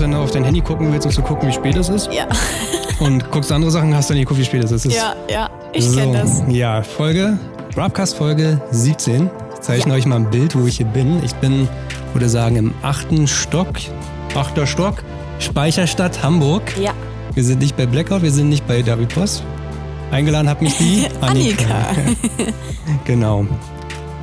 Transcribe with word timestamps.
dass 0.00 0.06
wenn 0.06 0.12
du 0.12 0.18
auf 0.18 0.30
dein 0.30 0.44
Handy 0.44 0.60
gucken 0.60 0.90
willst, 0.92 1.06
um 1.06 1.12
zu 1.12 1.20
gucken, 1.20 1.48
wie 1.48 1.52
spät 1.52 1.76
es 1.76 1.88
ist. 1.88 2.10
Ja. 2.12 2.26
Und 3.00 3.30
guckst 3.30 3.52
andere 3.52 3.70
Sachen, 3.70 3.94
hast 3.94 4.08
dann 4.08 4.16
nie 4.16 4.22
geguckt, 4.22 4.40
wie 4.40 4.44
spät 4.44 4.64
es 4.64 4.72
ist. 4.72 4.86
Ja, 4.86 5.14
ja, 5.30 5.50
ich 5.72 5.84
so, 5.84 5.98
kenne 5.98 6.18
das. 6.18 6.42
Ja, 6.48 6.82
Folge, 6.82 7.38
Rapcast 7.76 8.16
Folge 8.16 8.60
17. 8.70 9.28
Ich 9.54 9.60
zeichne 9.60 9.92
euch 9.92 10.06
mal 10.06 10.16
ein 10.16 10.30
Bild, 10.30 10.56
wo 10.56 10.66
ich 10.66 10.78
hier 10.78 10.86
bin. 10.86 11.22
Ich 11.22 11.34
bin, 11.34 11.68
würde 12.14 12.28
sagen, 12.28 12.56
im 12.56 12.74
achten 12.82 13.26
Stock, 13.26 13.68
achter 14.34 14.66
Stock, 14.66 15.02
Speicherstadt 15.38 16.22
Hamburg. 16.22 16.62
Ja. 16.80 16.92
Wir 17.34 17.44
sind 17.44 17.60
nicht 17.60 17.76
bei 17.76 17.86
Blackout, 17.86 18.22
wir 18.22 18.32
sind 18.32 18.48
nicht 18.48 18.66
bei 18.66 18.82
David 18.82 19.14
Post. 19.14 19.42
Eingeladen 20.10 20.48
hat 20.48 20.62
mich 20.62 20.76
die 20.78 21.06
Annika. 21.20 21.64
Genau. 23.04 23.46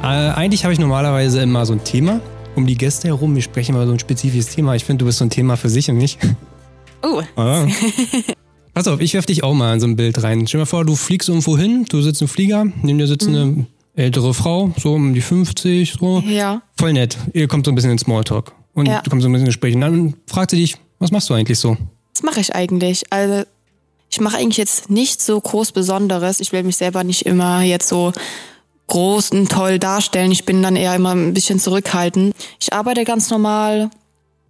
Äh, 0.03 0.05
eigentlich 0.05 0.63
habe 0.63 0.73
ich 0.73 0.79
normalerweise 0.79 1.41
immer 1.41 1.65
so 1.65 1.73
ein 1.73 1.83
Thema 1.83 2.19
um 2.57 2.65
die 2.67 2.75
Gäste 2.77 3.07
herum. 3.07 3.33
Wir 3.35 3.41
sprechen 3.41 3.75
über 3.75 3.85
so 3.85 3.93
ein 3.93 3.99
spezifisches 3.99 4.49
Thema. 4.49 4.75
Ich 4.75 4.83
finde, 4.83 4.99
du 4.99 5.05
bist 5.05 5.19
so 5.19 5.25
ein 5.25 5.29
Thema 5.29 5.55
für 5.55 5.69
sich 5.69 5.89
und 5.89 5.97
mich. 5.97 6.17
Oh, 7.03 7.21
Ah. 7.35 7.65
Pass 8.73 8.87
auf, 8.87 8.99
ich 8.99 9.13
werf 9.15 9.25
dich 9.25 9.43
auch 9.43 9.53
mal 9.55 9.73
in 9.73 9.79
so 9.79 9.87
ein 9.87 9.95
Bild 9.95 10.21
rein. 10.21 10.45
Stell 10.47 10.59
dir 10.59 10.63
mal 10.63 10.65
vor, 10.67 10.85
du 10.85 10.95
fliegst 10.95 11.29
irgendwo 11.29 11.57
hin, 11.57 11.85
du 11.89 12.01
sitzt 12.01 12.21
im 12.21 12.27
Flieger, 12.27 12.65
neben 12.83 12.99
dir 12.99 13.07
sitzt 13.07 13.27
eine 13.27 13.65
ältere 13.95 14.33
Frau, 14.35 14.71
so 14.77 14.93
um 14.93 15.15
die 15.15 15.21
50, 15.21 15.93
so. 15.99 16.19
ja. 16.27 16.61
Voll 16.77 16.93
nett. 16.93 17.17
Ihr 17.33 17.47
kommt 17.47 17.65
so 17.65 17.71
ein 17.71 17.75
bisschen 17.75 17.89
in 17.91 17.97
Smalltalk. 17.97 18.51
Und 18.75 18.85
Ja. 18.87 19.01
du 19.01 19.09
kommst 19.09 19.23
so 19.23 19.29
ein 19.29 19.31
bisschen 19.31 19.45
in 19.45 19.49
Gespräch. 19.49 19.73
Und 19.73 19.81
dann 19.81 20.13
fragt 20.27 20.51
sie 20.51 20.57
dich, 20.57 20.75
was 20.99 21.09
machst 21.11 21.27
du 21.29 21.33
eigentlich 21.33 21.57
so? 21.57 21.75
Was 22.13 22.21
mache 22.23 22.39
ich 22.39 22.53
eigentlich? 22.53 23.03
Also, 23.11 23.43
ich 24.11 24.19
mache 24.21 24.37
eigentlich 24.37 24.57
jetzt 24.57 24.91
nicht 24.91 25.21
so 25.21 25.41
groß 25.41 25.71
Besonderes. 25.71 26.39
Ich 26.39 26.51
will 26.51 26.61
mich 26.63 26.77
selber 26.77 27.03
nicht 27.03 27.25
immer 27.25 27.61
jetzt 27.63 27.87
so 27.89 28.13
groß 28.87 29.31
und 29.31 29.51
toll 29.51 29.79
darstellen. 29.79 30.31
Ich 30.31 30.45
bin 30.45 30.63
dann 30.63 30.75
eher 30.75 30.95
immer 30.95 31.11
ein 31.11 31.33
bisschen 31.33 31.59
zurückhaltend. 31.59 32.35
Ich 32.59 32.73
arbeite 32.73 33.03
ganz 33.03 33.29
normal 33.29 33.89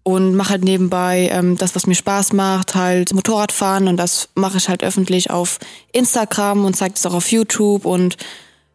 und 0.04 0.36
mache 0.36 0.52
halt 0.52 0.64
nebenbei 0.64 1.30
ähm, 1.34 1.58
das, 1.58 1.76
was 1.76 1.86
mir 1.86 1.96
Spaß 1.96 2.34
macht, 2.34 2.76
halt 2.76 3.14
Motorradfahren 3.14 3.88
und 3.88 3.98
das 3.98 4.30
mache 4.36 4.58
ich 4.58 4.70
halt 4.70 4.84
öffentlich 4.84 5.32
auf 5.32 5.60
Instagram 5.92 6.64
und 6.64 6.76
zeige 6.76 6.94
es 6.96 7.06
auch 7.06 7.14
auf 7.14 7.32
YouTube 7.32 7.86
und 7.86 8.16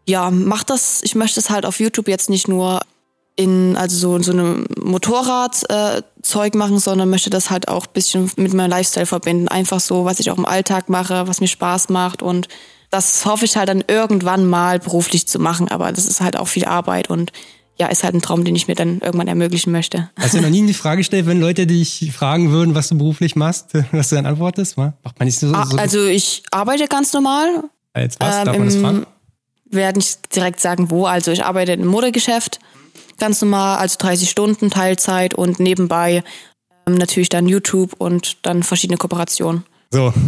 ja, 0.06 0.30
mach 0.30 0.62
das, 0.64 1.00
ich 1.04 1.14
möchte 1.14 1.40
es 1.40 1.48
halt 1.48 1.64
auf 1.64 1.80
YouTube 1.80 2.08
jetzt 2.08 2.28
nicht 2.28 2.48
nur 2.48 2.80
in, 3.36 3.76
also 3.76 3.96
so, 3.96 4.22
so 4.22 4.32
eine 4.32 4.64
Motorradzeug 4.78 5.70
äh, 5.70 6.02
Zeug 6.22 6.54
machen, 6.54 6.78
sondern 6.78 7.08
möchte 7.08 7.30
das 7.30 7.50
halt 7.50 7.68
auch 7.68 7.86
bisschen 7.86 8.30
mit 8.36 8.52
meinem 8.52 8.70
Lifestyle 8.70 9.06
verbinden. 9.06 9.48
Einfach 9.48 9.80
so, 9.80 10.04
was 10.04 10.20
ich 10.20 10.30
auch 10.30 10.38
im 10.38 10.44
Alltag 10.44 10.88
mache, 10.88 11.26
was 11.26 11.40
mir 11.40 11.48
Spaß 11.48 11.88
macht 11.88 12.22
und 12.22 12.48
das 12.92 13.26
hoffe 13.26 13.44
ich 13.44 13.56
halt 13.56 13.68
dann 13.68 13.82
irgendwann 13.88 14.46
mal 14.46 14.78
beruflich 14.78 15.26
zu 15.26 15.40
machen, 15.40 15.66
aber 15.68 15.90
das 15.90 16.06
ist 16.06 16.20
halt 16.20 16.36
auch 16.36 16.46
viel 16.46 16.64
Arbeit 16.66 17.10
und 17.10 17.32
ja, 17.78 17.86
ist 17.88 18.04
halt 18.04 18.14
ein 18.14 18.20
Traum, 18.22 18.44
den 18.44 18.54
ich 18.54 18.68
mir 18.68 18.74
dann 18.74 19.00
irgendwann 19.00 19.26
ermöglichen 19.28 19.72
möchte. 19.72 20.10
Hast 20.20 20.34
du 20.34 20.40
noch 20.42 20.50
nie 20.50 20.64
die 20.66 20.74
Frage 20.74 20.98
gestellt, 20.98 21.26
wenn 21.26 21.40
Leute 21.40 21.66
dich 21.66 22.12
fragen 22.14 22.50
würden, 22.52 22.74
was 22.76 22.88
du 22.90 22.96
beruflich 22.98 23.34
machst, 23.34 23.70
was 23.92 24.10
du 24.10 24.14
dann 24.16 24.26
antwortest? 24.26 24.76
Macht 24.76 24.94
man 25.18 25.26
nicht 25.26 25.38
so, 25.38 25.52
Ah, 25.54 25.66
so 25.66 25.76
Also 25.78 26.04
ich 26.04 26.42
arbeite 26.52 26.86
ganz 26.86 27.12
normal, 27.14 27.64
als 27.94 28.16
was? 28.20 28.36
ähm, 28.36 28.44
Darf 28.44 28.56
man 28.58 28.66
das 28.66 28.74
im- 28.76 28.82
fragen? 28.82 29.06
werde 29.70 29.98
nicht 29.98 30.36
direkt 30.36 30.60
sagen, 30.60 30.90
wo. 30.90 31.06
Also 31.06 31.30
ich 31.32 31.44
arbeite 31.46 31.72
im 31.72 31.86
Modegeschäft, 31.86 32.60
ganz 33.18 33.40
normal, 33.40 33.78
also 33.78 33.96
30 33.98 34.28
Stunden 34.28 34.68
Teilzeit 34.68 35.32
und 35.32 35.58
nebenbei 35.58 36.22
ähm, 36.86 36.94
natürlich 36.96 37.30
dann 37.30 37.48
YouTube 37.48 37.94
und 37.98 38.36
dann 38.42 38.62
verschiedene 38.62 38.98
Kooperationen. 38.98 39.64
So. 39.90 40.12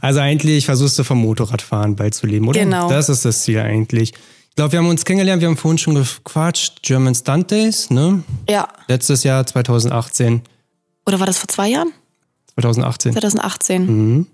Also 0.00 0.20
eigentlich 0.20 0.66
versuchst 0.66 0.98
du 0.98 1.04
vom 1.04 1.18
Motorradfahren 1.18 1.96
bald 1.96 2.14
zu 2.14 2.26
leben, 2.26 2.48
oder? 2.48 2.60
Genau. 2.60 2.88
Das 2.88 3.08
ist 3.08 3.24
das 3.24 3.42
Ziel 3.42 3.58
eigentlich. 3.60 4.12
Ich 4.48 4.56
glaube, 4.56 4.72
wir 4.72 4.80
haben 4.80 4.88
uns 4.88 5.04
kennengelernt, 5.04 5.40
wir 5.40 5.48
haben 5.48 5.56
vorhin 5.56 5.78
schon 5.78 5.94
gequatscht, 5.94 6.82
German 6.82 7.14
Stunt 7.14 7.50
Days, 7.50 7.88
ne? 7.90 8.22
Ja. 8.48 8.68
Letztes 8.86 9.24
Jahr 9.24 9.46
2018. 9.46 10.42
Oder 11.06 11.18
war 11.18 11.26
das 11.26 11.38
vor 11.38 11.48
zwei 11.48 11.68
Jahren? 11.68 11.92
2018. 12.54 13.12
2018. 13.12 14.26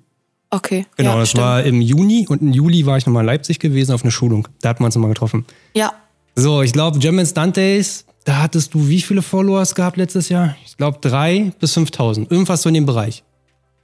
Okay. 0.50 0.80
Mhm. 0.80 0.86
Genau, 0.96 1.12
ja, 1.12 1.18
das 1.20 1.30
stimmt. 1.30 1.44
war 1.44 1.62
im 1.62 1.80
Juni 1.80 2.26
und 2.28 2.42
im 2.42 2.52
Juli 2.52 2.84
war 2.86 2.96
ich 2.96 3.06
nochmal 3.06 3.22
in 3.22 3.26
Leipzig 3.26 3.58
gewesen 3.60 3.92
auf 3.92 4.02
eine 4.02 4.10
Schulung. 4.10 4.48
Da 4.60 4.70
hatten 4.70 4.80
wir 4.82 4.86
uns 4.86 4.94
nochmal 4.94 5.10
getroffen. 5.10 5.44
Ja. 5.74 5.92
So, 6.34 6.62
ich 6.62 6.72
glaube, 6.72 6.98
German 6.98 7.26
Stunt 7.26 7.56
Days, 7.56 8.04
da 8.24 8.42
hattest 8.42 8.74
du 8.74 8.88
wie 8.88 9.00
viele 9.00 9.22
Followers 9.22 9.74
gehabt 9.74 9.96
letztes 9.96 10.28
Jahr? 10.28 10.56
Ich 10.64 10.76
glaube 10.76 10.98
drei 11.00 11.52
bis 11.60 11.74
5000. 11.74 12.30
Irgendwas 12.30 12.62
so 12.62 12.68
in 12.68 12.74
dem 12.74 12.86
Bereich. 12.86 13.22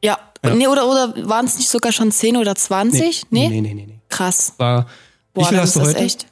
Ja. 0.04 0.18
Nee, 0.42 0.66
oder, 0.68 0.86
oder 0.86 1.14
waren 1.28 1.46
es 1.46 1.56
nicht 1.56 1.70
sogar 1.70 1.90
schon 1.92 2.12
10 2.12 2.36
oder 2.36 2.54
20? 2.54 3.22
Nee? 3.30 3.48
Nee, 3.48 3.60
nee, 3.62 3.74
nee, 3.74 3.86
nee. 3.86 3.98
Krass. 4.10 4.52
War, 4.58 4.82
wie 5.32 5.40
Boah, 5.40 5.46
viel 5.48 5.56
dann 5.56 5.62
hast 5.62 5.68
ist 5.70 5.76
du 5.76 5.80
das 5.80 5.88
heute? 5.88 5.98
echt. 6.00 6.26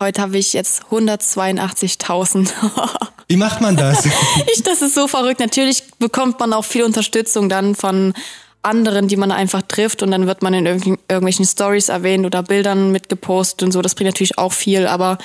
Heute 0.00 0.22
habe 0.22 0.38
ich 0.38 0.52
jetzt 0.54 0.84
182.000. 0.90 2.50
Wie 3.28 3.36
macht 3.36 3.60
man 3.60 3.76
das? 3.76 4.04
Ich, 4.54 4.62
das 4.62 4.80
ist 4.80 4.94
so 4.94 5.06
verrückt. 5.08 5.40
Natürlich 5.40 5.82
bekommt 5.98 6.40
man 6.40 6.52
auch 6.52 6.64
viel 6.64 6.84
Unterstützung 6.84 7.48
dann 7.48 7.74
von 7.74 8.14
anderen, 8.62 9.06
die 9.08 9.16
man 9.16 9.30
einfach 9.32 9.62
trifft 9.62 10.02
und 10.02 10.10
dann 10.10 10.26
wird 10.26 10.42
man 10.42 10.54
in 10.54 10.66
irgendw- 10.66 10.98
irgendwelchen 11.08 11.44
Stories 11.44 11.88
erwähnt 11.90 12.24
oder 12.26 12.42
Bildern 12.42 12.90
mitgepostet 12.90 13.62
und 13.64 13.72
so. 13.72 13.82
Das 13.82 13.94
bringt 13.94 14.08
natürlich 14.08 14.38
auch 14.38 14.52
viel, 14.52 14.86
aber 14.86 15.18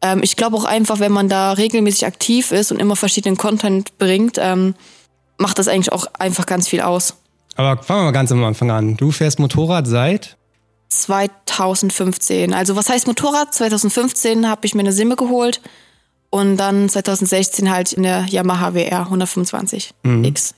ähm, 0.00 0.20
ich 0.22 0.36
glaube 0.36 0.56
auch 0.56 0.64
einfach, 0.64 0.98
wenn 1.00 1.12
man 1.12 1.28
da 1.28 1.52
regelmäßig 1.52 2.06
aktiv 2.06 2.52
ist 2.52 2.70
und 2.72 2.78
immer 2.80 2.94
verschiedenen 2.96 3.36
Content 3.36 3.98
bringt, 3.98 4.38
ähm, 4.38 4.74
macht 5.38 5.58
das 5.58 5.66
eigentlich 5.68 5.92
auch 5.92 6.06
einfach 6.18 6.46
ganz 6.46 6.68
viel 6.68 6.80
aus. 6.80 7.14
Aber 7.56 7.82
fangen 7.82 8.00
wir 8.00 8.04
mal 8.04 8.12
ganz 8.12 8.32
am 8.32 8.42
Anfang 8.44 8.70
an. 8.70 8.96
Du 8.96 9.10
fährst 9.10 9.38
Motorrad 9.38 9.86
seit 9.86 10.36
2015. 10.88 12.52
Also 12.52 12.76
was 12.76 12.88
heißt 12.88 13.06
Motorrad? 13.06 13.54
2015 13.54 14.48
habe 14.48 14.66
ich 14.66 14.74
mir 14.74 14.80
eine 14.80 14.92
Simme 14.92 15.16
geholt 15.16 15.60
und 16.30 16.56
dann 16.56 16.88
2016 16.88 17.70
halt 17.70 17.96
eine 17.96 18.26
Yamaha 18.28 18.74
WR 18.74 19.00
125 19.00 19.94
X. 20.22 20.54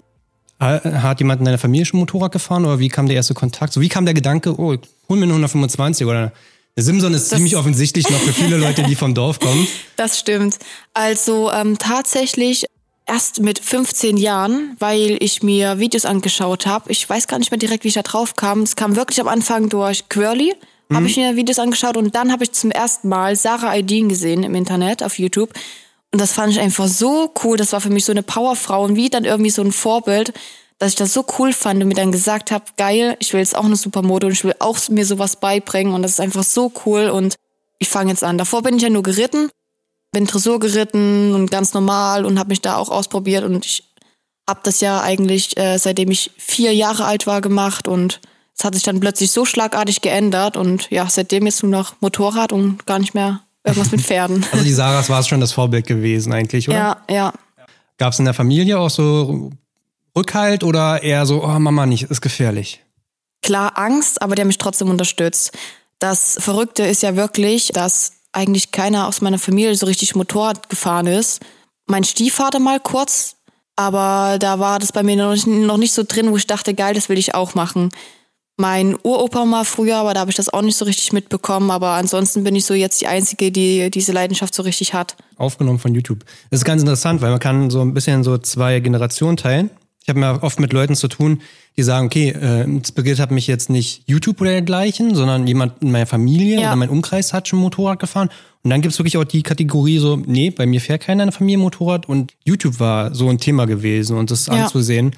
Äh, 0.59 0.81
Hat 0.81 1.21
jemand 1.21 1.41
in 1.41 1.45
deiner 1.45 1.59
Familie 1.59 1.85
schon 1.85 2.01
Motorrad 2.01 2.33
gefahren 2.33 2.65
oder 2.65 2.79
wie 2.79 2.89
kam 2.89 3.07
der 3.07 3.17
erste 3.17 3.35
Kontakt? 3.35 3.73
So 3.73 3.81
wie 3.81 3.89
kam 3.89 4.07
der 4.07 4.15
Gedanke, 4.15 4.59
oh, 4.59 4.77
hol 5.09 5.17
mir 5.17 5.25
eine 5.25 5.33
125 5.33 6.07
oder 6.07 6.19
eine 6.19 6.33
Simson 6.79 7.15
ist 7.15 7.31
ziemlich 7.31 7.57
offensichtlich 7.57 8.09
noch 8.11 8.19
für 8.19 8.35
viele 8.35 8.59
Leute, 8.59 8.83
die 8.83 8.95
vom 8.95 9.15
Dorf 9.15 9.41
kommen. 9.41 9.67
Das 9.97 10.19
stimmt. 10.19 10.59
Also 10.93 11.51
ähm, 11.51 11.79
tatsächlich 11.79 12.67
erst 13.07 13.41
mit 13.41 13.59
15 13.59 14.17
Jahren, 14.17 14.77
weil 14.79 15.17
ich 15.21 15.43
mir 15.43 15.79
Videos 15.79 16.05
angeschaut 16.05 16.67
habe. 16.67 16.91
Ich 16.91 17.09
weiß 17.09 17.29
gar 17.29 17.39
nicht 17.39 17.51
mehr 17.51 17.59
direkt, 17.59 17.85
wie 17.85 17.89
ich 17.89 17.95
da 17.95 18.03
drauf 18.03 18.35
kam. 18.35 18.63
Es 18.63 18.77
kam 18.77 18.97
wirklich 18.97 19.21
am 19.21 19.29
Anfang 19.29 19.69
durch 19.69 20.09
Quirly. 20.09 20.55
Habe 20.93 21.07
ich 21.07 21.17
mir 21.17 21.35
Videos 21.35 21.59
angeschaut 21.59 21.97
und 21.97 22.15
dann 22.15 22.31
habe 22.31 22.45
ich 22.45 22.53
zum 22.53 22.71
ersten 22.71 23.09
Mal 23.09 23.35
Sarah 23.35 23.73
Aydin 23.73 24.09
gesehen 24.09 24.45
im 24.45 24.55
Internet 24.55 25.03
auf 25.03 25.19
YouTube. 25.19 25.53
Und 26.13 26.21
das 26.21 26.33
fand 26.33 26.53
ich 26.53 26.61
einfach 26.61 26.87
so 26.87 27.33
cool. 27.43 27.57
Das 27.57 27.73
war 27.73 27.81
für 27.81 27.91
mich 27.91 28.05
so 28.05 28.13
eine 28.13 28.23
Powerfrau 28.23 28.85
und 28.85 28.95
wie 28.95 29.11
dann 29.11 29.25
irgendwie 29.25 29.51
so 29.51 29.63
ein 29.63 29.73
Vorbild, 29.73 30.33
dass 30.79 30.91
ich 30.91 30.95
das 30.95 31.13
so 31.13 31.25
cool 31.39 31.53
fand 31.53 31.83
und 31.83 31.89
mir 31.89 31.95
dann 31.95 32.13
gesagt 32.13 32.53
habe, 32.53 32.65
geil, 32.77 33.17
ich 33.19 33.33
will 33.33 33.41
jetzt 33.41 33.57
auch 33.57 33.65
eine 33.65 33.77
Supermode 33.77 34.29
und 34.29 34.33
ich 34.33 34.45
will 34.45 34.55
auch 34.61 34.79
mir 34.89 35.05
sowas 35.05 35.37
beibringen 35.37 35.93
und 35.93 36.03
das 36.03 36.13
ist 36.13 36.21
einfach 36.21 36.45
so 36.45 36.73
cool 36.85 37.09
und 37.11 37.35
ich 37.79 37.89
fange 37.89 38.11
jetzt 38.11 38.23
an. 38.23 38.39
Davor 38.39 38.63
bin 38.63 38.77
ich 38.77 38.83
ja 38.83 38.91
nur 38.91 39.03
geritten, 39.03 39.51
bin 40.13 40.27
Dressur 40.27 40.59
geritten 40.61 41.35
und 41.35 41.51
ganz 41.51 41.75
normal 41.75 42.25
und 42.25 42.39
habe 42.39 42.49
mich 42.49 42.63
da 42.63 42.77
auch 42.77 42.89
ausprobiert 42.89 43.45
und 43.45 43.65
ich 43.67 43.85
habe 44.49 44.61
das 44.63 44.81
ja 44.81 45.01
eigentlich 45.01 45.57
äh, 45.57 45.79
seitdem 45.79 46.11
ich 46.11 46.31
vier 46.37 46.75
Jahre 46.75 47.05
alt 47.05 47.27
war 47.27 47.41
gemacht 47.41 47.89
und 47.89 48.21
es 48.57 48.65
hat 48.65 48.75
sich 48.75 48.85
dann 48.85 49.01
plötzlich 49.01 49.31
so 49.31 49.45
schlagartig 49.45 50.01
geändert 50.01 50.57
und 50.57 50.91
ja, 50.91 51.09
seitdem 51.11 51.47
jetzt 51.47 51.63
nur 51.63 51.73
noch 51.73 51.95
Motorrad 52.01 52.53
und 52.53 52.87
gar 52.87 52.99
nicht 52.99 53.15
mehr 53.15 53.41
irgendwas 53.65 53.91
mit 53.91 54.01
Pferden. 54.01 54.45
Also 54.53 54.65
die 54.65 54.73
Sarahs 54.73 55.11
war 55.11 55.21
es 55.21 55.29
schon 55.29 55.41
das 55.41 55.53
Vorbild 55.53 55.87
gewesen 55.87 56.33
eigentlich, 56.33 56.69
oder? 56.69 56.79
ja, 56.79 56.97
ja. 57.11 57.33
Gab 57.99 58.13
es 58.13 58.19
in 58.19 58.25
der 58.25 58.35
Familie 58.35 58.79
auch 58.79 58.91
so 58.91 59.51
Rückhalt 60.17 60.65
oder 60.65 61.03
eher 61.03 61.27
so, 61.27 61.45
oh 61.45 61.59
Mama 61.59 61.87
nicht, 61.87 62.05
ist 62.05 62.21
gefährlich? 62.21 62.83
klar 63.47 63.79
Angst, 63.79 64.21
aber 64.21 64.35
der 64.35 64.45
mich 64.45 64.59
trotzdem 64.59 64.91
unterstützt. 64.91 65.53
Das 66.01 66.37
Verrückte 66.41 66.85
ist 66.85 67.03
ja 67.03 67.15
wirklich, 67.17 67.69
dass 67.69 68.15
eigentlich 68.37 68.71
keiner 68.71 69.09
aus 69.09 69.21
meiner 69.21 69.39
Familie 69.39 69.75
so 69.75 69.87
richtig 69.87 70.15
Motorrad 70.15 70.69
gefahren 70.69 71.07
ist. 71.07 71.41
Mein 71.87 72.05
Stiefvater 72.05 72.59
mal 72.59 72.81
kurz, 72.81 73.37
aber 73.77 74.39
da 74.39 74.59
war 74.59 74.79
das 74.79 74.93
bei 74.93 75.03
mir 75.03 75.17
noch 75.17 75.33
nicht, 75.33 75.47
noch 75.47 75.77
nicht 75.79 75.93
so 75.93 76.03
drin, 76.07 76.31
wo 76.31 76.37
ich 76.37 76.47
dachte, 76.47 76.75
geil, 76.75 76.95
das 76.95 77.09
will 77.09 77.19
ich 77.19 77.35
auch 77.35 77.55
machen. 77.55 77.91
Mein 78.59 78.97
Uropa 79.03 79.45
mal 79.45 79.65
früher, 79.65 79.97
aber 79.97 80.15
da 80.15 80.21
habe 80.21 80.31
ich 80.31 80.37
das 80.37 80.49
auch 80.49 80.63
nicht 80.63 80.77
so 80.77 80.87
richtig 80.87 81.13
mitbekommen. 81.13 81.71
Aber 81.71 81.91
ansonsten 81.91 82.43
bin 82.43 82.57
ich 82.57 82.65
so 82.65 82.73
jetzt 82.73 83.03
die 83.03 83.07
Einzige, 83.07 83.53
die 83.53 83.91
diese 83.91 84.13
Leidenschaft 84.13 84.55
so 84.55 84.63
richtig 84.63 84.95
hat. 84.95 85.15
Aufgenommen 85.37 85.79
von 85.79 85.95
YouTube. 85.95 86.25
Das 86.51 86.61
ist 86.61 86.65
ganz 86.65 86.81
interessant, 86.81 87.21
weil 87.21 87.31
man 87.31 87.39
kann 87.39 87.69
so 87.69 87.83
ein 87.83 87.93
bisschen 87.93 88.25
so 88.25 88.39
zwei 88.39 88.81
Generationen 88.81 89.37
teilen. 89.37 89.71
Ich 90.07 90.09
habe 90.09 90.21
mir 90.21 90.41
oft 90.45 90.61
mit 90.61 90.73
Leuten 90.73 90.95
zu 90.95 91.09
tun, 91.09 91.43
die 91.77 91.83
sagen, 91.83 92.07
okay, 92.07 92.29
äh, 92.29 92.63
inspiriert 92.63 93.19
hat 93.19 93.33
mich 93.33 93.49
jetzt 93.49 93.69
nicht 93.71 94.05
YouTube 94.07 94.41
oder 94.41 94.51
dergleichen, 94.53 95.17
sondern 95.17 95.49
jemand 95.49 95.83
in 95.83 95.91
meiner 95.91 96.07
Familie 96.07 96.61
Ja. 96.61 96.69
oder 96.69 96.77
mein 96.77 96.91
Umkreis 96.91 97.33
hat 97.33 97.49
schon 97.49 97.59
Motorrad 97.59 97.99
gefahren. 97.99 98.31
Und 98.63 98.71
dann 98.71 98.83
gibt's 98.83 99.01
wirklich 99.01 99.17
auch 99.17 99.25
die 99.25 99.43
Kategorie 99.43 99.99
so, 99.99 100.15
nee, 100.15 100.51
bei 100.51 100.65
mir 100.65 100.81
fährt 100.81 101.03
keiner 101.03 101.25
in 101.25 101.31
der 101.31 101.37
Familie 101.37 101.59
Motorrad 101.59 102.09
und 102.09 102.35
YouTube 102.45 102.79
war 102.79 103.17
so 103.17 103.29
ein 103.29 103.39
Thema 103.39 103.67
gewesen 103.67 104.17
und 104.17 104.31
das 104.31 104.47
Ja. 104.47 104.53
anzusehen. 104.53 105.17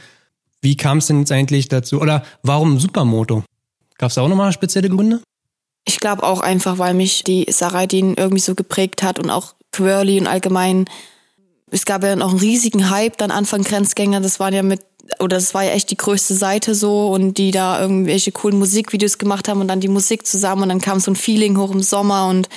Wie 0.63 0.75
kam 0.75 0.99
es 0.99 1.07
denn 1.09 1.19
jetzt 1.19 1.33
eigentlich 1.33 1.69
dazu? 1.69 2.01
Oder 2.01 2.23
warum 2.43 2.81
Supermoto? 2.81 3.45
Gab's 3.99 4.15
da 4.15 4.23
auch 4.23 4.29
nochmal 4.29 4.53
spezielle 4.53 4.89
Gründe? 4.89 5.21
Ich 5.87 6.01
glaube 6.01 6.23
auch 6.23 6.41
einfach, 6.41 6.79
weil 6.79 6.95
mich 6.95 7.25
die 7.25 7.45
Saradin 7.51 8.15
irgendwie 8.15 8.41
so 8.41 8.55
geprägt 8.55 9.03
hat 9.03 9.19
und 9.19 9.29
auch 9.29 9.53
Quirly 9.71 10.19
und 10.19 10.27
allgemein 10.29 10.87
Es 11.71 11.85
gab 11.85 12.03
ja 12.03 12.15
auch 12.15 12.31
einen 12.31 12.39
riesigen 12.39 12.91
Hype 12.91 13.17
dann 13.19 13.31
Anfang 13.31 13.63
Grenzgänger. 13.63 14.21
Das 14.21 14.41
waren 14.41 14.55
ja 14.55 14.63
mit, 14.63 14.81
oder 15.19 15.37
das 15.37 15.55
war 15.55 15.65
ja 15.65 15.73
echt 15.73 15.91
die 15.91 15.97
größte 15.97 16.35
Seite 16.35 16.75
so 16.75 17.09
und 17.09 17.35
die 17.39 17.51
da 17.51 17.81
irgendwelche 17.81 18.33
coolen 18.33 18.59
Musikvideos 18.59 19.19
gemacht 19.19 19.49
haben 19.49 19.61
und 19.61 19.69
dann 19.69 19.81
die 19.81 19.89
Musik 19.89 20.27
zusammen 20.27 20.63
und 20.63 20.69
dann 20.69 20.81
kam 20.81 21.01
so 21.01 21.11
ein 21.11 21.17
Feeling 21.17 21.59
hoch 21.59 21.71
im 21.71 21.83
Sommer 21.83 22.29
und 22.29 22.49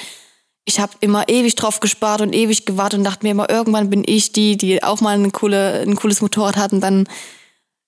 ich 0.65 0.79
habe 0.79 0.93
immer 0.99 1.27
ewig 1.27 1.55
drauf 1.55 1.79
gespart 1.79 2.21
und 2.21 2.33
ewig 2.33 2.65
gewartet 2.65 2.99
und 2.99 3.03
dachte 3.03 3.25
mir 3.25 3.31
immer, 3.31 3.49
irgendwann 3.49 3.89
bin 3.89 4.03
ich 4.05 4.31
die, 4.31 4.57
die 4.57 4.83
auch 4.83 5.01
mal 5.01 5.15
eine 5.15 5.31
coole, 5.31 5.81
ein 5.81 5.95
cooles 5.95 6.21
Motorrad 6.21 6.55
hat 6.55 6.71
und 6.71 6.81
dann 6.81 7.07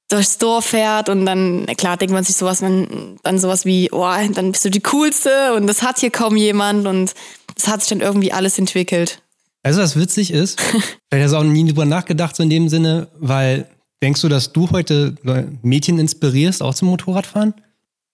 durchs 0.09 0.37
Dorf 0.37 0.65
fährt 0.65 1.09
und 1.09 1.25
dann, 1.25 1.65
klar, 1.77 1.97
denkt 1.97 2.13
man 2.13 2.23
sich 2.23 2.35
sowas, 2.35 2.61
man, 2.61 3.17
dann 3.23 3.39
sowas 3.39 3.65
wie, 3.65 3.89
oh, 3.91 4.05
dann 4.33 4.51
bist 4.51 4.65
du 4.65 4.69
die 4.69 4.81
Coolste 4.81 5.53
und 5.55 5.67
das 5.67 5.81
hat 5.81 5.99
hier 5.99 6.11
kaum 6.11 6.35
jemand 6.35 6.87
und 6.87 7.13
das 7.55 7.67
hat 7.67 7.81
sich 7.81 7.89
dann 7.89 8.01
irgendwie 8.01 8.31
alles 8.31 8.59
entwickelt. 8.59 9.22
Also 9.63 9.81
was 9.81 9.98
witzig 9.98 10.31
ist, 10.31 10.60
vielleicht 11.10 11.25
hast 11.25 11.31
du 11.31 11.38
auch 11.38 11.44
nie 11.44 11.65
drüber 11.65 11.86
nachgedacht, 11.86 12.36
so 12.36 12.44
in 12.44 12.50
dem 12.50 12.69
Sinne, 12.69 13.07
weil 13.19 13.68
denkst 14.04 14.21
du, 14.21 14.30
dass 14.30 14.51
du 14.51 14.69
heute 14.71 15.15
Mädchen 15.62 15.98
inspirierst, 15.98 16.62
auch 16.62 16.75
zum 16.75 16.89
Motorradfahren? 16.89 17.54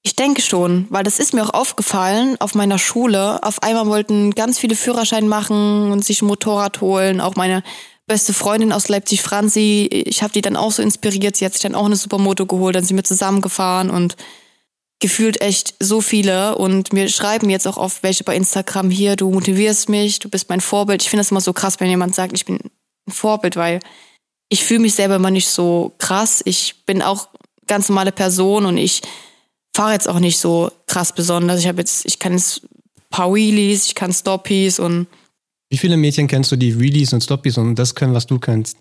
Ich 0.02 0.16
denke 0.16 0.42
schon, 0.42 0.88
weil 0.90 1.04
das 1.04 1.20
ist 1.20 1.34
mir 1.34 1.44
auch 1.44 1.54
aufgefallen 1.54 2.38
auf 2.40 2.56
meiner 2.56 2.78
Schule. 2.78 3.44
Auf 3.44 3.62
einmal 3.64 3.88
wollten 3.88 4.32
ganz 4.32 4.58
viele 4.58 4.76
Führerschein 4.76 5.28
machen 5.28 5.92
und 5.92 6.06
sich 6.06 6.22
ein 6.22 6.28
Motorrad 6.28 6.80
holen. 6.80 7.20
Auch 7.20 7.36
meine 7.36 7.64
beste 8.08 8.34
Freundin 8.34 8.72
aus 8.72 8.88
Leipzig, 8.88 9.22
Franzi, 9.22 9.88
ich 9.92 10.24
habe 10.24 10.32
die 10.32 10.42
dann 10.42 10.56
auch 10.56 10.72
so 10.72 10.82
inspiriert. 10.82 11.36
Sie 11.36 11.46
hat 11.46 11.54
sich 11.54 11.62
dann 11.62 11.76
auch 11.76 11.86
eine 11.86 11.98
Supermoto 11.98 12.46
geholt, 12.46 12.76
dann 12.76 12.86
sind 12.86 12.96
wir 12.96 13.04
zusammengefahren 13.04 13.90
und 13.90 14.16
gefühlt 15.00 15.42
echt 15.42 15.76
so 15.80 16.02
viele. 16.02 16.56
Und 16.56 16.94
mir 16.94 17.10
schreiben 17.10 17.50
jetzt 17.50 17.68
auch 17.68 17.78
oft 17.78 18.04
welche 18.04 18.24
bei 18.24 18.36
Instagram 18.36 18.90
hier, 18.90 19.16
du 19.16 19.30
motivierst 19.32 19.90
mich, 19.90 20.20
du 20.20 20.30
bist 20.30 20.50
mein 20.50 20.62
Vorbild. 20.62 21.02
Ich 21.02 21.10
finde 21.10 21.22
das 21.22 21.32
immer 21.32 21.42
so 21.42 21.54
krass, 21.54 21.80
wenn 21.80 21.90
jemand 21.90 22.16
sagt, 22.16 22.34
ich 22.34 22.46
bin 22.46 22.60
ein 23.08 23.12
Vorbild, 23.12 23.56
weil 23.56 23.80
ich 24.50 24.64
fühle 24.64 24.82
mich 24.82 24.96
selber 24.96 25.16
immer 25.16 25.32
nicht 25.32 25.50
so 25.50 25.94
krass. 25.98 26.42
Ich 26.46 26.86
bin 26.86 27.02
auch 27.02 27.30
ganz 27.68 27.88
normale 27.90 28.12
Person 28.12 28.66
und 28.66 28.78
ich 28.78 29.02
fahre 29.76 29.94
jetzt 29.94 30.10
auch 30.10 30.20
nicht 30.20 30.38
so 30.38 30.72
krass 30.88 31.14
besonders. 31.14 31.60
Ich 31.60 31.68
habe 31.68 31.80
jetzt, 31.80 32.06
ich 32.06 32.20
kann 32.20 32.34
jetzt 32.34 32.62
paar 33.10 33.34
Wheelies, 33.34 33.86
ich 33.86 33.96
kann 33.96 34.12
Stoppies 34.14 34.80
und. 34.80 35.08
Wie 35.70 35.78
viele 35.78 35.98
Mädchen 35.98 36.28
kennst 36.28 36.52
du, 36.52 36.56
die 36.56 36.80
Wheelies 36.80 37.14
und 37.14 37.24
Stoppies 37.24 37.58
und 37.58 37.76
das 37.76 37.94
können, 37.94 38.14
was 38.14 38.26
du 38.26 38.40
kannst? 38.40 38.78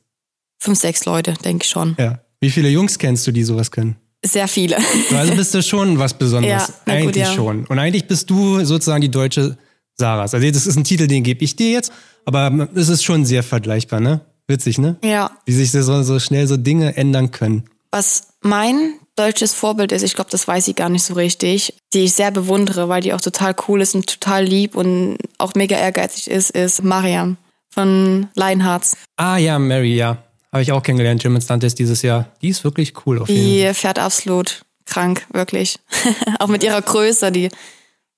Fünf, 0.58 0.78
sechs 0.78 1.04
Leute, 1.04 1.34
denke 1.44 1.64
ich 1.64 1.70
schon. 1.70 1.96
Ja. 1.98 2.20
Wie 2.40 2.50
viele 2.50 2.68
Jungs 2.68 2.98
kennst 2.98 3.26
du, 3.26 3.32
die 3.32 3.44
sowas 3.44 3.70
können? 3.70 3.96
Sehr 4.24 4.48
viele. 4.48 4.78
Also 5.16 5.34
bist 5.34 5.54
du 5.54 5.62
schon 5.62 5.98
was 5.98 6.14
Besonderes. 6.14 6.72
Ja, 6.86 6.92
eigentlich 6.92 7.06
gut, 7.06 7.16
ja. 7.16 7.32
schon. 7.32 7.66
Und 7.66 7.78
eigentlich 7.78 8.06
bist 8.06 8.28
du 8.30 8.64
sozusagen 8.64 9.00
die 9.00 9.10
deutsche 9.10 9.56
Saras. 9.94 10.34
Also 10.34 10.50
das 10.50 10.66
ist 10.66 10.76
ein 10.76 10.84
Titel, 10.84 11.06
den 11.06 11.22
gebe 11.22 11.44
ich 11.44 11.56
dir 11.56 11.70
jetzt, 11.70 11.92
aber 12.24 12.68
es 12.74 12.88
ist 12.88 13.04
schon 13.04 13.24
sehr 13.24 13.42
vergleichbar, 13.42 14.00
ne? 14.00 14.20
Witzig, 14.46 14.78
ne? 14.78 14.96
Ja. 15.04 15.30
Wie 15.44 15.52
sich 15.52 15.70
so, 15.70 16.02
so 16.02 16.18
schnell 16.18 16.46
so 16.46 16.56
Dinge 16.56 16.96
ändern 16.96 17.30
können. 17.30 17.64
Was 17.90 18.28
mein 18.40 18.94
deutsches 19.16 19.54
Vorbild 19.54 19.92
ist, 19.92 20.02
ich 20.02 20.14
glaube, 20.14 20.30
das 20.30 20.46
weiß 20.48 20.68
ich 20.68 20.76
gar 20.76 20.88
nicht 20.88 21.04
so 21.04 21.14
richtig, 21.14 21.74
die 21.92 22.04
ich 22.04 22.12
sehr 22.12 22.30
bewundere, 22.30 22.88
weil 22.88 23.02
die 23.02 23.12
auch 23.12 23.20
total 23.20 23.54
cool 23.66 23.82
ist 23.82 23.94
und 23.94 24.06
total 24.06 24.44
lieb 24.44 24.74
und 24.74 25.18
auch 25.38 25.54
mega 25.54 25.76
ehrgeizig 25.76 26.30
ist, 26.30 26.50
ist 26.50 26.82
Mariam 26.82 27.36
von 27.70 28.28
Lionhearts. 28.34 28.96
Ah 29.16 29.36
ja, 29.36 29.58
Mary, 29.58 29.96
ja. 29.96 30.18
Habe 30.52 30.62
ich 30.62 30.72
auch 30.72 30.82
kennengelernt, 30.82 31.20
German 31.20 31.42
Stunts 31.42 31.74
dieses 31.74 32.02
Jahr. 32.02 32.26
Die 32.40 32.48
ist 32.48 32.64
wirklich 32.64 32.94
cool 33.06 33.20
auf 33.20 33.28
jeden 33.28 33.42
Die 33.42 33.74
fährt 33.74 33.98
absolut 33.98 34.62
krank, 34.86 35.26
wirklich. 35.32 35.78
auch 36.38 36.48
mit 36.48 36.62
ihrer 36.64 36.80
Größe, 36.80 37.30
die 37.30 37.50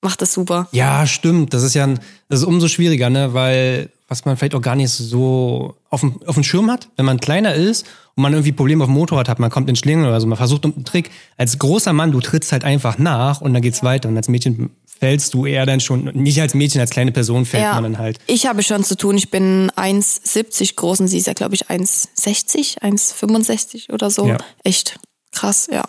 macht 0.02 0.22
das 0.22 0.32
super. 0.32 0.68
Ja, 0.72 1.06
stimmt. 1.06 1.54
Das 1.54 1.62
ist 1.62 1.74
ja 1.74 1.86
das 2.28 2.40
ist 2.40 2.44
umso 2.44 2.68
schwieriger, 2.68 3.10
ne? 3.10 3.34
Weil 3.34 3.90
was 4.08 4.24
man 4.24 4.36
vielleicht 4.36 4.56
auch 4.56 4.60
gar 4.60 4.74
nicht 4.74 4.90
so 4.90 5.76
auf 5.88 6.00
dem, 6.00 6.20
auf 6.26 6.34
dem 6.34 6.42
Schirm 6.42 6.70
hat, 6.70 6.88
wenn 6.96 7.04
man 7.04 7.20
kleiner 7.20 7.54
ist 7.54 7.86
und 8.16 8.22
man 8.22 8.32
irgendwie 8.32 8.52
Probleme 8.52 8.82
auf 8.82 8.90
dem 8.90 8.94
Motorrad 8.94 9.28
hat, 9.28 9.38
man 9.38 9.50
kommt 9.50 9.68
in 9.68 9.76
Schlingel 9.76 10.06
oder 10.06 10.20
so, 10.20 10.26
man 10.26 10.36
versucht 10.36 10.64
einen 10.64 10.84
Trick. 10.84 11.10
Als 11.36 11.58
großer 11.58 11.92
Mann, 11.92 12.10
du 12.10 12.20
trittst 12.20 12.50
halt 12.50 12.64
einfach 12.64 12.98
nach 12.98 13.40
und 13.40 13.54
dann 13.54 13.62
geht's 13.62 13.84
weiter. 13.84 14.08
Und 14.08 14.16
als 14.16 14.28
Mädchen 14.28 14.70
fällst 14.84 15.32
du 15.34 15.46
eher 15.46 15.64
dann 15.64 15.80
schon, 15.80 16.04
nicht 16.14 16.40
als 16.40 16.54
Mädchen, 16.54 16.80
als 16.80 16.90
kleine 16.90 17.12
Person 17.12 17.46
fällt 17.46 17.62
ja, 17.62 17.74
man 17.74 17.84
dann 17.84 17.98
halt. 17.98 18.18
Ich 18.26 18.46
habe 18.46 18.62
schon 18.62 18.82
zu 18.82 18.96
tun, 18.96 19.16
ich 19.16 19.30
bin 19.30 19.70
1,70 19.76 20.74
groß 20.74 21.00
und 21.00 21.08
sie 21.08 21.18
ist 21.18 21.26
ja, 21.26 21.32
glaube 21.32 21.54
ich, 21.54 21.68
1,60, 21.68 22.80
1,65 22.80 23.92
oder 23.92 24.10
so. 24.10 24.26
Ja. 24.26 24.38
Echt 24.64 24.98
krass, 25.32 25.68
ja. 25.72 25.84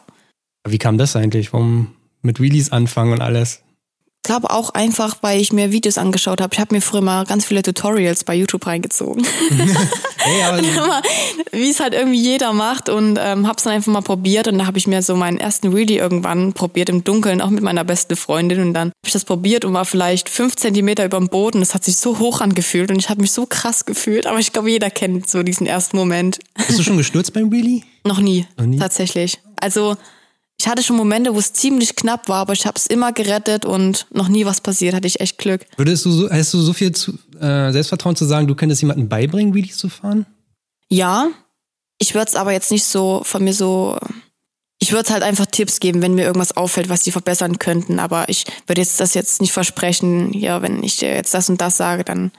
Wie 0.68 0.78
kam 0.78 0.98
das 1.00 1.16
eigentlich? 1.16 1.54
Warum 1.54 1.96
mit 2.22 2.40
Wheelies 2.40 2.72
anfangen 2.72 3.13
und 3.13 3.22
alles? 3.22 3.62
Glaube 4.23 4.51
auch 4.51 4.69
einfach, 4.71 5.18
weil 5.21 5.41
ich 5.41 5.51
mir 5.51 5.71
Videos 5.71 5.97
angeschaut 5.97 6.41
habe. 6.41 6.53
Ich 6.53 6.59
habe 6.59 6.75
mir 6.75 6.81
früher 6.81 7.01
mal 7.01 7.25
ganz 7.25 7.45
viele 7.45 7.62
Tutorials 7.63 8.23
bei 8.23 8.35
YouTube 8.35 8.65
reingezogen. 8.65 9.25
hey, 10.18 10.63
Wie 11.51 11.69
es 11.69 11.79
halt 11.79 11.94
irgendwie 11.94 12.21
jeder 12.21 12.53
macht 12.53 12.89
und 12.89 13.18
ähm, 13.19 13.47
habe 13.47 13.57
es 13.57 13.63
dann 13.63 13.73
einfach 13.73 13.91
mal 13.91 14.01
probiert 14.01 14.47
und 14.47 14.59
da 14.59 14.65
habe 14.65 14.77
ich 14.77 14.88
mir 14.88 15.01
so 15.01 15.15
meinen 15.15 15.38
ersten 15.38 15.75
Wheelie 15.75 15.97
irgendwann 15.97 16.53
probiert 16.53 16.89
im 16.89 17.03
Dunkeln, 17.03 17.41
auch 17.41 17.50
mit 17.50 17.63
meiner 17.63 17.83
besten 17.83 18.15
Freundin 18.15 18.62
und 18.62 18.73
dann 18.73 18.89
habe 18.89 19.07
ich 19.07 19.13
das 19.13 19.25
probiert 19.25 19.65
und 19.65 19.73
war 19.73 19.85
vielleicht 19.85 20.29
fünf 20.29 20.56
Zentimeter 20.56 21.06
über 21.06 21.17
dem 21.17 21.29
Boden. 21.29 21.59
Das 21.59 21.74
hat 21.74 21.83
sich 21.83 21.97
so 21.97 22.19
hoch 22.19 22.41
angefühlt 22.41 22.91
und 22.91 23.00
ich 23.00 23.09
habe 23.09 23.21
mich 23.21 23.31
so 23.31 23.45
krass 23.45 23.85
gefühlt, 23.85 24.27
aber 24.27 24.39
ich 24.39 24.53
glaube, 24.53 24.69
jeder 24.69 24.89
kennt 24.89 25.29
so 25.29 25.44
diesen 25.44 25.65
ersten 25.67 25.97
Moment. 25.97 26.39
Bist 26.67 26.79
du 26.79 26.83
schon 26.83 26.97
gestürzt 27.01 27.33
beim 27.33 27.51
Wheelie? 27.51 27.81
Noch 28.06 28.19
nie, 28.19 28.45
Noch 28.57 28.65
nie? 28.65 28.77
tatsächlich. 28.77 29.39
Also 29.59 29.97
ich 30.62 30.68
hatte 30.68 30.84
schon 30.84 30.96
Momente, 30.96 31.34
wo 31.34 31.40
es 31.40 31.54
ziemlich 31.54 31.96
knapp 31.96 32.30
war, 32.30 32.42
aber 32.42 32.54
ich 32.54 32.68
habe 32.68 32.78
es 32.78 32.86
immer 32.86 33.13
gerettet 33.13 33.66
und 33.66 34.06
noch 34.12 34.28
nie 34.28 34.46
was 34.46 34.62
passiert. 34.62 34.94
Hatte 34.94 35.08
ich 35.08 35.19
echt 35.19 35.40
Glück. 35.40 35.66
Würdest 35.75 36.06
du 36.06 36.12
so, 36.12 36.30
hast 36.30 36.54
du 36.54 36.60
so 36.60 36.74
viel 36.74 36.92
zu, 36.92 37.13
äh, 37.40 37.72
Selbstvertrauen 37.72 38.16
zu 38.16 38.25
sagen, 38.25 38.46
du 38.46 38.54
könntest 38.54 38.84
jemandem 38.84 39.10
beibringen, 39.10 39.56
Wheelies 39.56 39.78
zu 39.78 39.90
fahren? 39.90 40.28
Ja. 40.88 41.30
Ich 41.98 42.13
würde 42.13 42.28
es 42.28 42.36
aber 42.36 42.52
jetzt 42.52 42.69
nicht 42.69 42.84
so 42.84 43.24
von 43.24 43.44
mir 43.44 43.56
so. 43.56 43.98
Ich 44.78 44.92
würde 44.92 45.12
halt 45.12 45.24
einfach 45.24 45.48
Tipps 45.48 45.80
geben, 45.80 46.04
wenn 46.04 46.13
mir 46.13 46.25
irgendwas 46.25 46.56
auffällt, 46.56 46.90
was 46.90 47.02
die 47.02 47.12
verbessern 47.12 47.58
könnten. 47.58 47.98
Aber 47.98 48.30
ich 48.30 48.46
würde 48.68 48.81
jetzt 48.81 49.00
das 49.00 49.16
jetzt 49.16 49.42
nicht 49.42 49.54
versprechen. 49.54 50.31
Ja, 50.31 50.62
wenn 50.62 50.84
ich 50.84 50.98
dir 50.98 51.12
jetzt 51.12 51.34
das 51.34 51.50
und 51.50 51.60
das 51.60 51.78
sage, 51.78 52.04
dann 52.04 52.31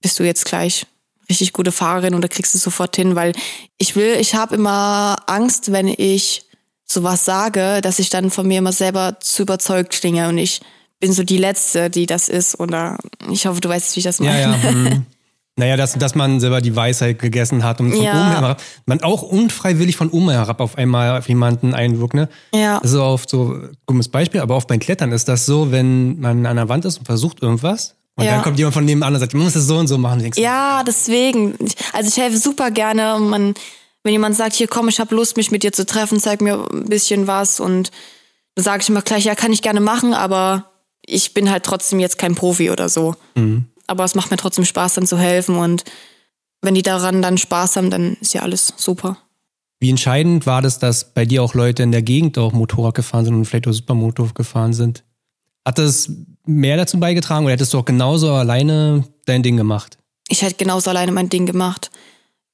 bist 0.00 0.18
du 0.18 0.24
jetzt 0.24 0.46
gleich 0.46 0.86
richtig 1.28 1.52
gute 1.52 1.72
Fahrerin 1.72 2.14
oder 2.14 2.28
kriegst 2.28 2.54
du 2.54 2.58
sofort 2.58 2.96
hin, 2.96 3.14
weil 3.14 3.34
ich 3.76 3.94
will, 3.94 4.16
ich 4.18 4.34
habe 4.34 4.54
immer 4.54 5.16
Angst, 5.26 5.70
wenn 5.70 5.88
ich 5.88 6.47
sowas 6.90 7.24
sage, 7.24 7.80
dass 7.82 7.98
ich 7.98 8.10
dann 8.10 8.30
von 8.30 8.46
mir 8.46 8.58
immer 8.58 8.72
selber 8.72 9.20
zu 9.20 9.42
überzeugt 9.42 9.92
klinge 9.92 10.28
und 10.28 10.38
ich 10.38 10.60
bin 11.00 11.12
so 11.12 11.22
die 11.22 11.38
Letzte, 11.38 11.90
die 11.90 12.06
das 12.06 12.28
ist. 12.28 12.58
Oder 12.58 12.98
ich 13.30 13.46
hoffe, 13.46 13.60
du 13.60 13.68
weißt, 13.68 13.94
wie 13.94 14.00
ich 14.00 14.04
das 14.04 14.20
meine. 14.20 14.40
Ja, 14.40 14.50
ja. 14.50 14.62
Hm. 14.62 15.06
Naja, 15.58 15.76
dass, 15.76 15.94
dass 15.94 16.14
man 16.14 16.38
selber 16.38 16.60
die 16.60 16.76
Weisheit 16.76 17.18
gegessen 17.18 17.64
hat 17.64 17.80
und 17.80 17.90
von 17.90 18.00
ja. 18.00 18.12
oben 18.12 18.30
herab, 18.30 18.62
man 18.86 19.02
auch 19.02 19.22
unfreiwillig 19.22 19.96
von 19.96 20.08
oben 20.08 20.30
herab 20.30 20.60
auf 20.60 20.78
einmal 20.78 21.18
auf 21.18 21.28
jemanden 21.28 21.74
einwirkt, 21.74 22.14
ne? 22.14 22.28
Ja. 22.54 22.78
Das 22.80 22.92
ist 22.92 22.96
oft 22.96 23.28
so, 23.28 23.58
dummes 23.84 24.08
Beispiel, 24.08 24.40
aber 24.40 24.54
auch 24.54 24.66
beim 24.66 24.78
Klettern 24.78 25.10
ist 25.10 25.28
das 25.28 25.46
so, 25.46 25.72
wenn 25.72 26.20
man 26.20 26.46
an 26.46 26.54
der 26.54 26.68
Wand 26.68 26.84
ist 26.84 26.98
und 26.98 27.06
versucht 27.06 27.42
irgendwas, 27.42 27.96
und 28.18 28.24
ja. 28.24 28.32
dann 28.32 28.42
kommt 28.42 28.58
jemand 28.58 28.74
von 28.74 28.84
nebenan 28.84 29.14
und 29.14 29.20
sagt, 29.20 29.34
man 29.34 29.44
muss 29.44 29.52
das 29.52 29.66
so 29.66 29.78
und 29.78 29.86
so 29.86 29.96
machen. 29.96 30.28
ja, 30.34 30.82
deswegen. 30.84 31.54
Also 31.92 32.08
ich 32.08 32.16
helfe 32.16 32.36
super 32.36 32.72
gerne 32.72 33.14
und 33.14 33.28
man, 33.28 33.54
wenn 34.02 34.12
jemand 34.12 34.36
sagt, 34.36 34.54
hier 34.54 34.68
komm, 34.68 34.88
ich 34.88 35.00
habe 35.00 35.14
Lust, 35.14 35.36
mich 35.36 35.50
mit 35.50 35.62
dir 35.62 35.72
zu 35.72 35.86
treffen, 35.86 36.20
zeig 36.20 36.40
mir 36.40 36.68
ein 36.72 36.86
bisschen 36.86 37.26
was 37.26 37.60
und 37.60 37.90
dann 38.54 38.64
sage 38.64 38.82
ich 38.82 38.88
immer 38.88 39.02
gleich, 39.02 39.24
ja, 39.24 39.34
kann 39.34 39.52
ich 39.52 39.62
gerne 39.62 39.80
machen, 39.80 40.14
aber 40.14 40.72
ich 41.04 41.34
bin 41.34 41.50
halt 41.50 41.64
trotzdem 41.64 42.00
jetzt 42.00 42.18
kein 42.18 42.34
Profi 42.34 42.70
oder 42.70 42.88
so. 42.88 43.14
Mhm. 43.34 43.66
Aber 43.86 44.04
es 44.04 44.14
macht 44.14 44.30
mir 44.30 44.36
trotzdem 44.36 44.64
Spaß, 44.64 44.94
dann 44.94 45.06
zu 45.06 45.18
helfen 45.18 45.56
und 45.56 45.84
wenn 46.60 46.74
die 46.74 46.82
daran 46.82 47.22
dann 47.22 47.38
Spaß 47.38 47.76
haben, 47.76 47.90
dann 47.90 48.16
ist 48.20 48.34
ja 48.34 48.42
alles 48.42 48.72
super. 48.76 49.16
Wie 49.80 49.90
entscheidend 49.90 50.44
war 50.44 50.60
das, 50.60 50.80
dass 50.80 51.14
bei 51.14 51.24
dir 51.24 51.42
auch 51.42 51.54
Leute 51.54 51.84
in 51.84 51.92
der 51.92 52.02
Gegend 52.02 52.36
auch 52.36 52.52
Motorrad 52.52 52.94
gefahren 52.94 53.24
sind 53.24 53.34
und 53.34 53.44
vielleicht 53.44 53.68
auch 53.68 53.72
Supermotor 53.72 54.28
gefahren 54.34 54.72
sind? 54.72 55.04
Hat 55.64 55.78
das 55.78 56.10
mehr 56.44 56.76
dazu 56.76 56.98
beigetragen 56.98 57.44
oder 57.44 57.52
hättest 57.52 57.74
du 57.74 57.78
auch 57.78 57.84
genauso 57.84 58.32
alleine 58.32 59.04
dein 59.26 59.42
Ding 59.42 59.56
gemacht? 59.56 59.98
Ich 60.28 60.42
hätte 60.42 60.56
genauso 60.56 60.90
alleine 60.90 61.12
mein 61.12 61.28
Ding 61.28 61.46
gemacht. 61.46 61.90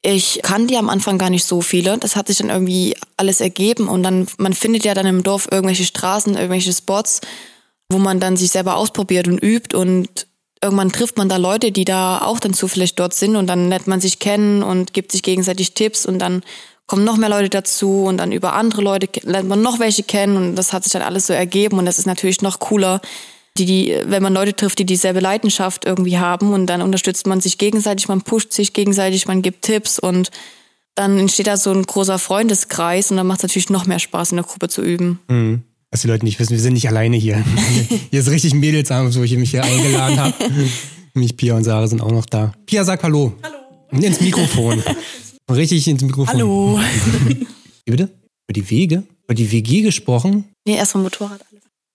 Ich 0.06 0.40
kannte 0.42 0.75
ja 0.75 0.80
am 0.80 0.90
Anfang 0.90 1.16
gar 1.16 1.30
nicht 1.30 1.46
so 1.46 1.62
viele. 1.62 1.96
Das 1.96 2.14
hat 2.14 2.26
sich 2.26 2.37
dann 2.37 2.50
irgendwie 2.50 2.94
alles 3.16 3.40
ergeben 3.40 3.88
und 3.88 4.02
dann, 4.02 4.26
man 4.37 4.52
findet 4.52 4.84
ja 4.84 4.92
dann 4.92 5.06
im 5.06 5.23
Dorf 5.23 5.49
irgendwelche 5.50 5.84
Straßen, 5.84 6.34
irgendwelche 6.34 6.75
Spots, 6.75 7.23
wo 7.88 7.99
man 7.99 8.20
dann 8.20 8.37
sich 8.37 8.50
selber 8.50 8.76
ausprobiert 8.76 9.28
und 9.28 9.42
übt 9.42 9.75
und 9.75 10.26
irgendwann 10.62 10.92
trifft 10.92 11.16
man 11.16 11.30
da 11.30 11.38
Leute, 11.38 11.73
die 11.73 11.87
da 11.87 12.18
auch 12.18 12.38
dann 12.38 12.52
zufällig 12.52 12.96
dort 12.96 13.14
sind 13.14 13.34
und 13.34 13.46
dann 13.46 13.70
lernt 13.70 13.87
man 13.87 14.02
sich 14.02 14.18
kennen 14.18 14.62
und 14.62 14.92
gibt 14.92 15.11
sich 15.11 15.23
gegenseitig 15.23 15.73
Tipps 15.73 16.04
und 16.04 16.18
dann 16.18 16.42
kommen 16.87 17.04
noch 17.04 17.16
mehr 17.16 17.30
Leute 17.30 17.49
dazu 17.49 18.04
und 18.04 18.18
dann 18.18 18.30
über 18.30 18.52
andere 18.52 18.82
Leute 18.82 19.08
lernt 19.23 19.49
man 19.49 19.62
noch 19.62 19.78
welche 19.78 20.02
kennen 20.02 20.37
und 20.37 20.56
das 20.56 20.75
hat 20.75 20.84
sich 20.84 20.92
dann 20.92 21.00
alles 21.00 21.26
so 21.26 21.32
ergeben 21.32 21.78
und 21.78 21.87
das 21.87 21.99
ist 21.99 22.06
natürlich 22.06 22.42
noch 22.42 22.58
cooler, 22.58 23.00
die, 23.56 23.66
die, 23.66 23.96
wenn 24.06 24.23
man 24.23 24.34
Leute 24.34 24.54
trifft, 24.54 24.78
die 24.78 24.87
dieselbe 24.87 25.20
Leidenschaft 25.20 25.84
irgendwie 25.84 26.18
haben 26.18 26.52
und 26.52 26.66
dann 26.66 26.82
unterstützt 26.82 27.26
man 27.26 27.40
sich 27.40 27.58
gegenseitig, 27.58 28.08
man 28.08 28.23
pusht 28.23 28.52
sich 28.52 28.73
gegenseitig, 28.73 29.26
man 29.26 29.42
gibt 29.42 29.62
Tipps 29.62 29.99
und 29.99 30.30
dann 30.96 31.18
entsteht 31.18 31.46
da 31.46 31.56
so 31.56 31.73
ein 31.73 31.82
großer 31.82 32.18
Freundeskreis 32.18 33.11
und 33.11 33.16
dann 33.16 33.26
macht 33.26 33.40
es 33.40 33.42
natürlich 33.44 33.70
noch 33.70 33.87
mehr 33.87 33.99
Spaß, 33.99 34.32
in 34.32 34.37
der 34.37 34.44
Gruppe 34.44 34.68
zu 34.68 34.82
üben. 34.82 35.20
Mhm. 35.28 35.62
Was 35.90 36.02
die 36.02 36.08
Leute 36.08 36.25
nicht 36.25 36.40
wissen, 36.40 36.50
wir 36.50 36.61
sind 36.61 36.73
nicht 36.73 36.88
alleine 36.88 37.16
hier. 37.16 37.44
hier 38.11 38.20
ist 38.20 38.28
richtig 38.28 38.54
Mädelsabend, 38.54 39.16
wo 39.16 39.23
ich 39.23 39.37
mich 39.37 39.52
hier 39.52 39.62
eingeladen 39.62 40.18
habe. 40.18 40.34
Mich 41.16 41.37
Pia 41.37 41.54
und 41.54 41.62
Sarah 41.62 41.87
sind 41.87 42.00
auch 42.00 42.11
noch 42.11 42.26
da. 42.26 42.52
Pia, 42.66 42.82
sag 42.82 43.04
Hallo. 43.04 43.34
Hallo. 43.40 44.02
Ins 44.02 44.20
Mikrofon. 44.20 44.82
Richtig 45.50 45.87
ins 45.87 46.02
Mikrofon. 46.02 46.34
Hallo. 46.34 46.80
Wie 47.84 47.90
bitte? 47.92 48.11
Über 48.49 48.52
die 48.52 48.68
Wege? 48.68 49.04
Über 49.23 49.34
die 49.34 49.52
WG 49.52 49.82
gesprochen? 49.82 50.46
Nee, 50.66 50.75
erst 50.75 50.90
vom 50.90 51.02
Motorrad. 51.02 51.40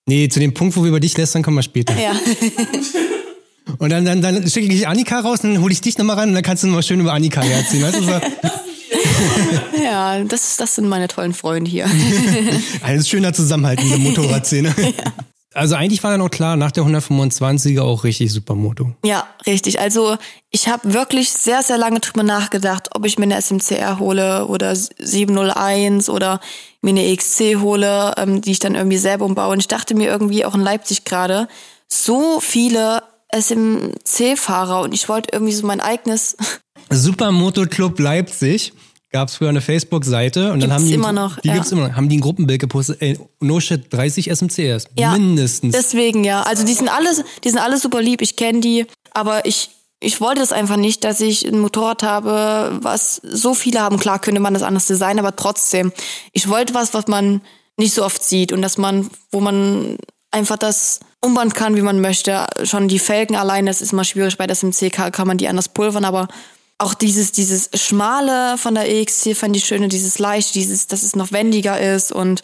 Nee, 0.09 0.27
zu 0.27 0.39
dem 0.39 0.55
Punkt, 0.55 0.75
wo 0.75 0.81
wir 0.81 0.89
über 0.89 0.99
dich 0.99 1.15
lästern, 1.15 1.43
kommen 1.43 1.57
wir 1.57 1.61
später. 1.61 1.93
Ja. 1.95 2.13
Und 3.77 3.91
dann, 3.91 4.05
dann, 4.05 4.23
dann 4.23 4.49
schicke 4.49 4.73
ich 4.73 4.87
Annika 4.87 5.19
raus, 5.19 5.41
dann 5.41 5.61
hole 5.61 5.71
ich 5.71 5.81
dich 5.81 5.99
nochmal 5.99 6.17
ran 6.17 6.29
und 6.29 6.35
dann 6.35 6.41
kannst 6.41 6.63
du 6.63 6.67
nochmal 6.67 6.81
schön 6.81 6.99
über 6.99 7.13
Annika 7.13 7.43
herziehen. 7.43 7.83
Weißt 7.83 7.99
du, 7.99 8.03
so. 8.03 8.11
ja, 9.83 10.23
das, 10.23 10.57
das 10.57 10.73
sind 10.73 10.87
meine 10.87 11.07
tollen 11.07 11.35
Freunde 11.35 11.69
hier. 11.69 11.85
Ein 12.81 13.05
schöner 13.05 13.31
Zusammenhalt 13.31 13.79
in 13.79 13.89
der 13.89 13.99
Motorradszene. 13.99 14.73
ja. 14.79 15.13
Also 15.55 15.75
eigentlich 15.75 16.03
war 16.03 16.11
dann 16.11 16.21
auch 16.21 16.29
klar, 16.29 16.55
nach 16.55 16.71
der 16.71 16.83
125er 16.83 17.81
auch 17.81 18.03
richtig 18.03 18.31
super 18.31 18.53
Moto. 18.53 18.93
Ja, 19.03 19.27
richtig. 19.47 19.79
Also 19.79 20.17
ich 20.51 20.67
habe 20.67 20.93
wirklich 20.93 21.31
sehr, 21.31 21.63
sehr 21.63 21.77
lange 21.77 21.99
drüber 21.99 22.23
nachgedacht, 22.23 22.89
ob 22.95 23.05
ich 23.05 23.17
mir 23.17 23.23
eine 23.23 23.41
SMCR 23.41 23.97
hole 23.97 24.45
oder 24.45 24.75
701 24.75 26.09
oder 26.09 26.39
mir 26.81 26.91
eine 26.91 27.05
EXC 27.05 27.59
hole, 27.61 28.13
ähm, 28.17 28.41
die 28.41 28.51
ich 28.51 28.59
dann 28.59 28.75
irgendwie 28.75 28.97
selber 28.97 29.25
umbaue. 29.25 29.53
Und 29.53 29.59
ich 29.59 29.67
dachte 29.67 29.95
mir 29.95 30.07
irgendwie 30.07 30.45
auch 30.45 30.53
in 30.53 30.61
Leipzig 30.61 31.03
gerade, 31.03 31.47
so 31.87 32.39
viele 32.39 33.01
SMC-Fahrer 33.31 34.81
und 34.81 34.93
ich 34.93 35.09
wollte 35.09 35.29
irgendwie 35.33 35.53
so 35.53 35.65
mein 35.65 35.81
eigenes. 35.81 36.37
Supermoto 36.91 37.65
Club 37.65 37.99
Leipzig 37.99 38.73
gab 39.11 39.29
es 39.29 39.35
früher 39.35 39.49
eine 39.49 39.61
Facebook-Seite 39.61 40.51
und 40.51 40.59
gibt's 40.59 40.65
dann 40.65 40.73
haben 40.73 40.85
die 40.85 40.93
immer 40.93 41.11
noch, 41.11 41.39
die 41.39 41.47
ja. 41.47 41.55
gibt's 41.55 41.71
immer 41.71 41.87
noch, 41.87 41.95
haben 41.95 42.09
die 42.09 42.17
ein 42.17 42.21
Gruppenbild 42.21 42.59
gepostet, 42.59 42.97
ey, 43.01 43.19
no 43.39 43.59
shit, 43.59 43.91
30 43.91 44.29
SMCs, 44.29 44.87
Ja, 44.97 45.11
mindestens. 45.13 45.75
Deswegen 45.75 46.23
ja. 46.23 46.43
Also 46.43 46.65
die 46.65 46.73
sind 46.73 46.89
alle, 46.89 47.09
die 47.43 47.49
sind 47.49 47.59
alle 47.59 47.77
super 47.77 48.01
lieb. 48.01 48.21
Ich 48.21 48.35
kenne 48.35 48.59
die, 48.59 48.85
aber 49.13 49.45
ich 49.45 49.71
ich 50.01 50.21
wollte 50.21 50.39
das 50.39 50.53
einfach 50.53 50.77
nicht, 50.77 51.03
dass 51.03 51.19
ich 51.19 51.45
ein 51.45 51.59
Motorrad 51.59 52.03
habe, 52.03 52.79
was 52.81 53.19
so 53.21 53.53
viele 53.53 53.81
haben. 53.81 53.99
Klar 53.99 54.19
könnte 54.19 54.39
man 54.39 54.53
das 54.53 54.63
anders 54.63 54.85
designen, 54.85 55.19
aber 55.19 55.35
trotzdem. 55.35 55.91
Ich 56.31 56.47
wollte 56.47 56.73
was, 56.73 56.93
was 56.93 57.07
man 57.07 57.41
nicht 57.75 57.93
so 57.93 58.05
oft 58.05 58.23
sieht 58.23 58.53
und 58.53 58.61
dass 58.61 58.77
man, 58.77 59.09
wo 59.31 59.41
man 59.41 59.97
einfach 60.31 60.57
das 60.57 61.01
umbauen 61.21 61.51
kann, 61.51 61.75
wie 61.75 61.81
man 61.81 61.99
möchte. 61.99 62.47
Schon 62.63 62.87
die 62.87 62.99
Felgen 62.99 63.35
allein, 63.35 63.65
das 63.65 63.81
ist 63.81 63.91
mal 63.91 64.05
schwierig. 64.05 64.37
Bei 64.37 64.47
der 64.47 64.55
SMC 64.55 64.89
kann 64.89 65.27
man 65.27 65.37
die 65.37 65.49
anders 65.49 65.67
pulvern, 65.67 66.05
aber 66.05 66.29
auch 66.79 66.93
dieses, 66.93 67.31
dieses 67.33 67.69
Schmale 67.75 68.57
von 68.57 68.73
der 68.73 68.89
EXC 68.89 69.35
fand 69.35 69.55
ich 69.55 69.65
schön, 69.65 69.87
dieses 69.89 70.17
Leicht, 70.17 70.55
dieses, 70.55 70.87
dass 70.87 71.03
es 71.03 71.15
noch 71.15 71.31
wendiger 71.31 71.79
ist 71.79 72.11
und 72.11 72.41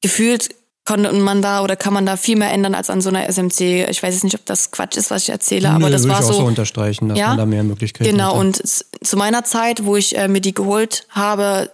gefühlt 0.00 0.54
konnte 0.84 1.12
man 1.12 1.42
da 1.42 1.62
oder 1.62 1.76
kann 1.76 1.92
man 1.92 2.06
da 2.06 2.16
viel 2.16 2.36
mehr 2.36 2.50
ändern 2.50 2.74
als 2.74 2.90
an 2.90 3.00
so 3.00 3.08
einer 3.08 3.28
SMC. 3.28 3.88
Ich 3.88 4.02
weiß 4.02 4.14
jetzt 4.14 4.24
nicht, 4.24 4.34
ob 4.34 4.44
das 4.46 4.70
Quatsch 4.72 4.96
ist, 4.96 5.10
was 5.10 5.22
ich 5.24 5.28
erzähle, 5.30 5.68
aber 5.70 5.86
Nö, 5.86 5.90
das 5.92 6.02
würde 6.02 6.14
war 6.14 6.20
ich 6.20 6.26
auch 6.26 6.32
so. 6.32 6.38
so 6.40 6.44
unterstreichen, 6.46 7.08
dass 7.08 7.18
Ja? 7.18 7.28
man 7.28 7.38
da 7.38 7.46
mehr 7.46 7.62
Möglichkeiten 7.62 8.10
Genau, 8.10 8.32
hat. 8.34 8.40
und 8.40 8.62
zu 8.66 9.16
meiner 9.16 9.44
Zeit, 9.44 9.84
wo 9.84 9.96
ich 9.96 10.16
äh, 10.16 10.26
mir 10.28 10.40
die 10.40 10.54
geholt 10.54 11.06
habe, 11.10 11.70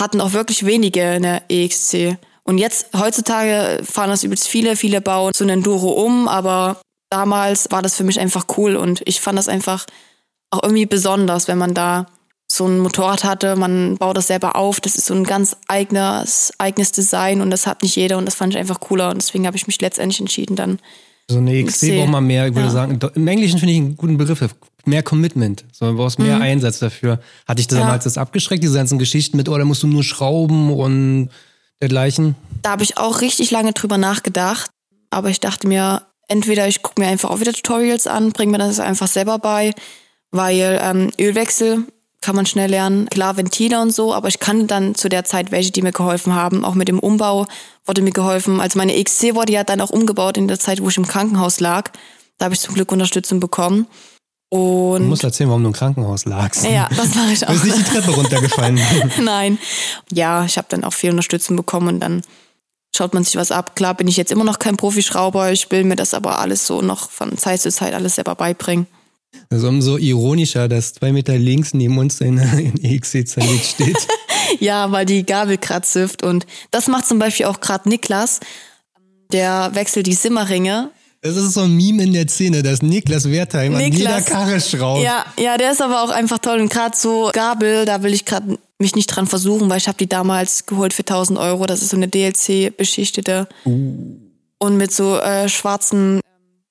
hatten 0.00 0.20
auch 0.20 0.32
wirklich 0.32 0.66
wenige 0.66 1.02
eine 1.04 1.42
EXC. 1.48 2.16
Und 2.42 2.58
jetzt, 2.58 2.88
heutzutage 2.98 3.82
fahren 3.84 4.10
das 4.10 4.24
übelst 4.24 4.46
viele, 4.48 4.76
viele 4.76 5.00
bauen 5.00 5.32
so 5.34 5.44
ein 5.44 5.50
Enduro 5.50 5.90
um, 5.92 6.28
aber 6.28 6.80
damals 7.10 7.70
war 7.70 7.80
das 7.80 7.96
für 7.96 8.04
mich 8.04 8.20
einfach 8.20 8.44
cool 8.58 8.76
und 8.76 9.00
ich 9.06 9.20
fand 9.22 9.38
das 9.38 9.48
einfach 9.48 9.86
auch 10.54 10.62
irgendwie 10.62 10.86
besonders, 10.86 11.48
wenn 11.48 11.58
man 11.58 11.74
da 11.74 12.06
so 12.50 12.66
ein 12.66 12.78
Motorrad 12.78 13.24
hatte, 13.24 13.56
man 13.56 13.96
baut 13.96 14.16
das 14.16 14.28
selber 14.28 14.54
auf, 14.56 14.80
das 14.80 14.94
ist 14.96 15.06
so 15.06 15.14
ein 15.14 15.24
ganz 15.24 15.56
eigenes, 15.66 16.52
eigenes 16.58 16.92
Design 16.92 17.40
und 17.40 17.50
das 17.50 17.66
hat 17.66 17.82
nicht 17.82 17.96
jeder 17.96 18.18
und 18.18 18.26
das 18.26 18.34
fand 18.34 18.52
ich 18.54 18.58
einfach 18.60 18.80
cooler 18.80 19.10
und 19.10 19.16
deswegen 19.16 19.46
habe 19.46 19.56
ich 19.56 19.66
mich 19.66 19.80
letztendlich 19.80 20.20
entschieden, 20.20 20.54
dann 20.54 20.78
So 21.30 21.38
eine 21.38 21.64
XC 21.64 21.96
braucht 21.96 22.10
man 22.10 22.26
mehr, 22.26 22.46
ich 22.48 22.54
würde 22.54 22.66
Ja. 22.68 22.72
sagen, 22.72 22.98
im 23.14 23.26
Englischen 23.28 23.58
finde 23.58 23.72
ich 23.72 23.78
einen 23.80 23.96
guten 23.96 24.18
Begriff, 24.18 24.44
mehr 24.84 25.02
Commitment. 25.02 25.64
So, 25.72 25.86
du 25.90 25.96
brauchst 25.96 26.18
mehr 26.18 26.38
Einsatz 26.38 26.78
dafür. 26.80 27.18
Hatte 27.48 27.60
ich 27.62 27.66
das 27.66 27.76
Mhm. 27.76 27.80
Ja. 27.80 27.86
damals 27.86 28.04
das 28.04 28.18
abgeschreckt, 28.18 28.62
diese 28.62 28.76
ganzen 28.76 28.98
Geschichten 28.98 29.38
mit, 29.38 29.48
oh, 29.48 29.56
da 29.56 29.64
musst 29.64 29.82
du 29.82 29.86
nur 29.86 30.04
schrauben 30.04 30.70
und 30.70 31.30
dergleichen. 31.80 32.34
Da 32.62 32.72
habe 32.72 32.82
ich 32.82 32.98
auch 32.98 33.22
richtig 33.22 33.50
lange 33.50 33.72
drüber 33.72 33.96
nachgedacht. 33.98 34.70
Aber 35.10 35.30
ich 35.30 35.40
dachte 35.40 35.66
mir, 35.66 36.02
entweder 36.28 36.68
ich 36.68 36.82
gucke 36.82 37.00
mir 37.00 37.08
einfach 37.08 37.30
auch 37.30 37.40
wieder 37.40 37.52
Tutorials 37.54 38.06
an, 38.06 38.32
bringe 38.32 38.52
mir 38.52 38.58
das 38.58 38.78
einfach 38.80 39.08
selber 39.08 39.38
bei, 39.38 39.72
weil 40.34 40.78
ähm, 40.82 41.10
Ölwechsel 41.18 41.84
kann 42.20 42.36
man 42.36 42.46
schnell 42.46 42.70
lernen. 42.70 43.08
Klar, 43.10 43.36
Ventile 43.36 43.80
und 43.80 43.94
so, 43.94 44.14
aber 44.14 44.28
ich 44.28 44.40
kannte 44.40 44.66
dann 44.66 44.94
zu 44.94 45.08
der 45.08 45.24
Zeit 45.24 45.50
welche, 45.52 45.70
die 45.72 45.82
mir 45.82 45.92
geholfen 45.92 46.34
haben. 46.34 46.64
Auch 46.64 46.74
mit 46.74 46.88
dem 46.88 46.98
Umbau 46.98 47.46
wurde 47.84 48.00
mir 48.02 48.12
geholfen. 48.12 48.60
Also 48.60 48.78
meine 48.78 48.92
XC 49.02 49.34
wurde 49.34 49.52
ja 49.52 49.62
dann 49.62 49.80
auch 49.80 49.90
umgebaut 49.90 50.36
in 50.38 50.48
der 50.48 50.58
Zeit, 50.58 50.80
wo 50.82 50.88
ich 50.88 50.96
im 50.96 51.06
Krankenhaus 51.06 51.60
lag. 51.60 51.90
Da 52.38 52.46
habe 52.46 52.54
ich 52.54 52.60
zum 52.60 52.74
Glück 52.74 52.90
Unterstützung 52.92 53.40
bekommen. 53.40 53.86
Du 54.50 54.94
Und 54.94 55.08
musst 55.08 55.22
erzählen, 55.24 55.50
warum 55.50 55.62
du 55.64 55.68
im 55.68 55.72
Krankenhaus 55.74 56.24
lagst. 56.24 56.64
ja, 56.64 56.88
das 56.96 57.14
mache 57.14 57.32
ich 57.32 57.40
Du 57.40 57.46
auch. 57.46 57.52
bist 57.52 57.64
nicht 57.66 57.78
die 57.78 57.84
Treppe 57.84 58.10
runtergefallen. 58.12 58.80
Nein. 59.22 59.58
Ja, 60.10 60.44
ich 60.44 60.56
habe 60.56 60.66
dann 60.70 60.84
auch 60.84 60.92
viel 60.94 61.10
Unterstützung 61.10 61.56
bekommen 61.56 61.88
und 61.88 62.00
dann 62.00 62.22
schaut 62.96 63.12
man 63.14 63.24
sich 63.24 63.36
was 63.36 63.50
ab. 63.52 63.76
Klar 63.76 63.94
bin 63.94 64.08
ich 64.08 64.16
jetzt 64.16 64.32
immer 64.32 64.44
noch 64.44 64.58
kein 64.60 64.76
Profischrauber, 64.76 65.52
ich 65.52 65.70
will 65.70 65.84
mir 65.84 65.96
das 65.96 66.14
aber 66.14 66.38
alles 66.38 66.66
so 66.66 66.80
noch 66.82 67.10
von 67.10 67.36
Zeit 67.36 67.60
zu 67.60 67.70
Zeit 67.70 67.92
alles 67.94 68.14
selber 68.14 68.34
beibringen. 68.34 68.86
Das 69.50 69.60
ist 69.60 69.68
umso 69.68 69.96
ironischer, 69.96 70.68
dass 70.68 70.94
zwei 70.94 71.12
Meter 71.12 71.38
links 71.38 71.74
neben 71.74 71.98
uns 71.98 72.20
ein, 72.20 72.38
ein 72.38 72.74
EXC 72.82 73.26
zerlegt 73.26 73.64
steht. 73.64 73.96
Ja, 74.60 74.92
weil 74.92 75.06
die 75.06 75.24
Gabel 75.24 75.56
grad 75.56 75.86
süfft 75.86 76.22
und 76.22 76.46
das 76.70 76.86
macht 76.86 77.06
zum 77.06 77.18
Beispiel 77.18 77.46
auch 77.46 77.60
gerade 77.60 77.88
Niklas. 77.88 78.40
Der 79.32 79.70
wechselt 79.72 80.06
die 80.06 80.14
Simmerringe. 80.14 80.90
Das 81.22 81.36
ist 81.36 81.54
so 81.54 81.62
ein 81.62 81.74
Meme 81.74 82.02
in 82.02 82.12
der 82.12 82.28
Szene, 82.28 82.62
dass 82.62 82.82
Niklas 82.82 83.30
Wertheim 83.30 83.74
an 83.74 83.80
jeder 83.80 83.96
Niklas. 83.96 84.26
Karre 84.26 84.60
schraubt. 84.60 85.02
Ja, 85.02 85.24
ja, 85.38 85.56
der 85.56 85.72
ist 85.72 85.80
aber 85.80 86.02
auch 86.02 86.10
einfach 86.10 86.38
toll 86.38 86.60
und 86.60 86.70
gerade 86.70 86.94
so 86.96 87.30
Gabel, 87.32 87.86
da 87.86 88.02
will 88.02 88.12
ich 88.12 88.26
gerade 88.26 88.58
mich 88.78 88.94
nicht 88.94 89.06
dran 89.06 89.26
versuchen, 89.26 89.70
weil 89.70 89.78
ich 89.78 89.88
habe 89.88 89.96
die 89.96 90.08
damals 90.08 90.66
geholt 90.66 90.92
für 90.92 91.02
1000 91.02 91.38
Euro. 91.38 91.64
Das 91.64 91.80
ist 91.80 91.88
so 91.90 91.96
eine 91.96 92.08
DLC 92.08 92.76
beschichtete 92.76 93.48
und 94.58 94.76
mit 94.76 94.92
so 94.92 95.18
äh, 95.18 95.48
schwarzen, 95.48 96.20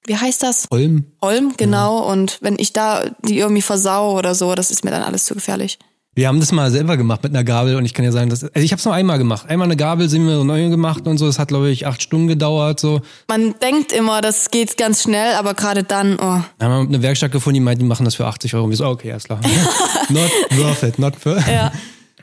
wie 0.05 0.15
heißt 0.15 0.43
das? 0.43 0.67
Holm. 0.71 1.05
Holm, 1.21 1.53
genau. 1.57 2.09
Und 2.11 2.37
wenn 2.41 2.57
ich 2.59 2.73
da 2.73 3.03
die 3.27 3.39
irgendwie 3.39 3.61
versau 3.61 4.17
oder 4.17 4.35
so, 4.35 4.55
das 4.55 4.71
ist 4.71 4.83
mir 4.83 4.91
dann 4.91 5.03
alles 5.03 5.25
zu 5.25 5.33
gefährlich. 5.33 5.79
Wir 6.15 6.27
haben 6.27 6.39
das 6.39 6.51
mal 6.51 6.69
selber 6.69 6.95
gemacht 6.95 7.23
mit 7.23 7.33
einer 7.33 7.43
Gabel 7.43 7.75
und 7.75 7.85
ich 7.85 7.95
kann 7.95 8.05
ja 8.05 8.11
sagen, 8.11 8.29
dass, 8.29 8.43
also 8.43 8.59
ich 8.59 8.71
habe 8.71 8.77
es 8.77 8.85
nur 8.85 8.93
einmal 8.93 9.17
gemacht. 9.17 9.49
Einmal 9.49 9.65
eine 9.65 9.75
Gabel 9.75 10.09
sind 10.09 10.27
wir 10.27 10.43
neu 10.43 10.69
gemacht 10.69 11.07
und 11.07 11.17
so. 11.17 11.25
Das 11.25 11.39
hat 11.39 11.47
glaube 11.47 11.71
ich 11.71 11.87
acht 11.87 12.03
Stunden 12.03 12.27
gedauert. 12.27 12.79
So, 12.79 13.01
Man 13.27 13.55
denkt 13.59 13.91
immer, 13.91 14.21
das 14.21 14.51
geht 14.51 14.77
ganz 14.77 15.01
schnell, 15.01 15.33
aber 15.33 15.55
gerade 15.55 15.83
dann, 15.83 16.19
oh. 16.19 16.21
haben 16.21 16.45
wir 16.59 16.79
eine 16.81 17.01
Werkstatt 17.01 17.31
gefunden, 17.31 17.55
die 17.55 17.59
meint, 17.61 17.81
die 17.81 17.85
machen 17.85 18.05
das 18.05 18.13
für 18.13 18.27
80 18.27 18.53
Euro. 18.53 18.65
Und 18.65 18.69
wir 18.69 18.77
so, 18.77 18.85
okay, 18.85 19.11
alles 19.11 19.23
klar. 19.23 19.39
not 20.09 20.29
worth 20.51 20.83
it, 20.83 20.99
not 20.99 21.15
for. 21.15 21.37
Ja. 21.49 21.71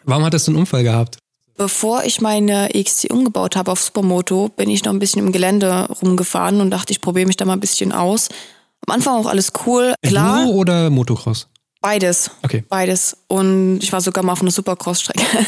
Warum 0.04 0.24
hattest 0.24 0.46
du 0.46 0.52
einen 0.52 0.60
Unfall 0.60 0.84
gehabt? 0.84 1.18
Bevor 1.60 2.04
ich 2.04 2.22
meine 2.22 2.74
EXC 2.74 3.10
umgebaut 3.10 3.54
habe 3.54 3.70
auf 3.70 3.82
Supermoto, 3.82 4.48
bin 4.48 4.70
ich 4.70 4.82
noch 4.82 4.94
ein 4.94 4.98
bisschen 4.98 5.26
im 5.26 5.30
Gelände 5.30 5.90
rumgefahren 6.00 6.58
und 6.62 6.70
dachte, 6.70 6.90
ich 6.90 7.02
probiere 7.02 7.26
mich 7.26 7.36
da 7.36 7.44
mal 7.44 7.52
ein 7.52 7.60
bisschen 7.60 7.92
aus. 7.92 8.30
Am 8.86 8.94
Anfang 8.94 9.16
auch 9.16 9.26
alles 9.26 9.52
cool, 9.66 9.92
klar, 10.02 10.40
Enduro 10.40 10.56
oder 10.56 10.88
Motocross? 10.88 11.48
beides. 11.82 12.30
Okay. 12.42 12.64
Beides. 12.66 13.14
Und 13.28 13.80
ich 13.82 13.92
war 13.92 14.00
sogar 14.00 14.24
mal 14.24 14.32
auf 14.32 14.40
einer 14.40 14.50
Supercross-Strecke. 14.50 15.20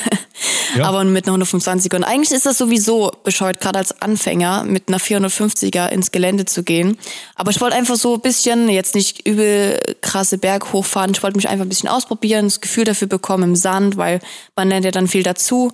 Ja. 0.75 0.87
Aber 0.87 1.05
mit 1.05 1.27
einer 1.27 1.37
125er. 1.45 1.97
Und 1.97 2.05
eigentlich 2.05 2.33
ist 2.33 2.47
das 2.47 2.59
sowieso 2.59 3.13
bescheuert, 3.25 3.61
gerade 3.61 3.79
als 3.79 4.01
Anfänger 4.01 4.65
mit 4.65 4.89
einer 4.89 4.99
450er 4.99 5.89
ins 5.89 6.13
Gelände 6.13 6.45
zu 6.45 6.63
gehen. 6.63 6.99
Aber 7.35 7.51
ich 7.51 7.61
wollte 7.61 7.77
einfach 7.77 7.97
so 7.97 8.15
ein 8.15 8.21
bisschen, 8.21 8.69
jetzt 8.69 8.95
nicht 8.95 9.27
übel 9.27 9.79
krasse 10.01 10.39
Berg 10.39 10.73
hochfahren, 10.73 11.13
ich 11.13 11.23
wollte 11.23 11.37
mich 11.37 11.49
einfach 11.49 11.65
ein 11.65 11.69
bisschen 11.69 11.89
ausprobieren, 11.89 12.47
das 12.47 12.61
Gefühl 12.61 12.85
dafür 12.85 13.09
bekommen 13.09 13.45
im 13.45 13.57
Sand, 13.57 13.97
weil 13.97 14.21
man 14.57 14.69
lernt 14.69 14.85
ja 14.85 14.91
dann 14.91 15.09
viel 15.09 15.23
dazu. 15.23 15.73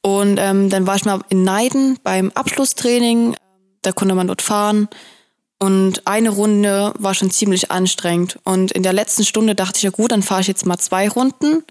Und 0.00 0.38
ähm, 0.38 0.70
dann 0.70 0.86
war 0.86 0.96
ich 0.96 1.04
mal 1.04 1.20
in 1.28 1.42
Neiden 1.44 1.98
beim 2.02 2.30
Abschlusstraining. 2.30 3.36
Da 3.82 3.92
konnte 3.92 4.14
man 4.14 4.26
dort 4.26 4.42
fahren. 4.42 4.88
Und 5.58 6.06
eine 6.06 6.30
Runde 6.30 6.94
war 6.98 7.14
schon 7.14 7.30
ziemlich 7.30 7.70
anstrengend. 7.70 8.38
Und 8.44 8.70
in 8.72 8.84
der 8.84 8.92
letzten 8.92 9.24
Stunde 9.24 9.54
dachte 9.54 9.78
ich, 9.78 9.82
ja 9.82 9.90
gut, 9.90 10.12
dann 10.12 10.22
fahre 10.22 10.40
ich 10.40 10.46
jetzt 10.46 10.66
mal 10.66 10.78
zwei 10.78 11.08
Runden, 11.08 11.64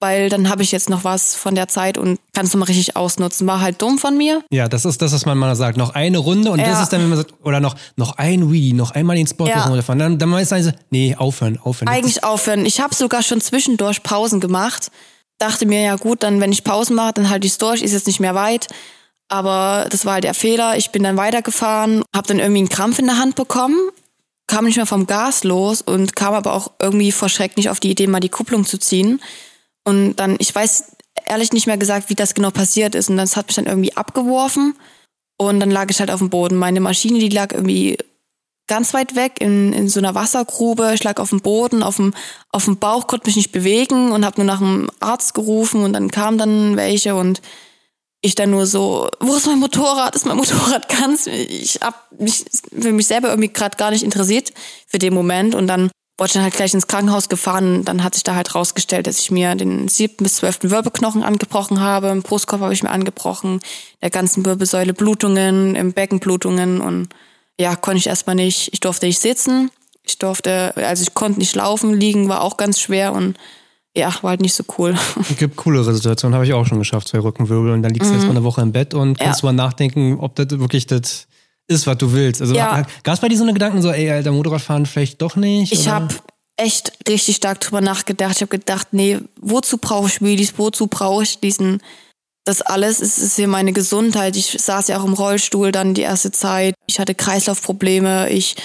weil 0.00 0.30
dann 0.30 0.48
habe 0.48 0.62
ich 0.62 0.72
jetzt 0.72 0.88
noch 0.88 1.04
was 1.04 1.34
von 1.34 1.54
der 1.54 1.68
Zeit 1.68 1.98
und 1.98 2.18
kann 2.34 2.46
es 2.46 2.52
nochmal 2.54 2.66
richtig 2.68 2.96
ausnutzen. 2.96 3.46
War 3.46 3.60
halt 3.60 3.80
dumm 3.82 3.98
von 3.98 4.16
mir. 4.16 4.42
Ja, 4.50 4.66
das 4.66 4.84
ist 4.86 5.02
das, 5.02 5.12
was 5.12 5.26
man 5.26 5.36
mal 5.38 5.54
sagt. 5.54 5.76
Noch 5.76 5.94
eine 5.94 6.18
Runde 6.18 6.50
und 6.50 6.58
das 6.58 6.68
Ja. 6.68 6.82
ist 6.82 6.88
dann, 6.92 7.02
wenn 7.02 7.10
man 7.10 7.18
sagt, 7.18 7.34
oder 7.44 7.60
noch, 7.60 7.76
noch 7.96 8.16
ein 8.16 8.50
Wheelie, 8.50 8.74
noch 8.74 8.92
einmal 8.92 9.16
den 9.16 9.26
Spot 9.26 9.46
Ja. 9.46 9.64
runterfahren. 9.66 9.98
Dann, 9.98 10.18
dann 10.18 10.30
man 10.30 10.44
so, 10.46 10.70
nee, 10.90 11.14
aufhören, 11.16 11.58
aufhören. 11.62 11.88
Eigentlich 11.88 12.24
aufhören. 12.24 12.64
Ich 12.64 12.80
habe 12.80 12.94
sogar 12.94 13.22
schon 13.22 13.40
zwischendurch 13.40 14.02
Pausen 14.02 14.40
gemacht. 14.40 14.90
Dachte 15.38 15.66
mir, 15.66 15.82
ja 15.82 15.96
gut, 15.96 16.22
dann 16.22 16.40
wenn 16.40 16.52
ich 16.52 16.64
Pausen 16.64 16.96
mache, 16.96 17.12
dann 17.14 17.28
halte 17.30 17.46
ich 17.46 17.52
es 17.52 17.58
durch, 17.58 17.82
ist 17.82 17.92
jetzt 17.92 18.06
nicht 18.06 18.20
mehr 18.20 18.34
weit. 18.34 18.68
Aber 19.28 19.86
das 19.90 20.04
war 20.04 20.14
halt 20.14 20.24
der 20.24 20.34
Fehler. 20.34 20.76
Ich 20.76 20.90
bin 20.90 21.02
dann 21.02 21.16
weitergefahren, 21.16 22.02
habe 22.14 22.26
dann 22.26 22.38
irgendwie 22.40 22.58
einen 22.60 22.68
Krampf 22.68 22.98
in 22.98 23.06
der 23.06 23.18
Hand 23.18 23.36
bekommen, 23.36 23.76
kam 24.46 24.64
nicht 24.64 24.76
mehr 24.76 24.86
vom 24.86 25.06
Gas 25.06 25.44
los 25.44 25.82
und 25.82 26.16
kam 26.16 26.34
aber 26.34 26.52
auch 26.54 26.72
irgendwie 26.80 27.12
vor 27.12 27.28
Schreck 27.28 27.56
nicht 27.56 27.68
auf 27.70 27.78
die 27.80 27.90
Idee, 27.90 28.06
mal 28.08 28.18
die 28.20 28.28
Kupplung 28.28 28.64
zu 28.64 28.76
ziehen. 28.78 29.20
Und 29.90 30.16
dann, 30.16 30.36
ich 30.38 30.54
weiß 30.54 30.84
ehrlich 31.26 31.52
nicht 31.52 31.66
mehr 31.66 31.78
gesagt, 31.78 32.08
wie 32.08 32.14
das 32.14 32.34
genau 32.34 32.50
passiert 32.50 32.94
ist. 32.94 33.10
Und 33.10 33.16
das 33.16 33.36
hat 33.36 33.48
mich 33.48 33.56
dann 33.56 33.66
irgendwie 33.66 33.96
abgeworfen 33.96 34.74
und 35.36 35.60
dann 35.60 35.70
lag 35.70 35.86
ich 35.90 36.00
halt 36.00 36.10
auf 36.10 36.20
dem 36.20 36.30
Boden. 36.30 36.56
Meine 36.56 36.80
Maschine, 36.80 37.18
die 37.18 37.28
lag 37.28 37.52
irgendwie 37.52 37.98
ganz 38.66 38.94
weit 38.94 39.16
weg 39.16 39.40
in, 39.40 39.72
in 39.72 39.88
so 39.88 39.98
einer 39.98 40.14
Wassergrube. 40.14 40.92
Ich 40.94 41.02
lag 41.02 41.18
auf 41.18 41.30
dem 41.30 41.40
Boden, 41.40 41.82
auf 41.82 41.96
dem, 41.96 42.14
auf 42.50 42.66
dem 42.66 42.76
Bauch, 42.76 43.06
konnte 43.06 43.26
mich 43.26 43.36
nicht 43.36 43.50
bewegen 43.50 44.12
und 44.12 44.24
habe 44.24 44.36
nur 44.36 44.44
nach 44.44 44.60
einem 44.60 44.90
Arzt 45.00 45.34
gerufen 45.34 45.82
und 45.82 45.92
dann 45.92 46.10
kamen 46.10 46.38
dann 46.38 46.76
welche 46.76 47.14
und 47.14 47.42
ich 48.22 48.34
dann 48.34 48.50
nur 48.50 48.66
so, 48.66 49.08
wo 49.18 49.34
ist 49.34 49.46
mein 49.46 49.58
Motorrad? 49.58 50.14
Ist 50.14 50.26
mein 50.26 50.36
Motorrad 50.36 50.88
ganz? 50.88 51.26
Ich 51.26 51.80
hab 51.80 52.12
mich 52.20 52.44
für 52.78 52.92
mich 52.92 53.06
selber 53.06 53.30
irgendwie 53.30 53.52
gerade 53.52 53.76
gar 53.76 53.90
nicht 53.90 54.04
interessiert 54.04 54.52
für 54.86 54.98
den 54.98 55.14
Moment 55.14 55.54
und 55.54 55.66
dann 55.66 55.90
wurde 56.20 56.34
dann 56.34 56.42
halt 56.42 56.54
gleich 56.54 56.74
ins 56.74 56.86
Krankenhaus 56.86 57.30
gefahren. 57.30 57.84
Dann 57.84 58.04
hat 58.04 58.14
sich 58.14 58.22
da 58.22 58.34
halt 58.34 58.54
rausgestellt, 58.54 59.06
dass 59.06 59.18
ich 59.18 59.30
mir 59.30 59.54
den 59.54 59.88
siebten 59.88 60.22
bis 60.22 60.36
zwölften 60.36 60.70
Wirbelknochen 60.70 61.22
angebrochen 61.22 61.80
habe. 61.80 62.08
Im 62.08 62.22
Brustkorb 62.22 62.60
habe 62.60 62.74
ich 62.74 62.82
mir 62.82 62.90
angebrochen, 62.90 63.60
der 64.02 64.10
ganzen 64.10 64.44
Wirbelsäule 64.44 64.92
Blutungen, 64.92 65.74
im 65.74 65.92
Becken 65.94 66.20
Blutungen 66.20 66.82
und 66.82 67.08
ja, 67.58 67.74
konnte 67.74 67.98
ich 67.98 68.06
erstmal 68.06 68.36
nicht. 68.36 68.68
Ich 68.72 68.80
durfte 68.80 69.06
nicht 69.06 69.18
sitzen. 69.18 69.70
Ich 70.02 70.18
durfte, 70.18 70.74
also 70.76 71.02
ich 71.02 71.14
konnte 71.14 71.38
nicht 71.38 71.56
laufen, 71.56 71.94
liegen 71.94 72.28
war 72.28 72.42
auch 72.42 72.56
ganz 72.56 72.80
schwer 72.80 73.12
und 73.12 73.38
ja, 73.96 74.14
war 74.22 74.30
halt 74.30 74.40
nicht 74.40 74.54
so 74.54 74.64
cool. 74.78 74.94
Es 75.20 75.36
gibt 75.36 75.56
coolere 75.56 75.92
Situationen, 75.94 76.34
habe 76.34 76.44
ich 76.44 76.52
auch 76.52 76.66
schon 76.66 76.78
geschafft, 76.78 77.08
zwei 77.08 77.18
Rückenwirbel 77.18 77.72
und 77.72 77.82
dann 77.82 77.92
liegst 77.92 78.08
du 78.08 78.12
mhm. 78.12 78.20
erstmal 78.20 78.36
eine 78.36 78.44
Woche 78.44 78.60
im 78.60 78.72
Bett 78.72 78.94
und 78.94 79.18
kannst 79.18 79.42
ja. 79.42 79.46
mal 79.46 79.52
nachdenken, 79.52 80.18
ob 80.20 80.36
das 80.36 80.50
wirklich 80.50 80.86
das 80.86 81.28
ist, 81.70 81.86
was 81.86 81.96
du 81.98 82.12
willst. 82.12 82.42
Also 82.42 82.54
ja. 82.54 82.84
gab 83.02 83.14
es 83.14 83.20
bei 83.20 83.28
dir 83.28 83.38
so 83.38 83.44
eine 83.44 83.52
Gedanken 83.52 83.80
so, 83.80 83.90
ey, 83.90 84.10
alter, 84.10 84.32
Motorradfahren 84.32 84.86
vielleicht 84.86 85.22
doch 85.22 85.36
nicht? 85.36 85.72
Ich 85.72 85.88
habe 85.88 86.08
echt 86.56 86.92
richtig 87.08 87.36
stark 87.36 87.60
drüber 87.60 87.80
nachgedacht. 87.80 88.36
Ich 88.36 88.42
habe 88.42 88.58
gedacht, 88.58 88.88
nee, 88.92 89.18
wozu 89.40 89.78
brauche 89.78 90.08
ich 90.08 90.20
Wheelies, 90.20 90.54
wozu 90.58 90.88
brauche 90.88 91.22
ich 91.22 91.38
diesen, 91.38 91.80
das 92.44 92.60
alles 92.60 93.00
ist, 93.00 93.18
ist 93.18 93.36
hier 93.36 93.48
meine 93.48 93.72
Gesundheit. 93.72 94.36
Ich 94.36 94.56
saß 94.60 94.88
ja 94.88 94.98
auch 94.98 95.04
im 95.04 95.14
Rollstuhl 95.14 95.72
dann 95.72 95.94
die 95.94 96.02
erste 96.02 96.32
Zeit. 96.32 96.74
Ich 96.86 96.98
hatte 96.98 97.14
Kreislaufprobleme. 97.14 98.28
Ich 98.30 98.56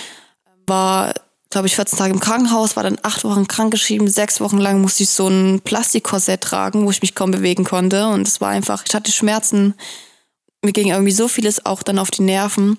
war, 0.68 1.14
glaube 1.52 1.68
ich, 1.68 1.76
14 1.76 1.98
Tage 1.98 2.14
im 2.14 2.20
Krankenhaus, 2.20 2.76
war 2.76 2.84
dann 2.84 2.98
acht 3.04 3.24
Wochen 3.24 3.48
krankgeschrieben. 3.48 4.08
Sechs 4.08 4.42
Wochen 4.42 4.58
lang 4.58 4.82
musste 4.82 5.04
ich 5.04 5.10
so 5.10 5.28
ein 5.28 5.62
Plastikkorsett 5.62 6.42
tragen, 6.42 6.86
wo 6.86 6.92
ich 6.92 7.02
mich 7.02 7.14
kaum 7.14 7.32
bewegen 7.32 7.64
konnte. 7.64 8.08
Und 8.08 8.28
es 8.28 8.42
war 8.42 8.50
einfach, 8.50 8.84
ich 8.88 8.96
hatte 8.96 9.12
Schmerzen 9.12 9.76
mir 10.66 10.74
ging 10.74 10.90
irgendwie 10.90 11.12
so 11.12 11.28
vieles 11.28 11.66
auch 11.66 11.84
dann 11.84 12.00
auf 12.00 12.12
die 12.12 12.24
Nerven. 12.24 12.78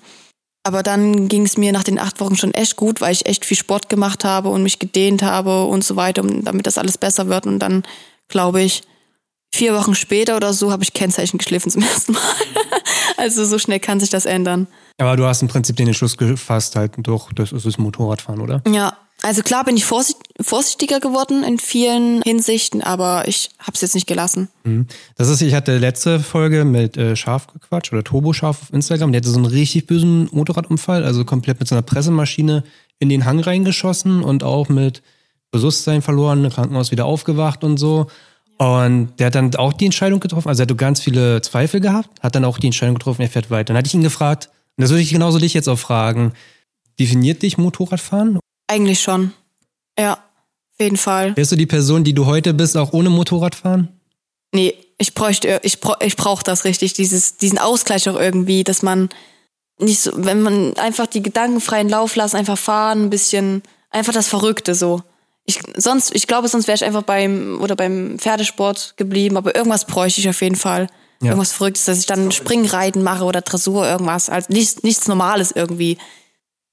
Aber 0.63 0.83
dann 0.83 1.29
ging 1.29 1.45
es 1.45 1.57
mir 1.57 1.71
nach 1.71 1.83
den 1.83 1.97
acht 1.97 2.19
Wochen 2.19 2.35
schon 2.35 2.53
echt 2.53 2.75
gut, 2.75 2.99
weil 2.99 3.13
ich 3.13 3.25
echt 3.25 3.45
viel 3.45 3.55
Sport 3.55 3.87
gemacht 3.87 4.25
habe 4.25 4.49
und 4.49 4.63
mich 4.63 4.79
gedehnt 4.79 5.23
habe 5.23 5.63
und 5.63 5.83
so 5.83 5.95
weiter, 5.95 6.21
damit 6.23 6.67
das 6.67 6.77
alles 6.77 6.97
besser 6.97 7.29
wird. 7.29 7.45
Und 7.45 7.59
dann, 7.59 7.83
glaube 8.27 8.61
ich, 8.61 8.83
vier 9.53 9.73
Wochen 9.73 9.95
später 9.95 10.35
oder 10.35 10.51
so 10.51 10.71
habe 10.71 10.83
ich 10.83 10.93
Kennzeichen 10.93 11.37
geschliffen 11.37 11.71
zum 11.71 11.81
ersten 11.83 12.11
Mal. 12.11 12.21
also 13.15 13.45
so 13.45 13.57
schnell 13.59 13.79
kann 13.79 14.01
sich 14.01 14.09
das 14.09 14.25
ändern. 14.25 14.67
Aber 14.97 15.15
du 15.15 15.25
hast 15.25 15.41
im 15.41 15.47
Prinzip 15.47 15.77
den 15.77 15.87
Entschluss 15.87 16.17
gefasst, 16.17 16.75
halt 16.75 16.93
durch 16.97 17.31
das 17.33 17.53
ist 17.53 17.65
das 17.65 17.77
Motorradfahren, 17.77 18.41
oder? 18.41 18.61
Ja, 18.67 18.97
also 19.23 19.41
klar 19.41 19.65
bin 19.65 19.75
ich 19.75 19.85
vorsichtiger 19.85 20.99
geworden 20.99 21.43
in 21.43 21.57
vielen 21.57 22.21
Hinsichten, 22.21 22.81
aber 22.81 23.27
ich 23.27 23.49
habe 23.59 23.71
es 23.73 23.81
jetzt 23.81 23.95
nicht 23.95 24.07
gelassen. 24.07 24.47
Mhm. 24.63 24.87
Das 25.15 25.29
ist, 25.29 25.41
ich 25.41 25.53
hatte 25.53 25.77
letzte 25.77 26.19
Folge 26.19 26.65
mit 26.65 26.97
äh, 26.97 27.15
Schaf 27.15 27.47
gequatscht 27.47 27.91
oder 27.93 28.03
Turbo 28.03 28.33
Schaf 28.33 28.61
auf 28.61 28.73
Instagram. 28.73 29.11
Der 29.11 29.19
hatte 29.19 29.29
so 29.29 29.37
einen 29.37 29.45
richtig 29.45 29.87
bösen 29.87 30.29
Motorradunfall, 30.31 31.03
also 31.03 31.25
komplett 31.25 31.59
mit 31.59 31.67
so 31.67 31.75
einer 31.75 31.81
Pressemaschine 31.81 32.63
in 32.99 33.09
den 33.09 33.25
Hang 33.25 33.39
reingeschossen 33.39 34.23
und 34.23 34.43
auch 34.43 34.69
mit 34.69 35.01
Bewusstsein 35.51 36.01
verloren, 36.01 36.49
Krankenhaus 36.49 36.91
wieder 36.91 37.05
aufgewacht 37.05 37.63
und 37.63 37.77
so. 37.77 38.07
Und 38.57 39.13
der 39.19 39.27
hat 39.27 39.35
dann 39.35 39.55
auch 39.55 39.73
die 39.73 39.85
Entscheidung 39.85 40.19
getroffen, 40.19 40.49
also 40.49 40.63
er 40.63 40.67
hat 40.67 40.77
ganz 40.77 40.99
viele 40.99 41.41
Zweifel 41.41 41.79
gehabt, 41.79 42.09
hat 42.21 42.35
dann 42.35 42.45
auch 42.45 42.57
die 42.57 42.67
Entscheidung 42.67 42.95
getroffen, 42.95 43.21
er 43.21 43.29
fährt 43.29 43.51
weiter. 43.51 43.65
Dann 43.65 43.77
hatte 43.77 43.87
ich 43.87 43.93
ihn 43.93 44.01
gefragt, 44.01 44.49
und 44.75 44.81
das 44.81 44.89
würde 44.89 45.01
ich 45.01 45.11
genauso 45.11 45.39
dich 45.39 45.53
jetzt 45.53 45.69
auch 45.69 45.77
fragen, 45.77 46.33
definiert 46.99 47.43
dich 47.43 47.57
Motorradfahren? 47.57 48.39
Eigentlich 48.67 49.01
schon. 49.01 49.33
Ja, 49.97 50.13
auf 50.13 50.79
jeden 50.79 50.97
Fall. 50.97 51.35
Wärst 51.35 51.51
du 51.51 51.55
die 51.55 51.65
Person, 51.65 52.03
die 52.03 52.13
du 52.13 52.25
heute 52.25 52.53
bist, 52.53 52.77
auch 52.77 52.93
ohne 52.93 53.09
Motorradfahren? 53.09 53.89
Nee, 54.53 54.75
ich 54.97 55.13
bräuchte, 55.13 55.59
ich, 55.63 55.79
bra 55.79 55.97
ich 56.01 56.15
brauche 56.15 56.43
das 56.43 56.65
richtig, 56.65 56.93
dieses, 56.93 57.37
diesen 57.37 57.57
Ausgleich 57.57 58.09
auch 58.09 58.19
irgendwie, 58.19 58.63
dass 58.63 58.81
man 58.81 59.09
nicht 59.79 59.99
so, 60.01 60.11
wenn 60.15 60.41
man 60.41 60.75
einfach 60.77 61.07
die 61.07 61.21
gedankenfreien 61.21 61.89
Lauf 61.89 62.15
lässt, 62.15 62.35
einfach 62.35 62.57
fahren, 62.57 63.05
ein 63.05 63.09
bisschen, 63.09 63.63
einfach 63.89 64.13
das 64.13 64.27
Verrückte 64.27 64.75
so. 64.75 65.01
Ich, 65.45 65.59
sonst, 65.75 66.13
ich 66.13 66.27
glaube, 66.27 66.47
sonst 66.47 66.67
wäre 66.67 66.75
ich 66.75 66.83
einfach 66.83 67.03
beim, 67.03 67.59
oder 67.61 67.75
beim 67.75 68.19
Pferdesport 68.19 68.95
geblieben, 68.97 69.37
aber 69.37 69.55
irgendwas 69.55 69.85
bräuchte 69.85 70.19
ich 70.19 70.29
auf 70.29 70.41
jeden 70.41 70.55
Fall. 70.55 70.87
Ja. 71.21 71.29
Irgendwas 71.29 71.53
Verrücktes, 71.53 71.85
dass 71.85 71.99
ich 71.99 72.05
dann 72.05 72.31
Springreiten 72.31 73.01
mache 73.01 73.23
oder 73.23 73.41
Dressur, 73.41 73.87
irgendwas. 73.87 74.29
Also 74.29 74.51
nichts, 74.51 74.83
nichts 74.83 75.07
Normales 75.07 75.51
irgendwie. 75.51 75.97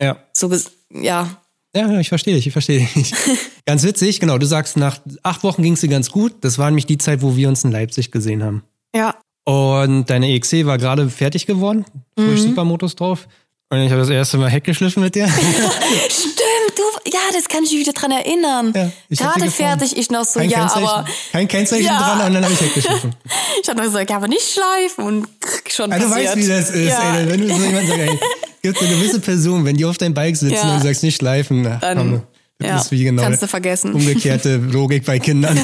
Ja. 0.00 0.16
So, 0.32 0.50
ja. 0.90 1.40
Ja, 1.76 1.98
ich 1.98 2.08
verstehe 2.08 2.34
dich, 2.34 2.46
ich 2.46 2.52
verstehe 2.52 2.86
dich. 2.94 3.12
ganz 3.66 3.82
witzig, 3.82 4.20
genau. 4.20 4.38
Du 4.38 4.46
sagst, 4.46 4.76
nach 4.76 4.98
acht 5.22 5.42
Wochen 5.42 5.62
ging 5.62 5.72
es 5.72 5.80
dir 5.80 5.88
ganz 5.88 6.10
gut. 6.10 6.32
Das 6.42 6.58
war 6.58 6.66
nämlich 6.70 6.86
die 6.86 6.98
Zeit, 6.98 7.20
wo 7.22 7.36
wir 7.36 7.48
uns 7.48 7.64
in 7.64 7.72
Leipzig 7.72 8.10
gesehen 8.12 8.44
haben. 8.44 8.62
Ja. 8.94 9.16
Und 9.44 10.08
deine 10.08 10.30
EXC 10.30 10.66
war 10.66 10.78
gerade 10.78 11.10
fertig 11.10 11.46
geworden. 11.46 11.84
Mhm. 12.16 12.36
Supermotos 12.38 12.94
drauf. 12.94 13.26
Und 13.70 13.80
ich 13.80 13.90
habe 13.90 14.00
das 14.00 14.10
erste 14.10 14.36
Mal 14.38 14.50
Heck 14.50 14.64
geschliffen 14.64 15.02
mit 15.02 15.14
dir. 15.14 15.26
Stimmt, 16.08 16.78
du, 16.78 17.10
ja, 17.10 17.20
das 17.32 17.48
kann 17.48 17.64
ich 17.64 17.72
mich 17.72 17.80
wieder 17.80 17.92
dran 17.92 18.12
erinnern. 18.12 18.72
Ja, 18.74 18.90
Gerade 19.10 19.50
fertig, 19.50 19.96
ich 19.96 20.10
noch 20.10 20.24
so, 20.24 20.38
kein 20.38 20.50
ja, 20.50 20.72
aber. 20.72 21.04
Kein 21.32 21.48
Kennzeichen 21.48 21.86
ja. 21.86 21.98
dran 21.98 22.26
und 22.28 22.34
dann 22.34 22.44
habe 22.44 22.54
ich 22.54 22.60
Heck 22.60 22.74
geschliffen. 22.74 23.14
ich 23.62 23.68
habe 23.68 23.78
noch 23.78 23.86
gesagt, 23.86 24.10
ja, 24.10 24.16
aber 24.16 24.28
nicht 24.28 24.48
schleifen 24.48 25.04
und 25.04 25.28
schon 25.68 25.90
ja, 25.90 25.98
Du 25.98 26.10
weißt, 26.10 26.36
wie 26.36 26.46
das 26.46 26.70
ist, 26.70 26.88
ja. 26.88 27.16
ey. 27.16 27.28
Wenn 27.28 27.40
du 27.40 27.48
so 27.48 27.62
jemand 27.62 27.88
sagst, 27.88 28.00
ey, 28.00 28.20
gibt 28.64 28.82
eine 28.82 28.96
gewisse 28.96 29.20
Person, 29.20 29.64
wenn 29.64 29.76
die 29.76 29.84
auf 29.84 29.98
deinem 29.98 30.14
Bike 30.14 30.36
sitzen 30.36 30.54
ja. 30.54 30.74
und 30.74 30.80
du 30.80 30.86
sagst 30.86 31.02
nicht 31.02 31.16
schleifen, 31.16 31.62
na, 31.62 31.76
dann, 31.78 32.22
das 32.58 32.68
ja, 32.68 32.76
ist 32.78 32.90
wie 32.92 33.04
genau 33.04 33.22
kannst 33.22 33.42
du 33.42 33.46
vergessen. 33.46 33.92
umgekehrte 33.92 34.56
Logik 34.72 35.04
bei 35.04 35.18
Kindern. 35.18 35.58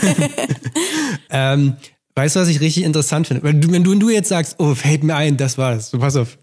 ähm, 1.31 1.75
weißt 2.15 2.37
du, 2.37 2.41
was 2.41 2.49
ich 2.49 2.61
richtig 2.61 2.85
interessant 2.85 3.27
finde? 3.27 3.43
Wenn 3.43 3.61
du, 3.61 3.71
wenn 3.73 3.83
du, 3.83 3.93
wenn 3.93 4.01
du 4.01 4.11
jetzt 4.11 4.29
sagst, 4.29 4.57
oh, 4.59 4.75
fällt 4.75 5.03
mir 5.03 5.17
ein, 5.17 5.39
das 5.39 5.57
war's. 5.57 5.91
So, 5.91 5.99
pass 5.99 6.15
auf. 6.17 6.37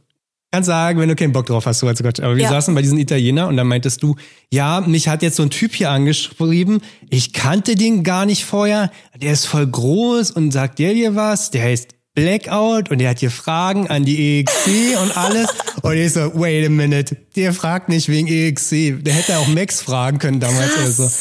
Kannst 0.51 0.67
sagen, 0.67 0.99
wenn 0.99 1.09
du 1.09 1.15
keinen 1.15 1.33
Bock 1.33 1.45
drauf 1.45 1.65
hast, 1.67 1.79
so 1.79 1.87
als 1.87 2.01
Gott. 2.01 2.21
Aber 2.21 2.35
wir 2.35 2.43
ja. 2.43 2.49
saßen 2.49 2.73
bei 2.73 2.81
diesem 2.81 2.97
Italiener 2.97 3.47
und 3.49 3.57
dann 3.57 3.67
meintest 3.67 4.01
du, 4.01 4.15
ja, 4.51 4.81
mich 4.81 5.09
hat 5.09 5.21
jetzt 5.21 5.35
so 5.35 5.43
ein 5.43 5.49
Typ 5.51 5.75
hier 5.75 5.91
angeschrieben, 5.91 6.81
ich 7.09 7.33
kannte 7.33 7.75
den 7.75 8.03
gar 8.03 8.25
nicht 8.25 8.45
vorher, 8.45 8.89
der 9.15 9.33
ist 9.33 9.45
voll 9.45 9.67
groß 9.67 10.31
und 10.31 10.51
sagt 10.51 10.79
der 10.79 10.93
dir 10.93 11.15
was, 11.15 11.51
der 11.51 11.63
heißt 11.63 11.96
Blackout 12.17 12.89
und 12.89 12.97
der 12.97 13.11
hat 13.11 13.19
hier 13.19 13.29
Fragen 13.29 13.87
an 13.89 14.03
die 14.03 14.39
EXC 14.39 14.99
und 14.99 15.15
alles. 15.15 15.49
Und 15.83 15.97
ich 15.97 16.13
so, 16.13 16.31
wait 16.33 16.65
a 16.65 16.69
minute, 16.69 17.15
der 17.35 17.53
fragt 17.53 17.89
nicht 17.89 18.09
wegen 18.09 18.27
EXC. 18.27 19.03
Der 19.03 19.13
hätte 19.13 19.37
auch 19.37 19.47
Max 19.47 19.81
fragen 19.81 20.17
können 20.17 20.39
damals 20.39 20.75
oder 20.75 20.91
so. 20.91 21.11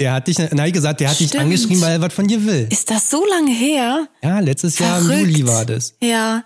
Der 0.00 0.14
hat 0.14 0.28
dich, 0.28 0.38
nein, 0.38 0.72
gesagt, 0.72 1.00
der 1.00 1.10
hat 1.10 1.16
Stimmt. 1.16 1.34
dich 1.34 1.40
angeschrieben, 1.40 1.80
weil 1.82 1.92
er 1.92 2.00
was 2.00 2.14
von 2.14 2.26
dir 2.26 2.42
will. 2.46 2.68
Ist 2.70 2.90
das 2.90 3.10
so 3.10 3.22
lange 3.26 3.50
her? 3.50 4.08
Ja, 4.22 4.40
letztes 4.40 4.76
Verrückt. 4.76 5.10
Jahr 5.10 5.20
im 5.20 5.28
Juli 5.28 5.46
war 5.46 5.66
das. 5.66 5.94
Ja. 6.02 6.44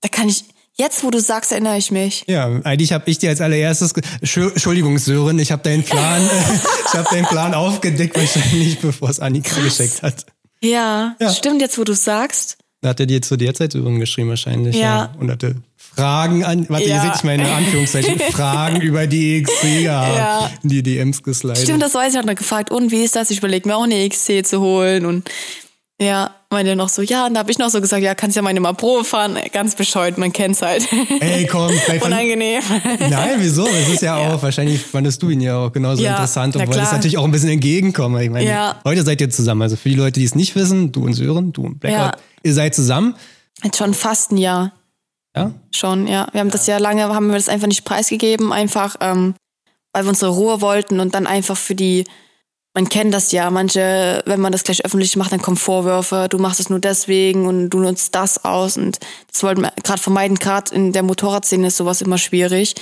Da 0.00 0.08
kann 0.08 0.30
ich, 0.30 0.44
Jetzt, 0.74 1.04
wo 1.04 1.10
du 1.10 1.20
sagst, 1.20 1.52
erinnere 1.52 1.76
ich 1.76 1.90
mich. 1.90 2.24
Ja, 2.26 2.46
eigentlich 2.64 2.94
habe 2.94 3.04
ich 3.10 3.18
dir 3.18 3.28
als 3.28 3.42
allererstes, 3.42 3.92
Entschuldigung, 4.22 4.96
Sören, 4.98 5.38
ich 5.38 5.52
habe 5.52 5.62
deinen 5.62 5.82
Plan, 5.82 6.22
ich 6.88 6.94
habe 6.94 7.06
deinen 7.10 7.26
Plan 7.26 7.52
aufgedeckt, 7.52 8.16
wahrscheinlich 8.16 8.78
bevor 8.80 9.10
es 9.10 9.20
Annika 9.20 9.50
Krass. 9.50 9.64
geschickt 9.64 10.02
hat. 10.02 10.24
Ja, 10.62 11.14
ja, 11.20 11.30
stimmt 11.34 11.60
jetzt, 11.60 11.76
wo 11.76 11.84
du 11.84 11.94
sagst. 11.94 12.56
Da 12.82 12.88
hat 12.88 13.00
er 13.00 13.06
dir 13.06 13.22
zu 13.22 13.36
der 13.36 13.54
Zeit 13.54 13.74
übrigens 13.74 14.00
geschrieben 14.00 14.28
wahrscheinlich. 14.28 14.74
Ja. 14.74 14.82
ja. 14.82 15.14
Und 15.18 15.30
hatte 15.30 15.54
Fragen 15.76 16.44
an, 16.44 16.66
warte, 16.68 16.88
ja. 16.88 16.96
ihr 16.96 17.12
seht 17.12 17.24
meine 17.24 17.50
Anführungszeichen, 17.52 18.18
Fragen 18.32 18.80
über 18.80 19.06
die 19.06 19.40
XC 19.40 19.84
gehabt, 19.84 20.16
ja. 20.16 20.50
die 20.64 20.82
DMs 20.82 21.22
geslidet. 21.22 21.58
Stimmt, 21.58 21.80
das 21.80 21.94
weiß 21.94 22.12
ich, 22.12 22.18
hat 22.18 22.26
noch 22.26 22.34
gefragt, 22.34 22.72
und 22.72 22.90
wie 22.90 23.04
ist 23.04 23.14
das? 23.14 23.30
Ich 23.30 23.38
überlege 23.38 23.68
mir 23.68 23.76
auch 23.76 23.84
eine 23.84 24.08
XC 24.08 24.44
zu 24.44 24.60
holen 24.60 25.06
und 25.06 25.30
ja, 26.02 26.34
meinte 26.50 26.76
noch 26.76 26.88
so, 26.88 27.02
ja, 27.02 27.26
und 27.26 27.34
da 27.34 27.40
habe 27.40 27.50
ich 27.50 27.58
noch 27.58 27.70
so 27.70 27.80
gesagt, 27.80 28.02
ja, 28.02 28.14
kannst 28.14 28.36
ja 28.36 28.42
meine 28.42 28.60
mal 28.60 28.74
Probe 28.74 29.04
fahren. 29.04 29.38
Ganz 29.52 29.74
bescheuert, 29.74 30.18
man 30.18 30.32
kennt's 30.32 30.62
halt. 30.62 30.86
Ey, 31.20 31.46
komm, 31.46 31.70
Unangenehm. 32.00 32.62
Nein, 33.10 33.36
wieso? 33.38 33.66
Es 33.66 33.88
ist 33.88 34.02
ja, 34.02 34.20
ja, 34.20 34.34
auch, 34.34 34.42
wahrscheinlich 34.42 34.82
fandest 34.82 35.22
du 35.22 35.30
ihn 35.30 35.40
ja 35.40 35.56
auch 35.56 35.72
genauso 35.72 36.02
ja, 36.02 36.12
interessant 36.12 36.56
und 36.56 36.66
wolltest 36.66 36.92
natürlich 36.92 37.18
auch 37.18 37.24
ein 37.24 37.30
bisschen 37.30 37.50
entgegenkommen. 37.50 38.20
Ich 38.20 38.30
meine, 38.30 38.48
ja. 38.48 38.80
heute 38.84 39.02
seid 39.02 39.20
ihr 39.20 39.30
zusammen. 39.30 39.62
Also 39.62 39.76
für 39.76 39.88
die 39.88 39.94
Leute, 39.94 40.20
die 40.20 40.24
es 40.24 40.34
nicht 40.34 40.54
wissen, 40.54 40.92
du 40.92 41.04
und 41.04 41.14
Sören, 41.14 41.52
du 41.52 41.62
und 41.62 41.80
Blackout, 41.80 42.20
ihr 42.42 42.54
seid 42.54 42.74
zusammen. 42.74 43.14
Jetzt 43.62 43.78
schon 43.78 43.94
fast 43.94 44.32
ein 44.32 44.36
Jahr. 44.36 44.72
Ja? 45.34 45.52
Schon, 45.74 46.06
ja. 46.06 46.26
Wir 46.32 46.40
haben 46.40 46.50
das 46.50 46.66
ja 46.66 46.78
lange, 46.78 47.02
haben 47.02 47.28
wir 47.28 47.36
das 47.36 47.48
einfach 47.48 47.68
nicht 47.68 47.84
preisgegeben, 47.84 48.52
einfach, 48.52 48.96
ähm, 49.00 49.34
weil 49.92 50.04
wir 50.04 50.10
unsere 50.10 50.32
Ruhe 50.32 50.60
wollten 50.60 51.00
und 51.00 51.14
dann 51.14 51.26
einfach 51.26 51.56
für 51.56 51.74
die 51.74 52.04
man 52.74 52.88
kennt 52.88 53.12
das 53.12 53.32
ja, 53.32 53.50
manche, 53.50 54.22
wenn 54.24 54.40
man 54.40 54.52
das 54.52 54.64
gleich 54.64 54.84
öffentlich 54.84 55.16
macht, 55.16 55.32
dann 55.32 55.42
kommen 55.42 55.56
Vorwürfe, 55.56 56.28
du 56.30 56.38
machst 56.38 56.58
es 56.58 56.70
nur 56.70 56.78
deswegen 56.78 57.46
und 57.46 57.70
du 57.70 57.80
nutzt 57.80 58.14
das 58.14 58.44
aus 58.44 58.76
und 58.76 58.98
das 59.30 59.42
wollten 59.42 59.62
wir 59.62 59.72
gerade 59.82 60.00
vermeiden, 60.00 60.38
gerade 60.38 60.74
in 60.74 60.92
der 60.92 61.02
Motorradszene 61.02 61.66
ist 61.66 61.76
sowas 61.76 62.00
immer 62.00 62.18
schwierig 62.18 62.74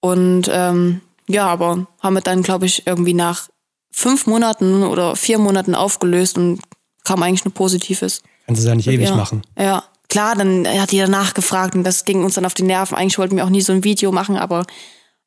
und 0.00 0.50
ähm, 0.52 1.00
ja, 1.28 1.46
aber 1.46 1.86
haben 2.00 2.14
wir 2.14 2.22
dann, 2.22 2.42
glaube 2.42 2.66
ich, 2.66 2.86
irgendwie 2.86 3.14
nach 3.14 3.48
fünf 3.92 4.26
Monaten 4.26 4.82
oder 4.82 5.14
vier 5.14 5.38
Monaten 5.38 5.74
aufgelöst 5.74 6.36
und 6.38 6.60
kam 7.04 7.22
eigentlich 7.22 7.44
nur 7.44 7.54
Positives. 7.54 8.22
Kannst 8.46 8.60
du 8.60 8.64
es 8.64 8.68
ja 8.68 8.74
nicht 8.74 8.88
ewig 8.88 9.08
ja. 9.08 9.14
machen. 9.14 9.42
Ja, 9.56 9.84
klar, 10.08 10.34
dann 10.34 10.66
hat 10.66 10.90
die 10.90 10.98
danach 10.98 11.34
gefragt 11.34 11.74
und 11.74 11.84
das 11.84 12.04
ging 12.04 12.24
uns 12.24 12.34
dann 12.34 12.46
auf 12.46 12.54
die 12.54 12.64
Nerven. 12.64 12.96
Eigentlich 12.96 13.18
wollten 13.18 13.36
wir 13.36 13.44
auch 13.44 13.50
nie 13.50 13.60
so 13.60 13.72
ein 13.72 13.84
Video 13.84 14.10
machen, 14.10 14.36
aber 14.36 14.66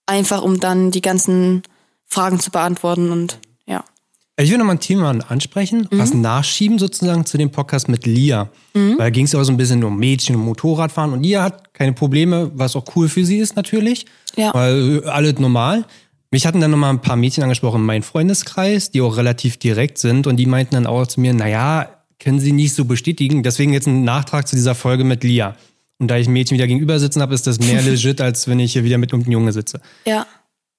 einfach 0.06 0.42
um 0.42 0.60
dann 0.60 0.92
die 0.92 1.02
ganzen 1.02 1.64
Fragen 2.06 2.40
zu 2.40 2.52
beantworten 2.52 3.12
und. 3.12 3.40
Ich 4.36 4.50
will 4.50 4.58
nochmal 4.58 4.78
ein 4.78 4.80
Thema 4.80 5.12
ansprechen, 5.30 5.88
Mhm. 5.92 6.00
was 6.00 6.14
nachschieben 6.14 6.80
sozusagen 6.80 7.24
zu 7.26 7.38
dem 7.38 7.52
Podcast 7.52 7.88
mit 7.88 8.06
Lia. 8.08 8.50
Weil 8.74 8.98
da 8.98 9.10
ging 9.12 9.26
es 9.26 9.32
ja 9.34 9.40
auch 9.40 9.44
so 9.44 9.52
ein 9.52 9.58
bisschen 9.58 9.84
um 9.84 9.98
Mädchen 9.98 10.36
und 10.36 10.42
Motorradfahren 10.42 11.14
und 11.14 11.22
Lia 11.22 11.44
hat 11.44 11.74
keine 11.74 11.94
Probleme, 11.94 12.50
was 12.56 12.76
auch 12.76 12.84
cool 12.96 13.08
für 13.10 13.24
sie 13.26 13.38
ist 13.38 13.56
natürlich. 13.56 14.06
Ja. 14.36 14.52
Weil 14.54 15.02
äh, 15.04 15.08
alles 15.08 15.38
normal. 15.38 15.86
Mich 16.32 16.48
hatten 16.48 16.60
dann 16.62 16.72
nochmal 16.72 16.90
ein 16.90 17.02
paar 17.02 17.16
Mädchen 17.16 17.44
angesprochen 17.44 17.82
in 17.82 17.86
meinem 17.86 18.02
Freundeskreis, 18.02 18.90
die 18.90 19.02
auch 19.02 19.18
relativ 19.18 19.58
direkt 19.58 20.00
sind 20.00 20.26
und 20.26 20.38
die 20.38 20.48
meinten 20.48 20.74
dann 20.74 20.88
auch 20.88 21.06
zu 21.06 21.22
mir, 21.22 21.32
naja, 21.36 21.90
können 22.20 22.40
sie 22.40 22.54
nicht 22.54 22.74
so 22.74 22.86
bestätigen. 22.86 23.44
Deswegen 23.44 23.72
jetzt 23.72 23.86
ein 23.86 24.04
Nachtrag 24.04 24.48
zu 24.48 24.56
dieser 24.56 24.74
Folge 24.74 25.04
mit 25.04 25.24
Lia. 25.24 25.56
Und 26.00 26.08
da 26.08 26.18
ich 26.18 26.28
ein 26.28 26.34
Mädchen 26.34 26.56
wieder 26.58 26.66
gegenüber 26.66 26.98
sitzen 27.00 27.22
habe, 27.22 27.36
ist 27.36 27.46
das 27.46 27.60
mehr 27.60 27.82
legit, 27.84 28.20
als 28.20 28.48
wenn 28.48 28.60
ich 28.60 28.74
hier 28.74 28.84
wieder 28.84 28.98
mit 28.98 29.12
irgendeinem 29.12 29.34
Junge 29.34 29.52
sitze. 29.54 29.80
Ja. 30.08 30.26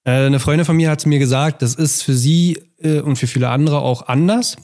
Äh, 0.03 0.27
eine 0.27 0.41
Freundin 0.41 0.67
von 0.67 0.75
mir 0.77 0.91
hat 0.91 1.01
zu 1.01 1.09
mir 1.09 1.21
gesagt, 1.21 1.63
das 1.63 1.77
ist 1.77 2.03
für 2.03 2.15
sie 2.15 2.59
äh, 2.85 3.01
und 3.01 3.17
für 3.17 3.27
viele 3.27 3.49
andere 3.49 3.81
auch 3.81 4.07
anders 4.07 4.57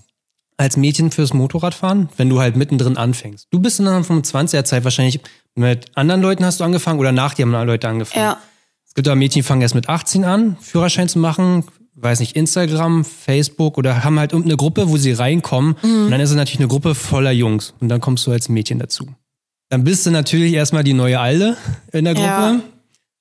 als 0.56 0.76
Mädchen 0.76 1.10
fürs 1.10 1.32
Motorradfahren, 1.32 2.10
wenn 2.18 2.28
du 2.28 2.38
halt 2.38 2.54
mittendrin 2.54 2.98
anfängst. 2.98 3.48
Du 3.50 3.60
bist 3.60 3.80
in 3.80 3.88
einer 3.88 4.04
25er-Zeit 4.04 4.84
wahrscheinlich 4.84 5.20
mit 5.54 5.86
anderen 5.96 6.20
Leuten 6.20 6.44
hast 6.44 6.60
du 6.60 6.64
angefangen 6.64 7.00
oder 7.00 7.12
nach 7.12 7.34
dir 7.34 7.46
haben 7.46 7.66
Leute 7.66 7.88
angefangen. 7.88 8.24
Ja. 8.24 8.38
Es 8.86 8.94
gibt 8.94 9.08
aber 9.08 9.16
Mädchen, 9.16 9.40
die 9.40 9.42
fangen 9.42 9.62
erst 9.62 9.74
mit 9.74 9.88
18 9.88 10.24
an, 10.24 10.56
Führerschein 10.60 11.08
zu 11.08 11.18
machen, 11.18 11.64
weiß 11.94 12.20
nicht, 12.20 12.36
Instagram, 12.36 13.04
Facebook 13.04 13.78
oder 13.78 14.04
haben 14.04 14.18
halt 14.18 14.32
irgendeine 14.32 14.56
Gruppe, 14.56 14.90
wo 14.90 14.96
sie 14.96 15.12
reinkommen. 15.12 15.76
Und 15.82 16.10
dann 16.10 16.20
ist 16.20 16.30
es 16.30 16.36
natürlich 16.36 16.60
eine 16.60 16.68
Gruppe 16.68 16.94
voller 16.94 17.30
Jungs. 17.30 17.72
Und 17.80 17.88
dann 17.88 18.00
kommst 18.00 18.26
du 18.26 18.32
als 18.32 18.48
Mädchen 18.48 18.78
dazu. 18.78 19.06
Dann 19.70 19.84
bist 19.84 20.04
du 20.04 20.10
natürlich 20.10 20.52
erstmal 20.52 20.84
die 20.84 20.92
neue 20.92 21.20
Alte 21.20 21.56
in 21.92 22.04
der 22.04 22.14
Gruppe. 22.14 22.28
Ja. 22.28 22.60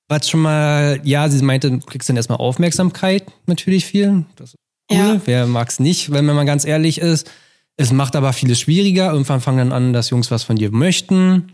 Was 0.08 0.28
schon 0.28 0.40
mal, 0.40 1.00
ja, 1.04 1.28
sie 1.28 1.42
meinte, 1.44 1.70
du 1.70 1.78
kriegst 1.78 2.08
dann 2.08 2.16
erstmal 2.16 2.38
Aufmerksamkeit, 2.38 3.24
natürlich 3.46 3.86
viel. 3.86 4.24
Das 4.34 4.50
ist 4.50 4.56
cool. 4.90 4.96
Ja. 4.96 5.20
Wer 5.24 5.46
mag's 5.46 5.80
nicht, 5.80 6.12
wenn 6.12 6.24
man 6.24 6.36
mal 6.36 6.44
ganz 6.46 6.64
ehrlich 6.64 6.98
ist. 7.00 7.30
Es 7.76 7.92
macht 7.92 8.14
aber 8.16 8.32
vieles 8.32 8.60
schwieriger. 8.60 9.10
Irgendwann 9.12 9.40
fangen 9.40 9.58
dann 9.58 9.72
an, 9.72 9.92
dass 9.92 10.10
Jungs 10.10 10.30
was 10.30 10.42
von 10.42 10.56
dir 10.56 10.70
möchten. 10.70 11.52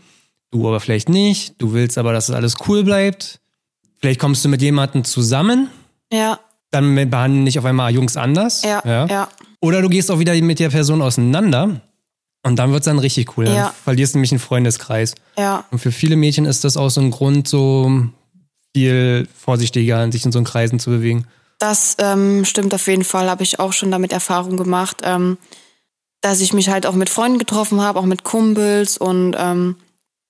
Du 0.51 0.67
aber 0.67 0.81
vielleicht 0.81 1.09
nicht. 1.09 1.55
Du 1.59 1.73
willst 1.73 1.99
aber, 1.99 2.13
dass 2.13 2.29
es 2.29 2.35
alles 2.35 2.57
cool 2.67 2.83
bleibt. 2.85 3.41
Vielleicht 4.01 4.21
kommst 4.21 4.45
du 4.45 4.49
mit 4.49 4.61
jemandem 4.63 5.05
zusammen. 5.05 5.69
Ja. 6.13 6.41
Dann 6.71 6.95
behandeln 7.11 7.45
dich 7.47 7.59
auf 7.59 7.65
einmal 7.65 7.93
Jungs 7.93 8.17
anders. 8.17 8.63
Ja. 8.63 8.83
Ja. 8.85 9.07
ja. 9.07 9.29
Oder 9.61 9.83
du 9.83 9.89
gehst 9.89 10.11
auch 10.11 10.19
wieder 10.19 10.35
mit 10.43 10.59
der 10.59 10.71
Person 10.71 11.01
auseinander. 11.03 11.81
Und 12.43 12.57
dann 12.57 12.71
wird's 12.73 12.85
dann 12.87 12.99
richtig 12.99 13.37
cool. 13.37 13.47
Dann 13.47 13.55
Ja. 13.55 13.75
verlierst 13.85 14.15
du 14.15 14.19
nämlich 14.19 14.31
einen 14.33 14.39
Freundeskreis. 14.39 15.15
Ja. 15.37 15.65
Und 15.71 15.79
für 15.81 15.91
viele 15.91 16.15
Mädchen 16.17 16.45
ist 16.45 16.63
das 16.65 16.77
auch 16.77 16.91
so 16.91 17.01
ein 17.01 17.11
Grund, 17.11 17.49
so 17.49 17.91
viel 18.75 19.27
vorsichtiger 19.37 20.11
sich 20.13 20.25
in 20.25 20.33
so 20.33 20.39
einen 20.39 20.45
Kreisen 20.47 20.79
zu 20.79 20.91
bewegen. 20.91 21.27
Das 21.59 21.97
ähm, 21.99 22.45
stimmt 22.45 22.75
auf 22.75 22.87
jeden 22.87 23.05
Fall, 23.05 23.31
habe 23.31 23.43
ich 23.43 23.59
auch 23.59 23.73
schon 23.73 23.91
damit 23.91 24.13
Erfahrung 24.13 24.57
gemacht, 24.57 24.99
ähm, 25.05 25.39
dass 26.21 26.41
ich 26.41 26.53
mich 26.53 26.69
halt 26.69 26.87
auch 26.87 26.95
mit 26.95 27.09
Freunden 27.09 27.39
getroffen 27.39 27.81
habe, 27.81 27.99
auch 27.99 28.05
mit 28.05 28.25
Kumpels 28.25 28.99
und 28.99 29.35
ähm, 29.39 29.77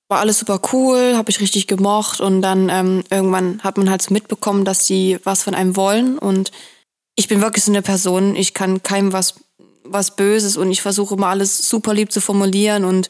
war 0.09 0.21
alles 0.21 0.39
super 0.39 0.61
cool, 0.73 1.15
habe 1.17 1.31
ich 1.31 1.41
richtig 1.41 1.67
gemocht 1.67 2.21
und 2.21 2.43
dann 2.43 2.69
ähm, 2.69 3.03
irgendwann 3.11 3.61
hat 3.65 3.77
man 3.77 3.91
halt 3.91 4.03
so 4.03 4.15
mitbekommen, 4.15 4.65
dass 4.65 4.87
die 4.87 5.19
was 5.25 5.43
von 5.43 5.55
einem 5.55 5.75
wollen 5.75 6.19
und 6.19 6.53
ich 7.17 7.29
bin 7.29 7.41
wirklich 7.41 7.65
so 7.65 7.73
eine 7.73 7.83
Person, 7.83 8.37
ich 8.37 8.55
kann 8.55 8.83
keinem 8.83 9.13
was 9.13 9.35
was 9.89 10.17
Böses 10.17 10.57
und 10.57 10.71
ich 10.71 10.83
versuche 10.83 11.15
immer 11.15 11.29
alles 11.29 11.69
super 11.69 11.95
lieb 11.95 12.13
zu 12.13 12.21
formulieren 12.21 12.85
und 12.85 13.09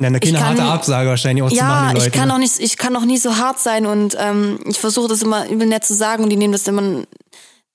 Ja, 0.00 0.06
eine 0.06 0.18
Ich 0.22 0.32
kann- 0.32 0.42
harte 0.44 0.62
Absage 0.62 1.08
wahrscheinlich 1.10 1.42
auch 1.44 1.50
zu 1.50 1.62
machen, 1.62 1.96
ja, 1.96 2.06
ich 2.06 2.12
kann 2.12 2.30
auch 2.30 2.38
nicht, 2.38 2.58
ich 2.58 2.76
kann 2.78 2.96
auch 2.96 3.04
nie 3.04 3.18
so 3.18 3.36
hart 3.36 3.58
sein 3.60 3.84
und 3.86 4.16
ähm, 4.18 4.58
ich 4.66 4.78
versuche 4.78 5.08
das 5.08 5.22
immer 5.22 5.48
übel 5.48 5.66
nett 5.66 5.84
zu 5.84 5.94
sagen 5.94 6.24
und 6.24 6.30
die 6.30 6.36
nehmen 6.36 6.52
das 6.52 6.66
immer. 6.66 7.02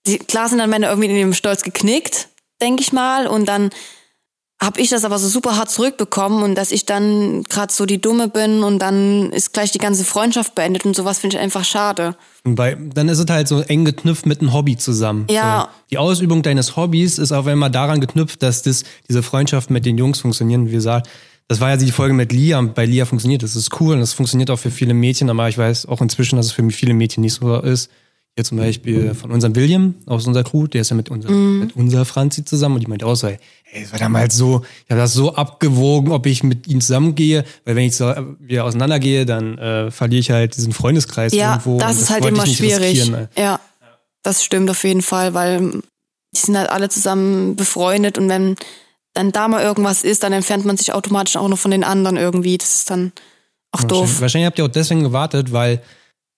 Die, 0.07 0.17
klar 0.17 0.49
sind 0.49 0.57
dann 0.57 0.69
meine 0.69 0.87
irgendwie 0.87 1.07
in 1.09 1.15
dem 1.15 1.33
Stolz 1.33 1.61
geknickt, 1.63 2.27
denke 2.61 2.81
ich 2.81 2.91
mal, 2.93 3.27
und 3.27 3.45
dann 3.47 3.69
habe 4.61 4.79
ich 4.79 4.89
das 4.89 5.03
aber 5.03 5.19
so 5.19 5.27
super 5.27 5.57
hart 5.57 5.69
zurückbekommen 5.69 6.41
und 6.41 6.55
dass 6.55 6.71
ich 6.71 6.85
dann 6.85 7.43
gerade 7.43 7.73
so 7.73 7.85
die 7.85 7.99
Dumme 7.99 8.29
bin 8.29 8.63
und 8.63 8.79
dann 8.79 9.31
ist 9.33 9.51
gleich 9.53 9.71
die 9.71 9.79
ganze 9.79 10.05
Freundschaft 10.05 10.55
beendet 10.55 10.85
und 10.85 10.95
sowas 10.95 11.19
finde 11.19 11.35
ich 11.35 11.41
einfach 11.41 11.65
schade. 11.65 12.15
Bei, 12.45 12.75
dann 12.75 13.09
ist 13.09 13.19
es 13.19 13.25
halt 13.29 13.47
so 13.49 13.59
eng 13.61 13.83
geknüpft 13.85 14.25
mit 14.25 14.39
einem 14.39 14.53
Hobby 14.53 14.77
zusammen. 14.77 15.27
Ja. 15.29 15.69
So. 15.69 15.79
Die 15.91 15.97
Ausübung 15.97 16.41
deines 16.41 16.77
Hobbys 16.77 17.17
ist 17.19 17.33
auf 17.33 17.45
einmal 17.47 17.69
daran 17.69 17.99
geknüpft, 17.99 18.41
dass 18.41 18.61
das, 18.61 18.83
diese 19.09 19.21
Freundschaft 19.23 19.69
mit 19.69 19.85
den 19.85 19.97
Jungs 19.97 20.19
funktionieren. 20.21 20.67
Wie 20.67 20.71
gesagt, 20.71 21.09
das 21.47 21.59
war 21.59 21.69
ja 21.69 21.77
die 21.77 21.91
Folge 21.91 22.13
mit 22.13 22.31
Lia 22.31 22.57
und 22.59 22.73
bei 22.73 22.85
Lia 22.85 23.05
funktioniert 23.05 23.43
das. 23.43 23.55
ist 23.55 23.79
cool 23.79 23.93
und 23.93 23.99
das 23.99 24.13
funktioniert 24.13 24.49
auch 24.49 24.59
für 24.59 24.71
viele 24.71 24.93
Mädchen, 24.93 25.29
aber 25.29 25.47
ich 25.49 25.57
weiß 25.57 25.85
auch 25.87 26.01
inzwischen, 26.01 26.37
dass 26.37 26.47
es 26.47 26.51
für 26.51 26.67
viele 26.71 26.93
Mädchen 26.93 27.21
nicht 27.21 27.33
so 27.33 27.59
ist. 27.59 27.89
Hier 28.37 28.43
zum 28.43 28.57
Beispiel 28.57 29.13
von 29.13 29.31
unserem 29.31 29.55
William 29.55 29.95
aus 30.07 30.27
unserer 30.27 30.43
Crew, 30.43 30.67
der 30.67 30.81
ist 30.81 30.89
ja 30.89 30.97
mit, 30.97 31.09
unser, 31.09 31.29
mit 31.29 31.73
unserer 31.77 32.03
Franzi 32.03 32.43
zusammen 32.43 32.75
und 32.75 32.81
die 32.81 32.87
meinte 32.87 33.05
auch 33.05 33.15
so, 33.15 33.27
ey, 33.27 33.37
es 33.71 33.93
war 33.93 33.99
damals 33.99 34.35
so, 34.35 34.61
ich 34.83 34.91
habe 34.91 34.99
das 34.99 35.13
so 35.13 35.35
abgewogen, 35.35 36.11
ob 36.11 36.25
ich 36.25 36.43
mit 36.43 36.67
ihm 36.67 36.81
zusammengehe, 36.81 37.45
weil 37.63 37.77
wenn 37.77 37.85
ich 37.85 37.95
so 37.95 38.13
wieder 38.39 38.65
auseinandergehe, 38.65 39.25
dann 39.25 39.57
äh, 39.57 39.89
verliere 39.89 40.19
ich 40.19 40.31
halt 40.31 40.57
diesen 40.57 40.73
Freundeskreis 40.73 41.31
Ja, 41.31 41.51
irgendwo. 41.51 41.77
das 41.79 41.95
und 41.95 42.01
ist 42.01 42.09
halt 42.09 42.25
immer 42.25 42.45
schwierig. 42.45 43.09
ey. 43.09 43.27
Ja, 43.37 43.61
das 44.21 44.43
stimmt 44.43 44.69
auf 44.69 44.83
jeden 44.83 45.01
Fall, 45.01 45.33
weil 45.33 45.81
die 46.35 46.39
sind 46.39 46.57
halt 46.57 46.69
alle 46.71 46.89
zusammen 46.89 47.55
befreundet 47.55 48.17
und 48.17 48.27
wenn 48.27 48.57
dann 49.15 49.31
da 49.31 49.47
mal 49.47 49.63
irgendwas 49.63 50.03
ist, 50.03 50.21
dann 50.23 50.31
entfernt 50.33 50.65
man 50.65 50.77
sich 50.77 50.93
automatisch 50.93 51.35
auch 51.37 51.47
noch 51.47 51.57
von 51.57 51.71
den 51.71 51.83
anderen 51.83 52.17
irgendwie. 52.17 52.57
Das 52.57 52.75
ist 52.75 52.89
dann 52.91 53.11
auch 53.71 53.83
doof. 53.83 54.21
Wahrscheinlich, 54.21 54.45
habt 54.45 54.59
ihr 54.59 54.65
auch 54.65 54.69
deswegen 54.69 55.01
gewartet, 55.03 55.51
weil 55.51 55.81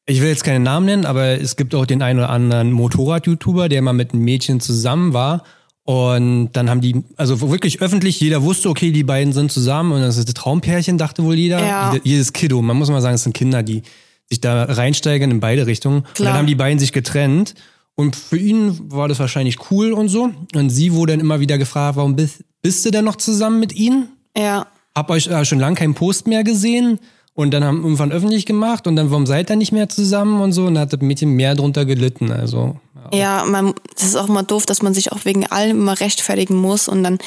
ich 0.06 0.22
will 0.22 0.30
jetzt 0.30 0.46
keine 0.46 0.62
Namen 0.62 0.86
nennen, 0.86 1.06
aber 1.06 1.42
es 1.42 1.58
gibt 1.58 1.76
auch 1.76 1.86
den 1.86 2.02
einen 2.02 2.20
oder 2.20 2.30
anderen 2.30 2.72
Motorrad-YouTuber, 2.72 3.68
der 3.68 3.82
mal 3.82 3.92
mit 3.94 4.14
einem 4.14 4.24
Mädchen 4.24 4.62
zusammen 4.62 5.14
war. 5.14 5.44
Und 5.84 6.52
dann 6.54 6.70
haben 6.70 6.82
die, 6.82 7.04
also 7.16 7.50
wirklich 7.50 7.82
öffentlich, 7.82 8.20
jeder 8.20 8.44
wusste, 8.44 8.70
okay, 8.70 8.92
die 8.92 9.04
beiden 9.04 9.32
sind 9.34 9.52
zusammen 9.52 9.94
und 9.94 10.02
das 10.02 10.18
ist 10.18 10.28
das 10.28 10.34
Traumpärchen, 10.34 10.98
dachte 10.98 11.24
wohl 11.24 11.36
jeder. 11.36 11.60
Ja. 11.66 11.94
Jede- 11.94 12.08
Jedes 12.08 12.34
Kiddo, 12.34 12.62
man 12.62 12.78
muss 12.78 12.90
mal 12.90 13.02
sagen, 13.02 13.16
es 13.16 13.24
sind 13.24 13.34
Kinder, 13.34 13.64
die 13.64 13.84
sich 14.30 14.42
da 14.42 14.64
reinsteigern 14.64 15.32
in 15.32 15.40
beide 15.40 15.66
Richtungen. 15.66 16.00
Und 16.00 16.14
Klar. 16.16 16.30
dann 16.32 16.38
haben 16.40 16.48
die 16.48 16.56
beiden 16.56 16.80
sich 16.80 16.92
getrennt. 16.92 17.54
Und 17.96 18.16
für 18.16 18.38
ihn 18.38 18.92
war 18.92 19.08
das 19.08 19.20
wahrscheinlich 19.20 19.72
cool 19.72 19.94
und 19.94 20.10
so. 20.10 20.30
Und 20.54 20.70
sie 20.70 20.94
wurde 20.94 21.14
dann 21.14 21.20
immer 21.22 21.40
wieder 21.40 21.58
gefragt, 21.58 21.96
warum 21.96 22.16
bist, 22.16 22.44
bist 22.62 22.86
du 22.86 22.92
denn 22.92 23.06
noch 23.06 23.16
zusammen 23.16 23.60
mit 23.60 23.74
ihnen? 23.74 24.10
Ja, 24.36 24.68
hab 24.96 25.12
euch 25.12 25.28
äh, 25.28 25.46
schon 25.46 25.60
lange 25.60 25.76
keinen 25.76 25.94
Post 25.94 26.28
mehr 26.28 26.44
gesehen 26.44 27.00
und 27.34 27.52
dann 27.52 27.64
haben 27.64 27.84
irgendwann 27.84 28.12
öffentlich 28.12 28.48
gemacht 28.48 28.88
und 28.88 28.96
dann 28.96 29.12
warum 29.12 29.28
seid 29.28 29.52
ihr 29.52 29.56
nicht 29.56 29.72
mehr 29.72 29.90
zusammen 29.90 30.42
und 30.42 30.54
so 30.54 30.66
und 30.66 30.74
da 30.74 30.82
hat 30.82 30.94
das 30.94 31.02
Mädchen 31.02 31.34
mehr 31.34 31.54
drunter 31.54 31.86
gelitten 31.86 32.32
also 32.32 32.78
ja. 33.14 33.20
ja, 33.20 33.46
man, 33.46 33.76
das 33.94 34.06
ist 34.06 34.16
auch 34.16 34.28
immer 34.28 34.44
doof, 34.44 34.66
dass 34.66 34.82
man 34.82 34.96
sich 34.96 35.12
auch 35.12 35.24
wegen 35.26 35.46
allem 35.46 35.78
immer 35.78 36.00
rechtfertigen 36.00 36.56
muss 36.56 36.88
und 36.88 37.04
dann, 37.04 37.20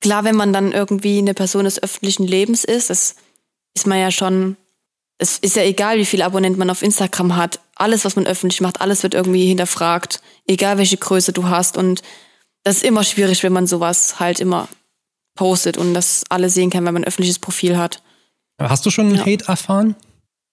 klar, 0.00 0.24
wenn 0.24 0.34
man 0.34 0.52
dann 0.52 0.72
irgendwie 0.72 1.18
eine 1.18 1.34
Person 1.34 1.64
des 1.64 1.80
öffentlichen 1.80 2.26
Lebens 2.26 2.64
ist, 2.64 2.90
das 2.90 3.14
ist 3.74 3.86
man 3.86 3.98
ja 3.98 4.10
schon, 4.10 4.56
es 5.18 5.38
ist 5.38 5.56
ja 5.56 5.62
egal, 5.62 5.98
wie 5.98 6.04
viele 6.04 6.24
Abonnenten 6.24 6.58
man 6.58 6.70
auf 6.70 6.82
Instagram 6.82 7.36
hat. 7.36 7.60
Alles, 7.76 8.04
was 8.04 8.16
man 8.16 8.26
öffentlich 8.26 8.60
macht, 8.60 8.80
alles 8.80 9.02
wird 9.02 9.14
irgendwie 9.14 9.46
hinterfragt. 9.46 10.20
Egal, 10.46 10.78
welche 10.78 10.96
Größe 10.96 11.32
du 11.32 11.48
hast. 11.48 11.76
Und 11.76 12.02
das 12.64 12.76
ist 12.76 12.84
immer 12.84 13.04
schwierig, 13.04 13.42
wenn 13.42 13.52
man 13.52 13.66
sowas 13.66 14.20
halt 14.20 14.40
immer 14.40 14.68
postet 15.34 15.76
und 15.76 15.94
das 15.94 16.24
alle 16.28 16.50
sehen 16.50 16.70
kann, 16.70 16.84
wenn 16.84 16.94
man 16.94 17.02
ein 17.02 17.08
öffentliches 17.08 17.38
Profil 17.38 17.76
hat. 17.76 18.02
hast 18.60 18.84
du 18.86 18.90
schon 18.90 19.14
Ja. 19.14 19.20
Hate 19.22 19.46
erfahren 19.48 19.96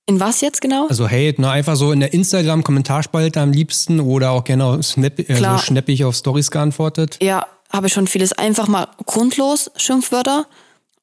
In 0.08 0.19
was 0.19 0.41
jetzt 0.41 0.62
genau? 0.62 0.88
also 0.88 1.08
Hate 1.08 1.36
na 1.38 1.52
einfach 1.52 1.76
so 1.76 1.91
in 1.91 2.00
der 2.00 2.13
Instagram 2.13 2.63
Kommentarspalte 2.63 3.39
am 3.41 3.52
liebsten 3.52 4.00
oder 4.00 4.32
auch 4.32 4.43
gerne 4.43 4.65
auf 4.65 4.84
snap, 4.84 5.19
also 5.28 5.58
schnappig 5.58 6.04
auf 6.06 6.15
Stories 6.15 6.50
geantwortet 6.50 7.17
ja, 7.22 7.45
habe 7.72 7.88
ich 7.88 7.93
schon 7.93 8.08
vieles 8.08 8.34
einfach 8.34 8.67
mal 8.67 8.88
grundlos 9.06 9.69
Schimpfwörter 9.76 10.48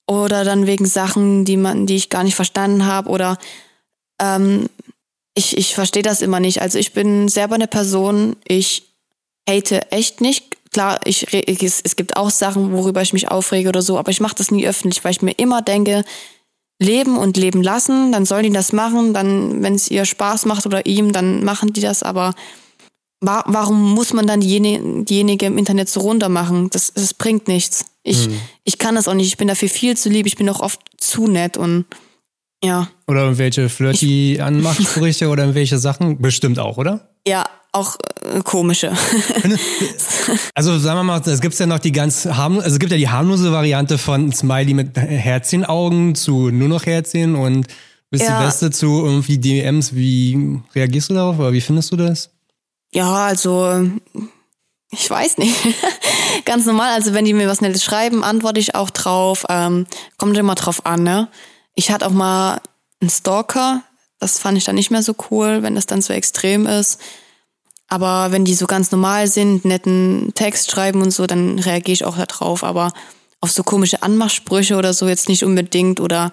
oder 0.07 0.45
dann 0.45 0.67
wegen 0.67 0.87
Sachen, 0.87 1.45
die 1.45 1.57
man, 1.57 1.87
die 1.87 1.97
ich 1.97 2.11
gar 2.11 2.25
nicht 2.25 2.35
verstanden 2.35 2.87
habe 2.87 3.11
oder 3.11 3.39
ähm, 4.21 4.69
ich, 5.35 5.57
ich 5.57 5.75
verstehe 5.75 6.03
das 6.03 6.23
immer 6.23 6.41
nicht. 6.41 6.63
Also 6.63 6.79
ich 6.79 6.93
bin 6.93 7.29
selber 7.29 7.57
eine 7.57 7.67
Person, 7.69 8.37
ich 8.49 8.95
hate 9.49 9.93
echt 9.93 10.21
nicht. 10.21 10.57
Klar, 10.77 11.01
ich, 11.07 11.33
es, 11.33 11.81
es 11.83 11.97
gibt 11.97 12.19
auch 12.19 12.29
Sachen, 12.29 12.71
worüber 12.71 13.01
ich 13.01 13.15
mich 13.15 13.31
aufrege 13.31 13.71
oder 13.71 13.81
so, 13.81 13.97
aber 13.97 14.11
ich 14.11 14.21
mache 14.21 14.35
das 14.35 14.51
nie 14.51 14.69
öffentlich, 14.69 15.03
weil 15.05 15.13
ich 15.13 15.23
mir 15.23 15.33
immer 15.39 15.63
denke, 15.63 16.05
leben 16.79 17.17
und 17.17 17.39
leben 17.39 17.63
lassen, 17.63 18.13
dann 18.13 18.27
sollen 18.27 18.43
die 18.43 18.53
das 18.53 18.75
machen, 18.75 19.15
dann, 19.15 19.63
wenn 19.63 19.75
es 19.75 19.91
ihr 19.91 20.05
Spaß 20.05 20.45
macht 20.45 20.67
oder 20.67 20.85
ihm, 20.85 21.13
dann 21.13 21.43
machen 21.45 21.73
die 21.73 21.81
das, 21.81 22.03
aber 22.03 22.35
wa 23.23 23.43
warum 23.47 23.95
muss 23.95 24.13
man 24.13 24.27
dann 24.27 24.41
diejenige, 24.41 25.03
diejenige 25.05 25.47
im 25.47 25.57
Internet 25.57 25.89
so 25.89 26.01
runter 26.01 26.29
machen? 26.29 26.69
Das, 26.69 26.93
das 26.93 27.15
bringt 27.15 27.49
nichts. 27.49 27.87
Ich, 28.03 28.29
ich 28.65 28.77
kann 28.77 28.97
das 28.97 29.09
auch 29.09 29.15
nicht. 29.15 29.29
Ich 29.29 29.39
bin 29.39 29.49
dafür 29.49 29.71
viel 29.71 29.97
zu 29.97 30.11
lieb. 30.11 30.27
Ich 30.27 30.37
bin 30.37 30.47
auch 30.51 30.61
oft 30.61 30.79
zu 30.99 31.27
nett 31.27 31.57
und 31.57 31.87
ja. 32.63 32.91
oder 33.07 33.23
irgendwelche 33.23 33.71
flirty 33.71 34.43
Anmachsprüche 34.43 35.29
oder 35.31 35.45
irgendwelche 35.45 35.79
Sachen 35.79 36.21
bestimmt 36.21 36.59
auch 36.59 36.77
oder 36.77 37.09
Ja, 37.27 37.47
auch 37.77 37.97
äh, 38.23 38.43
komische. 38.43 38.93
Also 40.55 40.79
sagen 40.79 40.99
wir 40.99 41.05
mal, 41.05 41.21
es 41.25 41.41
gibt 41.41 41.57
ja 41.59 41.67
noch 41.67 41.79
die 41.79 41.93
ganz 41.93 42.25
harmlose, 42.27 42.65
also 42.65 42.75
es 42.75 42.81
gibt 42.81 42.91
ja 42.91 42.99
die 42.99 43.09
harmlose 43.09 43.53
Variante 43.53 43.99
von 43.99 44.33
Smiley 44.33 44.75
mit 44.75 44.97
Herzchenaugen 44.97 46.15
zu 46.15 46.51
nur 46.51 46.69
noch 46.69 46.85
Herzchen 46.87 47.37
und 47.37 47.67
Bist 48.11 48.25
Ja. 48.25 48.39
die 48.39 48.45
Beste 48.47 48.71
zu 48.71 49.05
irgendwie 49.05 49.39
DMs. 49.39 49.95
Wie 49.95 50.61
reagierst 50.75 51.11
du 51.11 51.15
darauf 51.15 51.39
oder 51.39 51.53
wie 51.53 51.61
findest 51.61 51.93
du 51.93 51.97
das? 51.97 52.31
Ja, 52.93 53.27
also 53.27 53.89
ich 54.91 55.09
weiß 55.11 55.39
nicht. 55.39 55.55
Ganz 56.45 56.67
normal, 56.67 56.93
also 56.93 57.13
wenn 57.15 57.25
die 57.25 57.35
mir 57.35 57.49
was 57.49 57.61
Nettes 57.61 57.85
schreiben, 57.85 58.25
antworte 58.25 58.61
ich 58.61 58.75
auch 58.75 58.91
drauf. 58.91 59.45
Ähm, 59.49 59.87
kommt 60.17 60.37
immer 60.37 60.55
drauf 60.55 60.87
an, 60.87 61.03
ne? 61.03 61.29
Ich 61.75 61.91
hatte 61.91 62.07
auch 62.07 62.13
mal 62.13 62.61
einen 63.01 63.11
Stalker, 63.11 63.83
das 64.19 64.39
fand 64.39 64.57
ich 64.57 64.65
dann 64.65 64.77
nicht 64.77 64.91
mehr 64.91 65.03
so 65.03 65.15
cool, 65.31 65.63
wenn 65.63 65.75
das 65.75 65.87
dann 65.87 66.01
so 66.03 66.13
extrem 66.13 66.67
ist. 66.67 66.99
Aber 67.89 68.33
wenn 68.33 68.45
die 68.45 68.55
so 68.55 68.67
ganz 68.67 68.91
normal 68.91 69.29
sind, 69.29 69.65
netten 69.65 70.33
Text 70.35 70.71
schreiben 70.71 71.03
und 71.03 71.13
so, 71.13 71.27
dann 71.27 71.59
reagiere 71.59 71.93
ich 71.93 72.05
auch 72.05 72.17
da 72.17 72.27
drauf. 72.27 72.65
Aber 72.65 72.93
auf 73.41 73.51
so 73.53 73.63
komische 73.63 74.03
Anmachsprüche 74.03 74.77
oder 74.77 74.93
so 74.93 75.09
jetzt 75.09 75.29
nicht 75.29 75.45
unbedingt 75.45 76.01
oder 76.01 76.33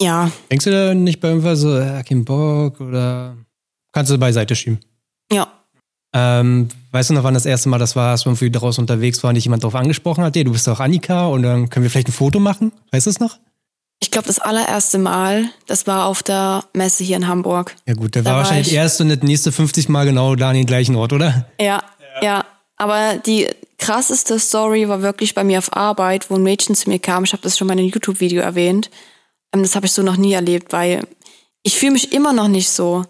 ja, 0.00 0.30
Denkst 0.50 0.64
du 0.64 0.70
da 0.70 0.94
nicht 0.94 1.20
bei 1.20 1.28
irgendwas 1.28 1.58
so, 1.58 1.76
ja, 1.76 2.02
kein 2.04 2.24
Bock 2.24 2.80
oder 2.80 3.36
kannst 3.92 4.12
du 4.12 4.18
beiseite 4.18 4.54
schieben? 4.54 4.78
ja. 5.32 5.48
Ähm, 6.14 6.68
weißt 6.92 7.10
du 7.10 7.14
noch, 7.14 7.22
wann 7.22 7.34
das 7.34 7.44
erste 7.44 7.68
Mal 7.68 7.78
das 7.78 7.94
war, 7.94 8.12
als 8.12 8.24
wir 8.24 8.30
irgendwie 8.30 8.50
draußen 8.50 8.80
unterwegs 8.80 9.22
waren, 9.22 9.34
dich 9.34 9.44
jemand 9.44 9.62
darauf 9.62 9.74
angesprochen 9.74 10.24
hat? 10.24 10.34
Hey, 10.36 10.44
du 10.44 10.52
bist 10.52 10.66
doch 10.66 10.80
Annika 10.80 11.26
und 11.26 11.42
dann 11.42 11.68
können 11.68 11.82
wir 11.82 11.90
vielleicht 11.90 12.08
ein 12.08 12.12
Foto 12.12 12.40
machen? 12.40 12.72
Weißt 12.92 13.04
du 13.04 13.10
es 13.10 13.20
noch? 13.20 13.38
Ich 14.00 14.10
glaube, 14.12 14.28
das 14.28 14.38
allererste 14.38 14.98
Mal, 14.98 15.50
das 15.66 15.86
war 15.86 16.06
auf 16.06 16.22
der 16.22 16.64
Messe 16.72 17.02
hier 17.04 17.16
in 17.16 17.26
Hamburg. 17.26 17.74
Ja 17.86 17.94
gut, 17.94 18.14
der 18.14 18.22
Da 18.22 18.30
war 18.30 18.36
wahrscheinlich 18.38 18.68
ich- 18.68 18.74
erst 18.74 19.00
und 19.00 19.08
das 19.08 19.18
nächste 19.22 19.50
50 19.52 19.88
Mal 19.88 20.04
genau 20.06 20.36
da 20.36 20.50
an 20.50 20.54
den 20.54 20.66
gleichen 20.66 20.94
Ort, 20.96 21.12
oder? 21.12 21.46
Ja, 21.60 21.82
ja. 22.22 22.44
Aber 22.76 23.16
die 23.16 23.48
krasseste 23.78 24.38
Story 24.38 24.88
war 24.88 25.02
wirklich 25.02 25.34
bei 25.34 25.42
mir 25.42 25.58
auf 25.58 25.76
Arbeit, 25.76 26.30
wo 26.30 26.36
ein 26.36 26.42
Mädchen 26.44 26.76
zu 26.76 26.88
mir 26.88 27.00
kam. 27.00 27.24
Ich 27.24 27.32
habe 27.32 27.42
das 27.42 27.58
schon 27.58 27.66
mal 27.66 27.72
in 27.72 27.80
einem 27.80 27.88
YouTube-Video 27.88 28.40
erwähnt. 28.40 28.88
Ähm, 29.52 29.62
Das 29.62 29.74
habe 29.74 29.86
ich 29.86 29.92
so 29.92 30.02
noch 30.02 30.16
nie 30.16 30.32
erlebt, 30.32 30.72
weil 30.72 31.04
ich 31.64 31.76
fühle 31.76 31.92
mich 31.92 32.12
immer 32.12 32.32
noch 32.32 32.46
nicht 32.48 32.70
so 32.70 33.04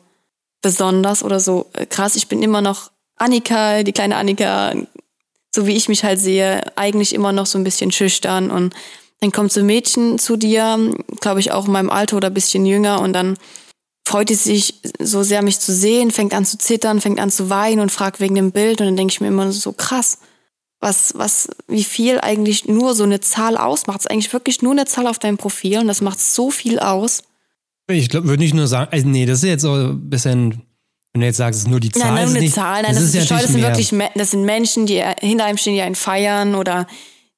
besonders 0.62 1.22
oder 1.22 1.38
so 1.40 1.66
äh, 1.74 1.85
krass. 1.87 2.16
Ich 2.16 2.29
bin 2.29 2.42
immer 2.42 2.62
noch 2.62 2.90
Annika, 3.16 3.83
die 3.83 3.92
kleine 3.92 4.16
Annika, 4.16 4.72
so 5.55 5.66
wie 5.66 5.77
ich 5.77 5.88
mich 5.88 6.03
halt 6.05 6.18
sehe, 6.20 6.62
eigentlich 6.77 7.14
immer 7.14 7.33
noch 7.33 7.46
so 7.46 7.59
ein 7.59 7.64
bisschen 7.64 7.92
schüchtern 7.92 8.51
und 8.51 8.74
dann 9.20 9.33
kommt 9.33 9.52
so 9.52 9.61
ein 9.61 9.66
Mädchen 9.66 10.18
zu 10.18 10.37
dir, 10.37 10.94
glaube 11.20 11.40
ich 11.40 11.52
auch 11.52 11.66
in 11.66 11.72
meinem 11.72 11.90
Alter 11.90 12.16
oder 12.16 12.28
ein 12.28 12.35
bisschen 12.35 12.66
jünger 12.66 13.00
und 13.00 13.12
dann 13.12 13.37
freut 14.09 14.28
sie 14.28 14.35
sich 14.35 14.74
so 15.00 15.22
sehr, 15.22 15.42
mich 15.42 15.61
zu 15.61 15.72
sehen, 15.72 16.11
fängt 16.11 16.35
an 16.35 16.44
zu 16.44 16.57
zittern, 16.57 17.00
fängt 17.00 17.20
an 17.20 17.31
zu 17.31 17.50
weinen 17.50 17.81
und 17.81 17.92
fragt 17.92 18.20
wegen 18.20 18.35
dem 18.35 18.52
Bild 18.52 18.81
und 18.81 18.87
dann 18.87 18.96
denke 18.96 19.12
ich 19.12 19.20
mir 19.20 19.28
immer 19.28 19.52
so 19.52 19.72
krass, 19.72 20.18
was, 20.81 21.12
was, 21.16 21.48
wie 21.66 21.85
viel 21.85 22.20
eigentlich 22.20 22.66
nur 22.66 22.94
so 22.94 23.04
eine 23.04 23.20
Zahl 23.20 23.57
ausmacht. 23.57 24.00
Es 24.00 24.07
ist 24.07 24.11
eigentlich 24.11 24.33
wirklich 24.33 24.62
nur 24.62 24.72
eine 24.72 24.87
Zahl 24.87 25.07
auf 25.07 25.18
deinem 25.18 25.37
Profil 25.37 25.78
und 25.78 25.88
das 25.88 26.00
macht 26.00 26.20
so 26.20 26.50
viel 26.50 26.78
aus. 26.78 27.22
Ich 27.90 28.09
glaube, 28.09 28.28
würde 28.28 28.42
nicht 28.42 28.54
nur 28.54 28.66
sagen, 28.66 28.90
also 28.92 29.09
nee, 29.09 29.26
das 29.26 29.38
ist 29.38 29.48
jetzt 29.48 29.62
so 29.62 29.72
ein 29.72 30.09
bisschen, 30.09 30.62
wenn 31.12 31.20
du 31.20 31.26
jetzt 31.26 31.38
sagst, 31.38 31.59
es 31.59 31.64
ist 31.64 31.70
nur 31.70 31.81
die 31.81 31.90
Zahl. 31.90 32.12
Nein, 32.12 32.24
ist 32.24 32.31
nur 32.31 32.37
eine 32.37 32.44
nicht, 32.44 32.54
Zahl, 32.54 32.83
nein, 32.83 32.94
das, 32.94 33.02
ist, 33.02 33.14
ja 33.14 33.20
bescheuert. 33.22 33.44
das 33.44 33.50
sind 33.50 33.62
wirklich, 33.62 33.92
das 34.14 34.31
sind 34.31 34.44
Menschen, 34.44 34.87
die 34.87 35.02
hinter 35.20 35.44
einem 35.46 35.59
stehen, 35.59 35.74
die 35.74 35.83
einen 35.83 35.94
feiern 35.94 36.54
oder 36.54 36.87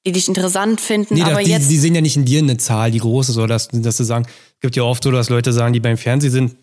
die 0.05 0.11
dich 0.11 0.27
interessant 0.27 0.81
finden. 0.81 1.13
Nee, 1.15 1.21
aber 1.23 1.35
das, 1.35 1.43
die, 1.43 1.49
jetzt, 1.51 1.69
die 1.71 1.77
sehen 1.77 1.93
ja 1.95 2.01
nicht 2.01 2.15
in 2.17 2.25
dir 2.25 2.39
eine 2.39 2.57
Zahl, 2.57 2.91
die 2.91 2.99
groß 2.99 3.29
ist, 3.29 3.37
oder 3.37 3.47
dass, 3.47 3.67
dass 3.71 3.97
sie 3.97 4.05
sagen, 4.05 4.25
es 4.25 4.59
gibt 4.61 4.75
ja 4.75 4.83
oft 4.83 5.03
so, 5.03 5.11
dass 5.11 5.29
Leute 5.29 5.53
sagen, 5.53 5.73
die 5.73 5.79
beim 5.79 5.97
Fernsehen 5.97 6.31
sind, 6.31 6.55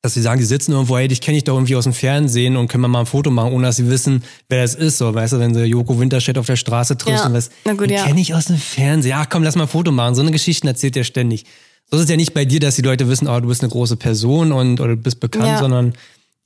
dass 0.00 0.14
sie 0.14 0.22
sagen, 0.22 0.38
die 0.38 0.46
sitzen 0.46 0.72
irgendwo, 0.72 0.96
hey, 0.96 1.08
dich 1.08 1.20
kenne 1.20 1.36
ich 1.36 1.44
doch 1.44 1.54
irgendwie 1.54 1.74
aus 1.74 1.84
dem 1.84 1.92
Fernsehen 1.92 2.56
und 2.56 2.68
können 2.68 2.82
wir 2.82 2.88
mal 2.88 3.00
ein 3.00 3.06
Foto 3.06 3.30
machen, 3.30 3.52
ohne 3.52 3.66
dass 3.66 3.76
sie 3.76 3.90
wissen, 3.90 4.22
wer 4.48 4.62
das 4.62 4.74
ist. 4.76 4.96
So, 4.98 5.12
weißt 5.12 5.32
du, 5.34 5.38
wenn 5.40 5.54
sie 5.54 5.64
Joko 5.64 5.98
Winterstedt 5.98 6.38
auf 6.38 6.46
der 6.46 6.56
Straße 6.56 6.96
triffst 6.96 7.20
Ja, 7.22 7.26
und 7.26 7.34
was, 7.34 7.50
na 7.64 7.72
gut, 7.72 7.90
den 7.90 7.96
ja. 7.96 8.04
kenne 8.06 8.20
ich 8.20 8.32
aus 8.32 8.44
dem 8.46 8.58
Fernsehen. 8.58 9.10
Ja, 9.10 9.26
komm, 9.26 9.42
lass 9.42 9.56
mal 9.56 9.62
ein 9.62 9.68
Foto 9.68 9.90
machen. 9.90 10.14
So 10.14 10.22
eine 10.22 10.30
Geschichten 10.30 10.68
erzählt 10.68 10.96
er 10.96 11.02
ständig. 11.04 11.44
So 11.90 11.96
ist 11.96 12.04
es 12.04 12.10
ja 12.10 12.16
nicht 12.16 12.32
bei 12.32 12.44
dir, 12.44 12.60
dass 12.60 12.76
die 12.76 12.82
Leute 12.82 13.08
wissen, 13.08 13.26
oh, 13.28 13.40
du 13.40 13.48
bist 13.48 13.62
eine 13.62 13.70
große 13.72 13.96
Person 13.96 14.52
und 14.52 14.80
oder 14.80 14.94
du 14.94 15.02
bist 15.02 15.18
bekannt, 15.20 15.46
Ja. 15.46 15.58
sondern 15.58 15.94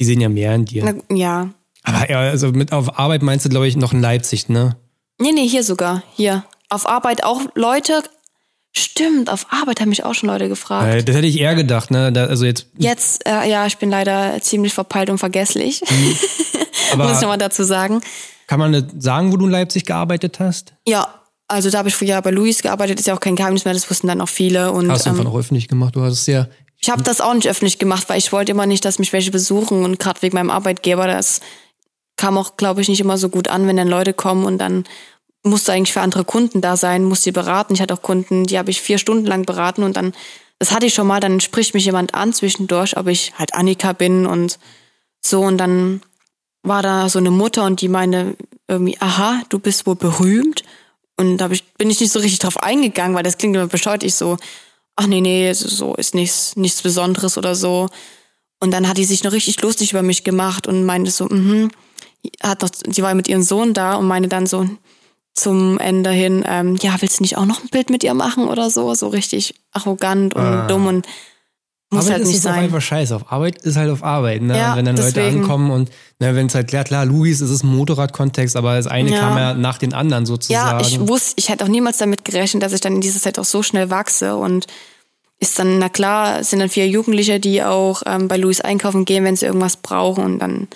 die 0.00 0.04
sehen 0.06 0.20
ja 0.20 0.28
mehr 0.30 0.54
in 0.54 0.64
dir. 0.64 0.84
na, 1.10 1.16
ja. 1.16 1.50
Aber 1.82 2.08
ja, 2.10 2.20
also 2.20 2.52
mit 2.52 2.72
auf 2.72 2.98
Arbeit 2.98 3.22
meinst 3.22 3.44
du, 3.44 3.48
glaube 3.50 3.66
ich, 3.68 3.76
noch 3.76 3.92
in 3.92 4.00
Leipzig, 4.00 4.48
ne? 4.48 4.76
Nee, 5.22 5.30
nee, 5.30 5.46
hier 5.46 5.62
sogar. 5.62 6.02
Hier. 6.16 6.44
Auf 6.68 6.88
Arbeit 6.88 7.22
auch 7.22 7.42
Leute. 7.54 8.02
Stimmt, 8.72 9.30
auf 9.30 9.46
Arbeit 9.50 9.80
haben 9.80 9.90
mich 9.90 10.04
auch 10.04 10.14
schon 10.14 10.30
Leute 10.30 10.48
gefragt. 10.48 10.92
Äh, 10.92 11.04
das 11.04 11.14
hätte 11.14 11.28
ich 11.28 11.38
eher 11.38 11.54
gedacht, 11.54 11.92
ne? 11.92 12.10
Da, 12.10 12.24
also 12.24 12.44
jetzt, 12.44 12.66
Jetzt, 12.76 13.24
äh, 13.28 13.48
ja, 13.48 13.66
ich 13.66 13.76
bin 13.78 13.88
leider 13.88 14.40
ziemlich 14.40 14.74
verpeilt 14.74 15.10
und 15.10 15.18
vergesslich. 15.18 15.82
aber 16.92 17.04
Muss 17.04 17.16
ich 17.16 17.20
nochmal 17.20 17.38
dazu 17.38 17.62
sagen. 17.62 18.00
kann 18.48 18.58
man 18.58 18.90
sagen, 18.98 19.30
wo 19.30 19.36
du 19.36 19.44
in 19.44 19.52
Leipzig 19.52 19.84
gearbeitet 19.84 20.40
hast? 20.40 20.72
Ja, 20.88 21.22
also 21.46 21.70
da 21.70 21.78
habe 21.78 21.90
ich 21.90 21.94
früher 21.94 22.20
bei 22.22 22.30
Luis 22.30 22.62
gearbeitet, 22.62 22.98
ist 22.98 23.06
ja 23.06 23.14
auch 23.14 23.20
kein 23.20 23.36
Geheimnis 23.36 23.64
mehr, 23.64 23.74
das 23.74 23.88
wussten 23.88 24.08
dann 24.08 24.20
auch 24.20 24.28
viele. 24.28 24.72
Und 24.72 24.90
Hast 24.90 25.06
du 25.06 25.10
einfach 25.10 25.22
ähm, 25.22 25.30
noch 25.30 25.38
öffentlich 25.38 25.68
gemacht? 25.68 25.94
Du 25.94 26.02
hast 26.02 26.14
es 26.14 26.26
ja. 26.26 26.48
ich 26.80 26.90
habe 26.90 27.02
das 27.02 27.20
auch 27.20 27.34
nicht 27.34 27.48
öffentlich 27.48 27.78
gemacht, 27.78 28.08
weil 28.08 28.18
ich 28.18 28.32
wollte 28.32 28.50
immer 28.50 28.66
nicht, 28.66 28.84
dass 28.84 28.98
mich 28.98 29.12
welche 29.12 29.30
besuchen 29.30 29.84
und 29.84 30.00
gerade 30.00 30.22
wegen 30.22 30.34
meinem 30.34 30.50
Arbeitgeber, 30.50 31.06
das 31.06 31.42
kam 32.16 32.38
auch, 32.38 32.56
glaube 32.56 32.80
ich, 32.80 32.88
nicht 32.88 33.00
immer 33.00 33.18
so 33.18 33.28
gut 33.28 33.48
an, 33.48 33.66
wenn 33.66 33.76
dann 33.76 33.88
Leute 33.88 34.12
kommen 34.14 34.44
und 34.44 34.58
dann 34.58 34.84
musst 35.42 35.68
du 35.68 35.72
eigentlich 35.72 35.92
für 35.92 36.00
andere 36.00 36.24
Kunden 36.24 36.60
da 36.60 36.76
sein, 36.76 37.04
musst 37.04 37.26
die 37.26 37.32
beraten. 37.32 37.74
Ich 37.74 37.80
hatte 37.80 37.94
auch 37.94 38.02
Kunden, 38.02 38.44
die 38.44 38.58
habe 38.58 38.70
ich 38.70 38.80
vier 38.80 38.98
Stunden 38.98 39.26
lang 39.26 39.44
beraten 39.44 39.82
und 39.82 39.96
dann, 39.96 40.12
das 40.58 40.70
hatte 40.72 40.86
ich 40.86 40.94
schon 40.94 41.06
mal, 41.06 41.20
dann 41.20 41.40
spricht 41.40 41.74
mich 41.74 41.84
jemand 41.84 42.14
an 42.14 42.32
zwischendurch, 42.32 42.96
ob 42.96 43.08
ich 43.08 43.32
halt 43.38 43.54
Annika 43.54 43.92
bin 43.92 44.26
und 44.26 44.58
so 45.20 45.42
und 45.42 45.58
dann 45.58 46.02
war 46.62 46.82
da 46.82 47.08
so 47.08 47.18
eine 47.18 47.30
Mutter 47.30 47.64
und 47.64 47.80
die 47.80 47.88
meinte 47.88 48.36
irgendwie, 48.68 48.96
aha, 49.00 49.42
du 49.48 49.58
bist 49.58 49.86
wohl 49.86 49.96
berühmt. 49.96 50.62
Und 51.16 51.38
da 51.38 51.50
ich, 51.50 51.64
bin 51.74 51.90
ich 51.90 52.00
nicht 52.00 52.12
so 52.12 52.20
richtig 52.20 52.38
drauf 52.38 52.62
eingegangen, 52.62 53.16
weil 53.16 53.22
das 53.22 53.36
klingt 53.36 53.56
immer 53.56 53.66
bescheuert. 53.66 54.02
Ich 54.02 54.14
so, 54.14 54.38
ach 54.96 55.06
nee, 55.06 55.20
nee, 55.20 55.52
so 55.52 55.94
ist 55.94 56.14
nichts, 56.14 56.56
nichts 56.56 56.82
Besonderes 56.82 57.36
oder 57.36 57.54
so. 57.54 57.88
Und 58.60 58.70
dann 58.70 58.88
hat 58.88 58.96
die 58.96 59.04
sich 59.04 59.24
noch 59.24 59.32
richtig 59.32 59.60
lustig 59.60 59.90
über 59.90 60.02
mich 60.02 60.24
gemacht 60.24 60.66
und 60.66 60.84
meinte 60.84 61.10
so, 61.10 61.26
mhm, 61.26 61.70
hat 62.40 62.62
noch, 62.62 62.70
sie 62.72 63.02
war 63.02 63.14
mit 63.14 63.28
ihrem 63.28 63.42
Sohn 63.42 63.74
da 63.74 63.94
und 63.96 64.06
meinte 64.06 64.28
dann 64.28 64.46
so 64.46 64.68
zum 65.34 65.78
Ende 65.78 66.10
hin, 66.10 66.44
ähm, 66.46 66.76
ja, 66.82 66.94
willst 67.00 67.18
du 67.18 67.22
nicht 67.22 67.36
auch 67.38 67.46
noch 67.46 67.62
ein 67.62 67.68
Bild 67.70 67.90
mit 67.90 68.04
ihr 68.04 68.14
machen 68.14 68.48
oder 68.48 68.68
so? 68.70 68.94
So 68.94 69.08
richtig 69.08 69.54
arrogant 69.72 70.34
und 70.34 70.42
Ah. 70.42 70.66
dumm 70.66 70.86
und 70.86 71.06
muss 71.90 72.04
Arbeit 72.06 72.12
halt 72.14 72.22
ist 72.22 72.28
nicht 72.28 72.38
auch 72.40 72.42
sein. 72.44 72.64
einfach 72.64 72.80
scheiße. 72.80 73.14
Auf 73.16 73.30
Arbeit 73.32 73.58
ist 73.62 73.76
halt 73.76 73.90
auf 73.90 74.02
Arbeit. 74.02 74.42
Ne? 74.42 74.56
Ja, 74.56 74.76
wenn 74.76 74.84
dann 74.86 74.96
Leute 74.96 75.12
deswegen. 75.12 75.42
ankommen 75.42 75.70
und 75.70 75.90
ne, 76.20 76.34
wenn 76.34 76.46
es 76.46 76.54
halt 76.54 76.68
klar, 76.68 76.84
klar, 76.84 77.04
Luis, 77.04 77.40
es 77.40 77.50
ist 77.50 77.64
ein 77.64 77.74
Motorradkontext, 77.74 78.56
aber 78.56 78.76
das 78.76 78.86
eine 78.86 79.10
Ja. 79.10 79.18
kam 79.20 79.36
ja 79.36 79.54
nach 79.54 79.78
den 79.78 79.92
anderen 79.94 80.24
sozusagen. 80.26 80.80
Ja, 80.80 80.86
ich 80.86 81.00
wusste, 81.06 81.34
ich 81.36 81.48
hätte 81.50 81.64
auch 81.64 81.68
niemals 81.68 81.98
damit 81.98 82.24
gerechnet, 82.24 82.62
dass 82.62 82.72
ich 82.72 82.80
dann 82.80 82.94
in 82.94 83.00
dieser 83.02 83.20
Zeit 83.20 83.38
auch 83.38 83.44
so 83.44 83.62
schnell 83.62 83.90
wachse 83.90 84.36
und 84.36 84.66
ist 85.38 85.58
dann, 85.58 85.78
na 85.78 85.88
klar, 85.88 86.40
es 86.40 86.50
sind 86.50 86.60
dann 86.60 86.68
vier 86.68 86.88
Jugendliche, 86.88 87.40
die 87.40 87.62
auch 87.62 88.02
ähm, 88.06 88.28
bei 88.28 88.36
Louis 88.36 88.60
einkaufen 88.60 89.04
gehen, 89.04 89.24
wenn 89.24 89.36
sie 89.36 89.46
irgendwas 89.46 89.76
brauchen 89.76 90.24
und 90.24 90.38
dann 90.38 90.68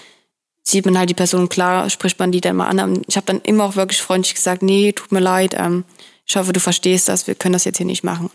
sieht 0.69 0.85
man 0.85 0.99
halt 0.99 1.09
die 1.11 1.15
Person, 1.15 1.49
klar, 1.49 1.89
spricht 1.91 2.19
man 2.19 2.33
die 2.33 2.41
dann 2.41 2.57
mal 2.57 2.67
an. 2.67 3.03
Ich 3.07 3.17
habe 3.17 3.27
dann 3.27 3.41
immer 3.43 3.65
auch 3.65 3.77
wirklich 3.77 4.03
freundlich 4.03 4.35
gesagt, 4.35 4.63
nee, 4.63 4.93
tut 4.93 5.13
mir 5.13 5.21
leid, 5.21 5.55
ähm, 5.57 5.85
ich 6.27 6.37
hoffe, 6.37 6.53
du 6.53 6.59
verstehst 6.61 7.09
das, 7.09 7.27
wir 7.29 7.37
können 7.37 7.53
das 7.53 7.65
jetzt 7.65 7.77
hier 7.77 7.87
nicht 7.87 8.03
machen. 8.03 8.31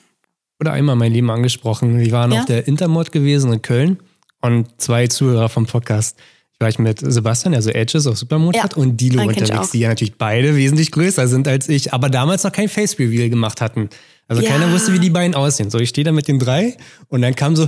Oder 0.62 0.72
einmal 0.74 0.96
mein 0.96 1.12
Leben 1.12 1.30
angesprochen. 1.30 2.00
Wir 2.00 2.12
waren 2.12 2.32
Ja? 2.32 2.39
auf 2.41 2.46
der 2.46 2.67
Intermod 2.67 3.12
gewesen 3.12 3.52
in 3.52 3.62
Köln 3.62 3.98
und 4.41 4.67
zwei 4.78 5.08
Zuhörer 5.08 5.50
vom 5.50 5.65
Podcast. 5.65 6.17
Ich 6.54 6.62
war 6.62 6.70
ich 6.70 6.80
mit 6.80 7.00
Sebastian, 7.00 7.54
also 7.56 7.70
Edges 7.72 8.08
auf 8.08 8.17
Supermodcard 8.17 8.78
Ja, 8.78 8.82
und 8.82 8.96
Dilo 8.98 9.24
unterwegs, 9.24 9.72
die 9.72 9.80
ja 9.80 9.89
natürlich 9.89 10.15
beide 10.17 10.56
wesentlich 10.56 10.91
größer 10.91 11.28
sind 11.28 11.48
als 11.48 11.67
ich, 11.67 11.91
aber 11.91 12.10
damals 12.10 12.44
noch 12.44 12.52
kein 12.52 12.70
Face 12.70 12.98
Reveal 13.00 13.30
gemacht 13.30 13.60
hatten. 13.60 13.89
Also 14.28 14.41
Ja. 14.44 14.50
keiner 14.52 14.72
wusste, 14.72 14.94
wie 14.94 15.00
die 15.00 15.10
beiden 15.10 15.36
aussehen. 15.36 15.70
So, 15.72 15.80
ich 15.80 15.89
stehe 15.89 16.06
da 16.06 16.12
mit 16.13 16.28
den 16.30 16.39
drei 16.39 16.78
und 17.10 17.24
dann 17.24 17.36
kam 17.36 17.56
so, 17.58 17.67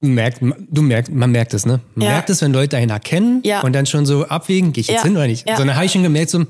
merkt, 0.00 0.40
du 0.70 0.82
merkst, 0.82 1.12
man 1.12 1.30
merkt 1.32 1.54
es, 1.54 1.66
ne? 1.66 1.80
Man 1.94 2.06
Ja. 2.06 2.12
merkt 2.12 2.30
es, 2.30 2.40
wenn 2.40 2.52
Leute 2.52 2.76
einen 2.76 2.90
erkennen 2.90 3.40
Ja. 3.44 3.62
und 3.62 3.72
dann 3.72 3.86
schon 3.86 4.06
so 4.06 4.26
abwägen, 4.26 4.72
gehe 4.72 4.82
ich 4.82 4.88
jetzt 4.88 4.98
Ja. 4.98 5.02
hin 5.04 5.16
oder 5.16 5.26
nicht? 5.26 5.48
Ja. 5.48 5.56
So, 5.56 5.64
dann 5.64 5.74
habe 5.74 5.86
ich 5.86 5.92
schon 5.92 6.02
gemerkt, 6.04 6.30
so, 6.30 6.44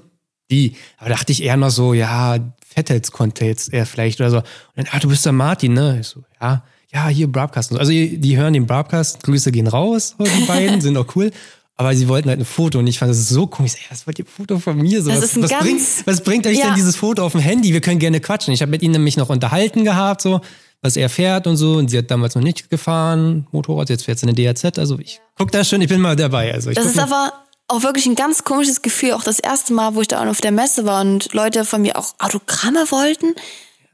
die. 0.51 0.75
Aber 0.99 1.11
dachte 1.11 1.33
ich 1.33 1.43
eher 1.43 1.57
noch 1.57 1.71
so, 1.71 1.95
ja, 1.95 2.37
Fettels-Kontext 2.67 3.73
eher 3.73 3.87
vielleicht 3.87 4.21
oder 4.21 4.31
so. 4.31 4.37
Und 4.39 4.45
dann, 4.77 4.87
ah, 4.93 4.99
du 4.99 5.09
bist 5.09 5.25
der 5.25 5.33
Martin, 5.33 5.73
ne? 5.75 5.99
Ich 6.01 6.09
so, 6.09 6.23
ja, 6.41 6.63
ja, 6.93 7.09
hier 7.09 7.27
Broadcast. 7.31 7.73
Also 7.77 7.91
die 7.93 8.19
die 8.19 8.37
hören 8.37 8.53
den 8.55 8.67
Broadcast, 8.67 9.23
Grüße 9.23 9.53
gehen 9.53 9.67
raus, 9.67 10.17
die 10.21 10.45
beiden, 10.47 10.81
sind 10.81 10.97
auch 10.97 11.07
cool. 11.17 11.31
Aber 11.77 11.95
sie 11.95 12.09
wollten 12.09 12.29
halt 12.29 12.41
ein 12.41 12.45
Foto 12.45 12.81
und 12.81 12.89
ich 12.89 12.99
fand 12.99 13.11
das 13.13 13.29
so 13.29 13.47
komisch. 13.47 13.75
Ey, 13.77 13.83
was 13.91 14.05
wollt 14.07 14.19
ihr 14.19 14.25
Foto 14.27 14.59
von 14.59 14.77
mir? 14.79 15.01
So, 15.01 15.11
Das 15.11 15.19
was, 15.19 15.25
ist 15.27 15.37
ein 15.37 15.43
was, 15.45 15.51
ganz- 15.51 15.63
bringt, 15.63 15.81
was 16.07 16.21
bringt 16.23 16.47
euch 16.49 16.59
Ja. 16.59 16.67
denn 16.67 16.75
dieses 16.75 16.97
Foto 16.97 17.25
auf 17.25 17.33
dem 17.33 17.41
Handy? 17.41 17.73
Wir 17.73 17.81
können 17.81 18.01
gerne 18.01 18.19
quatschen. 18.21 18.53
Ich 18.53 18.63
habe 18.63 18.71
mit 18.71 18.83
ihnen 18.83 18.93
nämlich 18.95 19.17
noch 19.17 19.29
unterhalten 19.29 19.85
gehabt, 19.85 20.21
so, 20.21 20.41
was 20.83 20.97
er 20.97 21.09
fährt 21.09 21.47
und 21.47 21.57
so. 21.57 21.75
Und 21.75 21.89
sie 21.89 21.99
hat 21.99 22.11
damals 22.11 22.35
noch 22.35 22.43
nicht 22.43 22.71
gefahren, 22.71 23.47
Motorrad, 23.51 23.89
jetzt 23.91 24.05
fährt 24.05 24.19
sie 24.19 24.27
eine 24.27 24.35
DRZ. 24.35 24.79
Also 24.79 24.99
ich 24.99 25.21
guck 25.37 25.51
da 25.53 25.65
schon, 25.65 25.81
ich 25.83 25.89
bin 25.89 26.01
mal 26.01 26.17
dabei. 26.17 26.53
Also 26.53 26.71
ich 26.71 26.77
Das 26.77 26.87
ist 26.87 26.99
aber 26.99 27.33
auch 27.69 27.83
wirklich 27.83 28.07
ein 28.07 28.15
ganz 28.15 28.45
komisches 28.45 28.83
Gefühl. 28.83 29.13
Auch 29.13 29.25
das 29.25 29.39
erste 29.39 29.73
Mal, 29.73 29.95
wo 29.95 30.01
ich 30.01 30.09
da 30.09 30.29
auf 30.29 30.41
der 30.41 30.53
Messe 30.53 30.87
war 30.87 31.03
und 31.03 31.33
Leute 31.35 31.65
von 31.65 31.83
mir 31.83 31.97
auch 31.97 32.15
Autogramme 32.19 32.91
wollten. 32.91 33.35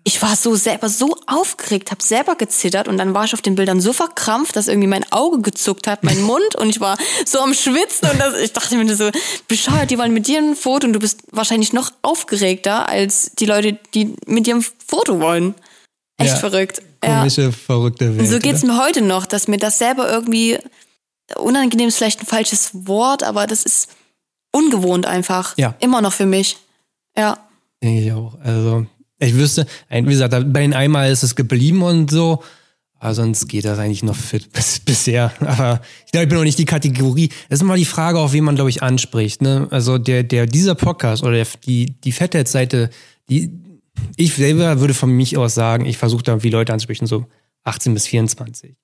Ich 0.06 0.20
war 0.20 0.36
so 0.36 0.54
selber 0.54 0.90
so 0.90 1.16
aufgeregt, 1.26 1.90
habe 1.90 2.02
selber 2.02 2.34
gezittert 2.34 2.88
und 2.88 2.98
dann 2.98 3.14
war 3.14 3.24
ich 3.24 3.32
auf 3.32 3.40
den 3.40 3.54
Bildern 3.54 3.80
so 3.80 3.94
verkrampft, 3.94 4.54
dass 4.54 4.68
irgendwie 4.68 4.86
mein 4.86 5.10
Auge 5.10 5.40
gezuckt 5.40 5.86
hat, 5.86 6.04
mein 6.04 6.20
Mund 6.30 6.54
und 6.56 6.68
ich 6.68 6.78
war 6.78 6.98
so 7.24 7.40
am 7.40 7.54
Schwitzen 7.54 8.10
und 8.10 8.20
das, 8.20 8.38
ich 8.38 8.52
dachte 8.52 8.76
mir 8.76 8.94
so, 8.94 9.10
bescheuert, 9.48 9.90
die 9.90 9.96
wollen 9.96 10.12
mit 10.12 10.26
dir 10.26 10.40
ein 10.40 10.56
Foto 10.56 10.86
und 10.86 10.92
du 10.92 10.98
bist 10.98 11.22
wahrscheinlich 11.30 11.72
noch 11.72 11.90
aufgeregter 12.02 12.86
als 12.86 13.32
die 13.38 13.46
Leute, 13.46 13.78
die 13.94 14.14
mit 14.26 14.46
dir 14.46 14.56
ein 14.56 14.64
Foto 14.86 15.20
wollen. 15.20 15.54
Echt 16.18 16.30
Ja. 16.30 16.36
verrückt. 16.36 16.82
Ja. 17.04 17.18
Komische, 17.18 17.52
verrückte 17.52 18.16
Welt. 18.16 18.28
So 18.28 18.38
geht's 18.38 18.62
oder? 18.64 18.72
mir 18.74 18.84
heute 18.84 19.02
noch, 19.02 19.26
dass 19.26 19.48
mir 19.48 19.58
das 19.58 19.78
selber 19.78 20.10
irgendwie 20.10 20.58
unangenehm 21.36 21.88
ist 21.88 21.96
vielleicht 21.96 22.20
ein 22.20 22.26
falsches 22.26 22.70
Wort, 22.86 23.22
aber 23.22 23.46
das 23.46 23.64
ist 23.64 23.88
ungewohnt 24.52 25.06
einfach. 25.06 25.56
Ja. 25.58 25.74
Immer 25.80 26.00
noch 26.00 26.12
für 26.12 26.26
mich. 26.26 26.56
Ja. 27.16 27.38
Denke 27.82 28.02
ich 28.02 28.12
auch. 28.12 28.38
Also, 28.42 28.86
ich 29.18 29.34
wüsste, 29.34 29.66
wie 29.90 30.02
gesagt, 30.02 30.32
bei 30.52 30.60
den 30.60 30.74
einmal 30.74 31.10
ist 31.10 31.22
es 31.22 31.34
geblieben 31.34 31.82
und 31.82 32.10
so. 32.10 32.42
Aber 33.00 33.14
sonst 33.14 33.48
geht 33.48 33.64
das 33.66 33.78
eigentlich 33.78 34.02
noch 34.02 34.16
fit 34.16 34.50
bis, 34.52 34.80
bisher. 34.84 35.32
Aber 35.40 35.80
ich 36.06 36.12
glaube, 36.12 36.24
ich 36.24 36.28
bin 36.30 36.38
auch 36.38 36.44
nicht 36.44 36.58
die 36.58 36.64
Kategorie. 36.64 37.28
Das 37.48 37.58
ist 37.58 37.62
immer 37.62 37.76
die 37.76 37.84
Frage, 37.84 38.18
auf 38.18 38.32
wen 38.32 38.44
man, 38.44 38.54
glaube 38.54 38.70
ich, 38.70 38.82
anspricht. 38.82 39.42
Ne? 39.42 39.66
Also 39.70 39.98
der, 39.98 40.22
der, 40.22 40.46
dieser 40.46 40.74
Podcast 40.74 41.22
oder 41.22 41.32
der, 41.32 41.46
die, 41.66 41.86
die 42.00 42.12
Fathead-Seite, 42.12 42.90
die, 43.28 43.50
ich 44.16 44.34
selber 44.34 44.80
würde 44.80 44.94
von 44.94 45.10
mich 45.10 45.36
aus 45.36 45.54
sagen, 45.54 45.86
ich 45.86 45.98
versuche 45.98 46.22
da 46.22 46.42
wie 46.42 46.50
Leute 46.50 46.72
anzusprechen, 46.72 47.06
so 47.06 47.26
18 47.64 47.94
bis 47.94 48.06
24. 48.06 48.74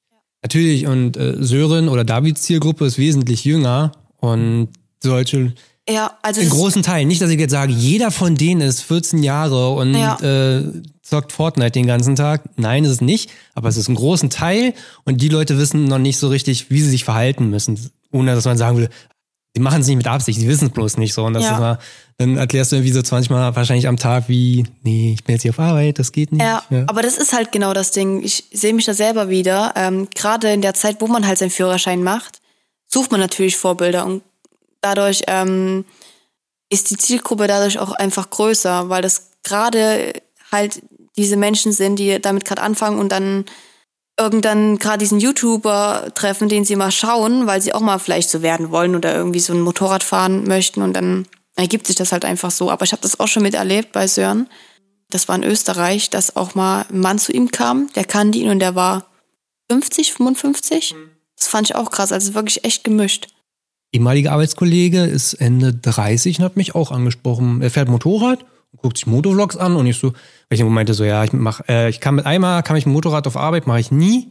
Natürlich, 0.43 0.87
und 0.87 1.17
äh, 1.17 1.37
Sören 1.39 1.89
oder 1.89 2.05
Davids 2.05 2.43
Zielgruppe 2.43 2.87
ist 2.87 2.99
wesentlich 2.99 3.45
jünger 3.45 3.93
und 4.17 4.69
solche 5.03 5.53
Ja, 5.89 6.13
also 6.23 6.41
in 6.41 6.49
großen 6.49 6.83
Teilen. 6.83 7.09
Nicht, 7.09 7.21
dass 7.21 7.31
ich 7.31 7.39
jetzt 7.39 7.51
sage, 7.51 7.73
jeder 7.73 8.11
von 8.11 8.37
denen 8.37 8.63
ist 8.63 8.81
14 8.83 9.23
Jahre 9.23 9.71
und 9.71 9.95
Ja. 9.95 10.17
äh, 10.21 10.65
zockt 11.03 11.33
Fortnite 11.33 11.73
den 11.73 11.87
ganzen 11.87 12.17
Tag. 12.17 12.43
Nein, 12.57 12.85
ist 12.85 12.91
es 12.93 13.01
nicht. 13.01 13.31
Aber 13.55 13.69
es 13.69 13.77
ist 13.77 13.89
ein 13.89 13.97
großen 13.97 14.31
Teil 14.31 14.73
und 15.05 15.21
die 15.21 15.29
Leute 15.29 15.59
wissen 15.59 15.85
noch 15.85 15.99
nicht 15.99 16.17
so 16.19 16.29
richtig, 16.29 16.71
wie 16.71 16.81
sie 16.81 16.91
sich 16.91 17.05
verhalten 17.05 17.51
müssen. 17.51 17.79
Ohne, 18.13 18.35
dass 18.35 18.45
man 18.45 18.57
sagen 18.57 18.79
will, 18.79 18.89
die 19.57 19.61
machen 19.61 19.81
es 19.81 19.87
nicht 19.89 19.97
mit 19.97 20.07
Absicht, 20.07 20.41
die 20.41 20.47
wissen 20.49 20.67
es 20.69 20.73
bloß 20.73 20.97
nicht 20.97 21.13
so. 21.13 21.25
Und 21.25 21.35
das 21.35 21.45
Ja. 21.45 21.53
ist 21.55 21.59
mal, 21.59 21.79
dann 22.19 22.37
erklärst 22.37 22.71
du 22.73 22.77
irgendwie 22.77 22.93
so 22.93 23.03
20 23.03 23.31
Mal 23.31 23.55
wahrscheinlich 23.57 23.89
am 23.89 23.97
Tag, 23.97 24.29
wie, 24.29 24.65
nee, 24.83 25.15
ich 25.15 25.25
bin 25.25 25.35
jetzt 25.35 25.43
hier 25.43 25.51
auf 25.51 25.59
Arbeit, 25.59 25.99
das 25.99 26.13
geht 26.13 26.33
nicht. 26.33 26.43
Ja, 26.43 26.63
aber 26.87 27.03
das 27.03 27.19
ist 27.19 27.33
halt 27.33 27.51
genau 27.51 27.73
das 27.75 27.91
Ding. 27.91 28.23
Ich 28.23 28.45
sehe 28.53 28.73
mich 28.75 28.85
da 28.85 28.95
selber 28.95 29.29
wieder. 29.29 29.73
Ähm, 29.77 30.09
Gerade 30.15 30.53
in 30.53 30.63
der 30.63 30.75
Zeit, 30.75 31.01
wo 31.01 31.07
man 31.09 31.27
halt 31.27 31.39
seinen 31.39 31.51
Führerschein 31.51 32.03
macht, 32.03 32.41
sucht 32.87 33.11
man 33.11 33.21
natürlich 33.21 33.57
Vorbilder 33.57 34.05
und 34.07 34.23
dadurch 34.81 35.23
ähm, 35.27 35.85
ist 36.69 36.91
die 36.91 36.97
Zielgruppe 36.97 37.47
dadurch 37.47 37.79
auch 37.79 37.93
einfach 37.93 38.31
größer, 38.31 38.89
weil 38.89 39.03
das 39.03 39.31
gerade 39.43 40.13
halt 40.53 40.83
diese 41.17 41.37
Menschen 41.37 41.73
sind, 41.73 41.99
die 41.99 42.21
damit 42.21 42.45
gerade 42.45 42.63
anfangen 42.63 42.99
und 42.99 43.11
dann 43.11 43.45
irgendwann 44.21 44.79
gerade 44.79 44.99
diesen 44.99 45.19
YouTuber 45.19 46.13
treffen, 46.15 46.49
den 46.49 46.65
sie 46.65 46.77
mal 46.77 46.93
schauen, 46.93 47.47
weil 47.47 47.61
sie 47.61 47.73
auch 47.73 47.81
mal 47.81 47.99
vielleicht 47.99 48.31
so 48.31 48.43
werden 48.43 48.71
wollen 48.71 48.95
oder 48.95 49.15
irgendwie 49.15 49.41
so 49.41 49.53
ein 49.53 49.61
Motorrad 49.61 50.03
fahren 50.03 50.45
möchten 50.45 50.83
und 50.83 50.93
dann 50.93 51.27
ergibt 51.57 51.87
sich 51.87 51.97
das 51.97 52.13
halt 52.13 52.25
einfach 52.25 52.51
so. 52.51 52.71
Aber 52.71 52.85
ich 52.85 52.93
habe 52.93 53.03
das 53.03 53.19
auch 53.19 53.29
schon 53.29 53.43
miterlebt 53.43 53.93
bei 53.93 54.07
Sören. 54.07 54.49
Das 55.09 55.29
war 55.29 55.37
in 55.37 55.43
Österreich, 55.43 56.11
dass 56.11 56.37
auch 56.37 56.55
mal 56.55 56.87
ein 56.91 57.01
Mann 57.01 57.19
zu 57.19 57.33
ihm 57.33 57.51
kam, 57.51 57.89
der 57.95 58.05
kannte 58.05 58.39
ihn 58.39 58.51
und 58.51 58.61
der 58.61 58.75
war 58.75 59.07
50, 59.71 60.13
55. 60.13 60.95
Das 61.37 61.49
fand 61.49 61.71
ich 61.71 61.75
auch 61.75 61.91
krass, 61.91 62.13
also 62.13 62.35
wirklich 62.35 62.65
echt 62.65 62.85
gemischt. 62.85 63.29
ehemaliger 63.93 64.33
Arbeitskollege 64.33 65.05
ist 65.05 65.35
Ende 65.35 65.73
30 65.75 66.39
und 66.39 66.45
hat 66.45 66.57
mich 66.57 66.75
auch 66.75 66.91
angesprochen. 66.91 67.63
Er 67.63 67.71
fährt 67.71 67.89
Motorrad 67.89 68.45
guckt 68.83 68.99
sich 68.99 69.07
Motovlogs 69.07 69.57
an 69.57 69.77
und 69.77 69.87
ich 69.87 69.97
so, 69.97 70.13
weil 70.49 70.59
ich 70.59 70.65
meinte 70.65 70.95
so, 70.95 71.05
ja, 71.05 71.25
ich 71.25 71.33
mach, 71.33 71.61
äh, 71.69 71.89
ich 71.89 72.01
kann 72.01 72.15
mit 72.15 72.27
einmal, 72.27 72.63
kann 72.63 72.77
ich 72.77 72.87
mit 72.87 72.93
dem 72.93 72.95
Motorrad 72.95 73.27
auf 73.27 73.37
Arbeit, 73.37 73.67
mache 73.67 73.81
ich 73.81 73.91
nie. 73.91 74.31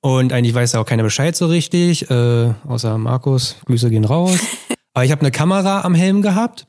Und 0.00 0.32
eigentlich 0.32 0.54
weiß 0.54 0.72
ja 0.72 0.80
auch 0.80 0.86
keiner 0.86 1.02
Bescheid 1.02 1.34
so 1.34 1.46
richtig, 1.46 2.10
äh, 2.10 2.52
außer 2.66 2.98
Markus, 2.98 3.56
Grüße 3.64 3.88
gehen 3.88 4.04
raus. 4.04 4.38
Aber 4.92 5.04
ich 5.04 5.10
habe 5.10 5.22
eine 5.22 5.30
Kamera 5.30 5.80
am 5.80 5.94
Helm 5.94 6.20
gehabt. 6.20 6.66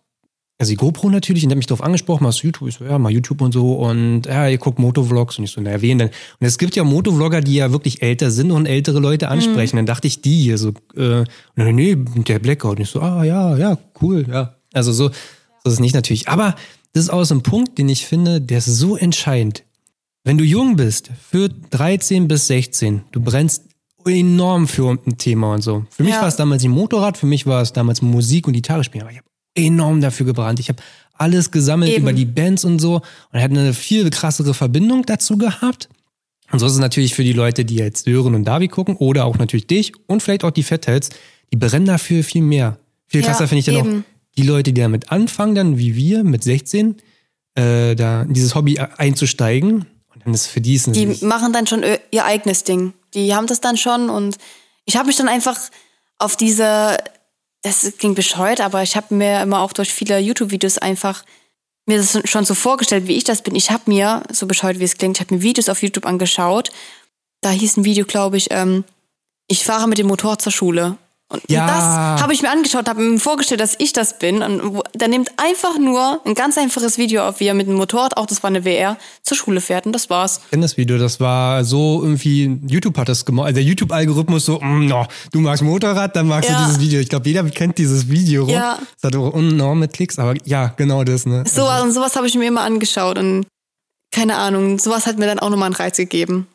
Also 0.57 0.69
die 0.69 0.77
GoPro 0.77 1.09
natürlich, 1.09 1.43
und 1.43 1.49
der 1.49 1.55
hat 1.55 1.57
mich 1.57 1.67
darauf 1.67 1.83
angesprochen, 1.83 2.23
machst 2.23 2.41
du 2.41 2.47
YouTube? 2.47 2.69
Ich 2.69 2.75
so, 2.75 2.85
ja, 2.85 2.97
mal 2.97 3.11
YouTube 3.11 3.41
und 3.41 3.51
so. 3.51 3.73
Und 3.73 4.25
ja, 4.25 4.47
ihr 4.47 4.57
guckt 4.57 4.79
Motovlogs 4.79 5.37
und 5.37 5.43
ich 5.43 5.51
so, 5.51 5.59
na, 5.59 5.81
wen 5.81 5.99
denn? 5.99 6.07
Und 6.07 6.47
es 6.47 6.57
gibt 6.57 6.77
ja 6.77 6.85
Motovlogger, 6.85 7.41
die 7.41 7.55
ja 7.55 7.73
wirklich 7.73 8.01
älter 8.01 8.31
sind 8.31 8.51
und 8.51 8.65
ältere 8.65 8.99
Leute 8.99 9.27
ansprechen. 9.27 9.75
Dann 9.75 9.85
dachte 9.85 10.07
ich, 10.07 10.21
die 10.21 10.43
hier 10.43 10.57
so, 10.57 10.69
äh, 10.95 11.25
dann, 11.57 11.75
nee, 11.75 11.97
der 11.97 12.39
Blackout. 12.39 12.77
Und 12.77 12.83
ich 12.83 12.89
so, 12.89 13.01
ah, 13.01 13.25
ja, 13.25 13.57
ja, 13.57 13.77
cool, 14.01 14.25
ja. 14.29 14.55
Also 14.73 14.93
so, 14.93 15.09
so 15.09 15.13
ist 15.65 15.73
es 15.73 15.79
nicht 15.81 15.93
natürlich. 15.93 16.29
Aber 16.29 16.55
das 16.95 17.03
ist 17.03 17.09
auch 17.09 17.23
so 17.25 17.35
ein 17.35 17.43
Punkt, 17.43 17.77
den 17.77 17.89
ich 17.89 18.05
finde, 18.07 18.39
der 18.41 18.57
ist 18.59 18.65
so 18.67 18.95
entscheidend. 18.95 19.63
Wenn 20.23 20.37
du 20.37 20.43
jung 20.43 20.75
bist, 20.75 21.11
für 21.29 21.49
13 21.49 22.27
bis 22.27 22.47
16, 22.47 23.01
du 23.11 23.19
brennst 23.21 23.63
enorm 24.07 24.67
für 24.67 24.89
ein 24.91 25.17
Thema 25.17 25.53
und 25.53 25.61
so. 25.61 25.85
Für 25.89 26.03
mich 26.03 26.13
Ja. 26.13 26.21
war 26.21 26.27
es 26.27 26.35
damals 26.35 26.63
ein 26.63 26.71
Motorrad, 26.71 27.17
für 27.17 27.25
mich 27.25 27.45
war 27.45 27.61
es 27.61 27.73
damals 27.73 28.01
Musik 28.01 28.47
und 28.47 28.53
Gitarre 28.53 28.83
spielen, 28.83 29.01
aber 29.03 29.11
ich 29.11 29.17
habe 29.17 29.27
enorm 29.55 29.99
dafür 30.01 30.25
gebrannt. 30.25 30.59
Ich 30.59 30.69
habe 30.69 30.81
alles 31.13 31.51
gesammelt 31.51 31.91
Eben. 31.91 32.01
über 32.03 32.13
die 32.13 32.25
Bands 32.25 32.65
und 32.65 32.79
so 32.79 33.01
und 33.31 33.41
hatte 33.41 33.53
eine 33.59 33.73
viel 33.73 34.09
krassere 34.09 34.53
Verbindung 34.53 35.05
dazu 35.05 35.37
gehabt. 35.37 35.89
Und 36.51 36.59
so 36.59 36.65
ist 36.67 36.73
es 36.73 36.79
natürlich 36.79 37.13
für 37.15 37.23
die 37.23 37.33
Leute, 37.33 37.65
die 37.65 37.75
jetzt 37.75 38.05
Sören 38.05 38.35
und 38.35 38.45
Davi 38.45 38.67
gucken 38.67 38.95
oder 38.97 39.25
auch 39.25 39.37
natürlich 39.37 39.67
dich 39.67 39.91
und 40.07 40.21
vielleicht 40.23 40.43
auch 40.43 40.51
die 40.51 40.63
Fatheads, 40.63 41.09
die 41.51 41.57
brennen 41.57 41.85
dafür 41.85 42.23
viel 42.23 42.41
mehr. 42.43 42.77
Viel 43.07 43.21
Ja, 43.21 43.27
krasser 43.27 43.47
finde 43.47 43.59
ich 43.59 43.65
dann 43.65 43.75
auch 43.77 43.85
eben. 43.85 44.05
Die 44.37 44.43
Leute, 44.43 44.73
die 44.73 44.81
damit 44.81 45.11
anfangen, 45.11 45.55
dann 45.55 45.77
wie 45.77 45.95
wir 45.95 46.23
mit 46.23 46.43
16, 46.43 46.97
äh, 47.55 47.95
da 47.95 48.23
in 48.23 48.33
dieses 48.33 48.55
Hobby 48.55 48.79
einzusteigen. 48.79 49.85
Und 50.13 50.25
dann 50.25 50.33
ist 50.33 50.47
für 50.47 50.61
die 50.61 50.75
ist 50.75 50.87
Die 50.87 51.07
machen 51.25 51.53
dann 51.53 51.67
schon 51.67 51.83
ihr 52.11 52.25
eigenes 52.25 52.63
Ding. 52.63 52.93
Die 53.13 53.33
haben 53.33 53.47
das 53.47 53.61
dann 53.61 53.77
schon 53.77 54.09
und 54.09 54.37
ich 54.85 54.97
habe 54.97 55.07
mich 55.07 55.17
dann 55.17 55.27
einfach 55.27 55.57
auf 56.17 56.35
diese, 56.35 56.97
das 57.61 57.93
klingt 57.97 58.15
bescheuert, 58.15 58.61
aber 58.61 58.83
ich 58.83 58.95
habe 58.95 59.15
mir 59.15 59.41
immer 59.41 59.59
auch 59.59 59.73
durch 59.73 59.93
viele 59.93 60.19
YouTube-Videos 60.19 60.77
einfach 60.77 61.23
mir 61.85 61.97
das 61.97 62.19
schon 62.25 62.45
so 62.45 62.55
vorgestellt, 62.55 63.07
wie 63.07 63.15
ich 63.15 63.23
das 63.23 63.41
bin. 63.41 63.55
Ich 63.55 63.71
habe 63.71 63.83
mir, 63.87 64.23
so 64.31 64.47
bescheuert 64.47 64.79
wie 64.79 64.83
es 64.85 64.97
klingt, 64.97 65.17
ich 65.17 65.21
habe 65.21 65.35
mir 65.35 65.41
Videos 65.41 65.69
auf 65.69 65.83
YouTube 65.83 66.05
angeschaut. 66.05 66.71
Da 67.41 67.51
hieß 67.51 67.77
ein 67.77 67.85
Video, 67.85 68.05
glaube 68.05 68.37
ich, 68.37 68.47
ähm, 68.51 68.83
ich 69.47 69.63
fahre 69.63 69.87
mit 69.87 69.99
dem 69.99 70.07
Motorrad 70.07 70.41
zur 70.41 70.51
Schule. 70.51 70.97
Und 71.27 71.41
Ja. 71.49 71.65
das 71.65 72.21
habe 72.21 72.33
ich 72.33 72.43
mir 72.43 72.51
angeschaut, 72.51 72.87
habe 72.87 73.01
mir 73.01 73.17
vorgestellt, 73.19 73.59
dass 73.59 73.73
ich 73.79 73.93
das 73.93 74.19
bin. 74.19 74.43
Und 74.43 74.83
der 74.93 75.07
nimmt 75.07 75.31
einfach 75.37 75.79
nur 75.79 76.21
ein 76.23 76.35
ganz 76.35 76.55
einfaches 76.57 76.99
Video 76.99 77.23
auf, 77.27 77.39
wie 77.39 77.47
er 77.47 77.55
mit 77.55 77.67
dem 77.67 77.73
Motorrad, 77.75 78.15
auch 78.17 78.27
das 78.27 78.43
war 78.43 78.49
eine 78.49 78.63
WR, 78.63 78.97
zur 79.23 79.35
Schule 79.35 79.59
fährt. 79.59 79.87
Und 79.87 79.93
das 79.93 80.09
war's. 80.11 80.39
Ich 80.45 80.51
kenne 80.51 80.61
das 80.61 80.77
Video, 80.77 80.99
das 80.99 81.19
war 81.19 81.63
so 81.63 82.01
irgendwie, 82.03 82.59
YouTube 82.67 82.95
hat 82.99 83.09
das 83.09 83.25
gemacht, 83.25 83.47
also 83.47 83.55
der 83.55 83.63
YouTube-Algorithmus 83.63 84.45
so, 84.45 84.59
mm, 84.59 84.85
no, 84.85 85.07
du 85.31 85.39
magst 85.39 85.63
Motorrad, 85.63 86.15
dann 86.15 86.27
magst 86.27 86.49
Ja. 86.49 86.59
du 86.59 86.65
dieses 86.65 86.79
Video. 86.79 86.99
Ich 86.99 87.09
glaube, 87.09 87.27
jeder 87.27 87.43
kennt 87.49 87.79
dieses 87.79 88.07
Video. 88.07 88.47
Ja. 88.47 88.77
Das 89.01 89.11
hat 89.11 89.15
auch 89.19 89.33
enorme 89.33 89.87
Klicks, 89.87 90.19
aber 90.19 90.35
ja, 90.45 90.73
genau 90.77 91.03
das, 91.03 91.25
ne? 91.25 91.43
So, 91.51 91.67
und 91.67 91.91
sowas 91.91 92.15
habe 92.15 92.27
ich 92.27 92.35
mir 92.35 92.45
immer 92.47 92.61
angeschaut 92.61 93.17
und 93.17 93.47
keine 94.13 94.35
Ahnung, 94.37 94.77
sowas 94.77 95.07
hat 95.07 95.17
mir 95.17 95.25
dann 95.25 95.39
auch 95.39 95.49
nochmal 95.49 95.65
einen 95.67 95.75
Reiz 95.75 95.97
gegeben. 95.97 96.47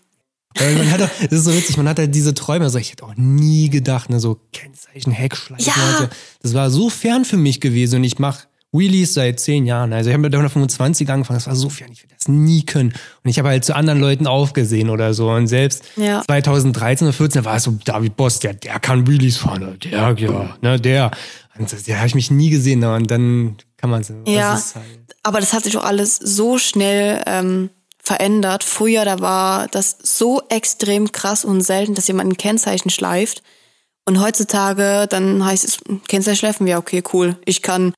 Weil 0.57 0.75
man 0.77 0.91
hat 0.91 1.03
auch, 1.03 1.09
das 1.23 1.33
ist 1.33 1.45
so 1.45 1.55
witzig, 1.55 1.77
man 1.77 1.89
hat 1.89 1.99
halt 1.99 2.15
diese 2.15 2.35
Träume, 2.35 2.65
also 2.65 2.79
ich 2.79 2.91
hätte 2.91 3.05
auch 3.05 3.15
nie 3.17 3.71
gedacht, 3.71 4.11
ne, 4.11 4.19
so 4.19 4.41
Kennzeichen, 4.53 5.13
Heckschleifen. 5.13 5.65
Ja. 5.67 5.73
und 5.91 5.99
so. 5.99 6.09
Das 6.43 6.55
war 6.55 6.71
so 6.71 6.91
fern 6.91 7.25
für 7.25 7.37
mich 7.37 7.61
gewesen 7.61 7.97
und 7.97 8.05
ich 8.05 8.19
mache 8.19 8.45
Wheelies 8.73 9.15
seit 9.15 9.41
zehn 9.41 9.67
Jahren. 9.67 9.93
Also 9.93 10.11
ich 10.11 10.15
habe 10.15 10.23
mit 10.23 10.33
der 10.33 10.39
125 10.41 11.09
angefangen, 11.11 11.39
das 11.39 11.47
war 11.49 11.57
so 11.57 11.69
fern, 11.71 11.91
ich 11.93 12.03
würde 12.03 12.15
das 12.19 12.29
nie 12.29 12.65
können. 12.65 12.93
Und 13.25 13.31
ich 13.31 13.39
habe 13.39 13.49
halt 13.49 13.65
zu 13.65 13.75
anderen 13.75 14.01
Leuten 14.01 14.27
aufgesehen 14.29 14.91
oder 14.91 15.13
so. 15.15 15.31
Und 15.31 15.47
selbst 15.49 15.85
Ja. 15.97 16.23
2013 16.27 17.07
oder 17.09 17.13
14 17.13 17.45
war 17.45 17.57
es 17.57 17.65
so, 17.65 17.77
David 17.85 18.17
Boss, 18.17 18.39
der, 18.41 18.55
der 18.55 18.79
kann 18.81 19.07
Wheelies 19.09 19.39
fahren, 19.39 19.61
ne, 19.63 19.79
der, 19.79 20.15
ja, 20.17 20.55
ne, 20.63 20.81
der. 20.81 21.11
Und 21.59 21.73
das, 21.73 21.83
der 21.85 21.97
habe 21.99 22.07
ich 22.09 22.15
mich 22.15 22.31
nie 22.31 22.51
gesehen, 22.51 22.79
ne, 22.81 22.95
und 22.95 23.11
dann 23.11 23.57
kann 23.77 23.91
man 23.91 24.03
es. 24.03 24.13
Ja. 24.27 24.53
Das 24.53 24.67
ist 24.67 24.75
halt, 24.77 24.85
Aber 25.23 25.41
das 25.41 25.53
hat 25.53 25.65
sich 25.65 25.73
doch 25.75 25.85
alles 25.85 26.17
so 26.17 26.59
schnell 26.59 27.23
ähm, 27.27 27.71
verändert. 28.03 28.65
Früher, 28.65 29.05
da 29.05 29.21
war 29.21 29.69
das 29.69 29.97
so 30.03 30.43
extrem 30.49 31.13
krass 31.13 31.45
und 31.45 31.61
selten, 31.61 31.95
dass 31.95 32.09
jemand 32.09 32.31
ein 32.33 32.37
Kennzeichen 32.37 32.91
schleift. 32.91 33.43
Und 34.07 34.21
heutzutage, 34.21 35.07
dann 35.09 35.45
heißt 35.45 35.65
es, 35.65 35.79
Kennzeichen 36.09 36.39
schleifen, 36.39 36.67
ja, 36.67 36.79
okay, 36.79 37.03
cool. 37.13 37.37
Ich 37.45 37.63
kann 37.63 37.93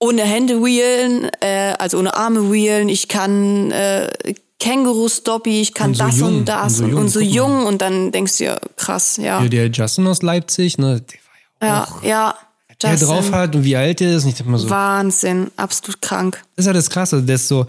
ohne 0.00 0.22
Hände 0.22 0.64
wheelen, 0.64 1.30
äh, 1.40 1.74
also 1.78 1.98
ohne 1.98 2.14
Arme 2.14 2.50
wheelen, 2.50 2.88
ich 2.88 3.08
kann 3.08 3.70
äh, 3.70 4.10
Känguru-Stoppie, 4.58 5.60
ich 5.60 5.74
kann 5.74 5.90
Und 5.90 5.94
so 5.96 6.04
das 6.04 6.18
jung, 6.18 6.28
und 6.38 6.44
das 6.46 6.80
und 6.80 6.86
so 6.86 6.86
jung, 6.86 6.98
und 6.98 7.08
so 7.08 7.20
jung 7.20 7.66
und 7.66 7.82
dann 7.82 8.12
denkst 8.12 8.38
du 8.38 8.44
ja, 8.44 8.58
krass, 8.76 9.16
ja. 9.16 9.40
hier 9.40 9.50
der 9.50 9.66
Justin 9.68 10.06
aus 10.06 10.22
Leipzig, 10.22 10.78
ne, 10.78 11.00
der 11.02 11.18
war 11.60 11.68
ja 11.68 11.82
auch 11.84 12.02
Ja, 12.02 12.08
ja. 12.08 12.34
der 12.82 12.90
Justin. 12.92 13.08
drauf 13.08 13.32
hat 13.32 13.54
und 13.54 13.64
wie 13.64 13.76
alt 13.76 14.00
er 14.00 14.16
ist. 14.16 14.26
Dachte 14.26 14.44
mal 14.48 14.58
so, 14.58 14.70
Wahnsinn, 14.70 15.50
absolut 15.56 16.00
krank. 16.02 16.42
Das 16.56 16.64
ist 16.64 16.66
ja 16.66 16.72
das 16.72 16.90
Krasse, 16.90 17.22
dass 17.22 17.46
so, 17.46 17.66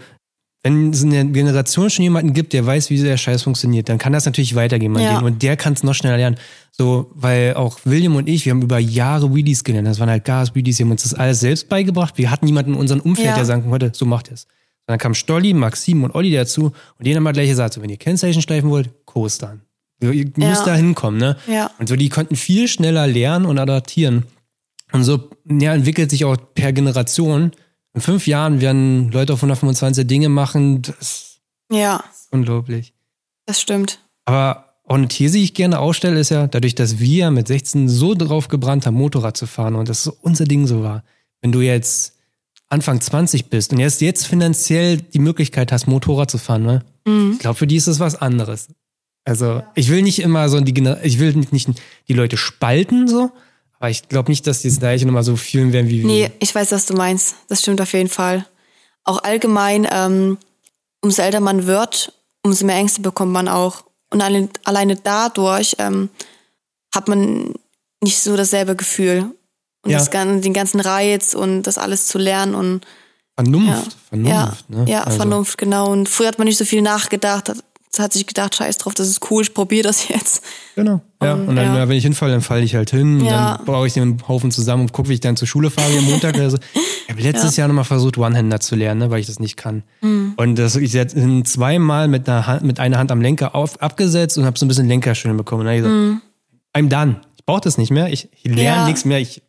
wenn 0.64 0.90
es 0.90 1.02
in 1.02 1.10
der 1.10 1.24
Generation 1.26 1.90
schon 1.90 2.02
jemanden 2.04 2.32
gibt, 2.32 2.54
der 2.54 2.64
weiß, 2.64 2.88
wie 2.88 2.98
der 3.00 3.18
Scheiß 3.18 3.42
funktioniert, 3.42 3.88
dann 3.90 3.98
kann 3.98 4.14
das 4.14 4.24
natürlich 4.24 4.54
weitergehen. 4.54 4.92
mein 4.92 5.02
Ja. 5.02 5.20
Und 5.20 5.42
der 5.42 5.56
kann 5.58 5.74
es 5.74 5.82
noch 5.82 5.94
schneller 5.94 6.16
lernen. 6.16 6.36
So, 6.72 7.10
weil 7.14 7.54
auch 7.54 7.78
William 7.84 8.16
und 8.16 8.28
ich, 8.28 8.46
wir 8.46 8.50
haben 8.52 8.62
über 8.62 8.78
Jahre 8.78 9.32
Wheelies 9.34 9.62
gelernt. 9.62 9.86
Das 9.86 10.00
waren 10.00 10.08
halt 10.08 10.24
Gas-Wheelies, 10.24 10.78
wir 10.78 10.86
haben 10.86 10.92
uns 10.92 11.02
das 11.02 11.12
alles 11.14 11.40
selbst 11.40 11.68
beigebracht. 11.68 12.14
Wir 12.16 12.30
hatten 12.30 12.46
niemanden 12.46 12.72
in 12.72 12.78
unserem 12.78 13.02
Umfeld, 13.02 13.28
Ja. 13.28 13.34
der 13.36 13.44
sagen 13.44 13.68
konnte, 13.68 13.92
so 13.94 14.06
macht 14.06 14.32
es. 14.32 14.46
Dann 14.86 14.98
kam 14.98 15.14
Stolli, 15.14 15.52
Maxim 15.52 16.02
und 16.02 16.14
Olli 16.14 16.32
dazu 16.32 16.72
und 16.98 17.06
die 17.06 17.14
haben 17.14 17.22
mal 17.22 17.32
gleich 17.32 17.48
gesagt, 17.50 17.74
so, 17.74 17.82
wenn 17.82 17.90
ihr 17.90 17.96
Kennzeichen 17.98 18.40
schleifen 18.42 18.70
wollt, 18.70 18.90
Coastern. 19.04 19.60
Ihr 20.00 20.12
ihr 20.12 20.30
müsst 20.36 20.66
da 20.66 20.74
hinkommen, 20.74 21.20
ne? 21.20 21.36
Ja. 21.46 21.70
Und 21.78 21.88
so, 21.88 21.96
die 21.96 22.08
konnten 22.08 22.36
viel 22.36 22.68
schneller 22.68 23.06
lernen 23.06 23.44
und 23.46 23.58
adaptieren. 23.58 24.24
Und 24.92 25.04
so 25.04 25.30
ja, 25.48 25.74
entwickelt 25.74 26.10
sich 26.10 26.24
auch 26.24 26.36
per 26.54 26.72
Generation. 26.72 27.52
In 27.94 28.00
fünf 28.00 28.26
Jahren 28.26 28.60
werden 28.60 29.10
Leute 29.12 29.32
auf 29.32 29.38
125 29.38 30.06
Dinge 30.06 30.28
machen, 30.28 30.82
das 30.82 31.38
Ja, 31.70 32.02
Das 32.06 32.20
ist 32.22 32.32
unglaublich. 32.32 32.92
das 33.46 33.60
stimmt. 33.60 34.00
Aber 34.24 34.74
auch 34.86 34.96
eine 34.96 35.08
These, 35.08 35.38
die 35.38 35.44
ich 35.44 35.54
gerne 35.54 35.78
ausstelle, 35.78 36.18
ist 36.20 36.30
ja, 36.30 36.46
dadurch, 36.46 36.74
dass 36.74 36.98
wir 36.98 37.30
mit 37.30 37.48
16 37.48 37.88
so 37.88 38.14
drauf 38.14 38.48
gebrannt 38.48 38.86
haben, 38.86 38.96
Motorrad 38.96 39.36
zu 39.36 39.46
fahren 39.46 39.76
und 39.76 39.88
das 39.88 40.06
unser 40.06 40.44
Ding 40.44 40.66
so 40.66 40.82
war. 40.82 41.04
Wenn 41.40 41.52
du 41.52 41.60
jetzt 41.60 42.14
Anfang 42.68 43.00
20 43.00 43.46
bist 43.46 43.72
und 43.72 43.78
erst 43.78 44.00
jetzt 44.00 44.26
finanziell 44.26 44.98
die 44.98 45.18
Möglichkeit 45.20 45.72
hast, 45.72 45.86
Motorrad 45.86 46.30
zu 46.30 46.38
fahren, 46.38 46.64
ne? 46.64 46.82
Ich 47.32 47.38
glaube, 47.38 47.56
für 47.56 47.66
die 47.66 47.76
ist 47.76 47.86
es 47.86 48.00
was 48.00 48.16
anderes. 48.16 48.68
Also, 49.24 49.62
ich 49.74 49.90
will 49.90 50.02
nicht 50.02 50.20
immer 50.20 50.48
so 50.48 50.60
die, 50.60 50.72
ich 51.02 51.18
will 51.18 51.34
nicht, 51.34 51.52
nicht 51.52 51.68
die 52.08 52.14
Leute 52.14 52.36
spalten, 52.38 53.06
so, 53.08 53.30
aber 53.84 53.90
ich 53.90 54.08
glaube 54.08 54.30
nicht, 54.30 54.46
dass 54.46 54.62
die 54.62 54.68
das 54.68 54.78
gleiche 54.78 55.04
nochmal 55.04 55.24
so 55.24 55.36
fühlen 55.36 55.74
werden 55.74 55.90
wie 55.90 55.98
wir. 56.00 56.06
Nee, 56.06 56.30
ich 56.40 56.54
weiß, 56.54 56.72
was 56.72 56.86
du 56.86 56.94
meinst. 56.94 57.34
Das 57.48 57.60
stimmt 57.60 57.82
auf 57.82 57.92
jeden 57.92 58.08
Fall. 58.08 58.46
Auch 59.04 59.22
allgemein, 59.22 59.86
ähm, 59.90 60.38
umso 61.02 61.20
älter 61.20 61.40
man 61.40 61.66
wird, 61.66 62.14
umso 62.42 62.64
mehr 62.64 62.76
Ängste 62.76 63.02
bekommt 63.02 63.32
man 63.32 63.46
auch. 63.46 63.84
Und 64.10 64.22
allein, 64.22 64.48
alleine 64.64 64.96
dadurch 64.96 65.76
ähm, 65.78 66.08
hat 66.94 67.08
man 67.08 67.52
nicht 68.02 68.20
so 68.22 68.34
dasselbe 68.38 68.74
Gefühl. 68.74 69.30
Und 69.82 69.90
Ja. 69.90 69.98
das, 69.98 70.08
den 70.08 70.54
ganzen 70.54 70.80
Reiz 70.80 71.34
und 71.34 71.64
das 71.64 71.76
alles 71.76 72.06
zu 72.06 72.16
lernen 72.16 72.54
und 72.54 72.86
Vernunft, 73.34 73.68
ja, 73.68 73.92
Vernunft, 74.08 74.64
ja, 74.70 74.78
ne? 74.78 74.90
ja 74.90 75.02
Also, 75.02 75.16
Vernunft, 75.18 75.58
genau. 75.58 75.90
Und 75.92 76.08
früher 76.08 76.28
hat 76.28 76.38
man 76.38 76.46
nicht 76.46 76.56
so 76.56 76.64
viel 76.64 76.80
nachgedacht, 76.80 77.52
hat, 77.98 78.04
hat 78.04 78.12
sich 78.12 78.26
gedacht, 78.26 78.54
scheiß 78.54 78.78
drauf, 78.78 78.94
das 78.94 79.08
ist 79.08 79.30
cool, 79.30 79.42
ich 79.42 79.54
probiere 79.54 79.84
das 79.84 80.08
jetzt. 80.08 80.42
Genau. 80.74 81.00
Ja. 81.22 81.34
Um, 81.34 81.48
Und 81.48 81.56
dann, 81.56 81.66
ja. 81.66 81.78
ja, 81.78 81.88
wenn 81.88 81.96
ich 81.96 82.04
hinfalle, 82.04 82.32
dann 82.32 82.40
falle 82.40 82.62
ich 82.62 82.74
halt 82.74 82.90
hin. 82.90 83.20
und 83.20 83.26
Ja. 83.26 83.56
Dann 83.56 83.66
baue 83.66 83.86
ich 83.86 83.94
den 83.94 84.18
Haufen 84.28 84.50
zusammen 84.50 84.82
und 84.82 84.92
gucke, 84.92 85.08
wie 85.08 85.14
ich 85.14 85.20
dann 85.20 85.36
zur 85.36 85.48
Schule 85.48 85.70
fahre 85.70 85.96
am 85.96 86.04
Montag 86.04 86.34
oder 86.34 86.50
so. 86.50 86.58
Ich 86.74 87.10
habe 87.10 87.22
letztes 87.22 87.56
Jahr 87.56 87.68
nochmal 87.68 87.84
versucht, 87.84 88.18
One-Hander 88.18 88.60
zu 88.60 88.76
lernen, 88.76 89.00
ne, 89.00 89.10
weil 89.10 89.20
ich 89.20 89.26
das 89.26 89.38
nicht 89.40 89.56
kann. 89.56 89.82
Hm. 90.00 90.34
Und 90.36 90.58
das, 90.58 90.76
ich 90.76 90.92
bin 90.92 91.44
zweimal 91.44 92.08
mit 92.08 92.28
einer, 92.28 92.46
Hand, 92.46 92.62
mit 92.62 92.80
einer 92.80 92.98
Hand 92.98 93.10
am 93.12 93.20
Lenker 93.20 93.54
auf, 93.54 93.80
abgesetzt 93.80 94.36
und 94.38 94.44
habe 94.44 94.58
so 94.58 94.64
ein 94.64 94.68
bisschen 94.68 94.88
Lenkerschwingen 94.88 95.36
bekommen. 95.36 95.60
Und 95.60 95.66
dann 95.66 95.74
hab 95.74 95.86
ich 95.86 95.92
gesagt, 95.92 96.22
I'm 96.76 96.88
done. 96.88 97.20
Ich 97.36 97.44
brauche 97.46 97.60
das 97.60 97.78
nicht 97.78 97.90
mehr. 97.90 98.12
Ich, 98.12 98.28
ich 98.32 98.44
lerne. 98.44 98.62
Ja. 98.62 98.86
nichts 98.86 99.04
mehr. 99.04 99.18
Ich, 99.20 99.42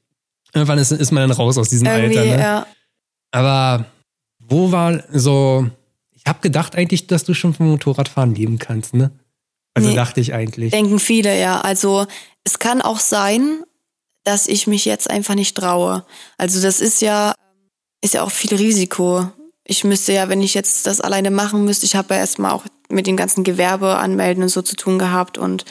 irgendwann 0.54 0.78
ist, 0.78 0.91
ist 0.91 1.12
man 1.12 1.28
dann 1.28 1.38
raus 1.38 1.58
aus 1.58 1.70
diesem 1.70 1.88
Irgendwie, 1.88 2.18
Alter. 2.20 2.36
Ne? 2.36 2.41
ja. 2.41 2.66
Aber 3.32 3.86
wo 4.39 4.72
war 4.72 5.04
so, 5.12 5.70
habe 6.28 6.40
gedacht 6.42 6.76
eigentlich, 6.76 7.08
dass 7.08 7.24
du 7.24 7.34
schon 7.34 7.54
vom 7.54 7.70
Motorradfahren 7.70 8.34
leben 8.36 8.60
kannst, 8.60 8.94
ne? 8.94 9.12
Also 9.74 9.90
Nee. 9.90 9.96
dachte 9.96 10.22
ich 10.22 10.34
eigentlich. 10.34 10.72
Denken 10.72 11.00
viele, 11.00 11.40
ja. 11.40 11.62
Also 11.62 12.06
es 12.44 12.60
kann 12.60 12.82
auch 12.82 13.00
sein, 13.00 13.64
dass 14.24 14.48
ich 14.48 14.68
mich 14.68 14.86
jetzt 14.86 15.10
einfach 15.10 15.36
nicht 15.36 15.56
traue. 15.56 16.06
Also 16.38 16.62
das 16.62 16.80
ist 16.80 17.02
ja, 17.02 17.34
ist 18.02 18.14
ja 18.14 18.24
auch 18.24 18.32
viel 18.32 18.56
Risiko. 18.56 19.30
Ich 19.64 19.84
müsste 19.84 20.14
ja, 20.14 20.30
wenn 20.30 20.42
ich 20.42 20.54
jetzt 20.54 20.88
das 20.88 21.02
alleine 21.02 21.32
machen 21.32 21.66
müsste, 21.66 21.86
ich 21.86 21.96
habe 21.96 22.14
ja 22.14 22.20
erstmal 22.22 22.52
auch 22.52 22.64
mit 22.90 23.08
dem 23.08 23.18
ganzen 23.18 23.44
Gewerbe 23.44 23.98
anmelden 23.98 24.44
und 24.44 24.50
so 24.50 24.62
zu 24.62 24.76
tun 24.76 24.98
gehabt 25.00 25.38
und 25.38 25.66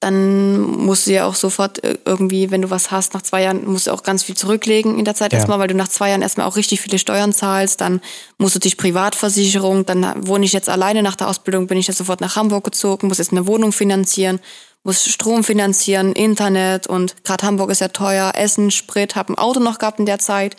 dann 0.00 0.60
musst 0.60 1.06
du 1.06 1.12
ja 1.12 1.26
auch 1.26 1.34
sofort 1.34 1.82
äh, 1.82 1.98
irgendwie, 2.04 2.50
wenn 2.52 2.62
du 2.62 2.70
was 2.70 2.90
hast, 2.92 3.14
nach 3.14 3.22
zwei 3.22 3.42
Jahren 3.42 3.66
musst 3.66 3.88
du 3.88 3.90
auch 3.92 4.04
ganz 4.04 4.22
viel 4.22 4.36
zurücklegen 4.36 4.96
in 4.98 5.04
der 5.04 5.14
Zeit 5.16 5.32
Ja. 5.32 5.38
erstmal, 5.38 5.58
weil 5.58 5.66
du 5.68 5.74
nach 5.74 5.88
zwei 5.88 6.10
Jahren 6.10 6.22
erstmal 6.22 6.46
auch 6.46 6.56
richtig 6.56 6.80
viele 6.80 6.98
Steuern 7.00 7.32
zahlst, 7.32 7.80
dann 7.80 8.00
musst 8.38 8.54
du 8.54 8.60
dich 8.60 8.76
Privatversicherung, 8.76 9.86
dann 9.86 10.26
wohne 10.26 10.44
ich 10.44 10.52
jetzt 10.52 10.68
alleine. 10.68 11.02
Nach 11.02 11.16
der 11.16 11.28
Ausbildung, 11.28 11.66
bin 11.66 11.78
ich 11.78 11.88
jetzt 11.88 11.98
sofort 11.98 12.20
nach 12.20 12.36
Hamburg 12.36 12.64
gezogen, 12.64 13.08
muss 13.08 13.18
jetzt 13.18 13.32
eine 13.32 13.46
Wohnung 13.48 13.72
finanzieren, 13.72 14.38
muss 14.84 15.04
Strom 15.04 15.42
finanzieren, 15.42 16.12
Internet. 16.12 16.86
Und 16.86 17.24
gerade 17.24 17.44
Hamburg 17.44 17.70
ist 17.70 17.80
ja 17.80 17.88
teuer, 17.88 18.32
Essen, 18.36 18.70
Sprit, 18.70 19.16
habe 19.16 19.32
ein 19.32 19.38
Auto 19.38 19.58
noch 19.58 19.78
gehabt 19.78 19.98
in 19.98 20.06
der 20.06 20.20
Zeit, 20.20 20.56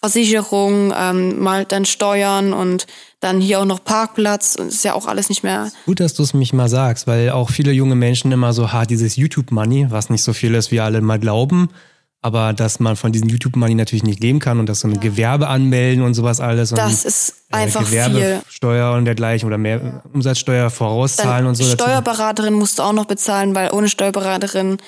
Versicherung, 0.00 0.92
ähm, 0.96 1.40
mal 1.42 1.64
dann 1.64 1.84
Steuern 1.84 2.52
und 2.52 2.86
dann 3.20 3.40
hier 3.40 3.60
auch 3.60 3.64
noch 3.64 3.82
Parkplatz 3.82 4.54
und 4.54 4.68
ist 4.68 4.84
ja 4.84 4.94
auch 4.94 5.06
alles 5.06 5.28
nicht 5.28 5.42
mehr 5.42 5.70
Gut, 5.86 6.00
dass 6.00 6.14
du 6.14 6.22
es 6.22 6.34
mich 6.34 6.52
mal 6.52 6.68
sagst, 6.68 7.06
weil 7.06 7.30
auch 7.30 7.50
viele 7.50 7.72
junge 7.72 7.94
Menschen 7.94 8.30
immer 8.30 8.52
so 8.52 8.72
hart 8.72 8.90
dieses 8.90 9.16
YouTube-Money, 9.16 9.86
was 9.90 10.10
nicht 10.10 10.22
so 10.22 10.32
viel 10.32 10.54
ist, 10.54 10.70
wie 10.70 10.80
alle 10.80 11.00
mal 11.00 11.18
glauben, 11.18 11.70
aber 12.20 12.52
dass 12.52 12.78
man 12.78 12.96
von 12.96 13.12
diesem 13.12 13.28
YouTube-Money 13.28 13.74
natürlich 13.74 14.02
nicht 14.02 14.20
leben 14.20 14.38
kann 14.38 14.60
und 14.60 14.68
dass 14.68 14.80
so 14.80 14.88
ein 14.88 15.00
Gewerbe 15.00 15.48
anmelden 15.48 16.04
und 16.04 16.14
sowas 16.14 16.40
alles 16.40 16.72
und 16.72 16.78
Das 16.78 17.04
ist 17.04 17.34
einfach 17.50 17.82
äh, 17.82 17.84
viel. 17.84 18.10
Gewerbesteuer 18.10 18.92
und 18.92 19.06
dergleichen 19.06 19.46
oder 19.46 19.58
mehr 19.58 20.02
Umsatzsteuer 20.12 20.70
vorauszahlen 20.70 21.44
Dann 21.44 21.46
und 21.46 21.54
so. 21.54 21.64
dazu. 21.64 21.82
Steuerberaterin 21.82 22.54
musst 22.54 22.78
du 22.78 22.82
auch 22.82 22.92
noch 22.92 23.06
bezahlen, 23.06 23.54
weil 23.54 23.72
ohne 23.72 23.88
Steuerberaterin 23.88 24.78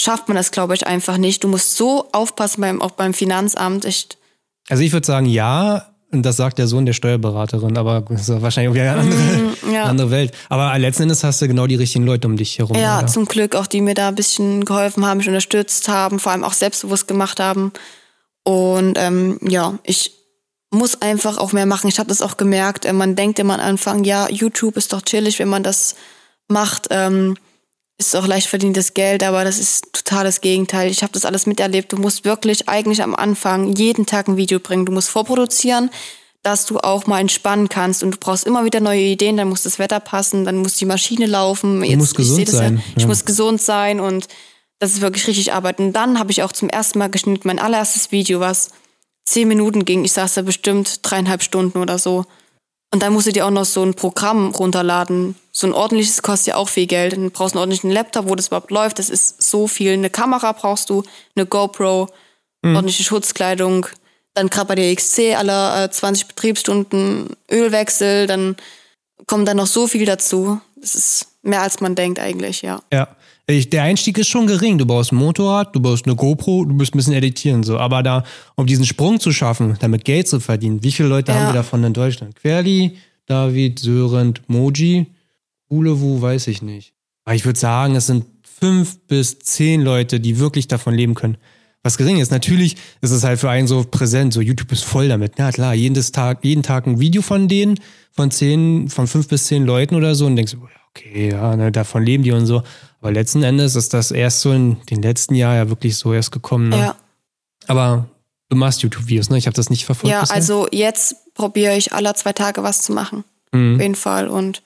schafft 0.00 0.28
man 0.28 0.36
das, 0.36 0.50
glaube 0.50 0.74
ich, 0.74 0.86
einfach 0.86 1.16
nicht. 1.16 1.42
Du 1.42 1.48
musst 1.48 1.76
so 1.76 2.08
aufpassen, 2.12 2.60
beim, 2.60 2.80
auch 2.80 2.92
beim 2.92 3.12
Finanzamt. 3.12 3.84
Echt. 3.84 4.18
Also 4.68 4.82
ich 4.82 4.92
würde 4.92 5.06
sagen, 5.06 5.26
ja, 5.26 5.86
und 6.12 6.22
das 6.22 6.36
sagt 6.36 6.58
der 6.58 6.66
Sohn 6.66 6.86
der 6.86 6.92
Steuerberaterin, 6.92 7.76
aber 7.76 8.02
das 8.08 8.28
ist 8.28 8.42
wahrscheinlich 8.42 8.70
auch 8.70 8.80
eine 8.80 9.00
andere, 9.00 9.18
Mm, 9.18 9.54
ja. 9.74 9.84
andere 9.84 10.10
Welt. 10.10 10.32
Aber 10.48 10.76
letzten 10.78 11.04
Endes 11.04 11.24
hast 11.24 11.42
du 11.42 11.48
genau 11.48 11.66
die 11.66 11.74
richtigen 11.74 12.06
Leute 12.06 12.28
um 12.28 12.36
dich 12.36 12.58
herum. 12.58 12.76
Ja, 12.76 12.98
oder? 12.98 13.06
zum 13.06 13.26
Glück 13.26 13.54
auch 13.54 13.66
die 13.66 13.80
mir 13.80 13.94
da 13.94 14.08
ein 14.08 14.14
bisschen 14.14 14.64
geholfen 14.64 15.04
haben, 15.04 15.18
mich 15.18 15.28
unterstützt 15.28 15.88
haben, 15.88 16.18
vor 16.18 16.32
allem 16.32 16.44
auch 16.44 16.52
selbstbewusst 16.52 17.08
gemacht 17.08 17.40
haben. 17.40 17.72
Und 18.44 18.96
ähm, 18.98 19.38
ja, 19.42 19.78
ich 19.82 20.12
muss 20.70 21.00
einfach 21.02 21.38
auch 21.38 21.52
mehr 21.52 21.66
machen. 21.66 21.88
Ich 21.88 21.98
habe 21.98 22.08
das 22.08 22.22
auch 22.22 22.36
gemerkt. 22.36 22.90
Man 22.92 23.16
denkt 23.16 23.38
immer 23.38 23.54
am 23.54 23.60
Anfang, 23.60 24.04
ja, 24.04 24.28
YouTube 24.28 24.76
ist 24.76 24.92
doch 24.92 25.02
chillig, 25.02 25.38
wenn 25.38 25.48
man 25.48 25.62
das 25.62 25.96
macht. 26.48 26.88
Ähm, 26.90 27.36
ist 27.98 28.14
auch 28.14 28.26
leicht 28.26 28.48
verdientes 28.48 28.94
Geld, 28.94 29.22
aber 29.22 29.44
das 29.44 29.58
ist 29.58 29.92
total 29.92 30.24
das 30.24 30.40
Gegenteil. 30.40 30.90
Ich 30.90 31.02
habe 31.02 31.12
das 31.12 31.24
alles 31.24 31.46
miterlebt. 31.46 31.92
Du 31.92 31.96
musst 31.96 32.24
wirklich 32.24 32.68
eigentlich 32.68 33.02
am 33.02 33.14
Anfang 33.14 33.74
jeden 33.74 34.04
Tag 34.04 34.28
ein 34.28 34.36
Video 34.36 34.60
bringen. 34.60 34.84
Du 34.84 34.92
musst 34.92 35.08
vorproduzieren, 35.08 35.90
dass 36.42 36.66
du 36.66 36.78
auch 36.78 37.06
mal 37.06 37.20
entspannen 37.20 37.68
kannst. 37.68 38.02
Und 38.02 38.10
du 38.12 38.18
brauchst 38.18 38.44
immer 38.44 38.64
wieder 38.64 38.80
neue 38.80 39.00
Ideen. 39.00 39.38
Dann 39.38 39.48
muss 39.48 39.62
das 39.62 39.78
Wetter 39.78 40.00
passen, 40.00 40.44
dann 40.44 40.56
muss 40.56 40.74
die 40.74 40.84
Maschine 40.84 41.26
laufen. 41.26 41.82
Jetzt, 41.82 41.96
musst 41.96 42.12
ich 42.12 42.18
gesund 42.18 42.48
sein, 42.48 42.76
Ja, 42.76 42.82
ich 42.96 43.02
ja. 43.02 43.08
muss 43.08 43.24
gesund 43.24 43.62
sein 43.62 44.00
und 44.00 44.28
das 44.78 44.92
ist 44.92 45.00
wirklich 45.00 45.26
richtig 45.26 45.54
Arbeit. 45.54 45.78
Und 45.78 45.94
dann 45.94 46.18
habe 46.18 46.30
ich 46.30 46.42
auch 46.42 46.52
zum 46.52 46.68
ersten 46.68 46.98
Mal 46.98 47.08
geschnitten, 47.08 47.48
mein 47.48 47.58
allererstes 47.58 48.12
Video, 48.12 48.40
was 48.40 48.68
zehn 49.24 49.48
Minuten 49.48 49.86
ging. 49.86 50.04
Ich 50.04 50.12
saß 50.12 50.34
da 50.34 50.42
bestimmt 50.42 51.00
dreieinhalb 51.02 51.42
Stunden 51.42 51.78
oder 51.78 51.98
so. 51.98 52.26
Und 52.92 53.02
dann 53.02 53.12
musst 53.12 53.26
du 53.26 53.32
dir 53.32 53.46
auch 53.46 53.50
noch 53.50 53.64
so 53.64 53.82
ein 53.82 53.94
Programm 53.94 54.54
runterladen. 54.54 55.34
So 55.52 55.66
ein 55.66 55.72
ordentliches 55.72 56.22
kostet 56.22 56.48
ja 56.48 56.56
auch 56.56 56.68
viel 56.68 56.86
Geld. 56.86 57.14
Dann 57.14 57.30
brauchst 57.30 57.54
du 57.54 57.58
einen 57.58 57.62
ordentlichen 57.62 57.90
Laptop, 57.90 58.28
wo 58.28 58.34
das 58.34 58.48
überhaupt 58.48 58.70
läuft. 58.70 58.98
Das 58.98 59.10
ist 59.10 59.42
so 59.42 59.66
viel. 59.66 59.92
Eine 59.92 60.10
Kamera 60.10 60.52
brauchst 60.52 60.90
du, 60.90 61.02
eine 61.34 61.46
GoPro, 61.46 62.08
ordentliche 62.62 63.02
Schutzkleidung. 63.02 63.86
Dann 64.34 64.50
gerade 64.50 64.68
bei 64.68 64.74
der 64.74 64.94
XC 64.94 65.36
alle 65.36 65.84
äh, 65.84 65.90
20 65.90 66.28
Betriebsstunden 66.28 67.30
Ölwechsel. 67.50 68.26
Dann 68.26 68.56
kommt 69.26 69.48
dann 69.48 69.56
noch 69.56 69.66
so 69.66 69.86
viel 69.86 70.04
dazu. 70.04 70.60
Das 70.76 70.94
ist 70.94 71.26
mehr 71.42 71.62
als 71.62 71.80
man 71.80 71.94
denkt 71.94 72.18
eigentlich, 72.18 72.62
ja. 72.62 72.80
Ja. 72.92 73.08
Ich, 73.48 73.70
der 73.70 73.84
Einstieg 73.84 74.18
ist 74.18 74.28
schon 74.28 74.46
gering. 74.48 74.76
Du 74.78 74.86
baust 74.86 75.12
ein 75.12 75.16
Motorrad, 75.16 75.74
du 75.74 75.80
baust 75.80 76.06
eine 76.06 76.16
GoPro, 76.16 76.64
du 76.64 76.74
musst 76.74 76.94
ein 76.94 76.98
bisschen 76.98 77.12
editieren, 77.12 77.62
so. 77.62 77.78
Aber 77.78 78.02
da, 78.02 78.24
um 78.56 78.66
diesen 78.66 78.84
Sprung 78.84 79.20
zu 79.20 79.32
schaffen, 79.32 79.76
damit 79.80 80.04
Geld 80.04 80.26
zu 80.26 80.40
verdienen, 80.40 80.82
wie 80.82 80.90
viele 80.90 81.08
Leute 81.08 81.30
Ja. 81.30 81.38
haben 81.38 81.46
wir 81.48 81.52
davon 81.54 81.84
in 81.84 81.92
Deutschland? 81.92 82.34
Querli, 82.34 82.96
David, 83.26 83.78
Sörend, 83.78 84.42
Moji, 84.48 85.06
Ulewu, 85.68 86.20
weiß 86.20 86.48
ich 86.48 86.60
nicht. 86.62 86.92
Aber 87.24 87.36
ich 87.36 87.44
würde 87.44 87.58
sagen, 87.58 87.94
es 87.94 88.06
sind 88.06 88.24
fünf 88.42 88.98
bis 89.06 89.38
zehn 89.38 89.82
Leute, 89.82 90.18
die 90.18 90.38
wirklich 90.40 90.66
davon 90.66 90.94
leben 90.94 91.14
können. 91.14 91.36
Was 91.84 91.98
gering 91.98 92.16
ist. 92.18 92.32
Natürlich 92.32 92.76
ist 93.00 93.12
es 93.12 93.22
halt 93.22 93.38
für 93.38 93.48
einen 93.50 93.68
so 93.68 93.84
präsent, 93.88 94.32
so 94.32 94.40
YouTube 94.40 94.72
ist 94.72 94.82
voll 94.82 95.06
damit. 95.08 95.34
Na 95.38 95.52
klar, 95.52 95.72
jeden 95.72 95.94
Tag, 96.10 96.44
jeden 96.44 96.64
Tag 96.64 96.86
ein 96.88 96.98
Video 96.98 97.22
von 97.22 97.46
denen, 97.46 97.78
von 98.10 98.32
zehn, 98.32 98.88
von 98.88 99.06
fünf 99.06 99.28
bis 99.28 99.46
zehn 99.46 99.64
Leuten 99.64 99.94
oder 99.94 100.16
so 100.16 100.26
und 100.26 100.34
denkst, 100.34 100.56
okay, 100.90 101.30
ja, 101.30 101.54
ne, 101.54 101.70
davon 101.70 102.02
leben 102.02 102.24
die 102.24 102.32
und 102.32 102.46
so. 102.46 102.62
Aber 103.06 103.12
letzten 103.12 103.44
Endes 103.44 103.76
ist 103.76 103.94
das 103.94 104.10
erst 104.10 104.40
so 104.40 104.50
in 104.50 104.82
den 104.86 105.00
letzten 105.00 105.36
Jahren 105.36 105.54
ja 105.54 105.68
wirklich 105.68 105.96
so 105.96 106.12
erst 106.12 106.32
gekommen. 106.32 106.70
Ne? 106.70 106.78
Ja. 106.78 106.96
Aber 107.68 108.08
du 108.48 108.56
machst 108.56 108.82
YouTube-Videos, 108.82 109.30
ne? 109.30 109.38
Ich 109.38 109.46
habe 109.46 109.54
das 109.54 109.70
nicht 109.70 109.84
verfolgt. 109.84 110.12
Ja, 110.12 110.22
bisher. 110.22 110.34
also 110.34 110.66
jetzt 110.72 111.32
probiere 111.34 111.76
ich 111.76 111.92
alle 111.92 112.12
zwei 112.14 112.32
Tage 112.32 112.64
was 112.64 112.82
zu 112.82 112.92
machen. 112.92 113.22
Mhm. 113.52 113.76
Auf 113.76 113.80
jeden 113.80 113.94
Fall. 113.94 114.26
Und 114.26 114.60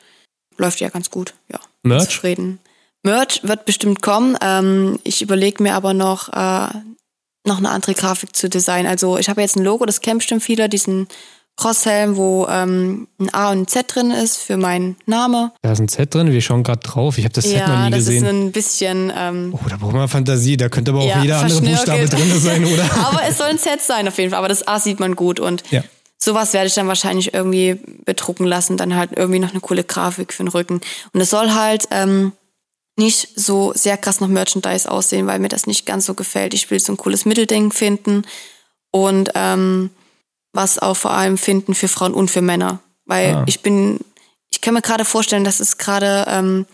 läuft 0.57 0.81
ja 0.81 0.89
ganz 0.89 1.11
gut. 1.11 1.35
Ja. 1.53 1.61
Merch? 1.83 2.09
Zufrieden. 2.09 2.61
Merch 3.03 3.41
wird 3.43 3.67
bestimmt 3.67 4.01
kommen. 4.01 4.39
Ähm, 4.41 4.99
ich 5.05 5.21
überlege 5.21 5.63
mir 5.63 5.75
aber 5.75 5.93
noch, 5.93 6.31
äh, 6.31 6.73
noch 7.45 7.59
eine 7.59 7.69
andere 7.69 7.93
Grafik 7.93 8.35
zu 8.35 8.49
designen. 8.49 8.87
Also 8.87 9.19
ich 9.19 9.29
habe 9.29 9.43
jetzt 9.43 9.57
ein 9.57 9.65
Logo, 9.65 9.85
das 9.85 10.01
kennen 10.01 10.21
bestimmt 10.21 10.43
viele, 10.43 10.71
diesen 10.71 11.09
Crosshelm, 11.57 12.17
wo 12.17 12.47
ähm, 12.49 13.07
ein 13.19 13.35
A 13.35 13.51
und 13.51 13.63
ein 13.63 13.67
Z 13.69 13.95
drin 13.95 14.11
ist 14.11 14.39
für 14.39 14.57
meinen 14.57 14.97
Name. 15.07 15.53
Da 15.61 15.73
ist 15.73 15.81
ein 15.81 15.89
Z 15.89 16.15
drin, 16.15 16.33
wir 16.33 16.41
schauen 16.41 16.63
gerade 16.63 16.81
drauf. 16.81 17.19
Ich 17.19 17.25
habe 17.25 17.35
das 17.35 17.45
noch 17.45 17.53
ja, 17.53 17.85
nie 17.85 17.91
das 17.91 17.99
gesehen. 18.07 18.25
ist 18.25 18.31
ein 18.31 18.53
bisschen 18.53 19.13
ähm, 19.15 19.55
oh, 19.55 19.69
da 19.69 19.77
braucht 19.77 19.93
man 19.93 20.09
Fantasie. 20.09 20.57
Da 20.57 20.69
könnte 20.71 20.93
aber 20.93 21.01
auch 21.01 21.07
ja, 21.09 21.21
jeder 21.23 21.39
andere 21.41 21.61
Buchstabe 21.61 22.07
drin 22.09 22.41
sein, 22.41 22.65
oder? 22.65 22.85
aber 23.07 23.23
es 23.29 23.37
soll 23.39 23.49
ein 23.49 23.59
Z 23.59 23.83
sein 23.83 24.09
auf 24.09 24.17
jeden 24.17 24.31
Fall. 24.31 24.39
Aber 24.39 24.49
das 24.49 24.67
A 24.67 24.81
sieht 24.81 25.01
man 25.01 25.17
gut 25.17 25.39
und 25.39 25.63
Ja. 25.71 25.83
sowas 26.17 26.55
werde 26.55 26.69
ich 26.69 26.75
dann 26.75 26.89
wahrscheinlich 26.89 27.35
irgendwie 27.35 27.79
bedrucken 28.07 28.47
lassen, 28.47 28.79
dann 28.79 28.97
halt 28.97 29.11
irgendwie 29.15 29.41
noch 29.41 29.51
eine 29.51 29.61
coole 29.61 29.85
Grafik 29.85 30.33
für 30.33 30.43
den 30.43 30.49
Rücken. 30.49 30.81
Und 31.13 31.21
es 31.21 31.29
soll 31.29 31.51
halt 31.53 31.89
ähm, 31.91 32.33
nicht 32.97 33.29
so 33.39 33.73
sehr 33.75 33.99
krass 33.99 34.21
nach 34.21 34.29
Merchandise 34.29 34.91
aussehen, 34.91 35.27
weil 35.27 35.39
mir 35.41 35.49
das 35.49 35.67
nicht 35.67 35.85
ganz 35.85 36.07
so 36.07 36.15
gefällt. 36.15 36.55
Ich 36.55 36.71
will 36.71 36.81
so 36.81 36.93
ein 36.93 36.97
cooles 36.97 37.27
Mittelding 37.27 37.71
finden 37.71 38.23
und 38.93 39.31
ähm, 39.35 39.91
was 40.53 40.79
auch 40.79 40.97
vor 40.97 41.13
allem 41.13 41.39
finden 41.39 41.75
für 41.75 41.89
Frauen 41.89 42.13
und 42.15 42.31
für 42.31 42.43
Männer. 42.43 42.81
Weil 43.07 43.35
Ah. 43.35 43.45
ich 43.47 43.61
bin 43.61 44.01
ich 44.53 44.61
kann 44.61 44.75
mir 44.75 44.83
gerade 44.83 45.05
vorstellen, 45.05 45.45
dass 45.45 45.61
es 45.61 45.79
gerade 45.79 46.25
ähm, 46.29 46.67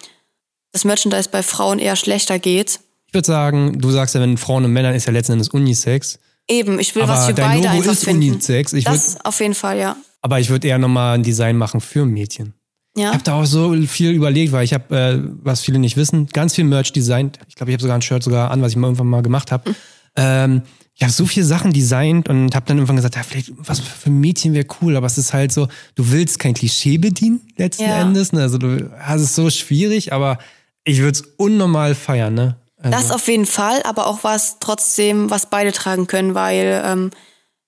das 0.72 0.84
Merchandise 0.84 1.28
bei 1.30 1.42
Frauen 1.42 1.78
eher 1.78 1.94
schlechter 1.96 2.38
geht. 2.38 2.80
Ich 3.06 3.14
würde 3.14 3.26
sagen, 3.26 3.78
du 3.78 3.90
sagst 3.90 4.14
ja, 4.14 4.20
wenn 4.20 4.38
Frauen 4.38 4.64
und 4.64 4.72
Männern 4.72 4.94
ist 4.94 5.06
ja 5.06 5.12
letzten 5.12 5.32
Endes 5.32 5.50
Unisex. 5.50 6.18
Eben, 6.48 6.78
ich 6.80 6.94
will 6.94 7.02
Aber 7.02 7.12
was 7.12 7.26
für 7.26 7.34
dein 7.34 7.48
beide 7.50 7.62
Logo 7.68 7.76
einfach 7.78 7.92
ist 7.92 8.04
finden. 8.04 8.30
Unisex. 8.32 8.72
Ich 8.72 8.86
würd- 8.86 8.92
das 8.92 9.24
auf 9.24 9.40
jeden 9.40 9.54
Fall, 9.54 9.78
ja. 9.78 9.96
Aber 10.22 10.40
ich 10.40 10.48
würde 10.48 10.66
eher 10.68 10.78
nochmal 10.78 11.14
ein 11.16 11.22
Design 11.22 11.56
machen 11.58 11.80
für 11.80 12.04
Mädchen. 12.06 12.54
Ich 12.94 13.02
Ja. 13.02 13.12
habe 13.12 13.22
da 13.22 13.34
auch 13.40 13.44
so 13.44 13.74
viel 13.86 14.12
überlegt, 14.12 14.52
weil 14.52 14.64
ich 14.64 14.72
habe, 14.72 14.96
äh, 14.96 15.20
was 15.42 15.60
viele 15.60 15.78
nicht 15.78 15.96
wissen, 15.98 16.26
ganz 16.32 16.54
viel 16.54 16.64
Merch 16.64 16.92
designt. 16.92 17.38
Ich 17.48 17.56
glaube, 17.56 17.70
ich 17.70 17.74
habe 17.74 17.82
sogar 17.82 17.96
ein 17.98 18.02
Shirt 18.02 18.22
sogar 18.22 18.50
an, 18.50 18.62
was 18.62 18.70
ich 18.72 18.76
mal 18.78 18.86
irgendwann 18.88 19.06
mal 19.08 19.22
gemacht 19.22 19.52
habe. 19.52 19.74
Ähm, 20.16 20.62
ich 20.99 21.03
habe 21.03 21.12
so 21.12 21.26
viele 21.26 21.44
Sachen 21.44 21.74
designt 21.74 22.28
und 22.30 22.55
habe 22.55 22.64
dann 22.66 22.78
irgendwann 22.78 22.97
gesagt, 22.97 23.16
ja, 23.16 23.22
vielleicht 23.22 23.53
was 23.59 23.80
für 23.80 24.09
Mädchen 24.09 24.55
wäre 24.55 24.66
cool, 24.80 24.97
aber 24.97 25.07
es 25.07 25.18
ist 25.18 25.34
halt 25.34 25.53
so, 25.53 25.68
du 25.94 26.11
willst 26.11 26.38
kein 26.38 26.55
Klischee 26.55 26.97
bedienen 26.97 27.40
letzten 27.59 27.82
Ja. 27.84 28.01
Endes. 28.01 28.32
Ne? 28.32 28.40
Also 28.40 28.57
du 28.57 28.90
hast 28.99 29.20
es 29.20 29.34
so 29.34 29.51
schwierig, 29.51 30.14
aber 30.14 30.38
ich 30.84 31.01
würde 31.01 31.18
es 31.18 31.22
unnormal 31.36 31.94
feiern. 31.94 32.32
Ne? 32.32 32.57
Also, 32.78 32.97
Das 32.99 33.11
auf 33.11 33.28
jeden 33.28 33.44
Fall, 33.44 33.82
aber 33.82 34.07
auch 34.07 34.24
was 34.24 34.57
trotzdem, 34.59 35.28
was 35.28 35.51
beide 35.51 35.70
tragen 35.72 36.07
können, 36.07 36.34
weil 36.34 36.82
ähm, 36.84 37.11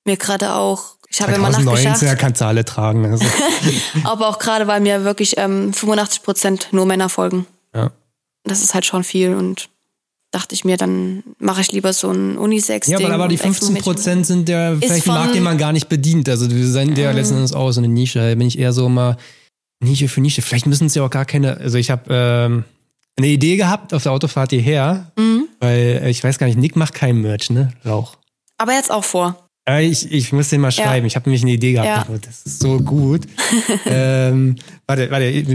mir 0.07 0.17
gerade 0.17 0.55
auch, 0.55 0.97
ich 1.11 1.21
habe 1.21 1.33
ja 1.33 1.39
2019 1.39 1.91
nachgeschaut, 1.91 2.19
kannst 2.19 2.41
du 2.41 2.47
alle 2.47 2.65
tragen. 2.65 3.05
Also, 3.05 3.27
aber 4.05 4.29
auch 4.29 4.39
gerade, 4.39 4.67
weil 4.67 4.81
mir 4.81 5.05
wirklich 5.05 5.37
ähm, 5.37 5.75
85 5.75 6.23
Prozent 6.23 6.69
nur 6.73 6.87
Männer 6.87 7.11
folgen. 7.11 7.47
ja. 7.75 7.91
Das 8.45 8.63
ist 8.63 8.73
halt 8.73 8.87
schon 8.87 9.05
viel 9.05 9.35
und 9.35 9.69
dachte 10.31 10.55
ich 10.55 10.65
mir, 10.65 10.77
dann 10.77 11.23
mache 11.39 11.61
ich 11.63 11.73
lieber 11.73 11.93
so 11.93 12.11
ein 12.11 12.37
Unisex-Ding. 12.37 12.99
Ja, 12.99 13.07
aber, 13.07 13.15
aber 13.15 13.29
die 13.29 13.37
und 13.37 13.41
extra 13.47 13.51
15 13.67 13.73
Mädchen. 13.73 13.85
Prozent 13.85 14.27
sind 14.27 14.49
der 14.49 14.77
vielleicht 14.79 15.07
ein 15.09 15.15
Markt, 15.15 15.35
den 15.35 15.43
man 15.43 15.59
gar 15.59 15.73
nicht 15.73 15.89
bedient. 15.89 16.29
Also 16.29 16.51
wir 16.51 16.67
sind 16.67 16.99
ja 16.99 17.11
letzten 17.13 17.37
Endes 17.37 17.53
auch 17.55 17.71
so 17.73 17.81
eine 17.81 17.89
Nische. 17.89 18.19
Da 18.19 18.35
bin 18.35 18.47
ich 18.47 18.59
eher 18.59 18.73
so 18.73 18.89
mal 18.89 19.17
Nische 19.83 20.09
für 20.09 20.21
Nische. 20.21 20.43
Vielleicht 20.43 20.67
müssen 20.67 20.87
es 20.87 20.95
ja 20.95 21.03
auch 21.05 21.11
gar 21.11 21.25
keine. 21.25 21.57
Also 21.57 21.79
ich 21.79 21.91
habe 21.91 22.03
ähm, 22.11 22.65
eine 23.17 23.29
Idee 23.29 23.57
gehabt 23.57 23.95
auf 23.95 24.03
der 24.03 24.13
Autofahrt 24.13 24.51
hierher, 24.51 25.11
Mhm. 25.17 25.45
weil 25.61 26.01
äh, 26.05 26.11
ich 26.11 26.23
weiß 26.23 26.39
gar 26.39 26.47
nicht, 26.47 26.59
Nick 26.59 26.77
macht 26.77 26.95
kein 26.95 27.21
Merch, 27.21 27.51
ne? 27.51 27.73
Rauch. 27.87 28.17
Aber 28.59 28.73
jetzt 28.73 28.91
auch 28.91 29.05
vor. 29.05 29.49
Ich, 29.81 30.11
ich 30.11 30.33
muss 30.33 30.49
den 30.49 30.61
mal 30.63 30.71
Ja. 30.73 30.85
schreiben. 30.85 31.07
Ich 31.07 31.15
habe 31.17 31.29
nämlich 31.29 31.43
eine 31.43 31.53
Idee 31.53 31.73
gehabt. 31.73 32.09
Ja. 32.09 32.19
Das 32.19 32.43
ist 32.47 32.61
so 32.61 32.79
gut. 32.81 33.23
ähm, 33.87 34.57
warte, 34.87 35.11
warte. 35.11 35.27
Ich, 35.27 35.47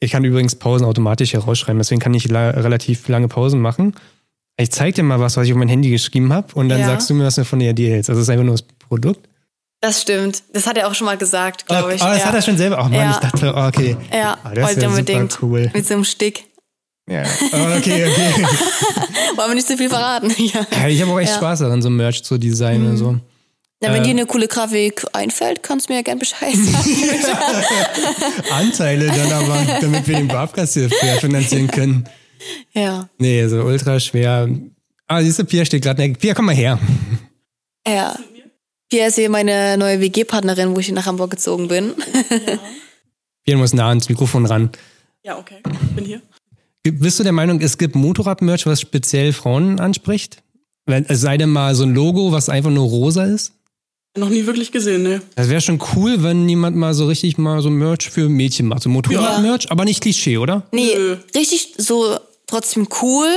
ich 0.00 0.10
kann 0.10 0.22
übrigens 0.24 0.54
Pausen 0.54 0.84
automatisch 0.84 1.32
herausschreiben, 1.32 1.78
deswegen 1.78 2.00
kann 2.00 2.12
ich 2.12 2.28
la 2.28 2.50
relativ 2.50 3.08
lange 3.08 3.26
Pausen 3.28 3.60
machen. 3.60 3.94
Ich 4.56 4.70
zeig 4.70 4.94
dir 4.94 5.02
mal 5.02 5.18
was, 5.20 5.36
was 5.36 5.46
ich 5.46 5.52
auf 5.52 5.58
mein 5.58 5.68
Handy 5.68 5.90
geschrieben 5.90 6.32
habe 6.32 6.46
und 6.54 6.68
dann 6.68 6.80
Ja. 6.80 6.86
sagst 6.86 7.10
du 7.10 7.14
mir, 7.14 7.24
was 7.24 7.34
du 7.34 7.44
von 7.44 7.58
der 7.58 7.70
Idee 7.70 7.90
hältst. 7.90 8.08
Also 8.10 8.20
es 8.20 8.26
ist 8.28 8.30
einfach 8.30 8.44
nur 8.44 8.54
das 8.54 8.62
Produkt. 8.88 9.28
Das 9.80 10.00
stimmt. 10.00 10.42
Das 10.52 10.66
hat 10.66 10.78
er 10.78 10.88
auch 10.88 10.94
schon 10.94 11.04
mal 11.06 11.18
gesagt, 11.18 11.66
glaube 11.66 11.88
Ah, 11.90 11.94
ich. 11.94 12.02
ah, 12.02 12.10
das 12.10 12.20
ja. 12.20 12.24
hat 12.26 12.34
er 12.34 12.42
schon 12.42 12.56
selber. 12.56 12.78
Ach 12.78 12.84
man, 12.84 12.92
Ja. 12.94 13.10
ich 13.10 13.16
dachte, 13.16 13.52
oh, 13.54 13.66
okay. 13.66 13.96
Ja, 14.12 14.38
Ah, 14.44 14.50
das 14.54 14.64
wollte 14.68 14.88
unbedingt. 14.88 15.38
cool. 15.42 15.70
Mit 15.74 15.86
so 15.86 15.94
einem 15.94 16.04
Stick. 16.04 16.44
Ja. 17.10 17.22
Ah, 17.52 17.76
Okay, 17.78 18.06
okay. 18.08 18.46
Wollen 19.36 19.50
wir 19.50 19.54
nicht 19.56 19.66
zu 19.66 19.76
viel 19.76 19.90
verraten. 19.90 20.30
ja. 20.38 20.86
ich 20.88 21.02
habe 21.02 21.10
auch 21.12 21.18
echt 21.20 21.30
Ja. 21.30 21.36
Mhm. 21.36 21.40
Spaß 21.40 21.58
daran, 21.58 21.82
so 21.82 21.90
Merch 21.90 22.22
zu 22.22 22.38
designen 22.38 22.90
und 22.90 22.96
so. 22.96 23.16
Na, 23.80 23.92
wenn 23.92 24.00
Äh. 24.02 24.04
dir 24.04 24.10
eine 24.10 24.26
coole 24.26 24.46
Grafik 24.48 25.04
einfällt, 25.12 25.62
kannst 25.62 25.88
du 25.88 25.92
mir 25.92 25.98
ja 25.98 26.02
gern 26.02 26.18
Bescheid 26.20 26.54
sagen. 26.54 27.64
Anteile 28.52 29.08
dann 29.08 29.32
aber, 29.32 29.58
damit 29.80 30.06
wir 30.06 30.16
den 30.16 30.28
Podcast 30.28 30.74
hier 30.74 30.88
finanzieren 31.20 31.66
können. 31.68 32.08
Ja. 32.72 33.08
Nee, 33.18 33.46
so 33.48 33.62
ultra 33.62 33.98
schwer. 34.00 34.48
Ah, 35.06 35.22
siehst 35.22 35.38
du, 35.38 35.44
Pia 35.44 35.64
steht 35.64 35.82
gerade. 35.82 36.02
in 36.04 36.12
der- 36.12 36.18
Pia, 36.20 36.34
komm 36.34 36.46
mal 36.46 36.54
her. 36.54 36.78
Ja. 37.86 38.16
Hier 38.90 39.06
ist 39.08 39.16
hier 39.16 39.28
meine 39.30 39.76
neue 39.76 40.00
WG-Partnerin, 40.00 40.74
wo 40.74 40.78
ich 40.80 40.90
nach 40.92 41.06
Hamburg 41.06 41.30
gezogen 41.32 41.68
bin. 41.68 41.94
Pia 43.44 43.56
muss 43.56 43.72
nah 43.74 43.88
ans 43.88 44.08
Mikrofon 44.08 44.46
ran. 44.46 44.70
Ja, 45.22 45.38
okay. 45.38 45.58
Bin 45.94 46.04
hier. 46.04 46.22
Bist 46.82 47.18
du 47.18 47.22
der 47.22 47.32
Meinung, 47.32 47.60
es 47.60 47.78
gibt 47.78 47.94
Motorrad-Merch, 47.94 48.66
was 48.66 48.80
speziell 48.80 49.32
Frauen 49.32 49.80
anspricht? 49.80 50.42
Wenn- 50.86 51.06
Es 51.08 51.20
sei 51.22 51.38
denn 51.38 51.50
mal 51.50 51.74
so 51.74 51.84
ein 51.84 51.94
Logo, 51.94 52.32
was 52.32 52.48
einfach 52.48 52.70
nur 52.70 52.84
rosa 52.86 53.24
ist? 53.24 53.52
Noch 54.16 54.28
nie 54.28 54.46
wirklich 54.46 54.70
gesehen, 54.70 55.02
ne? 55.02 55.22
Das 55.34 55.48
wäre 55.48 55.60
schon 55.60 55.82
cool, 55.96 56.22
wenn 56.22 56.48
jemand 56.48 56.76
mal 56.76 56.94
so 56.94 57.06
richtig 57.06 57.36
mal 57.36 57.60
so 57.62 57.68
Merch 57.70 58.10
für 58.10 58.28
Mädchen 58.28 58.66
macht. 58.68 58.82
So 58.82 58.88
Motorrad-Merch, 58.90 59.70
aber 59.72 59.84
nicht 59.84 60.02
Klischee, 60.02 60.36
oder? 60.38 60.62
Nee, 60.72 60.94
Nö. 60.94 61.16
richtig 61.34 61.74
so 61.78 62.16
trotzdem 62.46 62.88
cool, 63.02 63.28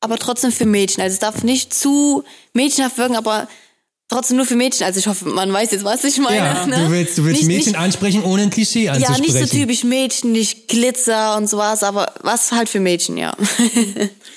aber 0.00 0.18
trotzdem 0.18 0.52
für 0.52 0.66
Mädchen. 0.66 1.02
Also 1.02 1.14
es 1.14 1.20
darf 1.20 1.42
nicht 1.42 1.74
zu 1.74 2.24
mädchenhaft 2.52 2.96
wirken, 2.98 3.16
aber 3.16 3.48
trotzdem 4.08 4.38
nur 4.38 4.46
für 4.46 4.56
Mädchen. 4.56 4.84
Also 4.86 4.98
ich 4.98 5.06
hoffe, 5.06 5.26
man 5.26 5.52
weiß 5.52 5.70
jetzt, 5.72 5.84
was 5.84 6.02
ich 6.04 6.18
meine. 6.18 6.36
Ja, 6.36 6.66
ne? 6.66 6.84
du 6.84 6.90
willst, 6.90 7.18
du 7.18 7.24
willst 7.24 7.42
Nicht- 7.42 7.48
Mädchen 7.48 7.72
nicht, 7.72 7.80
ansprechen, 7.80 8.24
ohne 8.24 8.42
ein 8.42 8.50
Klischee 8.50 8.84
Ja, 8.84 8.92
anzusprechen. 8.92 9.22
nicht 9.22 9.50
so 9.50 9.56
typisch 9.56 9.84
Mädchen, 9.84 10.32
nicht 10.32 10.68
Glitzer 10.68 11.36
und 11.36 11.48
sowas, 11.48 11.82
aber 11.82 12.12
was 12.22 12.52
halt 12.52 12.68
für 12.68 12.80
Mädchen, 12.80 13.16
ja. 13.16 13.36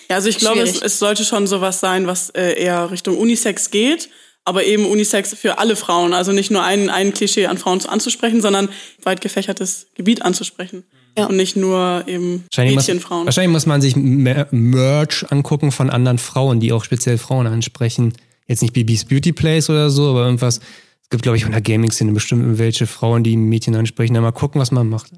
Ja, 0.10 0.18
also 0.18 0.28
ich 0.30 0.38
glaube, 0.38 0.60
es, 0.62 0.82
es 0.82 1.00
sollte 1.00 1.24
schon 1.24 1.48
sowas 1.48 1.80
sein, 1.80 2.06
was 2.08 2.30
äh, 2.32 2.62
eher 2.62 2.92
Richtung 2.92 3.18
Unisex 3.18 3.72
geht, 3.72 4.10
aber 4.46 4.66
eben 4.66 4.86
Unisex 4.86 5.34
für 5.34 5.58
alle 5.58 5.76
Frauen. 5.78 6.14
Also 6.14 6.34
nicht 6.34 6.52
nur 6.52 6.62
ein, 6.62 6.90
ein 6.90 7.14
Klischee 7.14 7.48
an 7.48 7.58
Frauen 7.58 7.84
anzusprechen, 7.86 8.42
sondern 8.42 8.70
weit 9.02 9.22
gefächertes 9.22 9.88
Gebiet 9.96 10.22
anzusprechen. 10.22 10.84
Ja. 11.18 11.28
Und 11.28 11.38
nicht 11.38 11.56
nur 11.56 12.04
eben 12.08 12.44
Wahrscheinlich 12.50 12.76
muss, 12.76 12.88
Mädchenfrauen. 12.88 13.26
wahrscheinlich 13.26 13.52
muss 13.52 13.66
man 13.66 13.82
sich 13.82 13.96
Mer- 13.96 14.48
Merch 14.52 15.26
angucken 15.30 15.72
von 15.72 15.90
anderen 15.90 16.18
Frauen, 16.18 16.60
die 16.60 16.72
auch 16.72 16.84
speziell 16.84 17.18
Frauen 17.18 17.46
ansprechen. 17.48 18.14
Jetzt 18.48 18.62
nicht 18.62 18.74
Bibis 18.74 19.06
Beauty 19.06 19.32
Place 19.32 19.70
oder 19.70 19.90
so, 19.90 20.10
aber 20.10 20.26
irgendwas. 20.26 20.60
Es 21.04 21.10
gibt, 21.10 21.24
glaube 21.24 21.38
ich, 21.38 21.44
in 21.46 21.52
der 21.52 21.62
Gaming-Szene 21.62 22.12
bestimmt 22.12 22.58
welche 22.58 22.88
Frauen, 22.88 23.24
die 23.24 23.38
Mädchen 23.38 23.76
ansprechen. 23.76 24.14
Dann 24.16 24.24
mal 24.24 24.32
gucken, 24.32 24.60
was 24.60 24.72
man 24.72 24.90
macht. 24.90 25.12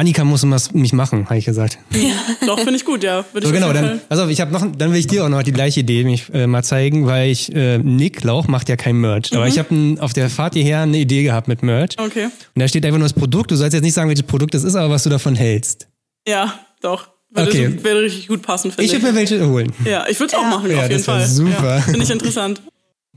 Annika 0.00 0.24
muss 0.24 0.48
was 0.50 0.72
nicht 0.72 0.92
machen, 0.94 1.26
habe 1.26 1.38
ich 1.38 1.44
gesagt. 1.44 1.78
Doch, 2.46 2.58
finde 2.58 2.76
ich 2.76 2.84
gut, 2.84 3.04
ja. 3.04 3.24
Würde 3.32 3.46
So 3.46 3.52
ich 3.52 3.60
genau, 3.60 3.72
dann, 3.72 4.00
pass 4.08 4.18
auf, 4.18 4.30
ich 4.30 4.40
habe 4.40 4.50
noch, 4.52 4.64
dann 4.76 4.90
will 4.92 4.98
ich 4.98 5.06
dir 5.06 5.24
auch 5.24 5.28
noch 5.28 5.42
die 5.42 5.52
gleiche 5.52 5.80
Idee 5.80 6.04
mich 6.04 6.32
äh, 6.32 6.46
mal 6.46 6.62
zeigen, 6.64 7.06
weil 7.06 7.30
ich 7.30 7.54
äh, 7.54 7.78
Nick 7.78 8.24
Lauch 8.24 8.48
macht 8.48 8.68
ja 8.68 8.76
kein 8.76 8.96
Merch, 8.96 9.32
aber 9.36 9.46
ich 9.46 9.58
habe 9.58 9.68
n- 9.74 10.00
auf 10.00 10.12
der 10.12 10.30
Fahrt 10.30 10.54
hierher 10.54 10.80
eine 10.80 10.96
Idee 10.98 11.22
gehabt 11.22 11.46
mit 11.48 11.62
Merch. 11.62 11.90
Okay. 11.98 12.24
Und 12.24 12.32
da 12.60 12.66
steht 12.66 12.84
einfach 12.86 12.98
nur 12.98 13.04
das 13.06 13.12
Produkt. 13.12 13.50
Du 13.50 13.56
sollst 13.56 13.74
jetzt 13.74 13.82
nicht 13.84 13.94
sagen, 13.94 14.08
welches 14.08 14.24
Produkt 14.26 14.54
es 14.54 14.64
ist, 14.64 14.74
aber 14.74 14.90
was 14.90 15.02
du 15.04 15.10
davon 15.10 15.34
hältst. 15.36 15.86
Ja, 16.26 16.54
doch. 16.80 17.08
Würde, 17.32 17.48
Okay. 17.50 17.74
so, 17.76 17.84
würde 17.84 18.02
richtig 18.02 18.26
gut 18.28 18.42
passen, 18.42 18.70
finde 18.72 18.82
Ich 18.84 18.92
ich. 18.92 19.02
würde 19.02 19.12
mir 19.12 19.18
welche 19.20 19.46
holen. 19.48 19.72
ja, 19.84 20.04
ich 20.08 20.18
würde 20.18 20.32
es 20.32 20.38
auch 20.38 20.44
machen, 20.44 20.70
Ja, 20.70 20.78
auf 20.78 20.82
jeden 20.84 20.94
das 20.96 21.04
Fall. 21.04 21.26
super. 21.26 21.76
Ja, 21.76 21.80
finde 21.82 22.02
ich 22.02 22.10
interessant. 22.10 22.60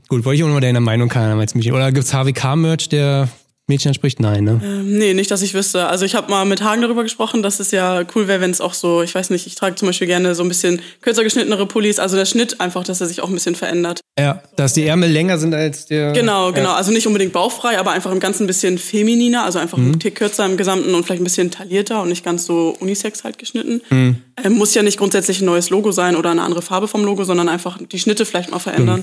Gut, 0.08 0.24
wollte 0.24 0.36
ich 0.36 0.44
auch 0.44 0.48
nur 0.48 0.60
deine 0.60 0.80
Meinung 0.80 1.12
haben 1.14 1.40
als 1.40 1.54
Mädchen. 1.54 1.72
Oder 1.72 1.90
gibt's 1.90 2.12
HWK-Merch, 2.12 2.90
der 2.90 3.28
Mädchen 3.66 3.88
anspricht? 3.88 4.20
Nein, 4.20 4.44
ne? 4.44 4.60
Ähm, 4.62 4.98
nee, 4.98 5.14
nicht, 5.14 5.30
dass 5.30 5.40
ich 5.40 5.54
wüsste. 5.54 5.86
Also 5.86 6.04
ich 6.04 6.14
habe 6.14 6.30
mal 6.30 6.44
mit 6.44 6.62
Hagen 6.62 6.82
darüber 6.82 7.02
gesprochen, 7.02 7.42
dass 7.42 7.60
es 7.60 7.70
ja 7.70 8.02
cool 8.14 8.28
wäre, 8.28 8.40
wenn 8.42 8.50
es 8.50 8.60
auch 8.60 8.74
so, 8.74 9.02
ich 9.02 9.14
weiß 9.14 9.30
nicht, 9.30 9.46
ich 9.46 9.54
trage 9.54 9.74
zum 9.76 9.86
Beispiel 9.88 10.06
gerne 10.06 10.34
so 10.34 10.42
ein 10.42 10.48
bisschen 10.48 10.82
kürzer 11.00 11.24
geschnittenere 11.24 11.64
Pullis, 11.66 11.98
also 11.98 12.14
der 12.16 12.26
Schnitt 12.26 12.60
einfach, 12.60 12.84
dass 12.84 13.00
er 13.00 13.06
sich 13.06 13.22
auch 13.22 13.28
ein 13.28 13.34
bisschen 13.34 13.54
verändert. 13.54 14.00
Ja, 14.18 14.42
dass 14.56 14.74
die 14.74 14.86
Ärmel 14.86 15.10
länger 15.10 15.38
sind 15.38 15.54
als 15.54 15.86
der. 15.86 16.12
Genau, 16.12 16.52
genau. 16.52 16.70
Ja. 16.70 16.74
Also 16.76 16.92
nicht 16.92 17.06
unbedingt 17.06 17.32
bauchfrei, 17.32 17.78
aber 17.78 17.92
einfach 17.92 18.12
im 18.12 18.20
Ganzen 18.20 18.44
ein 18.44 18.48
bisschen 18.48 18.76
femininer, 18.76 19.44
also 19.44 19.58
einfach 19.58 19.78
Mhm. 19.78 19.92
ein 19.92 20.00
Tick 20.00 20.16
kürzer 20.16 20.44
im 20.44 20.56
Gesamten 20.58 20.94
und 20.94 21.04
vielleicht 21.04 21.22
ein 21.22 21.24
bisschen 21.24 21.50
taillierter 21.50 22.02
und 22.02 22.08
nicht 22.10 22.24
ganz 22.24 22.44
so 22.44 22.76
unisex 22.80 23.24
halt 23.24 23.38
geschnitten. 23.38 23.80
Mhm. 23.88 24.16
Ähm, 24.44 24.52
muss 24.52 24.74
ja 24.74 24.82
nicht 24.82 24.98
grundsätzlich 24.98 25.40
ein 25.40 25.46
neues 25.46 25.70
Logo 25.70 25.90
sein 25.90 26.16
oder 26.16 26.30
eine 26.30 26.42
andere 26.42 26.60
Farbe 26.60 26.86
vom 26.86 27.02
Logo, 27.02 27.24
sondern 27.24 27.48
einfach 27.48 27.78
die 27.90 27.98
Schnitte 27.98 28.26
vielleicht 28.26 28.50
mal 28.50 28.58
verändern. 28.58 29.00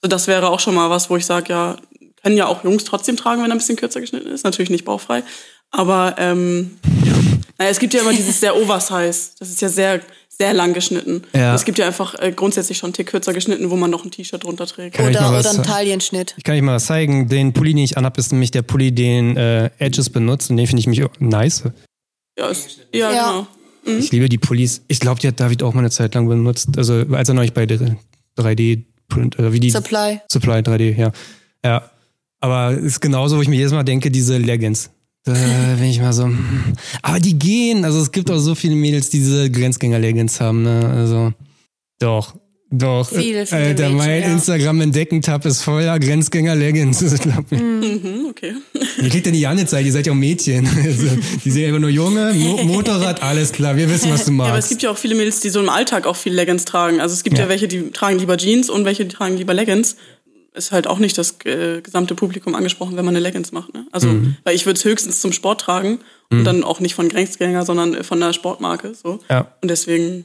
Also 0.00 0.08
das 0.10 0.28
wäre 0.28 0.48
auch 0.48 0.60
schon 0.60 0.74
mal 0.76 0.90
was, 0.90 1.10
wo 1.10 1.16
ich 1.16 1.26
sage, 1.26 1.52
ja, 1.52 1.76
können 2.22 2.36
ja 2.36 2.46
auch 2.46 2.64
Jungs 2.64 2.84
trotzdem 2.84 3.16
tragen, 3.16 3.42
wenn 3.42 3.50
er 3.50 3.54
ein 3.54 3.58
bisschen 3.58 3.76
kürzer 3.76 4.00
geschnitten 4.00 4.28
ist. 4.28 4.44
Natürlich 4.44 4.70
nicht 4.70 4.84
bauchfrei. 4.84 5.22
Aber 5.70 6.14
ähm, 6.18 6.78
ja. 7.04 7.12
Naja, 7.58 7.70
es 7.70 7.78
gibt 7.78 7.92
ja 7.94 8.00
immer 8.00 8.12
dieses 8.12 8.40
sehr 8.40 8.56
Oversize. 8.56 9.30
Das 9.38 9.48
ist 9.50 9.60
ja 9.60 9.68
sehr, 9.68 10.00
sehr 10.28 10.52
lang 10.54 10.72
geschnitten. 10.72 11.22
Ja. 11.34 11.54
Es 11.54 11.64
gibt 11.64 11.78
ja 11.78 11.86
einfach 11.86 12.14
äh, 12.20 12.32
grundsätzlich 12.32 12.78
schon 12.78 12.88
einen 12.88 12.94
Tick 12.94 13.08
kürzer 13.08 13.32
geschnitten, 13.32 13.68
wo 13.70 13.76
man 13.76 13.90
noch 13.90 14.04
ein 14.04 14.10
T-Shirt 14.10 14.44
drunter 14.44 14.66
trägt. 14.66 14.96
Kann 14.96 15.08
Oder, 15.10 15.28
oder 15.28 15.38
ein 15.38 15.42
sagen? 15.42 15.62
Taillenschnitt. 15.64 16.34
Ich 16.38 16.44
kann 16.44 16.54
euch 16.54 16.62
mal 16.62 16.76
was 16.76 16.86
zeigen. 16.86 17.28
Den 17.28 17.52
Pulli, 17.52 17.74
den 17.74 17.84
ich 17.84 17.98
anhab, 17.98 18.16
ist 18.16 18.30
nämlich 18.32 18.50
der 18.52 18.62
Pulli, 18.62 18.92
den 18.92 19.36
äh, 19.36 19.70
Edges 19.78 20.08
benutzt. 20.10 20.50
Und 20.50 20.56
den 20.56 20.66
finde 20.66 20.80
ich 20.80 20.86
mich 20.86 21.02
nice. 21.18 21.64
Ja, 22.38 22.46
ist, 22.48 22.78
ja, 22.94 23.12
Ja. 23.12 23.30
genau. 23.30 23.98
Ich 23.98 24.12
liebe 24.12 24.28
die 24.28 24.38
Pullis. 24.38 24.82
Ich 24.88 25.00
glaube, 25.00 25.18
die 25.20 25.28
hat 25.28 25.40
David 25.40 25.62
auch 25.62 25.72
mal 25.74 25.80
eine 25.80 25.90
Zeit 25.90 26.14
lang 26.14 26.28
benutzt. 26.28 26.76
Also 26.76 27.04
als 27.12 27.28
er 27.28 27.34
neulich 27.34 27.54
bei 27.54 27.64
der 27.66 27.96
3D-Print, 28.38 29.38
oder 29.38 29.52
wie 29.52 29.60
die 29.60 29.70
Supply. 29.70 30.20
Supply 30.30 30.58
3D, 30.58 30.96
ja. 30.96 31.10
Ja. 31.64 31.90
Aber 32.40 32.72
es 32.72 32.84
ist 32.84 33.00
genauso, 33.00 33.36
wo 33.36 33.42
ich 33.42 33.48
mir 33.48 33.56
jedes 33.56 33.72
Mal 33.72 33.82
denke, 33.84 34.10
diese 34.10 34.38
Leggings. 34.38 34.90
Da 35.24 35.32
bin 35.78 35.84
ich 35.90 36.00
mal 36.00 36.12
so. 36.12 36.24
hm. 36.24 36.38
Aber 37.02 37.18
die 37.20 37.38
gehen. 37.38 37.84
Also 37.84 38.00
es 38.00 38.12
gibt 38.12 38.30
auch 38.30 38.38
so 38.38 38.54
viele 38.54 38.76
Mädels, 38.76 39.10
die 39.10 39.18
diese 39.18 39.50
Grenzgänger-Leggings 39.50 40.40
haben, 40.40 40.62
ne? 40.62 40.88
Also. 40.88 41.32
Doch. 41.98 42.34
Doch. 42.70 43.08
Viele, 43.08 43.46
viele 43.46 43.60
Alter, 43.62 43.82
Mädchen, 43.88 43.96
mein 43.96 44.20
ja. 44.22 44.28
Instagram-Entdecken-Tab 44.32 45.46
ist 45.46 45.62
voller 45.62 45.98
Grenzgänger-Leggings. 45.98 47.02
Mhm, 47.50 48.26
okay. 48.30 48.52
Ihr 49.02 49.08
kriegt 49.08 49.24
ja 49.24 49.32
nicht 49.32 49.48
angezeigt, 49.48 49.86
ihr 49.86 49.92
seid 49.92 50.06
ja 50.06 50.12
auch 50.12 50.16
Mädchen. 50.16 50.68
Also, 50.84 51.06
die 51.44 51.50
sehen 51.50 51.66
einfach 51.68 51.80
nur 51.80 51.88
Junge, 51.90 52.34
Mo 52.34 52.62
Motorrad, 52.64 53.22
alles 53.22 53.52
klar, 53.52 53.76
wir 53.76 53.88
wissen, 53.88 54.10
was 54.10 54.26
du 54.26 54.32
Ja, 54.32 54.44
aber 54.44 54.58
es 54.58 54.68
gibt 54.68 54.82
ja 54.82 54.90
auch 54.90 54.98
viele 54.98 55.14
Mädels, 55.14 55.40
die 55.40 55.48
so 55.48 55.60
im 55.60 55.68
Alltag 55.70 56.06
auch 56.06 56.16
viel 56.16 56.34
Leggings 56.34 56.64
tragen. 56.66 57.00
Also 57.00 57.14
es 57.14 57.24
gibt 57.24 57.38
ja, 57.38 57.44
Ja. 57.44 57.48
welche, 57.48 57.68
die 57.68 57.90
tragen 57.90 58.18
lieber 58.18 58.36
Jeans 58.36 58.68
und 58.68 58.84
welche, 58.84 59.06
die 59.06 59.14
tragen 59.14 59.36
lieber 59.38 59.54
Leggings. 59.54 59.96
Ist 60.58 60.72
halt 60.72 60.86
auch 60.86 60.98
nicht 60.98 61.16
das 61.16 61.36
äh, 61.44 61.80
gesamte 61.80 62.14
Publikum 62.14 62.54
angesprochen, 62.54 62.96
wenn 62.96 63.04
man 63.04 63.16
eine 63.16 63.22
Leggings 63.22 63.52
macht. 63.52 63.72
Ne? 63.72 63.86
Also, 63.92 64.08
mhm. 64.08 64.36
weil 64.44 64.54
ich 64.54 64.66
würde 64.66 64.78
es 64.78 64.84
höchstens 64.84 65.20
zum 65.20 65.32
Sport 65.32 65.62
tragen 65.62 66.00
mhm. 66.30 66.38
und 66.38 66.44
dann 66.44 66.64
auch 66.64 66.80
nicht 66.80 66.94
von 66.94 67.08
Grenzgänger, 67.08 67.64
sondern 67.64 68.04
von 68.04 68.20
der 68.20 68.32
Sportmarke. 68.32 68.94
So. 68.94 69.20
Ja. 69.30 69.52
Und 69.62 69.70
deswegen. 69.70 70.24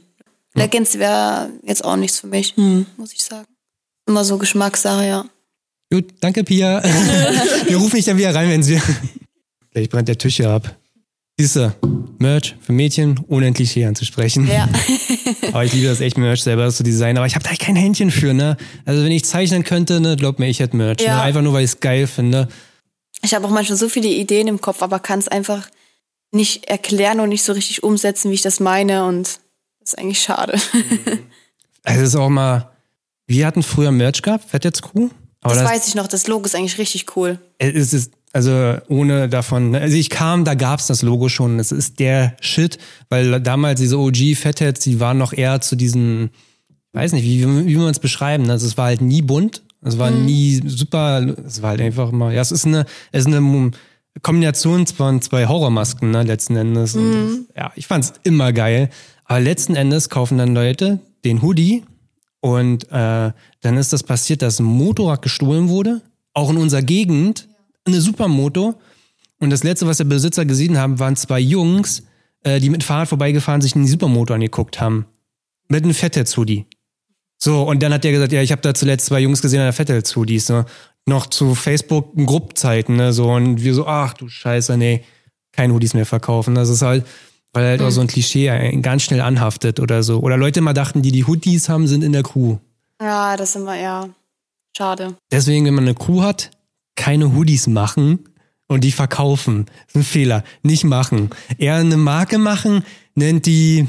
Leggings 0.56 0.98
wäre 0.98 1.50
jetzt 1.64 1.84
auch 1.84 1.96
nichts 1.96 2.20
für 2.20 2.28
mich, 2.28 2.56
mhm. 2.56 2.86
muss 2.96 3.12
ich 3.12 3.24
sagen. 3.24 3.48
Immer 4.06 4.24
so 4.24 4.38
Geschmackssache, 4.38 5.06
ja. 5.06 5.24
Gut, 5.90 6.04
danke, 6.20 6.44
Pia. 6.44 6.82
wir 7.66 7.76
rufen 7.76 7.96
dich 7.96 8.04
dann 8.04 8.18
wieder 8.18 8.34
rein, 8.34 8.50
wenn 8.50 8.62
sie. 8.62 8.80
Gleich 9.72 9.88
brennt 9.88 10.06
der 10.08 10.18
Tisch 10.18 10.36
hier 10.36 10.50
ab. 10.50 10.76
Siehst 11.36 11.56
du, 11.56 11.74
Merch 12.18 12.54
für 12.60 12.72
Mädchen, 12.72 13.24
ein 13.28 13.54
Klischee 13.54 13.84
anzusprechen. 13.84 14.46
Ja. 14.46 14.68
aber 15.48 15.64
ich 15.64 15.72
liebe 15.72 15.88
das 15.88 16.00
echt, 16.00 16.16
Merch 16.16 16.42
selber 16.42 16.70
zu 16.70 16.84
designen. 16.84 17.16
Aber 17.16 17.26
ich 17.26 17.34
habe 17.34 17.44
da 17.44 17.54
kein 17.56 17.74
Händchen 17.74 18.12
für, 18.12 18.32
ne? 18.32 18.56
Also 18.84 19.02
wenn 19.02 19.10
ich 19.10 19.24
zeichnen 19.24 19.64
könnte, 19.64 20.00
ne, 20.00 20.14
glaub 20.16 20.38
mir, 20.38 20.46
ich 20.48 20.60
hätte 20.60 20.76
Merch. 20.76 20.98
Ne? 20.98 21.06
Ja. 21.06 21.16
Ne? 21.16 21.22
Einfach 21.22 21.42
nur, 21.42 21.52
weil 21.52 21.64
ich 21.64 21.72
es 21.72 21.80
geil 21.80 22.06
finde. 22.06 22.48
Ich 23.22 23.34
habe 23.34 23.46
auch 23.46 23.50
manchmal 23.50 23.78
so 23.78 23.88
viele 23.88 24.08
Ideen 24.08 24.46
im 24.46 24.60
Kopf, 24.60 24.80
aber 24.82 25.00
kann 25.00 25.18
es 25.18 25.26
einfach 25.26 25.68
nicht 26.30 26.66
erklären 26.66 27.18
und 27.18 27.30
nicht 27.30 27.42
so 27.42 27.52
richtig 27.52 27.82
umsetzen, 27.82 28.30
wie 28.30 28.34
ich 28.34 28.42
das 28.42 28.60
meine. 28.60 29.04
Und 29.04 29.40
das 29.80 29.92
ist 29.92 29.98
eigentlich 29.98 30.20
schade. 30.20 30.58
Also 31.86 32.00
es 32.00 32.08
ist 32.08 32.16
auch 32.16 32.30
mal, 32.30 32.70
wir 33.26 33.46
hatten 33.46 33.62
früher 33.62 33.92
Merch 33.92 34.22
gehabt, 34.22 34.48
Fett 34.48 34.64
jetzt 34.64 34.80
Crew. 34.80 35.10
das, 35.42 35.52
das 35.52 35.64
weiß 35.64 35.88
ich 35.88 35.94
noch, 35.94 36.06
das 36.06 36.26
Logo 36.26 36.46
ist 36.46 36.54
eigentlich 36.54 36.78
richtig 36.78 37.14
cool. 37.14 37.38
Es 37.58 37.92
ist 37.92 38.12
also 38.34 38.78
ohne 38.88 39.28
davon, 39.28 39.70
ne? 39.70 39.80
also 39.80 39.96
ich 39.96 40.10
kam, 40.10 40.44
da 40.44 40.54
gab's 40.54 40.88
das 40.88 41.02
Logo 41.02 41.28
schon. 41.28 41.60
Es 41.60 41.70
ist 41.70 42.00
der 42.00 42.36
Shit, 42.40 42.78
weil 43.08 43.40
damals 43.40 43.80
diese 43.80 43.96
OG 43.96 44.34
Fatheads, 44.34 44.80
die 44.80 44.98
waren 44.98 45.18
noch 45.18 45.32
eher 45.32 45.60
zu 45.60 45.76
diesen, 45.76 46.30
weiß 46.94 47.12
nicht, 47.12 47.22
wie, 47.22 47.46
wie 47.66 47.76
man 47.76 47.90
es 47.90 48.00
beschreiben. 48.00 48.50
Also 48.50 48.66
es 48.66 48.76
war 48.76 48.86
halt 48.86 49.02
nie 49.02 49.22
bunt, 49.22 49.62
es 49.82 49.98
war 49.98 50.10
mhm. 50.10 50.24
nie 50.24 50.60
super, 50.66 51.24
es 51.46 51.62
war 51.62 51.70
halt 51.70 51.80
einfach 51.80 52.10
immer, 52.10 52.32
ja, 52.32 52.42
es 52.42 52.50
ist 52.50 52.66
eine, 52.66 52.86
es 53.12 53.24
ist 53.24 53.32
eine 53.32 53.70
Kombination 54.22 54.84
von 54.88 55.22
zwei 55.22 55.46
Horrormasken, 55.46 56.10
ne, 56.10 56.24
letzten 56.24 56.56
Endes. 56.56 56.96
Mhm. 56.96 57.02
Und 57.02 57.46
ja, 57.56 57.70
ich 57.76 57.86
fand's 57.86 58.14
immer 58.24 58.52
geil. 58.52 58.90
Aber 59.26 59.38
letzten 59.38 59.76
Endes 59.76 60.08
kaufen 60.08 60.38
dann 60.38 60.56
Leute 60.56 60.98
den 61.24 61.40
Hoodie 61.40 61.84
und 62.40 62.90
äh, 62.90 63.30
dann 63.60 63.76
ist 63.76 63.92
das 63.92 64.02
passiert, 64.02 64.42
dass 64.42 64.58
ein 64.58 64.64
Motorrad 64.64 65.22
gestohlen 65.22 65.68
wurde, 65.68 66.02
auch 66.32 66.50
in 66.50 66.56
unserer 66.56 66.82
Gegend 66.82 67.48
eine 67.84 68.00
Supermoto. 68.00 68.74
Und 69.40 69.50
das 69.50 69.64
letzte, 69.64 69.86
was 69.86 69.98
der 69.98 70.04
Besitzer 70.04 70.44
gesehen 70.44 70.78
haben, 70.78 70.98
waren 70.98 71.16
zwei 71.16 71.40
Jungs, 71.40 72.04
äh, 72.42 72.60
die 72.60 72.70
mit 72.70 72.84
Fahrrad 72.84 73.08
vorbeigefahren 73.08 73.60
sich 73.60 73.72
die 73.72 73.86
Supermoto 73.86 74.34
angeguckt 74.34 74.80
haben. 74.80 75.06
Mit 75.68 75.84
einem 75.84 75.94
Fettheads-Hoodie. 75.94 76.66
So, 77.38 77.62
und 77.62 77.82
dann 77.82 77.92
hat 77.92 78.04
der 78.04 78.12
gesagt, 78.12 78.32
ja, 78.32 78.42
ich 78.42 78.52
habe 78.52 78.62
da 78.62 78.74
zuletzt 78.74 79.06
zwei 79.06 79.20
Jungs 79.20 79.42
gesehen 79.42 79.60
an 79.60 79.66
der 79.66 79.72
Fettheads-Hoodies. 79.72 80.46
So. 80.46 80.64
Noch 81.06 81.26
zu 81.26 81.54
Facebook-Gruppzeiten, 81.54 82.96
ne, 82.96 83.12
so. 83.12 83.30
Und 83.30 83.62
wir 83.62 83.74
so, 83.74 83.86
ach 83.86 84.14
du 84.14 84.28
Scheiße, 84.28 84.76
nee, 84.78 85.04
keine 85.52 85.74
Hoodies 85.74 85.94
mehr 85.94 86.06
verkaufen. 86.06 86.54
Das 86.54 86.68
ist 86.68 86.82
halt, 86.82 87.06
weil 87.52 87.66
halt 87.66 87.80
mhm. 87.80 87.86
auch 87.86 87.90
so 87.90 88.00
ein 88.00 88.06
Klischee 88.06 88.78
ganz 88.80 89.02
schnell 89.02 89.20
anhaftet 89.20 89.80
oder 89.80 90.02
so. 90.02 90.20
Oder 90.20 90.36
Leute 90.36 90.60
immer 90.60 90.74
dachten, 90.74 91.02
die 91.02 91.12
die 91.12 91.24
Hoodies 91.24 91.68
haben, 91.68 91.86
sind 91.86 92.02
in 92.02 92.12
der 92.12 92.22
Crew. 92.22 92.58
Ja, 93.00 93.36
das 93.36 93.50
ist 93.50 93.56
immer, 93.56 93.78
ja, 93.78 94.08
schade. 94.76 95.16
Deswegen, 95.30 95.66
wenn 95.66 95.74
man 95.74 95.84
eine 95.84 95.94
Crew 95.94 96.22
hat, 96.22 96.50
keine 96.96 97.34
Hoodies 97.34 97.66
machen 97.66 98.20
und 98.66 98.82
die 98.84 98.92
verkaufen. 98.92 99.66
Das 99.66 99.88
ist 99.88 99.96
ein 99.96 100.04
Fehler. 100.04 100.44
Nicht 100.62 100.84
machen. 100.84 101.30
Eher 101.58 101.76
eine 101.76 101.96
Marke 101.96 102.38
machen, 102.38 102.84
nennt 103.14 103.46
die, 103.46 103.86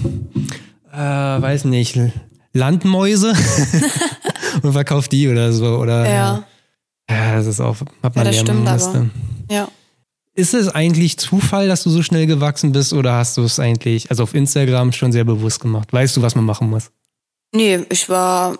äh, 0.92 0.98
weiß 0.98 1.66
nicht, 1.66 2.00
Landmäuse 2.54 3.34
und 4.62 4.74
verkauft 4.74 5.12
die 5.12 5.28
oder 5.28 5.52
so. 5.52 5.78
Oder, 5.78 6.10
ja. 6.10 6.44
Ja, 7.10 7.36
das 7.36 7.46
ist 7.46 7.62
auch, 7.62 7.78
hat 8.02 8.16
man 8.16 8.26
ja, 8.26 8.32
das 8.32 8.40
stimmt 8.40 8.68
aber. 8.68 9.10
Ja. 9.50 9.68
Ist 10.34 10.54
es 10.54 10.68
eigentlich 10.68 11.18
Zufall, 11.18 11.68
dass 11.68 11.84
du 11.84 11.90
so 11.90 12.04
schnell 12.04 12.26
gewachsen 12.26 12.72
bist 12.72 12.92
oder 12.92 13.14
hast 13.14 13.38
du 13.38 13.44
es 13.44 13.60
eigentlich, 13.60 14.10
also 14.10 14.24
auf 14.24 14.34
Instagram 14.34 14.92
schon 14.92 15.12
sehr 15.12 15.24
bewusst 15.24 15.62
gemacht? 15.62 15.94
Weißt 15.94 16.18
du, 16.18 16.22
was 16.22 16.36
man 16.36 16.44
machen 16.44 16.70
muss? 16.70 16.92
Nee, 17.54 17.86
ich 17.90 18.10
war 18.10 18.58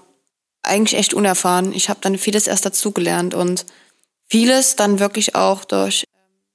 eigentlich 0.64 0.98
echt 0.98 1.14
unerfahren. 1.14 1.74
Ich 1.74 1.90
habe 1.90 2.00
dann 2.02 2.18
vieles 2.18 2.48
erst 2.48 2.66
dazugelernt 2.66 3.34
und 3.34 3.66
vieles 4.28 4.76
dann 4.76 5.00
wirklich 5.00 5.36
auch 5.36 5.66
durch 5.66 6.06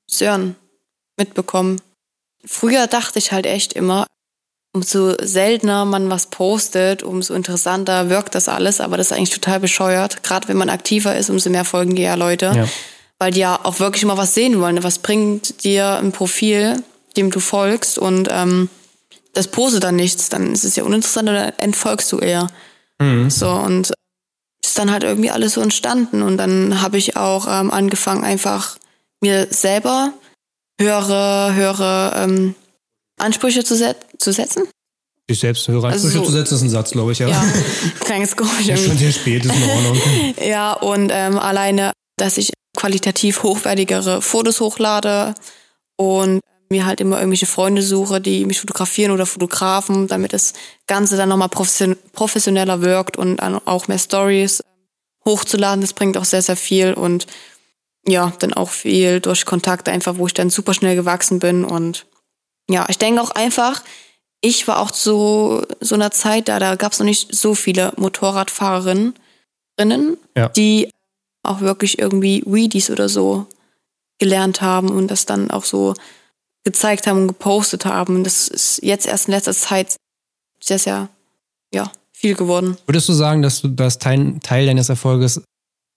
Sören 0.06 0.56
mitbekommen. 1.16 1.80
Früher 2.44 2.86
dachte 2.86 3.18
ich 3.18 3.32
halt 3.32 3.46
echt 3.46 3.74
immer, 3.74 4.06
umso 4.72 5.14
seltener 5.20 5.84
man 5.84 6.10
was 6.10 6.26
postet, 6.26 7.02
umso 7.02 7.34
interessanter 7.34 8.08
wirkt 8.08 8.34
das 8.34 8.48
alles, 8.48 8.80
aber 8.80 8.96
das 8.96 9.10
ist 9.10 9.12
eigentlich 9.12 9.30
total 9.30 9.60
bescheuert. 9.60 10.22
Gerade 10.22 10.48
wenn 10.48 10.56
man 10.56 10.70
aktiver 10.70 11.16
ist, 11.16 11.30
umso 11.30 11.50
mehr 11.50 11.64
folgen 11.64 11.96
dir 11.96 12.04
ja 12.04 12.14
Leute. 12.14 12.52
Ja. 12.54 12.68
Weil 13.18 13.32
die 13.32 13.40
ja 13.40 13.60
auch 13.62 13.80
wirklich 13.80 14.04
mal 14.04 14.16
was 14.16 14.34
sehen 14.34 14.60
wollen. 14.60 14.82
Was 14.82 14.98
bringt 14.98 15.64
dir 15.64 15.98
ein 15.98 16.12
Profil, 16.12 16.82
dem 17.16 17.30
du 17.30 17.40
folgst 17.40 17.98
und 17.98 18.28
ähm, 18.30 18.70
das 19.34 19.48
postet 19.48 19.84
dann 19.84 19.96
nichts, 19.96 20.28
dann 20.28 20.52
ist 20.52 20.64
es 20.64 20.76
ja 20.76 20.84
uninteressant 20.84 21.28
oder 21.28 21.60
entfolgst 21.60 22.10
du 22.12 22.18
eher. 22.18 22.48
Mhm. 22.98 23.30
So 23.30 23.50
und 23.50 23.92
ist 24.64 24.78
dann 24.78 24.90
halt 24.90 25.04
irgendwie 25.04 25.30
alles 25.30 25.54
so 25.54 25.60
entstanden. 25.60 26.22
Und 26.22 26.36
dann 26.36 26.82
habe 26.82 26.98
ich 26.98 27.16
auch 27.16 27.46
ähm, 27.48 27.70
angefangen, 27.70 28.24
einfach 28.24 28.76
mir 29.20 29.48
selber 29.50 30.12
höhere, 30.80 31.54
höhere 31.54 32.12
ähm, 32.16 32.54
Ansprüche 33.18 33.64
zu, 33.64 33.76
set 33.76 33.96
zu 34.18 34.32
setzen. 34.32 34.68
Sich 35.28 35.40
selbst 35.40 35.68
höhere 35.68 35.88
also 35.88 36.06
Ansprüche 36.06 36.18
also 36.18 36.24
so, 36.24 36.24
zu 36.24 36.38
setzen, 36.38 36.54
ist 36.54 36.62
ein 36.62 36.70
Satz, 36.70 36.90
glaube 36.90 37.12
ich, 37.12 37.18
ja. 37.18 37.28
Ja, 37.28 37.44
kleines 38.00 38.36
komisch. 38.36 38.66
ja, 38.66 38.76
schon 38.76 38.96
sehr 38.96 39.12
spät, 39.12 39.44
ist 39.44 39.54
in 39.54 39.70
Ordnung. 39.70 40.00
ja, 40.44 40.72
und 40.72 41.10
ähm, 41.12 41.38
alleine, 41.38 41.92
dass 42.16 42.38
ich 42.38 42.52
qualitativ 42.76 43.42
hochwertigere 43.42 44.22
Fotos 44.22 44.60
hochlade 44.60 45.34
und 45.96 46.40
mir 46.70 46.86
halt 46.86 47.00
immer 47.00 47.18
irgendwelche 47.18 47.46
Freunde 47.46 47.82
suche, 47.82 48.20
die 48.20 48.44
mich 48.46 48.60
fotografieren 48.60 49.12
oder 49.12 49.26
Fotografen, 49.26 50.06
damit 50.06 50.32
das 50.32 50.54
Ganze 50.86 51.16
dann 51.16 51.28
nochmal 51.28 51.48
professioneller 51.48 52.80
wirkt 52.80 53.16
und 53.16 53.38
dann 53.38 53.60
auch 53.66 53.88
mehr 53.88 53.98
Stories 53.98 54.62
hochzuladen. 55.24 55.80
Das 55.80 55.92
bringt 55.92 56.16
auch 56.16 56.24
sehr, 56.24 56.42
sehr 56.42 56.56
viel 56.56 56.94
und 56.94 57.26
ja, 58.06 58.32
dann 58.38 58.54
auch 58.54 58.70
viel 58.70 59.20
durch 59.20 59.44
Kontakte 59.44 59.90
einfach, 59.90 60.16
wo 60.16 60.26
ich 60.26 60.34
dann 60.34 60.48
super 60.48 60.72
schnell 60.72 60.96
gewachsen 60.96 61.38
bin 61.38 61.64
und 61.64 62.06
ja, 62.70 62.86
ich 62.88 62.98
denke 62.98 63.20
auch 63.20 63.32
einfach, 63.32 63.82
ich 64.40 64.66
war 64.68 64.78
auch 64.78 64.92
zu 64.92 65.62
so 65.80 65.94
einer 65.96 66.12
Zeit 66.12 66.48
da, 66.48 66.58
da 66.58 66.76
gab 66.76 66.92
es 66.92 66.98
noch 67.00 67.06
nicht 67.06 67.34
so 67.34 67.54
viele 67.54 67.92
Motorradfahrerinnen, 67.96 69.14
ja. 70.36 70.48
die 70.50 70.90
auch 71.42 71.60
wirklich 71.60 71.98
irgendwie 71.98 72.42
Weedies 72.46 72.90
oder 72.90 73.08
so 73.08 73.46
gelernt 74.18 74.62
haben 74.62 74.90
und 74.90 75.08
das 75.08 75.26
dann 75.26 75.50
auch 75.50 75.64
so 75.64 75.94
gezeigt 76.64 77.06
haben 77.06 77.22
und 77.22 77.28
gepostet 77.28 77.84
haben. 77.84 78.16
Und 78.16 78.24
das 78.24 78.48
ist 78.48 78.80
jetzt 78.82 79.06
erst 79.06 79.28
in 79.28 79.34
letzter 79.34 79.54
Zeit 79.54 79.96
sehr, 80.62 80.78
sehr, 80.78 81.08
ja, 81.72 81.90
viel 82.12 82.34
geworden. 82.34 82.76
Würdest 82.86 83.08
du 83.08 83.12
sagen, 83.12 83.42
dass 83.42 83.62
du 83.62 83.68
das 83.68 83.98
Teil, 83.98 84.38
Teil 84.42 84.66
deines 84.66 84.88
Erfolges 84.88 85.42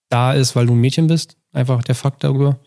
da 0.08 0.32
ist, 0.32 0.56
weil 0.56 0.66
du 0.66 0.72
ein 0.74 0.80
Mädchen 0.80 1.06
bist? 1.06 1.36
Einfach 1.52 1.82
der 1.82 1.94
Fakt 1.94 2.24
darüber? 2.24 2.58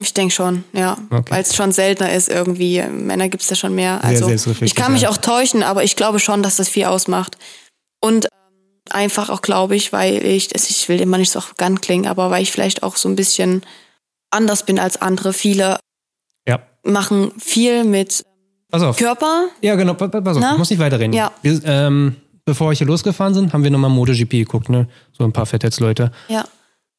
Ich 0.00 0.12
denke 0.12 0.34
schon, 0.34 0.64
ja. 0.72 0.98
Okay. 1.10 1.32
Weil 1.32 1.42
es 1.42 1.54
schon 1.54 1.72
seltener 1.72 2.12
ist 2.12 2.28
irgendwie. 2.28 2.82
Männer 2.82 3.28
gibt 3.28 3.42
es 3.42 3.50
ja 3.50 3.56
schon 3.56 3.74
mehr. 3.74 4.02
Also 4.02 4.28
ich 4.28 4.74
kann 4.74 4.92
mich 4.92 5.06
auch 5.06 5.16
täuschen, 5.16 5.62
aber 5.62 5.84
ich 5.84 5.96
glaube 5.96 6.18
schon, 6.18 6.42
dass 6.42 6.56
das 6.56 6.68
viel 6.68 6.84
ausmacht. 6.84 7.38
Und 8.00 8.26
ähm, 8.26 8.80
einfach 8.90 9.30
auch, 9.30 9.40
glaube 9.40 9.76
ich, 9.76 9.92
weil 9.92 10.24
ich, 10.24 10.54
ich 10.54 10.88
will 10.88 11.00
immer 11.00 11.16
nicht 11.16 11.30
so 11.30 11.38
arrogant 11.38 11.80
klingen, 11.80 12.06
aber 12.06 12.30
weil 12.30 12.42
ich 12.42 12.52
vielleicht 12.52 12.82
auch 12.82 12.96
so 12.96 13.08
ein 13.08 13.16
bisschen 13.16 13.62
anders 14.30 14.66
bin 14.66 14.78
als 14.78 15.00
andere. 15.00 15.32
Viele. 15.32 15.78
Machen 16.84 17.32
viel 17.38 17.84
mit 17.84 18.24
pass 18.70 18.82
auf. 18.82 18.96
Körper. 18.96 19.48
Ja, 19.60 19.74
genau, 19.74 19.94
pass 19.94 20.12
auf, 20.14 20.38
Na? 20.40 20.56
muss 20.56 20.70
nicht 20.70 20.78
weiterreden. 20.78 21.12
Ja. 21.12 21.32
Wir, 21.42 21.60
ähm, 21.64 22.16
bevor 22.44 22.70
wir 22.70 22.76
hier 22.76 22.86
losgefahren 22.86 23.34
sind, 23.34 23.52
haben 23.52 23.64
wir 23.64 23.70
nochmal 23.70 23.90
MotoGP 23.90 24.30
geguckt, 24.30 24.68
ne? 24.68 24.88
So 25.12 25.24
ein 25.24 25.32
paar 25.32 25.46
Fettheads-Leute. 25.46 26.12
Ja. 26.28 26.44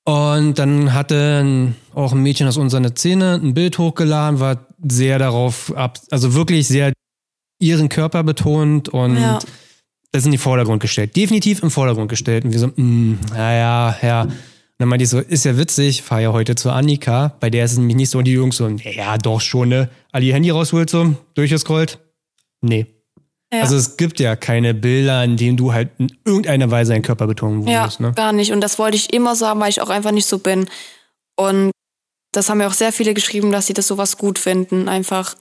Und 0.05 0.59
dann 0.59 0.93
hatte 0.93 1.73
auch 1.95 2.13
ein 2.13 2.21
Mädchen 2.21 2.47
aus 2.47 2.57
unserer 2.57 2.95
Szene 2.95 3.39
ein 3.41 3.55
Bild 3.55 3.77
hochgeladen, 3.79 4.39
war 4.39 4.67
sehr 4.87 5.17
darauf 5.17 5.75
ab, 5.75 5.99
also 6.11 6.35
wirklich 6.35 6.67
sehr 6.67 6.93
ihren 7.59 7.89
Körper 7.89 8.23
betont 8.23 8.89
und 8.89 9.17
ja. 9.17 9.39
das 10.11 10.25
in 10.25 10.31
den 10.31 10.39
Vordergrund 10.39 10.81
gestellt. 10.81 11.15
Definitiv 11.15 11.63
im 11.63 11.71
Vordergrund 11.71 12.09
gestellt. 12.09 12.45
Und 12.45 12.51
wir 12.51 12.59
so, 12.59 12.67
mm, 12.67 13.19
naja, 13.31 13.97
ja. 14.01 14.27
Und 14.77 14.83
dann 14.83 14.89
meinte 14.89 15.03
ich 15.03 15.09
so, 15.09 15.19
ist 15.19 15.45
ja 15.45 15.57
witzig, 15.57 16.01
fahr 16.01 16.19
ja 16.19 16.33
heute 16.33 16.55
zu 16.55 16.69
Annika, 16.69 17.37
bei 17.39 17.49
der 17.49 17.63
ist 17.63 17.71
es 17.71 17.77
nämlich 17.77 17.95
nicht 17.95 18.09
so, 18.09 18.17
und 18.17 18.25
die 18.25 18.33
Jungs 18.33 18.57
so, 18.57 18.67
ja, 18.67 19.17
doch 19.17 19.39
schon, 19.39 19.69
ne? 19.69 19.89
Ali 20.11 20.31
Handy 20.31 20.49
rausholt 20.49 20.89
so, 20.89 21.15
durchgescrollt. 21.33 21.99
Nee. 22.61 22.85
Ja. 23.53 23.61
Also 23.61 23.77
es 23.77 23.95
gibt 23.95 24.19
ja 24.19 24.35
keine 24.35 24.73
Bilder, 24.73 25.23
in 25.23 25.37
denen 25.37 25.55
du 25.55 25.71
halt 25.71 25.91
in 25.97 26.11
irgendeiner 26.25 26.71
Weise 26.71 26.91
deinen 26.91 27.03
Körper 27.03 27.25
betonen 27.25 27.65
würdest, 27.65 28.01
ja, 28.01 28.07
ne? 28.07 28.13
gar 28.13 28.33
nicht. 28.33 28.51
Und 28.51 28.59
das 28.59 28.77
wollte 28.77 28.97
ich 28.97 29.13
immer 29.13 29.35
sagen, 29.35 29.61
weil 29.61 29.69
ich 29.69 29.81
auch 29.81 29.89
einfach 29.89 30.11
nicht 30.11 30.25
so 30.25 30.39
bin. 30.39 30.67
Und 31.37 31.71
das 32.33 32.49
haben 32.49 32.57
mir 32.57 32.67
auch 32.67 32.73
sehr 32.73 32.91
viele 32.91 33.13
geschrieben, 33.13 33.53
dass 33.53 33.67
sie 33.67 33.73
das 33.73 33.87
sowas 33.87 34.17
gut 34.17 34.39
finden. 34.39 34.89
Einfach, 34.89 35.35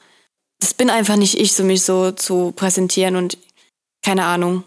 das 0.60 0.74
bin 0.74 0.90
einfach 0.90 1.16
nicht 1.16 1.40
ich, 1.40 1.54
so 1.54 1.64
mich 1.64 1.82
so 1.82 2.12
zu 2.12 2.52
präsentieren 2.52 3.16
und 3.16 3.36
keine 4.04 4.26
Ahnung. 4.26 4.62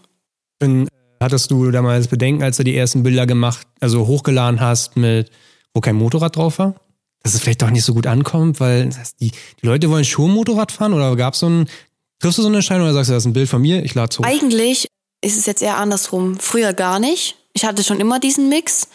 Ich 0.60 0.68
bin 0.68 0.90
Hattest 1.20 1.52
du 1.52 1.72
damals 1.72 2.08
Bedenken, 2.08 2.44
als 2.44 2.58
du 2.58 2.64
die 2.64 2.76
ersten 2.76 3.04
Bilder 3.04 3.26
gemacht, 3.26 3.68
also 3.80 4.08
hochgeladen 4.08 4.60
hast, 4.60 4.96
mit 4.98 5.32
wo 5.74 5.82
kein 5.82 5.96
Motorrad 5.96 6.36
drauf 6.36 6.60
war? 6.60 6.76
Dass 7.24 7.34
es 7.34 7.42
vielleicht 7.42 7.62
doch 7.62 7.70
nicht 7.70 7.84
so 7.84 7.94
gut 7.94 8.08
ankommt, 8.08 8.60
weil 8.60 8.90
die, 9.20 9.32
die 9.32 9.66
Leute 9.66 9.90
wollen 9.90 10.06
schon 10.06 10.32
Motorrad 10.32 10.72
fahren 10.72 10.94
oder 10.94 11.16
gab 11.16 11.34
es 11.34 11.40
so 11.40 11.50
ein, 11.50 11.70
triffst 12.20 12.38
du 12.38 12.42
so 12.44 12.48
eine 12.48 12.58
Entscheidung 12.58 12.84
oder 12.84 12.94
sagst 12.94 13.10
du, 13.10 13.14
das 13.14 13.24
ist 13.24 13.28
ein 13.28 13.34
Bild 13.34 13.50
von 13.50 13.62
mir, 13.62 13.84
ich 13.84 13.96
lade 13.96 14.10
es 14.12 14.20
hoch? 14.20 14.24
Eigentlich 14.24 14.88
ist 15.22 15.38
es 15.38 15.46
jetzt 15.46 15.62
eher 15.62 15.78
andersrum. 15.78 16.38
Früher 16.40 16.74
gar 16.74 17.00
nicht. 17.00 17.36
Ich 17.54 17.66
hatte 17.66 17.84
schon 17.84 18.00
immer 18.00 18.20
diesen 18.20 18.50
Mix. 18.50 18.88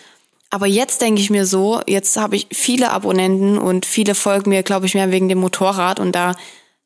Aber 0.50 0.66
jetzt 0.66 1.00
denke 1.00 1.20
ich 1.20 1.30
mir 1.30 1.46
so, 1.46 1.80
jetzt 1.88 2.16
habe 2.18 2.36
ich 2.36 2.46
viele 2.52 2.90
Abonnenten 2.90 3.58
und 3.58 3.86
viele 3.86 4.14
folgen 4.14 4.50
mir, 4.50 4.62
glaube 4.62 4.86
ich, 4.86 4.94
mehr 4.94 5.10
wegen 5.10 5.28
dem 5.28 5.38
Motorrad 5.38 5.98
und 5.98 6.12
da 6.12 6.34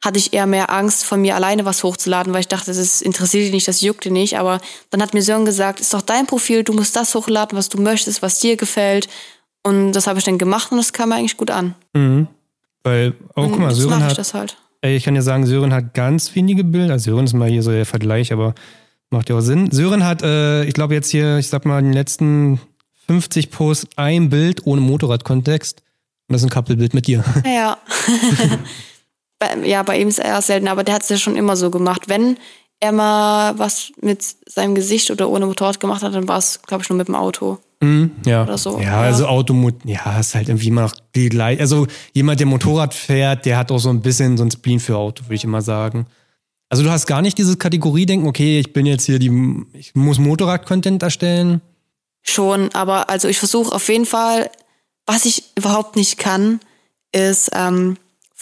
hatte 0.04 0.18
ich 0.18 0.32
eher 0.32 0.46
mehr 0.46 0.70
Angst, 0.72 1.04
von 1.04 1.20
mir 1.20 1.34
alleine 1.34 1.64
was 1.64 1.82
hochzuladen, 1.82 2.32
weil 2.32 2.40
ich 2.40 2.48
dachte, 2.48 2.72
das 2.72 3.00
interessiert 3.00 3.44
dich 3.44 3.52
nicht, 3.52 3.66
das 3.66 3.80
juckt 3.80 4.04
dich 4.04 4.12
nicht. 4.12 4.38
Aber 4.38 4.60
dann 4.90 5.02
hat 5.02 5.14
mir 5.14 5.22
Sören 5.22 5.44
gesagt, 5.44 5.80
ist 5.80 5.94
doch 5.94 6.02
dein 6.02 6.26
Profil, 6.26 6.64
du 6.64 6.72
musst 6.72 6.94
das 6.96 7.14
hochladen, 7.14 7.56
was 7.56 7.68
du 7.68 7.80
möchtest, 7.80 8.22
was 8.22 8.38
dir 8.38 8.56
gefällt. 8.56 9.08
Und 9.62 9.92
das 9.92 10.06
habe 10.06 10.18
ich 10.18 10.24
dann 10.24 10.38
gemacht 10.38 10.70
und 10.70 10.78
das 10.78 10.92
kam 10.92 11.08
mir 11.08 11.16
eigentlich 11.16 11.36
gut 11.36 11.50
an. 11.50 11.74
Mhm. 11.92 12.28
Weil, 12.84 13.14
oh, 13.34 13.48
guck 13.48 13.58
mal, 13.58 13.74
Sören 13.74 14.02
hat, 14.02 14.12
ich 14.12 14.16
das 14.16 14.32
halt. 14.32 14.56
ey, 14.82 14.96
ich 14.96 15.02
kann 15.02 15.14
dir 15.14 15.22
sagen, 15.22 15.44
Sören 15.44 15.74
hat 15.74 15.92
ganz 15.94 16.32
wenige 16.36 16.62
Bilder. 16.62 16.92
Also 16.92 17.10
Sören 17.10 17.24
ist 17.24 17.32
mal 17.32 17.48
hier 17.48 17.62
so 17.64 17.72
der 17.72 17.86
Vergleich, 17.86 18.32
aber 18.32 18.54
macht 19.10 19.28
ja 19.28 19.36
auch 19.36 19.40
Sinn. 19.40 19.72
Sören 19.72 20.04
hat, 20.04 20.22
äh, 20.22 20.64
ich 20.64 20.74
glaube 20.74 20.94
jetzt 20.94 21.10
hier, 21.10 21.38
ich 21.38 21.48
sag 21.48 21.64
mal, 21.64 21.80
in 21.80 21.86
den 21.86 21.94
letzten 21.94 22.60
50 23.08 23.50
Posts 23.50 23.88
ein 23.96 24.30
Bild 24.30 24.66
ohne 24.66 24.80
Motorradkontext. 24.82 25.80
Und 26.28 26.32
das 26.32 26.42
ist 26.42 26.46
ein 26.46 26.50
Couple-Bild 26.50 26.94
mit 26.94 27.08
dir. 27.08 27.24
Ja. 27.44 27.78
ja, 29.64 29.82
bei 29.82 29.98
ihm 29.98 30.08
ist 30.08 30.18
er 30.18 30.40
selten, 30.42 30.68
aber 30.68 30.84
der 30.84 30.94
hat 30.94 31.02
es 31.02 31.08
ja 31.08 31.16
schon 31.16 31.36
immer 31.36 31.56
so 31.56 31.70
gemacht. 31.70 32.08
Wenn 32.08 32.38
er 32.80 32.92
mal 32.92 33.58
was 33.58 33.92
mit 34.00 34.22
seinem 34.46 34.74
Gesicht 34.74 35.10
oder 35.10 35.28
ohne 35.28 35.46
Motorrad 35.46 35.80
gemacht 35.80 36.02
hat, 36.02 36.14
dann 36.14 36.28
war 36.28 36.38
es, 36.38 36.60
glaube 36.62 36.82
ich, 36.82 36.88
nur 36.88 36.96
mit 36.98 37.08
dem 37.08 37.14
Auto. 37.14 37.58
Mhm, 37.80 38.12
ja. 38.24 38.42
Oder 38.42 38.58
so. 38.58 38.78
Ja, 38.80 39.00
also 39.00 39.26
Automot, 39.26 39.74
ja, 39.84 40.18
ist 40.18 40.34
halt 40.34 40.48
irgendwie 40.48 40.68
immer 40.68 40.82
noch 40.82 40.94
die 41.14 41.28
gleiche. 41.28 41.60
Also 41.60 41.86
jemand, 42.12 42.40
der 42.40 42.46
Motorrad 42.46 42.94
fährt, 42.94 43.44
der 43.44 43.58
hat 43.58 43.70
auch 43.70 43.78
so 43.78 43.90
ein 43.90 44.00
bisschen 44.00 44.36
so 44.36 44.44
ein 44.44 44.50
Spleen 44.50 44.80
für 44.80 44.96
Auto, 44.96 45.24
würde 45.24 45.34
ich 45.34 45.44
immer 45.44 45.62
sagen. 45.62 46.06
Also 46.68 46.82
du 46.82 46.90
hast 46.90 47.06
gar 47.06 47.22
nicht 47.22 47.38
diese 47.38 47.56
Kategorie 47.56 48.06
denken, 48.06 48.26
okay, 48.26 48.58
ich 48.58 48.72
bin 48.72 48.86
jetzt 48.86 49.04
hier 49.04 49.18
die, 49.18 49.30
ich 49.72 49.94
muss 49.94 50.18
Motorrad-Content 50.18 51.02
erstellen. 51.02 51.60
Schon, 52.22 52.74
aber 52.74 53.08
also 53.08 53.28
ich 53.28 53.38
versuche 53.38 53.72
auf 53.72 53.88
jeden 53.88 54.06
Fall, 54.06 54.50
was 55.06 55.26
ich 55.26 55.44
überhaupt 55.56 55.94
nicht 55.94 56.18
kann, 56.18 56.58
ist 57.12 57.50
ähm, 57.52 57.96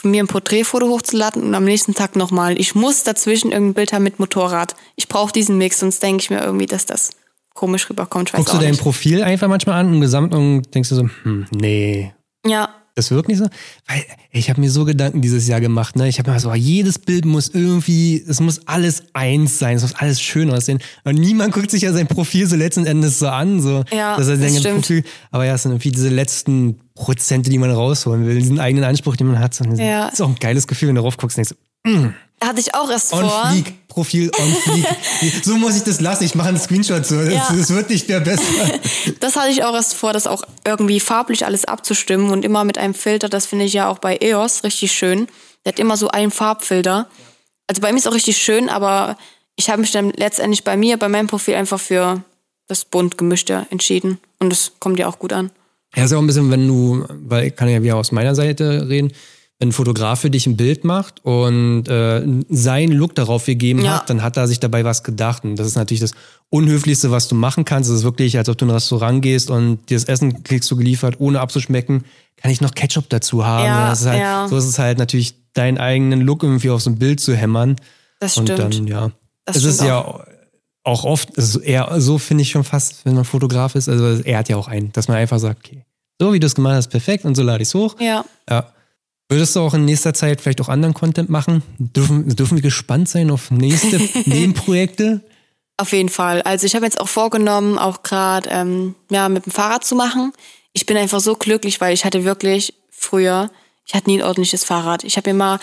von 0.05 0.11
mir 0.11 0.23
ein 0.23 0.27
Porträtfoto 0.27 0.87
hochzuladen 0.87 1.43
und 1.43 1.55
am 1.55 1.65
nächsten 1.65 1.95
Tag 1.95 2.15
nochmal. 2.15 2.61
Ich 2.61 2.75
muss 2.75 3.05
dazwischen 3.05 3.53
irgendein 3.53 3.73
Bild 3.73 3.93
haben 3.95 4.03
mit 4.03 4.19
Motorrad. 4.21 4.77
Ich 4.97 5.09
brauche 5.09 5.33
diesen 5.33 5.57
Mix, 5.57 5.81
sonst 5.81 6.03
denke 6.03 6.23
ich 6.23 6.29
mir 6.29 6.43
irgendwie, 6.45 6.67
dass 6.67 6.85
das 6.85 7.13
komisch 7.55 7.89
rüberkommt. 7.89 8.31
Guckst 8.33 8.53
du 8.53 8.59
dein 8.59 8.73
nicht. 8.73 8.83
Profil 8.83 9.23
einfach 9.23 9.49
manchmal 9.49 9.81
an 9.81 9.95
im 9.95 10.03
Gesamt 10.03 10.35
und 10.35 10.75
denkst 10.75 10.91
du 10.91 10.95
so, 10.95 11.09
hm, 11.23 11.47
nee, 11.53 12.13
Ja, 12.47 12.69
das 12.95 13.11
wirkt 13.11 13.29
nicht 13.29 13.39
so? 13.39 13.47
Weil 13.89 14.05
ich 14.31 14.51
habe 14.51 14.61
mir 14.61 14.71
so 14.71 14.85
Gedanken 14.85 15.23
dieses 15.23 15.49
Jahr 15.49 15.63
gemacht. 15.63 15.97
Ne? 15.97 16.07
Ich 16.07 16.19
habe 16.19 16.31
mir 16.31 16.39
so, 16.39 16.53
jedes 16.53 16.99
Bild 16.99 17.25
muss 17.25 17.49
irgendwie, 17.49 18.23
es 18.29 18.41
muss 18.41 18.69
alles 18.69 19.05
eins 19.15 19.59
sein, 19.59 19.79
es 19.79 19.83
muss 19.83 19.95
alles 19.95 20.21
schön 20.21 20.51
aussehen. 20.51 20.81
Und 21.05 21.15
niemand 21.15 21.55
guckt 21.55 21.71
sich 21.71 21.83
ja 21.83 21.95
sein 21.95 22.09
Profil 22.09 22.47
so 22.47 22.57
letzten 22.57 22.85
Endes 22.85 23.19
so 23.19 23.29
an. 23.29 23.63
So, 23.63 23.85
Ja, 23.91 24.19
dass 24.19 24.29
er 24.29 24.37
das 24.37 24.53
sein 24.53 24.61
stimmt. 24.61 24.81
Profil, 24.83 25.05
aber 25.31 25.47
ja, 25.47 25.55
es 25.55 25.63
sind 25.63 25.73
irgendwie 25.73 25.93
diese 25.93 26.11
letzten 26.11 26.79
Prozente, 26.95 27.51
die 27.51 27.59
man 27.59 27.71
rausholen 27.71 28.27
will, 28.27 28.39
diesen 28.39 28.61
eigenen 28.61 28.85
Anspruch, 28.85 29.17
den 29.17 29.27
man 29.29 29.39
hat. 29.41 29.55
So, 29.55 29.65
Ja. 29.65 30.09
Ist 30.09 30.21
auch 30.23 30.29
ein 30.29 30.37
geiles 30.37 30.67
Gefühl, 30.67 30.89
wenn 30.89 30.95
du 30.95 31.03
drauf 31.03 31.17
guckst 31.17 31.37
und 31.39 31.49
denkst, 31.49 32.15
hatte 32.43 32.61
ich 32.61 32.75
auch 32.75 32.91
erst 32.91 33.13
on 33.13 33.29
vor. 33.29 33.47
fleek, 33.51 33.89
Profil 33.89 34.31
on 34.39 34.53
fleek. 34.55 34.87
so 35.45 35.57
muss 35.57 35.77
ich 35.77 35.83
das 35.83 36.01
lassen, 36.01 36.25
ich 36.25 36.35
mache 36.35 36.49
einen 36.49 36.59
Screenshot 36.59 37.05
so. 37.07 37.17
Das, 37.23 37.33
Ja. 37.33 37.49
das 37.57 37.71
wird 37.71 37.91
nicht 37.91 38.09
mehr 38.09 38.21
besser. 38.21 38.43
Das 39.21 39.37
hatte 39.37 39.51
ich 39.51 39.65
auch 39.65 39.75
erst 39.75 39.95
vor, 39.95 40.13
das 40.13 40.27
auch 40.27 40.43
irgendwie 40.65 41.01
farblich 41.01 41.45
alles 41.47 41.65
abzustimmen 41.65 42.31
und 42.31 42.45
immer 42.45 42.65
mit 42.65 42.79
einem 42.79 42.95
Filter. 42.95 43.29
Das 43.29 43.47
finde 43.47 43.65
ich 43.65 43.73
ja 43.73 43.89
auch 43.89 43.99
bei 43.99 44.17
EOS 44.21 44.65
richtig 44.65 44.93
schön. 44.93 45.27
Der 45.65 45.73
hat 45.73 45.79
immer 45.79 45.97
so 45.97 46.09
einen 46.09 46.31
Farbfilter. 46.31 47.09
Also 47.67 47.81
bei 47.81 47.91
mir 47.93 47.99
ist 47.99 48.07
auch 48.09 48.15
richtig 48.15 48.37
schön, 48.39 48.69
aber 48.69 49.17
ich 49.57 49.71
habe 49.71 49.81
mich 49.81 49.93
dann 49.93 50.11
letztendlich 50.11 50.65
bei 50.65 50.77
mir, 50.77 50.99
bei 50.99 51.09
meinem 51.09 51.27
Profil 51.27 51.55
einfach 51.55 51.81
für 51.81 52.23
das 52.69 52.85
bunt 52.85 53.17
gemischte 53.19 53.67
entschieden. 53.71 54.19
Und 54.39 54.51
das 54.51 54.73
kommt 54.81 54.99
ja 54.99 55.07
auch 55.09 55.19
gut 55.19 55.33
an. 55.33 55.51
Ja, 55.97 56.05
ist 56.05 56.11
ja 56.11 56.17
auch 56.19 56.23
ein 56.23 56.27
bisschen, 56.27 56.51
wenn 56.51 56.67
du, 56.67 57.05
weil 57.27 57.47
ich 57.49 57.57
kann 57.57 57.69
ja 57.69 57.83
wieder 57.83 57.97
aus 57.97 58.13
meiner 58.13 58.35
Seite 58.35 58.89
reden, 58.89 59.13
wenn 59.61 59.69
ein 59.69 59.73
Fotograf 59.73 60.21
für 60.21 60.31
dich 60.31 60.47
ein 60.49 60.57
Bild 60.57 60.85
macht 60.85 61.25
und 61.25 61.87
äh, 61.89 62.23
seinen 62.49 62.93
Look 62.93 63.15
darauf 63.15 63.47
gegeben 63.47 63.85
Ja. 63.85 63.99
hat, 63.99 64.11
dann 64.11 64.23
hat 64.23 64.37
er 64.37 64.49
sich 64.49 64.59
dabei 64.59 64.85
was 64.85 65.05
gedacht. 65.05 65.45
Und 65.45 65.57
das 65.57 65.69
ist 65.69 65.77
natürlich 65.77 66.01
das 66.01 66.11
Unhöflichste, 66.51 67.11
was 67.13 67.29
du 67.29 67.37
machen 67.37 67.65
kannst. 67.65 67.89
Es 67.89 67.99
ist 67.99 68.03
wirklich, 68.05 68.37
als 68.37 68.49
ob 68.49 68.59
du 68.59 68.65
in 68.65 68.71
ein 68.71 68.75
Restaurant 68.75 69.23
gehst 69.23 69.51
und 69.51 69.89
dir 69.89 69.97
das 69.97 70.05
Essen 70.05 70.43
kriegst 70.43 70.69
du 70.71 70.77
geliefert, 70.77 71.17
ohne 71.21 71.41
abzuschmecken. 71.41 72.05
Kann 72.37 72.51
ich 72.51 72.61
noch 72.61 72.75
Ketchup 72.75 73.09
dazu 73.09 73.47
haben? 73.47 73.65
Ja, 73.67 73.89
das 73.91 74.01
ist 74.01 74.07
halt, 74.09 74.21
ja. 74.21 74.49
So 74.49 74.57
ist 74.57 74.65
es 74.67 74.79
halt 74.81 74.99
natürlich, 74.99 75.37
deinen 75.55 75.79
eigenen 75.79 76.21
Look 76.23 76.43
irgendwie 76.43 76.71
auf 76.71 76.83
so 76.83 76.91
ein 76.91 76.99
Bild 76.99 77.21
zu 77.21 77.35
hämmern. 77.37 77.77
Das 78.19 78.37
Und 78.37 78.49
stimmt. 78.51 78.75
dann, 78.75 78.87
ja. 78.89 79.13
Das 79.45 79.57
es 79.57 79.65
ist 79.65 79.75
stimmt 79.77 79.89
ja 79.89 80.25
auch 80.85 81.05
oft, 81.05 81.31
eher 81.63 82.01
so 82.01 82.19
finde 82.19 82.43
ich 82.43 82.51
schon 82.51 82.63
fast, 82.65 83.05
wenn 83.05 83.15
man 83.15 83.25
Fotograf 83.25 83.75
ist. 83.75 83.89
Also 83.89 84.23
er 84.23 84.39
hat 84.39 84.49
ja 84.49 84.57
auch 84.57 84.69
einen, 84.69 84.93
dass 84.93 85.09
man 85.09 85.17
einfach 85.17 85.39
sagt, 85.39 85.67
okay, 85.67 85.85
so 86.21 86.33
wie 86.33 86.41
du 86.41 86.47
es 86.47 86.55
gemacht 86.55 86.75
hast, 86.75 86.89
perfekt 86.89 87.25
und 87.25 87.35
so 87.35 87.43
lade 87.43 87.63
ich 87.63 87.69
es 87.69 87.75
hoch. 87.75 87.97
ja. 87.99 88.25
Ja. 88.49 88.71
Würdest 89.31 89.57
du 89.57 89.61
auch 89.61 89.73
in 89.73 89.87
nächster 89.87 90.13
Zeit 90.13 90.43
vielleicht 90.43 90.61
auch 90.61 90.69
anderen 90.69 90.93
Content 90.93 91.31
machen? 91.31 91.63
Dürfen, 91.79 92.29
dürfen 92.37 92.59
wir 92.59 92.63
gespannt 92.63 93.09
sein 93.09 93.31
auf 93.31 93.51
nächste 93.51 93.97
Nebenprojekte? 94.27 95.23
Auf 95.79 95.93
jeden 95.93 96.11
Fall. 96.11 96.43
Also 96.43 96.67
ich 96.67 96.75
habe 96.75 96.85
jetzt 96.85 97.01
auch 97.01 97.09
vorgenommen, 97.09 97.79
auch 97.79 98.03
gerade 98.03 98.51
ähm, 98.51 98.95
ja, 99.11 99.31
mit 99.31 99.47
dem 99.47 99.51
Fahrrad 99.53 99.83
zu 99.83 99.97
machen. 99.97 100.33
Ich 100.75 100.85
bin 100.85 100.97
einfach 100.99 101.21
so 101.21 101.37
glücklich, 101.37 101.81
weil 101.81 101.95
ich 101.95 102.05
hatte 102.05 102.25
wirklich 102.25 102.75
früher, 102.91 103.51
ich 103.87 103.95
hatte 103.95 104.11
nie 104.11 104.19
ein 104.19 104.23
ordentliches 104.23 104.63
Fahrrad. 104.63 105.05
Ich 105.05 105.17
habe 105.17 105.33
mir 105.33 105.39
mal 105.39 105.59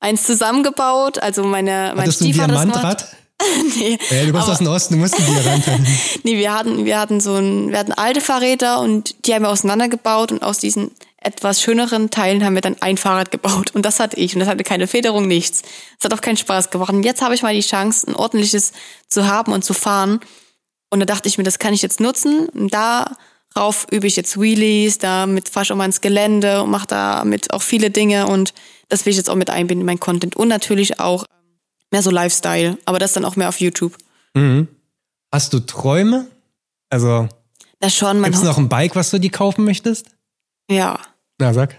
eins 0.00 0.24
zusammengebaut, 0.24 1.18
also 1.18 1.42
meine 1.44 1.92
mein 1.94 2.02
Hattest 2.02 2.20
du 2.20 2.26
ein 2.26 2.32
Stiefvater 2.32 2.52
das 2.52 2.62
gemacht. 2.62 2.76
Diamantrad? 2.76 3.16
nee, 3.78 3.98
Ja, 4.10 4.24
du 4.26 4.32
kommst 4.32 4.44
aber- 4.44 4.52
aus 4.52 4.58
dem 4.58 4.66
Osten, 4.68 4.94
du 4.94 5.00
musst 5.00 5.18
ein 5.18 5.24
Diamant 5.26 5.66
haben. 5.66 5.86
nee, 6.24 6.36
wir 6.36 6.52
hatten 6.52 6.84
wir 6.84 6.98
hatten 6.98 7.20
so 7.20 7.34
ein 7.36 7.70
wir 7.70 7.78
hatten 7.78 7.92
alte 7.92 8.20
Fahrräder 8.20 8.80
und 8.80 9.14
die 9.26 9.34
haben 9.34 9.42
wir 9.42 9.50
auseinandergebaut 9.50 10.32
und 10.32 10.42
aus 10.42 10.58
diesen 10.58 10.90
etwas 11.20 11.60
schöneren 11.60 12.10
Teilen 12.10 12.44
haben 12.44 12.54
wir 12.54 12.60
dann 12.62 12.76
ein 12.80 12.96
Fahrrad 12.96 13.30
gebaut 13.30 13.72
und 13.74 13.84
das 13.84 13.98
hatte 14.00 14.16
ich 14.16 14.34
und 14.34 14.40
das 14.40 14.48
hatte 14.48 14.62
keine 14.64 14.86
Federung, 14.86 15.26
nichts. 15.26 15.62
Es 15.98 16.04
hat 16.04 16.14
auch 16.14 16.20
keinen 16.20 16.36
Spaß 16.36 16.70
gemacht. 16.70 16.90
Und 16.92 17.02
jetzt 17.02 17.22
habe 17.22 17.34
ich 17.34 17.42
mal 17.42 17.52
die 17.54 17.60
Chance, 17.60 18.06
ein 18.08 18.14
ordentliches 18.14 18.72
zu 19.08 19.26
haben 19.26 19.52
und 19.52 19.64
zu 19.64 19.74
fahren. 19.74 20.20
Und 20.90 21.00
da 21.00 21.06
dachte 21.06 21.28
ich 21.28 21.36
mir, 21.36 21.42
das 21.44 21.58
kann 21.58 21.74
ich 21.74 21.82
jetzt 21.82 21.98
nutzen. 22.00 22.48
Und 22.50 22.72
darauf 22.72 23.86
übe 23.90 24.06
ich 24.06 24.14
jetzt 24.14 24.40
Wheelies, 24.40 24.98
damit 24.98 25.48
fahre 25.48 25.64
ich 25.64 25.72
auch 25.72 25.76
mal 25.76 25.86
ins 25.86 26.00
Gelände 26.00 26.62
und 26.62 26.70
mache 26.70 26.86
damit 26.86 27.52
auch 27.52 27.62
viele 27.62 27.90
Dinge. 27.90 28.28
Und 28.28 28.54
das 28.88 29.04
will 29.04 29.10
ich 29.10 29.16
jetzt 29.16 29.28
auch 29.28 29.34
mit 29.34 29.50
einbinden 29.50 29.80
in 29.82 29.86
mein 29.86 30.00
Content. 30.00 30.36
Und 30.36 30.46
natürlich 30.48 31.00
auch 31.00 31.24
mehr 31.90 32.02
so 32.02 32.10
Lifestyle, 32.10 32.78
aber 32.84 32.98
das 32.98 33.12
dann 33.12 33.24
auch 33.24 33.36
mehr 33.36 33.48
auf 33.48 33.60
YouTube. 33.60 33.96
Hast 35.32 35.52
du 35.52 35.60
Träume? 35.60 36.26
Also, 36.90 37.28
Na 37.80 37.90
schon, 37.90 38.22
gibt 38.22 38.36
es 38.36 38.42
noch 38.42 38.56
ein 38.58 38.68
Bike, 38.68 38.94
was 38.96 39.10
du 39.10 39.18
dir 39.18 39.30
kaufen 39.30 39.64
möchtest? 39.64 40.06
ja. 40.70 40.98
Na, 41.40 41.52
sag. 41.54 41.76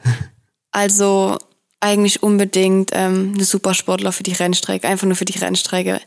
Also 0.71 1.37
eigentlich 1.81 2.23
unbedingt 2.23 2.91
ähm, 2.93 3.31
eine 3.35 3.43
Supersportler 3.43 4.11
für 4.13 4.23
die 4.23 4.31
Rennstrecke, 4.33 4.87
einfach 4.87 5.05
nur 5.07 5.15
für 5.17 5.25
die 5.25 5.37
Rennstrecke. 5.37 5.99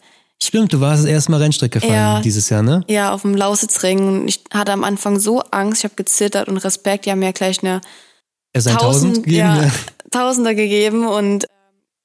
Stimmt, 0.43 0.73
du 0.73 0.81
warst 0.81 1.03
das 1.05 1.11
erste 1.11 1.31
Mal 1.33 1.39
Rennstrecke 1.43 1.81
gefahren 1.81 1.93
Ja. 1.95 2.21
dieses 2.21 2.49
Jahr, 2.49 2.63
ne? 2.63 2.83
Ja, 2.89 3.13
auf 3.13 3.23
dem 3.23 3.35
Lausitzring. 3.37 4.23
Und 4.23 4.29
Ich 4.29 4.41
hatte 4.53 4.73
am 4.73 4.85
Anfang 4.85 5.19
so 5.21 5.41
Angst, 5.51 5.81
ich 5.81 5.85
habe 5.85 5.95
gezittert 5.97 6.49
und 6.49 6.57
Respekt. 6.59 7.05
Die 7.07 7.11
haben 7.11 7.19
mir 7.19 7.33
gleich 7.33 7.63
eine 7.63 7.81
Es 8.53 8.65
ist 8.67 8.73
ein 8.73 8.79
1000 8.79 9.17
gegeben. 9.17 9.37
ja, 9.37 9.55
ne? 9.57 9.73
Tausender 10.11 10.55
gegeben 10.55 11.07
und 11.07 11.47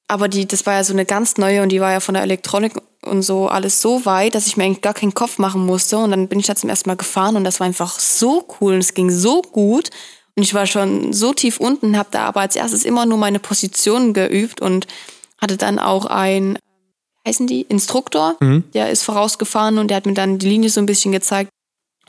aber 0.08 0.28
die, 0.28 0.48
das 0.48 0.66
war 0.66 0.74
ja 0.74 0.84
so 0.84 0.94
eine 0.94 1.06
ganz 1.06 1.38
neue 1.38 1.62
und 1.62 1.70
die 1.70 1.82
war 1.82 1.92
ja 1.92 2.00
von 2.00 2.14
der 2.14 2.24
Elektronik 2.24 2.74
und 3.04 3.24
so 3.24 3.48
alles 3.48 3.82
so 3.82 4.06
weit, 4.06 4.36
dass 4.36 4.48
ich 4.48 4.58
mir 4.58 4.64
eigentlich 4.64 4.82
gar 4.82 4.94
keinen 4.94 5.14
Kopf 5.14 5.38
machen 5.38 5.66
musste. 5.66 5.98
Und 5.98 6.12
dann 6.12 6.28
bin 6.28 6.40
ich 6.40 6.48
da 6.48 6.56
zum 6.56 6.70
ersten 6.70 6.90
Mal 6.90 6.96
gefahren 6.96 7.36
und 7.36 7.44
das 7.44 7.60
war 7.60 7.68
einfach 7.68 8.00
so 8.00 8.46
cool 8.60 8.74
und 8.74 8.80
es 8.80 8.94
ging 8.94 9.10
so 9.10 9.42
gut. 9.42 9.90
Und 10.36 10.44
ich 10.44 10.54
war 10.54 10.66
schon 10.66 11.14
so 11.14 11.34
tief 11.34 11.60
unten, 11.60 11.98
habe 11.98 12.10
da 12.12 12.22
aber 12.26 12.42
als 12.42 12.56
erstes 12.56 12.86
immer 12.86 13.06
nur 13.06 13.18
meine 13.18 13.40
Positionen 13.40 14.14
geübt 14.14 14.62
und 14.62 14.88
hatte 15.42 15.58
dann 15.58 15.80
auch 15.80 16.06
ein, 16.06 16.60
heißen 17.28 17.48
die, 17.48 17.62
Instruktor, 17.62 18.36
der 18.74 18.90
ist 18.92 19.04
vorausgefahren 19.04 19.78
und 19.78 19.90
der 19.90 19.98
hat 19.98 20.06
mir 20.06 20.14
dann 20.14 20.38
die 20.38 20.48
Linie 20.48 20.70
so 20.70 20.80
ein 20.80 20.86
bisschen 20.86 21.12
gezeigt. 21.12 21.50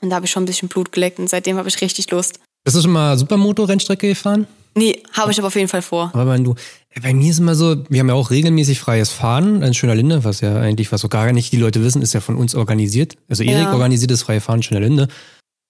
Und 0.01 0.11
da 0.11 0.16
habe 0.16 0.26
ich 0.26 0.30
schon 0.30 0.44
ein 0.44 0.46
bisschen 0.46 0.68
Blut 0.68 0.92
geleckt 0.92 1.18
und 1.18 1.28
seitdem 1.28 1.57
habe 1.57 1.68
ich 1.68 1.80
richtig 1.80 2.11
Lust. 2.11 2.38
Bist 2.64 2.76
du 2.76 2.82
schon 2.82 2.92
mal 2.92 3.18
Supermoto-Rennstrecke 3.18 4.09
gefahren? 4.09 4.46
Nee, 4.74 5.02
habe 5.12 5.32
ich 5.32 5.38
aber 5.38 5.48
auf 5.48 5.56
jeden 5.56 5.68
Fall 5.68 5.82
vor. 5.82 6.10
Aber 6.14 6.32
wenn 6.32 6.44
du, 6.44 6.54
bei 7.02 7.12
mir 7.14 7.30
ist 7.30 7.38
immer 7.38 7.54
so, 7.54 7.76
wir 7.88 8.00
haben 8.00 8.08
ja 8.08 8.14
auch 8.14 8.30
regelmäßig 8.30 8.78
freies 8.80 9.10
Fahren 9.10 9.62
in 9.62 9.74
Schöner 9.74 9.94
Linde, 9.94 10.24
was 10.24 10.40
ja 10.40 10.56
eigentlich, 10.56 10.92
was 10.92 11.00
so 11.00 11.08
gar 11.08 11.30
nicht 11.32 11.52
die 11.52 11.56
Leute 11.56 11.82
wissen, 11.82 12.02
ist 12.02 12.12
ja 12.14 12.20
von 12.20 12.36
uns 12.36 12.54
organisiert. 12.54 13.16
Also 13.28 13.42
Erik 13.42 13.64
Ja. 13.66 13.72
organisiert 13.72 14.10
das 14.10 14.22
freie 14.22 14.40
Fahren 14.40 14.58
in 14.58 14.62
Schöner 14.62 14.80
Linde. 14.80 15.08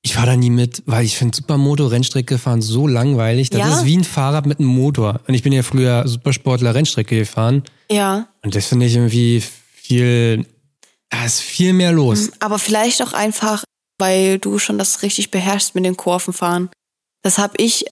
Ich 0.02 0.14
fahre 0.14 0.28
da 0.28 0.36
nie 0.36 0.50
mit, 0.50 0.82
weil 0.86 1.04
ich 1.04 1.16
finde 1.16 1.36
Supermoto 1.36 1.86
Rennstrecke 1.86 2.38
fahren 2.38 2.62
so 2.62 2.86
langweilig. 2.86 3.50
Das 3.50 3.60
Ja? 3.60 3.74
ist 3.78 3.84
wie 3.84 3.96
ein 3.96 4.04
Fahrrad 4.04 4.46
mit 4.46 4.58
einem 4.60 4.68
Motor. 4.68 5.20
Und 5.26 5.34
ich 5.34 5.42
bin 5.42 5.52
ja 5.52 5.62
früher 5.62 6.06
Supersportler 6.06 6.74
Rennstrecke 6.74 7.18
gefahren. 7.18 7.64
Ja, 7.90 8.28
Und 8.42 8.54
das 8.54 8.66
finde 8.66 8.86
ich 8.86 8.94
irgendwie 8.94 9.42
viel 9.74 10.44
Da 11.10 11.24
ist 11.24 11.40
viel 11.40 11.72
mehr 11.72 11.90
los. 11.92 12.30
Aber 12.38 12.58
vielleicht 12.58 13.02
auch 13.02 13.14
einfach, 13.14 13.64
weil 13.98 14.38
du 14.38 14.58
schon 14.58 14.76
das 14.78 15.02
richtig 15.02 15.30
beherrschst 15.30 15.74
mit 15.74 15.84
den 15.86 15.96
Kurvenfahren. 15.96 16.68
Das 17.22 17.38
habe 17.38 17.54
ich 17.56 17.86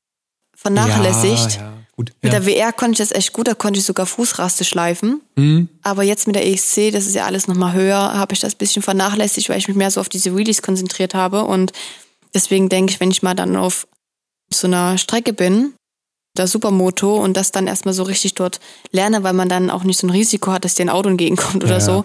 vernachlässigt. 0.57 1.57
Ja, 1.57 1.62
ja, 1.62 1.72
gut. 1.94 2.12
Mit 2.22 2.32
ja. 2.32 2.40
der 2.40 2.46
WR 2.46 2.72
konnte 2.72 2.92
ich 2.92 3.09
das 3.09 3.16
echt 3.16 3.32
gut, 3.32 3.46
da 3.46 3.54
konnte 3.54 3.78
ich 3.78 3.86
sogar 3.86 4.07
Fußraste 4.07 4.64
schleifen. 4.64 5.20
Mhm. 5.36 5.68
Aber 5.82 6.02
jetzt 6.02 6.26
mit 6.26 6.34
der 6.34 6.46
EXC, 6.46 6.90
das 6.92 7.07
ist 7.07 7.14
ja 7.14 7.26
alles 7.26 7.46
nochmal 7.46 7.74
höher, 7.74 7.96
habe 7.96 8.34
ich 8.34 8.40
das 8.40 8.54
ein 8.54 8.59
bisschen 8.59 8.82
vernachlässigt, 8.82 9.48
weil 9.48 9.59
ich 9.59 9.68
mich 9.68 9.76
mehr 9.76 9.90
so 9.90 10.00
auf 10.00 10.09
diese 10.09 10.36
Wheelies 10.36 10.62
konzentriert 10.62 11.14
habe. 11.14 11.44
Und 11.44 11.72
deswegen 12.34 12.68
denke 12.68 12.92
ich, 12.92 13.00
wenn 13.00 13.11
ich 13.11 13.22
mal 13.22 13.34
dann 13.34 13.54
auf 13.57 13.86
so 14.52 14.66
einer 14.66 14.98
Strecke 14.98 15.32
bin, 15.32 15.74
der 16.36 16.46
Supermoto 16.46 17.16
und 17.16 17.36
das 17.36 17.50
dann 17.50 17.66
erstmal 17.66 17.94
so 17.94 18.02
richtig 18.02 18.34
dort 18.34 18.61
lerne, 18.92 19.22
weil 19.22 19.32
man 19.32 19.48
dann 19.48 19.70
auch 19.70 19.84
nicht 19.84 19.98
so 19.98 20.07
ein 20.07 20.11
Risiko 20.11 20.52
hat, 20.52 20.64
dass 20.64 20.74
dir 20.74 20.84
ein 20.84 20.90
Auto 20.90 21.09
entgegenkommt 21.09 21.64
oder 21.64 21.74
Ja. 21.74 21.80
so, 21.80 22.04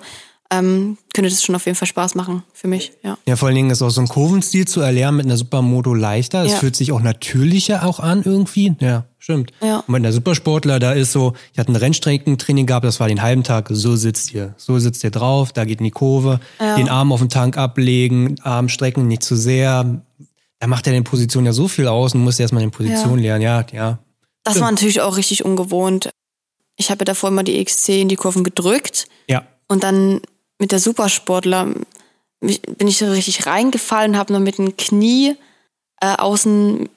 ähm, 0.52 0.98
könnte 1.14 1.30
das 1.30 1.44
schon 1.44 1.56
auf 1.56 1.66
jeden 1.66 1.78
Fall 1.78 1.88
Spaß 1.88 2.16
machen 2.16 2.44
für 2.54 2.68
mich, 2.68 2.92
ja. 3.04 3.18
Ja, 3.26 3.36
vor 3.38 3.48
allen 3.48 3.56
Dingen 3.56 3.70
ist 3.70 3.82
auch 3.82 3.90
so 3.90 4.02
ein 4.02 4.08
Kurvenstil 4.08 4.68
zu 4.68 4.82
erlernen 4.82 5.18
mit 5.18 5.26
einer 5.26 5.38
Supermoto 5.38 5.94
leichter. 5.94 6.44
Es 6.44 6.52
Ja. 6.54 6.58
fühlt 6.58 6.76
sich 6.76 6.92
auch 6.92 7.02
natürlicher 7.02 7.86
auch 7.86 8.00
an 8.00 8.22
irgendwie. 8.24 8.74
Ja, 8.80 9.06
stimmt. 9.18 9.52
Ja. 9.62 9.78
Und 9.80 9.90
mit 9.90 9.98
einer 10.02 10.12
Supersportler, 10.12 10.80
da 10.80 10.92
ist 10.92 11.12
so, 11.14 11.34
ich 11.54 11.60
hatte 11.60 11.72
ein 11.72 11.76
Rennstreckentraining 11.78 12.66
gehabt, 12.66 12.86
das 12.86 13.00
war 13.00 13.08
den 13.08 13.22
halben 13.22 13.44
Tag, 13.44 13.70
so 13.72 13.96
sitzt 13.96 14.34
ihr, 14.34 14.54
so 14.58 14.78
sitzt 14.78 15.04
ihr 15.04 15.12
drauf, 15.12 15.54
da 15.54 15.64
geht 15.66 15.80
in 15.80 15.86
die 15.86 15.92
Kurve, 15.92 16.40
Ja. 16.60 16.76
den 16.76 16.90
Arm 16.90 17.12
auf 17.14 17.20
den 17.22 17.30
Tank 17.30 17.58
ablegen, 17.58 18.36
Arm 18.42 18.68
strecken, 18.70 19.08
nicht 19.08 19.24
zu 19.24 19.36
sehr. 19.36 20.02
Da 20.60 20.68
macht 20.68 20.86
er 20.86 20.94
in 20.94 21.04
Position 21.04 21.46
ja 21.46 21.54
so 21.54 21.68
viel 21.68 21.88
aus 21.88 22.14
und 22.14 22.24
muss 22.24 22.40
erstmal 22.40 22.62
in 22.64 22.72
Position 22.72 23.18
lernen. 23.20 23.42
Ja, 23.42 23.66
ja. 23.74 24.00
Das 24.44 24.54
Stimmt. 24.54 24.64
war 24.66 24.72
natürlich 24.72 25.02
auch 25.02 25.18
richtig 25.18 25.46
ungewohnt. 25.46 26.10
Ich 26.78 26.90
habe 26.92 27.00
ja 27.02 27.06
davor 27.06 27.30
immer 27.30 27.44
die 27.44 27.58
EXC 27.58 28.02
in 28.02 28.10
die 28.10 28.16
Kurven 28.16 28.44
gedrückt 28.44 29.08
Ja. 29.30 29.44
und 29.68 29.84
dann 29.84 30.22
mit 30.62 30.72
der 30.72 30.80
Supersportler 30.80 31.74
bin 32.40 32.88
ich 32.88 32.98
so 32.98 33.10
richtig 33.12 33.46
reingefallen, 33.46 34.18
habe 34.18 34.34
nur 34.34 34.40
mit 34.40 34.58
dem 34.58 34.78
Knie 34.78 35.36
äh, 36.00 36.16
außen 36.16 36.88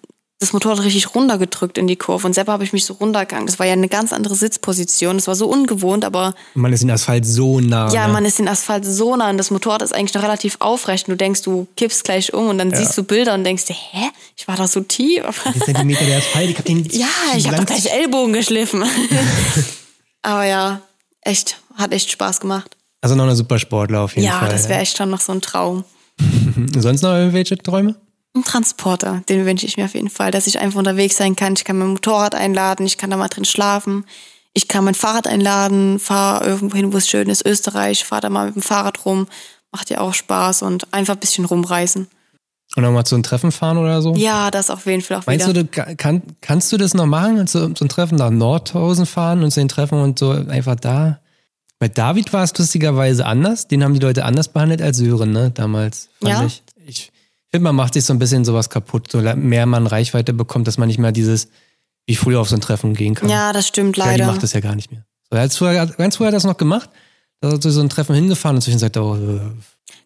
das 0.40 0.52
Motorrad 0.52 0.84
richtig 0.84 1.14
runtergedrückt 1.14 1.78
in 1.78 1.86
die 1.86 1.96
Kurve 1.96 2.26
und 2.26 2.34
selber 2.34 2.52
habe 2.52 2.64
ich 2.64 2.74
mich 2.74 2.84
so 2.84 2.94
runtergegangen. 2.94 3.46
Das 3.46 3.58
war 3.58 3.66
ja 3.66 3.72
eine 3.72 3.88
ganz 3.88 4.12
andere 4.12 4.34
Sitzposition. 4.34 5.16
Das 5.16 5.26
war 5.26 5.34
so 5.34 5.48
ungewohnt, 5.48 6.04
aber 6.04 6.34
Man 6.54 6.72
ist 6.72 6.82
in 6.82 6.90
Asphalt 6.90 7.24
so 7.24 7.60
nah. 7.60 7.90
ja, 7.90 8.06
ne? 8.06 8.12
man 8.12 8.24
ist 8.26 8.38
den 8.38 8.48
Asphalt 8.48 8.84
so 8.84 9.16
nah 9.16 9.30
und 9.30 9.38
das 9.38 9.50
Motorrad 9.50 9.80
ist 9.80 9.94
eigentlich 9.94 10.12
noch 10.12 10.22
relativ 10.22 10.56
aufrecht. 10.58 11.08
Und 11.08 11.12
du 11.12 11.16
denkst, 11.16 11.42
du 11.42 11.66
kippst 11.76 12.04
gleich 12.04 12.34
um 12.34 12.48
und 12.48 12.58
dann 12.58 12.74
siehst 12.74 12.98
du 12.98 13.04
Bilder 13.04 13.32
und 13.32 13.44
denkst 13.44 13.64
dir, 13.64 13.76
hä, 13.76 14.10
ich 14.36 14.46
war 14.46 14.56
da 14.56 14.68
so 14.68 14.80
tief. 14.80 15.22
Die 15.54 15.60
Zentimeter 15.60 16.04
der 16.04 16.18
Asphalt, 16.18 16.50
ich 16.50 16.58
hab 16.58 16.64
den 16.66 16.84
Ja, 16.90 17.06
ich 17.34 17.46
habe 17.46 17.56
doch 17.58 17.66
gleich 17.66 17.86
Ellbogen 17.90 18.34
geschliffen. 18.34 18.84
Aber 20.22 20.44
ja, 20.44 20.82
echt, 21.22 21.58
hat 21.76 21.92
echt 21.92 22.10
Spaß 22.10 22.40
gemacht. 22.40 22.76
Also 23.04 23.16
noch 23.16 23.24
eine 23.24 23.36
Supersportler 23.36 24.00
auf 24.00 24.16
jeden 24.16 24.26
ja, 24.28 24.38
Fall. 24.38 24.48
das 24.48 24.66
wäre 24.70 24.80
echt 24.80 24.96
schon 24.96 25.10
noch 25.10 25.20
so 25.20 25.30
ein 25.32 25.42
Traum. 25.42 25.84
Sonst 26.78 27.02
noch 27.02 27.12
irgendwelche 27.12 27.58
Träume? 27.58 27.96
Ein 28.34 28.44
Transporter, 28.44 29.22
den 29.28 29.44
wünsche 29.44 29.66
ich 29.66 29.76
mir 29.76 29.84
auf 29.84 29.92
jeden 29.94 30.08
Fall, 30.08 30.30
dass 30.30 30.46
ich 30.46 30.58
einfach 30.58 30.78
unterwegs 30.78 31.18
sein 31.18 31.36
kann. 31.36 31.52
Ich 31.52 31.64
kann 31.66 31.76
mein 31.76 31.88
Motorrad 31.88 32.34
einladen, 32.34 32.86
ich 32.86 32.96
kann 32.96 33.10
da 33.10 33.18
mal 33.18 33.28
drin 33.28 33.44
schlafen. 33.44 34.06
Ich 34.54 34.68
kann 34.68 34.84
mein 34.84 34.94
Fahrrad 34.94 35.26
einladen, 35.26 35.98
fahre 35.98 36.46
irgendwo 36.46 36.76
hin, 36.76 36.94
wo 36.94 36.96
es 36.96 37.06
schön 37.06 37.28
ist, 37.28 37.44
Österreich, 37.44 38.04
fahre 38.06 38.22
da 38.22 38.30
mal 38.30 38.46
mit 38.46 38.54
dem 38.54 38.62
Fahrrad 38.62 39.04
rum. 39.04 39.26
Macht 39.70 39.90
ja 39.90 40.00
auch 40.00 40.14
Spaß 40.14 40.62
und 40.62 40.90
einfach 40.94 41.12
ein 41.14 41.20
bisschen 41.20 41.44
rumreisen. 41.44 42.08
Und 42.74 42.84
nochmal 42.84 43.04
zu 43.04 43.16
einem 43.16 43.22
Treffen 43.22 43.52
fahren 43.52 43.76
oder 43.76 44.00
so? 44.00 44.14
Ja, 44.14 44.50
das 44.50 44.70
auf 44.70 44.86
jeden 44.86 45.02
Fall 45.02 45.18
auch 45.18 45.26
Meinst 45.26 45.46
wieder. 45.46 45.62
du, 45.62 45.68
du 45.68 45.70
ka- 45.70 45.94
kann, 45.94 46.22
kannst 46.40 46.72
du 46.72 46.78
das 46.78 46.94
noch 46.94 47.04
machen? 47.04 47.46
So, 47.46 47.68
so 47.74 47.84
ein 47.84 47.88
Treffen 47.90 48.16
nach 48.16 48.30
Nordhausen 48.30 49.04
fahren 49.04 49.44
und 49.44 49.50
zu 49.50 49.60
den 49.60 49.68
Treffen 49.68 50.00
und 50.00 50.18
so 50.18 50.30
einfach 50.30 50.76
da? 50.76 51.18
Bei 51.84 51.88
David 51.88 52.32
war 52.32 52.42
es 52.42 52.56
lustigerweise 52.56 53.26
anders. 53.26 53.68
Den 53.68 53.84
haben 53.84 53.92
die 53.92 54.00
Leute 54.00 54.24
anders 54.24 54.48
behandelt 54.48 54.80
als 54.80 54.96
Sören, 54.96 55.32
ne? 55.32 55.50
Damals. 55.50 56.08
Ja? 56.22 56.42
Ich, 56.46 56.62
ich 56.86 57.12
finde, 57.50 57.64
man 57.64 57.76
macht 57.76 57.92
sich 57.92 58.06
so 58.06 58.14
ein 58.14 58.18
bisschen 58.18 58.46
sowas 58.46 58.70
kaputt. 58.70 59.12
So 59.12 59.20
mehr 59.20 59.66
man 59.66 59.86
Reichweite 59.86 60.32
bekommt, 60.32 60.66
dass 60.66 60.78
man 60.78 60.88
nicht 60.88 60.96
mehr 60.96 61.12
dieses, 61.12 61.48
wie 62.06 62.16
früher 62.16 62.40
auf 62.40 62.48
so 62.48 62.54
ein 62.56 62.62
Treffen 62.62 62.94
gehen 62.94 63.14
kann. 63.14 63.28
ja, 63.28 63.52
das 63.52 63.68
stimmt 63.68 63.98
Ja, 63.98 64.04
die 64.04 64.10
leider. 64.12 64.26
macht 64.28 64.42
das 64.42 64.54
ja 64.54 64.60
gar 64.60 64.74
nicht 64.74 64.92
mehr. 64.92 65.04
So, 65.30 65.36
hat 65.36 65.52
früher, 65.52 65.84
ganz 65.84 66.16
früher 66.16 66.28
hat 66.28 66.32
er 66.32 66.36
das 66.36 66.44
noch 66.44 66.56
gemacht. 66.56 66.88
Da 67.42 67.48
hat 67.48 67.56
er 67.56 67.60
zu 67.60 67.70
so 67.70 67.82
ein 67.82 67.90
Treffen 67.90 68.14
hingefahren 68.14 68.56
und 68.56 68.62
zwischenzeit 68.62 68.96
oh, 68.96 69.16
äh, 69.16 69.40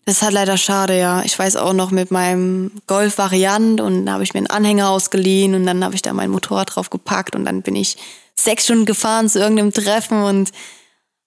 Das 0.04 0.16
ist 0.16 0.22
halt 0.22 0.32
leider 0.34 0.56
schade, 0.56 0.98
ja. 0.98 1.22
Ich 1.22 1.38
weiß 1.38 1.54
auch 1.54 1.74
noch 1.74 1.92
mit 1.92 2.10
meinem 2.10 2.72
Golf-Variant 2.88 3.80
und 3.80 4.06
da 4.06 4.14
habe 4.14 4.24
ich 4.24 4.34
mir 4.34 4.38
einen 4.38 4.48
Anhänger 4.48 4.90
ausgeliehen 4.90 5.54
und 5.54 5.64
dann 5.64 5.84
habe 5.84 5.94
ich 5.94 6.02
da 6.02 6.12
mein 6.12 6.30
Motorrad 6.30 6.74
drauf 6.74 6.90
gepackt 6.90 7.36
und 7.36 7.44
dann 7.44 7.62
bin 7.62 7.76
ich 7.76 7.98
sechs 8.34 8.64
Stunden 8.64 8.84
gefahren 8.84 9.28
zu 9.28 9.38
irgendeinem 9.38 9.72
Treffen 9.72 10.24
und 10.24 10.50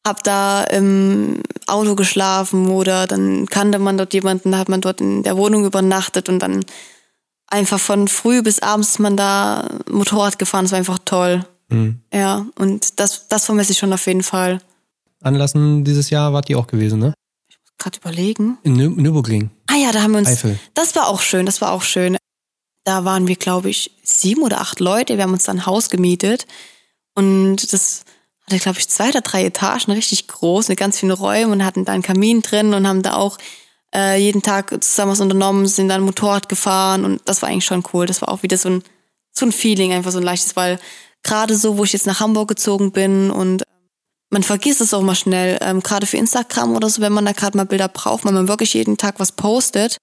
habe 0.06 0.20
da 0.24 0.64
im 0.64 1.44
Auto 1.68 1.96
geschlafen 1.96 2.70
oder 2.70 3.08
dann 3.08 3.46
kannte 3.48 3.80
man 3.80 3.98
dort 3.98 4.14
jemanden, 4.14 4.52
da 4.52 4.58
hat 4.58 4.70
man 4.70 4.82
dort 4.82 5.00
in 5.02 5.24
der 5.24 5.38
Wohnung 5.38 5.66
übernachtet 5.66 6.28
und 6.28 6.40
dann 6.40 6.66
einfach 7.48 7.80
von 7.80 8.08
früh 8.08 8.42
bis 8.42 8.60
abends 8.60 8.90
ist 8.90 9.00
man 9.00 9.16
da 9.16 9.70
Motorrad 9.90 10.40
gefahren. 10.40 10.66
Das 10.66 10.72
war 10.72 10.80
einfach 10.80 11.00
toll. 11.06 11.46
Ja, 12.14 12.46
und 12.58 13.00
das, 13.00 13.28
das 13.30 13.46
vermisse 13.46 13.72
ich 13.72 13.78
schon 13.78 13.94
auf 13.94 14.06
jeden 14.06 14.24
Fall. 14.24 14.60
Anlassen 15.22 15.86
dieses 15.86 16.10
Jahr 16.10 16.34
wart 16.34 16.50
ihr 16.50 16.60
auch 16.60 16.68
gewesen, 16.68 17.00
ne? 17.00 17.14
Gerade 17.78 17.98
überlegen. 17.98 18.58
In 18.64 18.74
Nür 18.74 18.90
Nürburgring. 18.90 19.52
Ah 19.68 19.78
ja, 19.78 19.92
da 19.92 20.02
haben 20.02 20.12
wir 20.12 20.20
uns. 20.20 20.28
Eifel. 20.28 20.60
Das 20.74 20.96
war 20.96 21.08
auch 21.08 21.22
schön, 21.22 21.46
das 21.46 21.62
war 21.62 21.72
auch 21.72 21.84
schön. 21.84 22.18
Da 22.84 23.06
waren 23.06 23.28
wir, 23.28 23.36
glaube 23.38 23.70
ich, 23.70 23.92
sieben 24.04 24.42
oder 24.42 24.60
acht 24.60 24.80
Leute. 24.80 25.16
Wir 25.16 25.24
haben 25.24 25.34
uns 25.34 25.46
dann 25.46 25.60
ein 25.60 25.66
Haus 25.66 25.90
gemietet. 25.90 26.46
Und 27.16 27.72
das 27.72 28.04
hatte, 28.52 28.62
glaube 28.62 28.80
ich, 28.80 28.90
zwei 28.90 29.10
oder 29.10 29.22
drei 29.22 29.46
Etagen, 29.46 29.92
richtig 29.92 30.28
groß, 30.28 30.70
mit 30.70 30.80
ganz 30.80 31.00
vielen 31.00 31.12
Räumen 31.12 31.52
und 31.52 31.66
hatten 31.66 31.86
da 31.86 31.94
einen 31.94 32.04
Kamin 32.04 32.42
drin 32.42 32.74
und 32.74 32.88
haben 32.88 33.02
da 33.02 33.14
auch 33.16 33.38
äh, 33.94 34.22
jeden 34.22 34.42
Tag 34.42 34.84
zusammen 34.84 35.12
was 35.12 35.20
unternommen, 35.20 35.68
sind 35.68 35.90
dann 35.90 36.02
Motorrad 36.02 36.50
gefahren 36.50 37.06
und 37.06 37.22
das 37.26 37.42
war 37.42 37.50
eigentlich 37.50 37.66
schon 37.66 37.84
cool. 37.94 38.06
Das 38.06 38.22
war 38.22 38.30
auch 38.30 38.44
wieder 38.44 38.58
so 38.58 38.70
ein, 38.70 38.84
so 39.32 39.46
ein 39.46 39.52
Feeling, 39.52 39.94
einfach 39.94 40.12
so 40.12 40.20
ein 40.20 40.24
leichtes, 40.24 40.56
weil 40.56 40.80
gerade 41.24 41.56
so, 41.56 41.78
wo 41.78 41.84
ich 41.84 41.94
jetzt 41.94 42.08
nach 42.08 42.20
Hamburg 42.20 42.50
gezogen 42.50 42.92
bin 42.92 43.32
und 43.32 43.64
man 44.30 44.44
vergisst 44.44 44.80
es 44.80 44.94
auch 44.94 45.02
mal 45.02 45.16
schnell, 45.16 45.58
ähm, 45.62 45.82
gerade 45.82 46.08
für 46.08 46.18
Instagram 46.18 46.76
oder 46.76 46.90
so, 46.90 47.02
wenn 47.02 47.12
man 47.12 47.26
da 47.26 47.34
gerade 47.34 47.58
mal 47.58 47.66
Bilder 47.66 47.90
braucht, 47.90 48.24
wenn 48.24 48.34
man 48.34 48.48
wirklich 48.48 48.74
jeden 48.74 48.98
Tag 48.98 49.20
was 49.20 49.34
postet, 49.34 49.98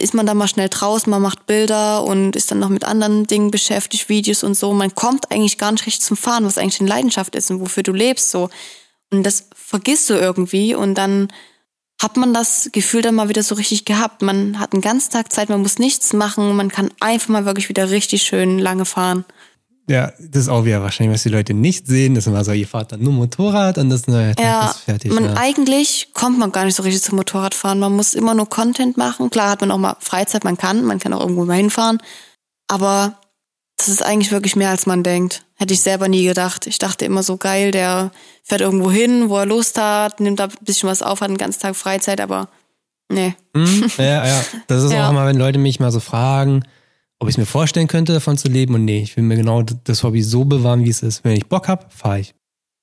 ist 0.00 0.14
man 0.14 0.26
da 0.26 0.34
mal 0.34 0.48
schnell 0.48 0.68
draußen, 0.68 1.10
man 1.10 1.22
macht 1.22 1.46
Bilder 1.46 2.02
und 2.04 2.36
ist 2.36 2.50
dann 2.50 2.58
noch 2.58 2.68
mit 2.68 2.84
anderen 2.84 3.26
Dingen 3.26 3.50
beschäftigt, 3.50 4.08
Videos 4.08 4.42
und 4.42 4.54
so. 4.54 4.72
Man 4.72 4.94
kommt 4.94 5.30
eigentlich 5.30 5.58
gar 5.58 5.72
nicht 5.72 5.86
richtig 5.86 6.04
zum 6.04 6.16
Fahren, 6.16 6.44
was 6.44 6.58
eigentlich 6.58 6.80
eine 6.80 6.88
Leidenschaft 6.88 7.34
ist 7.34 7.50
und 7.50 7.60
wofür 7.60 7.82
du 7.82 7.92
lebst 7.92 8.30
so. 8.30 8.50
Und 9.10 9.22
das 9.22 9.48
vergisst 9.54 10.10
du 10.10 10.14
irgendwie 10.14 10.74
und 10.74 10.94
dann 10.94 11.28
hat 12.02 12.16
man 12.16 12.34
das 12.34 12.68
Gefühl 12.72 13.02
dann 13.02 13.14
mal 13.14 13.28
wieder 13.28 13.42
so 13.42 13.54
richtig 13.54 13.84
gehabt. 13.84 14.20
Man 14.20 14.58
hat 14.58 14.72
einen 14.72 14.82
ganzen 14.82 15.12
Tag 15.12 15.32
Zeit, 15.32 15.48
man 15.48 15.62
muss 15.62 15.78
nichts 15.78 16.12
machen, 16.12 16.56
man 16.56 16.68
kann 16.68 16.90
einfach 17.00 17.28
mal 17.28 17.46
wirklich 17.46 17.68
wieder 17.68 17.90
richtig 17.90 18.22
schön 18.22 18.58
lange 18.58 18.84
fahren. 18.84 19.24
Ja, 19.86 20.12
das 20.18 20.42
ist 20.44 20.48
auch 20.48 20.64
wieder 20.64 20.80
wahrscheinlich, 20.82 21.14
was 21.14 21.22
die 21.24 21.28
Leute 21.28 21.52
nicht 21.52 21.86
sehen. 21.86 22.14
Das 22.14 22.24
ist 22.24 22.28
immer 22.28 22.42
so, 22.42 22.52
ihr 22.52 22.66
fahrt 22.66 22.92
dann 22.92 23.02
nur 23.02 23.12
Motorrad 23.12 23.76
und 23.76 23.90
das 23.90 24.06
neue 24.06 24.34
Tag 24.34 24.44
Ja, 24.44 24.70
ist 24.70 24.78
fertig. 24.78 25.12
man 25.12 25.24
ja. 25.26 25.34
eigentlich 25.36 26.08
kommt 26.14 26.38
man 26.38 26.52
gar 26.52 26.64
nicht 26.64 26.74
so 26.74 26.82
richtig 26.82 27.02
zum 27.02 27.16
Motorradfahren. 27.16 27.78
Man 27.78 27.92
muss 27.92 28.14
immer 28.14 28.34
nur 28.34 28.48
Content 28.48 28.96
machen. 28.96 29.28
Klar 29.28 29.50
hat 29.50 29.60
man 29.60 29.70
auch 29.70 29.78
mal 29.78 29.96
Freizeit, 30.00 30.42
man 30.44 30.56
kann, 30.56 30.84
man 30.84 30.98
kann 31.00 31.12
auch 31.12 31.20
irgendwo 31.20 31.44
mal 31.44 31.56
hinfahren. 31.56 31.98
Aber 32.68 33.18
das 33.76 33.88
ist 33.88 34.02
eigentlich 34.02 34.32
wirklich 34.32 34.56
mehr, 34.56 34.70
als 34.70 34.86
man 34.86 35.02
denkt. 35.02 35.44
Hätte 35.56 35.74
ich 35.74 35.80
selber 35.82 36.08
nie 36.08 36.24
gedacht. 36.24 36.66
Ich 36.66 36.78
dachte 36.78 37.04
immer 37.04 37.22
so 37.22 37.36
geil, 37.36 37.70
der 37.70 38.10
fährt 38.42 38.60
irgendwo 38.62 38.90
hin, 38.90 39.28
wo 39.28 39.36
er 39.38 39.46
Lust 39.46 39.78
hat, 39.78 40.18
nimmt 40.20 40.40
da 40.40 40.44
ein 40.44 40.52
bisschen 40.62 40.88
was 40.88 41.02
auf, 41.02 41.20
hat 41.20 41.28
den 41.28 41.36
ganzen 41.38 41.60
Tag 41.60 41.76
Freizeit, 41.76 42.20
aber 42.20 42.48
nee. 43.12 43.34
Hm? 43.54 43.90
Ja, 43.98 44.26
ja. 44.26 44.44
Das 44.66 44.82
ist 44.82 44.92
Ja. 44.94 45.06
auch 45.06 45.10
immer, 45.10 45.26
wenn 45.26 45.36
Leute 45.36 45.58
mich 45.58 45.78
mal 45.78 45.92
so 45.92 46.00
fragen, 46.00 46.64
ob 47.20 47.28
ich 47.28 47.34
es 47.34 47.38
mir 47.38 47.46
vorstellen 47.46 47.86
könnte, 47.86 48.12
davon 48.12 48.36
zu 48.36 48.48
leben. 48.48 48.74
Und 48.74 48.84
nee, 48.84 49.02
ich 49.02 49.16
will 49.16 49.24
mir 49.24 49.36
genau 49.36 49.62
das 49.62 50.02
Hobby 50.02 50.22
so 50.22 50.44
bewahren, 50.44 50.84
wie 50.84 50.90
es 50.90 51.02
ist. 51.02 51.24
Wenn 51.24 51.36
ich 51.36 51.46
Bock 51.46 51.68
hab, 51.68 51.92
fahre 51.92 52.20
ich. 52.20 52.34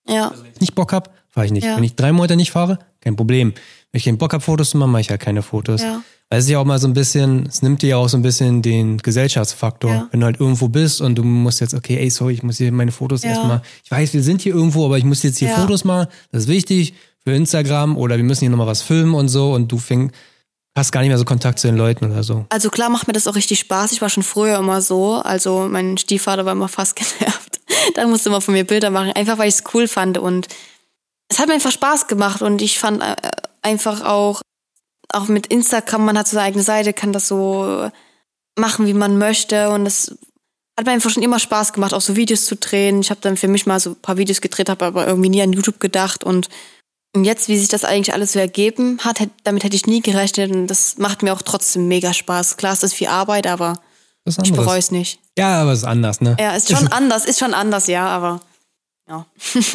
Ja, 0.08 0.32
Wenn 0.42 0.52
ich 0.54 0.62
nicht 0.62 0.76
Bock 0.76 0.94
hab, 0.94 1.14
fahre 1.30 1.46
ich 1.46 1.52
nicht. 1.52 1.66
Ja. 1.66 1.76
Wenn 1.78 1.84
ich 1.84 1.96
drei 1.96 2.12
Monate 2.12 2.36
nicht 2.36 2.52
fahre, 2.52 2.80
kein 3.02 3.16
Problem. 3.16 3.54
Wenn 3.92 3.98
ich 4.00 4.06
keinen 4.06 4.18
Bock 4.18 4.34
hab, 4.34 4.42
Fotos 4.42 4.72
zu 4.72 4.78
machen, 4.78 4.92
mache 4.92 5.02
ich 5.02 5.10
halt 5.10 5.22
keine 5.22 5.42
Fotos. 5.44 5.82
Ja. 5.82 6.02
Weil 6.30 6.40
es 6.40 6.46
ist 6.46 6.52
ja 6.52 6.60
auch 6.60 6.66
mal 6.66 6.80
so 6.80 6.88
ein 6.88 6.94
bisschen, 6.94 7.46
es 7.46 7.62
nimmt 7.62 7.82
dir 7.82 7.90
ja 7.90 7.98
auch 7.98 8.08
so 8.08 8.18
ein 8.18 8.22
bisschen 8.24 8.62
den 8.62 8.98
Gesellschaftsfaktor. 8.98 9.92
Ja. 9.92 10.08
Wenn 10.12 10.22
du 10.22 10.26
halt 10.26 10.40
irgendwo 10.40 10.70
bist 10.70 11.02
und 11.02 11.16
du 11.16 11.24
musst 11.24 11.60
jetzt, 11.60 11.74
okay, 11.74 11.98
ey, 11.98 12.10
sorry, 12.10 12.34
ich 12.34 12.44
muss 12.44 12.58
hier 12.58 12.72
meine 12.72 12.92
Fotos 12.92 13.24
Ja. 13.24 13.32
erstmal. 13.32 13.62
Ich 13.84 13.92
weiß, 13.92 14.14
wir 14.14 14.24
sind 14.24 14.42
hier 14.42 14.56
irgendwo, 14.56 14.86
aber 14.86 14.98
ich 14.98 15.04
muss 15.04 15.22
jetzt 15.24 15.38
hier 15.40 15.50
Ja. 15.50 15.58
Fotos 15.58 15.84
machen. 15.84 16.08
Das 16.32 16.44
ist 16.44 16.48
wichtig 16.50 16.94
für 17.24 17.32
Instagram 17.34 17.98
oder 17.98 18.18
wir 18.18 18.24
müssen 18.24 18.40
hier 18.42 18.50
nochmal 18.50 18.68
was 18.68 18.82
filmen 18.82 19.14
und 19.14 19.28
so 19.28 19.54
und 19.54 19.72
du 19.72 19.78
fäng, 19.78 20.12
hast 20.78 20.92
gar 20.92 21.02
nicht 21.02 21.10
mehr 21.10 21.18
so 21.18 21.26
Kontakt 21.26 21.60
zu 21.60 21.68
den 21.68 21.78
Leuten 21.78 22.12
oder 22.12 22.24
so. 22.24 22.46
Also 22.50 22.70
klar 22.70 22.90
macht 22.90 23.08
mir 23.08 23.14
das 23.14 23.28
auch 23.28 23.36
richtig 23.36 23.60
Spaß. 23.60 23.92
Ich 23.92 24.02
war 24.02 24.10
schon 24.10 24.24
früher 24.24 24.58
immer 24.58 24.82
so. 24.82 25.16
Also 25.16 25.68
mein 25.70 25.98
Stiefvater 25.98 26.46
war 26.46 26.54
immer 26.54 26.70
fast 26.70 26.96
genervt. 27.20 27.60
Dann 27.96 28.10
musste 28.10 28.30
immer 28.30 28.42
von 28.42 28.54
mir 28.54 28.66
Bilder 28.66 28.90
machen, 28.90 29.12
einfach 29.14 29.38
weil 29.38 29.50
ich 29.50 29.56
es 29.56 29.64
cool 29.74 29.88
fand. 29.88 30.18
Und 30.18 30.48
es 31.30 31.40
hat 31.40 31.48
mir 31.48 31.56
einfach 31.56 31.72
Spaß 31.72 32.08
gemacht. 32.08 32.42
Und 32.42 32.62
ich 32.62 32.80
fand 32.80 33.02
äh, 33.02 33.16
einfach 33.62 34.04
auch, 34.06 34.42
auch 35.10 35.28
mit 35.28 35.48
Instagram, 35.48 36.06
man 36.06 36.18
hat 36.18 36.28
so 36.28 36.36
seine 36.36 36.48
eigene 36.48 36.64
Seite, 36.64 36.94
kann 36.94 37.12
das 37.12 37.28
so 37.28 37.90
machen, 38.58 38.88
wie 38.88 38.94
man 38.94 39.18
möchte. 39.18 39.70
Und 39.72 39.86
es 39.86 40.18
hat 40.78 40.86
mir 40.86 40.94
einfach 40.94 41.10
schon 41.10 41.24
immer 41.24 41.40
Spaß 41.40 41.74
gemacht, 41.74 41.94
auch 41.94 42.02
so 42.02 42.16
Videos 42.16 42.46
zu 42.46 42.56
drehen. 42.56 43.02
Ich 43.02 43.10
habe 43.10 43.20
dann 43.22 43.36
für 43.36 43.50
mich 43.50 43.66
mal 43.66 43.80
so 43.82 43.92
ein 43.92 44.02
paar 44.02 44.18
Videos 44.18 44.40
gedreht, 44.40 44.70
habe 44.70 44.86
aber 44.86 45.06
irgendwie 45.06 45.30
nie 45.30 45.42
an 45.42 45.52
YouTube 45.52 45.82
gedacht. 45.82 46.24
Und 46.24 46.50
Und 47.14 47.26
jetzt, 47.26 47.50
wie 47.50 47.58
sich 47.58 47.68
das 47.68 47.84
eigentlich 47.84 48.14
alles 48.14 48.34
so 48.34 48.40
ergeben 48.40 49.00
hat, 49.04 49.20
damit 49.44 49.64
hätte 49.64 49.76
ich 49.76 49.86
nie 49.86 50.02
gerechnet 50.02 50.52
und 50.52 50.68
das 50.68 50.98
macht 50.98 51.24
mir 51.24 51.34
auch 51.34 51.42
trotzdem 51.42 51.88
mega 51.88 52.14
Spaß. 52.14 52.56
Klar 52.58 52.74
ist 52.74 52.84
das 52.84 52.94
viel 52.94 53.08
Arbeit, 53.08 53.48
aber 53.48 53.82
ich 54.26 54.54
bereue 54.54 54.80
es 54.80 54.92
nicht. 54.92 55.20
Ja, 55.38 55.62
aber 55.62 55.72
es 55.74 55.80
ist 55.80 55.86
anders, 55.86 56.22
ne? 56.22 56.38
Ja, 56.40 56.56
ist 56.56 56.70
schon 56.72 56.88
anders, 56.88 57.26
ist 57.26 57.40
schon 57.40 57.54
anders, 57.54 57.88
ja, 57.88 58.08
aber 58.08 58.40
ja. 59.10 59.26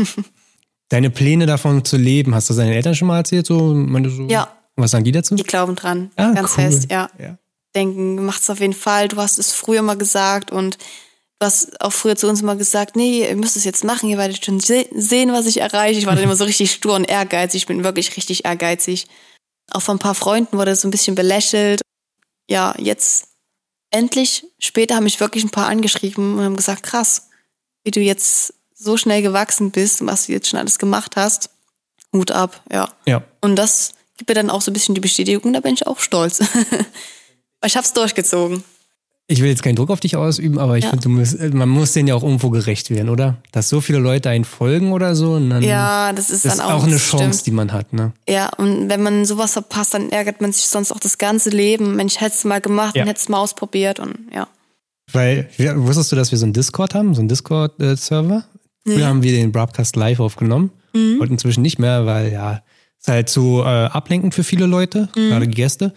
Deine 0.88 1.10
Pläne 1.10 1.46
davon 1.46 1.84
zu 1.84 1.96
leben, 1.96 2.34
hast 2.34 2.48
du 2.48 2.54
deinen 2.54 2.72
Eltern 2.72 2.94
schon 2.94 3.08
mal 3.08 3.18
erzählt? 3.18 3.46
So, 3.46 3.74
Meinte 3.74 4.08
so, 4.10 4.22
Ja. 4.28 4.48
Was 4.76 4.90
sagen 4.90 5.04
die 5.04 5.12
dazu? 5.12 5.34
Die 5.34 5.42
glauben 5.42 5.74
dran, 5.74 6.10
Ah, 6.16 6.32
ganz 6.32 6.50
cool. 6.50 6.64
fest, 6.64 6.90
ja. 6.90 7.10
Ja. 7.18 7.38
Denken, 7.74 8.28
es 8.28 8.48
auf 8.48 8.60
jeden 8.60 8.72
Fall, 8.72 9.08
du 9.08 9.16
hast 9.16 9.38
es 9.38 9.52
früher 9.52 9.82
mal 9.82 9.96
gesagt 9.96 10.50
und 10.50 10.78
du 11.38 11.46
hast 11.46 11.80
auch 11.80 11.92
früher 11.92 12.16
zu 12.16 12.28
uns 12.28 12.42
mal 12.42 12.56
gesagt, 12.56 12.96
nee, 12.96 13.28
ihr 13.28 13.36
müsst 13.36 13.56
es 13.56 13.64
jetzt 13.64 13.84
machen, 13.84 14.08
ihr 14.08 14.18
werdet 14.18 14.44
schon 14.44 14.60
se 14.60 14.86
sehen, 14.92 15.32
was 15.32 15.46
ich 15.46 15.60
erreiche. 15.60 15.98
Ich 15.98 16.06
war 16.06 16.14
dann 16.14 16.24
immer 16.24 16.36
so 16.36 16.44
richtig 16.44 16.72
stur 16.72 16.94
und 16.94 17.04
ehrgeizig, 17.04 17.62
ich 17.62 17.66
bin 17.66 17.84
wirklich 17.84 18.16
richtig 18.16 18.44
ehrgeizig. 18.44 19.06
Auch 19.70 19.82
von 19.82 19.96
ein 19.96 20.00
paar 20.00 20.14
Freunden 20.14 20.56
wurde 20.56 20.70
es 20.70 20.80
so 20.80 20.88
ein 20.88 20.92
bisschen 20.92 21.14
belächelt. 21.14 21.82
Ja, 22.48 22.74
jetzt 22.78 23.28
endlich, 23.90 24.46
später 24.58 24.96
haben 24.96 25.04
mich 25.04 25.20
wirklich 25.20 25.44
ein 25.44 25.50
paar 25.50 25.66
angeschrieben 25.66 26.38
und 26.38 26.44
haben 26.44 26.56
gesagt, 26.56 26.82
krass, 26.82 27.28
wie 27.84 27.90
du 27.90 28.00
jetzt 28.00 28.54
so 28.74 28.96
schnell 28.96 29.22
gewachsen 29.22 29.70
bist 29.70 30.00
und 30.00 30.06
was 30.06 30.26
du 30.26 30.32
jetzt 30.32 30.48
schon 30.48 30.58
alles 30.58 30.78
gemacht 30.78 31.16
hast. 31.16 31.50
Hut 32.12 32.30
ab, 32.30 32.62
ja. 32.70 32.92
Ja. 33.06 33.22
Und 33.40 33.56
das 33.56 33.92
gibt 34.16 34.30
mir 34.30 34.34
dann 34.34 34.50
auch 34.50 34.62
so 34.62 34.70
ein 34.70 34.74
bisschen 34.74 34.94
die 34.94 35.00
Bestätigung, 35.00 35.52
da 35.52 35.60
bin 35.60 35.74
ich 35.74 35.86
auch 35.86 35.98
stolz. 35.98 36.40
ich 37.64 37.76
hab's 37.76 37.92
durchgezogen. 37.92 38.64
Ich 39.28 39.40
will 39.42 39.48
jetzt 39.48 39.64
keinen 39.64 39.74
Druck 39.74 39.90
auf 39.90 39.98
dich 39.98 40.14
ausüben, 40.14 40.56
aber 40.58 40.78
ich 40.78 40.84
Ja. 40.84 40.90
finde, 40.90 41.08
musst- 41.08 41.40
man 41.52 41.68
muss 41.68 41.92
denen 41.92 42.06
ja 42.06 42.14
auch 42.14 42.22
irgendwo 42.22 42.48
gerecht 42.50 42.90
werden, 42.90 43.08
oder? 43.08 43.38
Dass 43.50 43.68
so 43.68 43.80
viele 43.80 43.98
Leute 43.98 44.30
einen 44.30 44.44
folgen 44.44 44.92
oder 44.92 45.16
so. 45.16 45.32
Und 45.32 45.50
dann 45.50 45.64
Ja, 45.64 46.12
das 46.12 46.30
ist 46.30 46.44
das 46.44 46.58
dann 46.58 46.66
auch, 46.66 46.74
auch 46.74 46.84
eine 46.84 46.96
Chance, 46.96 47.40
stimmt. 47.40 47.46
die 47.46 47.50
man 47.50 47.72
hat, 47.72 47.92
ne? 47.92 48.12
Ja, 48.28 48.50
und 48.56 48.88
wenn 48.88 49.02
man 49.02 49.24
sowas 49.24 49.54
verpasst, 49.54 49.94
dann 49.94 50.10
ärgert 50.12 50.40
man 50.40 50.52
sich 50.52 50.68
sonst 50.68 50.92
auch 50.92 51.00
das 51.00 51.18
ganze 51.18 51.50
Leben. 51.50 51.96
Mensch, 51.96 52.20
hättest 52.20 52.44
du 52.44 52.48
mal 52.48 52.60
gemacht 52.60 52.94
Ja. 52.94 53.02
und 53.02 53.08
hättest 53.08 53.28
mal 53.28 53.38
ausprobiert 53.38 53.98
und 53.98 54.14
ja. 54.32 54.46
Weil, 55.12 55.48
ja, 55.58 55.74
wusstest 55.76 56.12
du, 56.12 56.16
dass 56.16 56.30
wir 56.30 56.38
so 56.38 56.44
einen 56.46 56.52
Discord 56.52 56.94
haben, 56.94 57.14
so 57.14 57.20
einen 57.20 57.28
Discord-Server? 57.28 58.44
Früher 58.84 59.06
haben 59.06 59.24
wir 59.24 59.32
den 59.32 59.50
Broadcast 59.50 59.96
live 59.96 60.20
aufgenommen 60.20 60.70
Mhm. 60.94 61.18
und 61.20 61.30
inzwischen 61.32 61.62
nicht 61.62 61.80
mehr, 61.80 62.06
weil 62.06 62.32
ja, 62.32 62.62
ist 63.00 63.08
halt 63.08 63.28
zu 63.28 63.60
äh, 63.64 63.66
ablenkend 63.86 64.34
für 64.36 64.44
viele 64.44 64.66
Leute, 64.66 65.08
Mhm. 65.16 65.30
gerade 65.30 65.48
Gäste. 65.48 65.92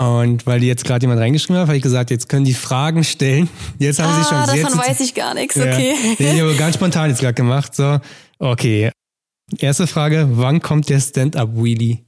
Und 0.00 0.46
weil 0.46 0.60
die 0.60 0.68
jetzt 0.68 0.84
gerade 0.84 1.02
jemand 1.04 1.20
reingeschrieben 1.20 1.56
hat, 1.56 1.66
habe 1.66 1.76
ich 1.76 1.82
gesagt, 1.82 2.10
jetzt 2.10 2.28
können 2.28 2.44
die 2.44 2.54
Fragen 2.54 3.02
stellen. 3.02 3.48
Jetzt 3.80 3.98
haben 4.00 4.14
sie 4.22 4.28
schon 4.28 4.38
ah, 4.38 4.46
sehr 4.46 4.62
davon 4.62 4.78
weiß 4.78 5.00
ich 5.00 5.12
gar 5.14 5.34
nichts, 5.34 5.56
Ja. 5.56 5.64
okay. 5.64 5.94
Den 6.18 6.40
habe 6.40 6.52
ich 6.52 6.58
ganz 6.58 6.76
spontan 6.76 7.10
jetzt 7.10 7.20
gerade 7.20 7.34
gemacht. 7.34 7.74
So, 7.74 7.98
okay. 8.38 8.90
Erste 9.58 9.86
Frage: 9.88 10.28
Wann 10.32 10.60
kommt 10.60 10.88
der 10.88 11.00
Stand-up-Wheelie? 11.00 11.98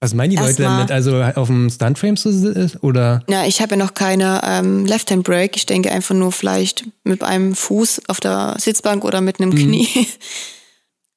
Was 0.00 0.14
meinen 0.14 0.30
die 0.30 0.36
Leute 0.36 0.48
Erstmal- 0.62 0.76
damit? 0.86 0.92
Also 0.92 1.22
auf 1.22 1.48
dem 1.48 1.68
Stuntframe 1.68 2.16
zu 2.16 2.30
si- 2.32 2.76
oder? 2.80 3.22
Ja, 3.28 3.44
ich 3.44 3.60
habe 3.60 3.76
ja 3.76 3.84
noch 3.84 3.92
keine 3.94 4.40
ähm, 4.44 4.86
Left-Hand-Break. 4.86 5.56
Ich 5.56 5.66
denke 5.66 5.90
einfach 5.90 6.14
nur 6.14 6.32
vielleicht 6.32 6.84
mit 7.04 7.22
einem 7.22 7.54
Fuß 7.54 8.02
auf 8.08 8.20
der 8.20 8.56
Sitzbank 8.58 9.04
oder 9.04 9.20
mit 9.20 9.40
Mhm. 9.40 9.50
einem 9.50 9.54
Knie. 9.58 9.88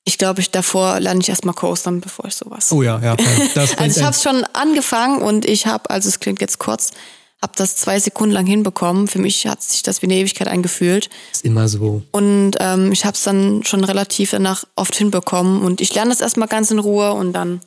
Ich 0.10 0.18
glaube, 0.18 0.42
ich 0.42 0.50
davor 0.50 1.00
lerne 1.00 1.22
ich 1.22 1.30
erstmal 1.30 1.54
coastern, 1.54 2.02
bevor 2.02 2.26
ich 2.26 2.34
sowas. 2.34 2.72
Oh 2.72 2.82
ja, 2.82 3.00
ja. 3.00 3.16
Also 3.56 4.00
ich 4.00 4.04
habe 4.04 4.16
es 4.16 4.24
schon 4.24 4.44
angefangen 4.54 5.22
und 5.22 5.46
ich 5.46 5.68
habe, 5.68 5.88
also 5.92 6.10
es 6.10 6.20
klingt 6.20 6.42
jetzt 6.42 6.58
kurz, 6.58 6.90
habe 7.44 7.54
das 7.56 7.76
zwei 7.76 8.00
Sekunden 8.00 8.34
lang 8.34 8.48
hinbekommen. 8.48 9.08
Für 9.08 9.20
mich 9.20 9.46
hat 9.46 9.62
sich 9.62 9.84
das 9.84 10.02
wie 10.02 10.08
eine 10.08 10.16
Ewigkeit 10.16 10.48
angefühlt. 10.48 11.12
ist 11.32 11.46
immer 11.46 11.68
so. 11.68 12.02
Und 12.10 12.54
ähm, 12.60 12.92
ich 12.92 13.06
habe 13.06 13.14
es 13.14 13.22
dann 13.22 13.64
schon 13.66 13.84
relativ 13.84 14.32
danach 14.32 14.64
oft 14.76 14.96
hinbekommen. 14.96 15.62
Und 15.62 15.80
ich 15.80 15.94
lerne 15.94 16.10
das 16.10 16.22
erstmal 16.22 16.48
ganz 16.48 16.72
in 16.72 16.80
Ruhe 16.80 17.14
und 17.14 17.34
dann 17.34 17.62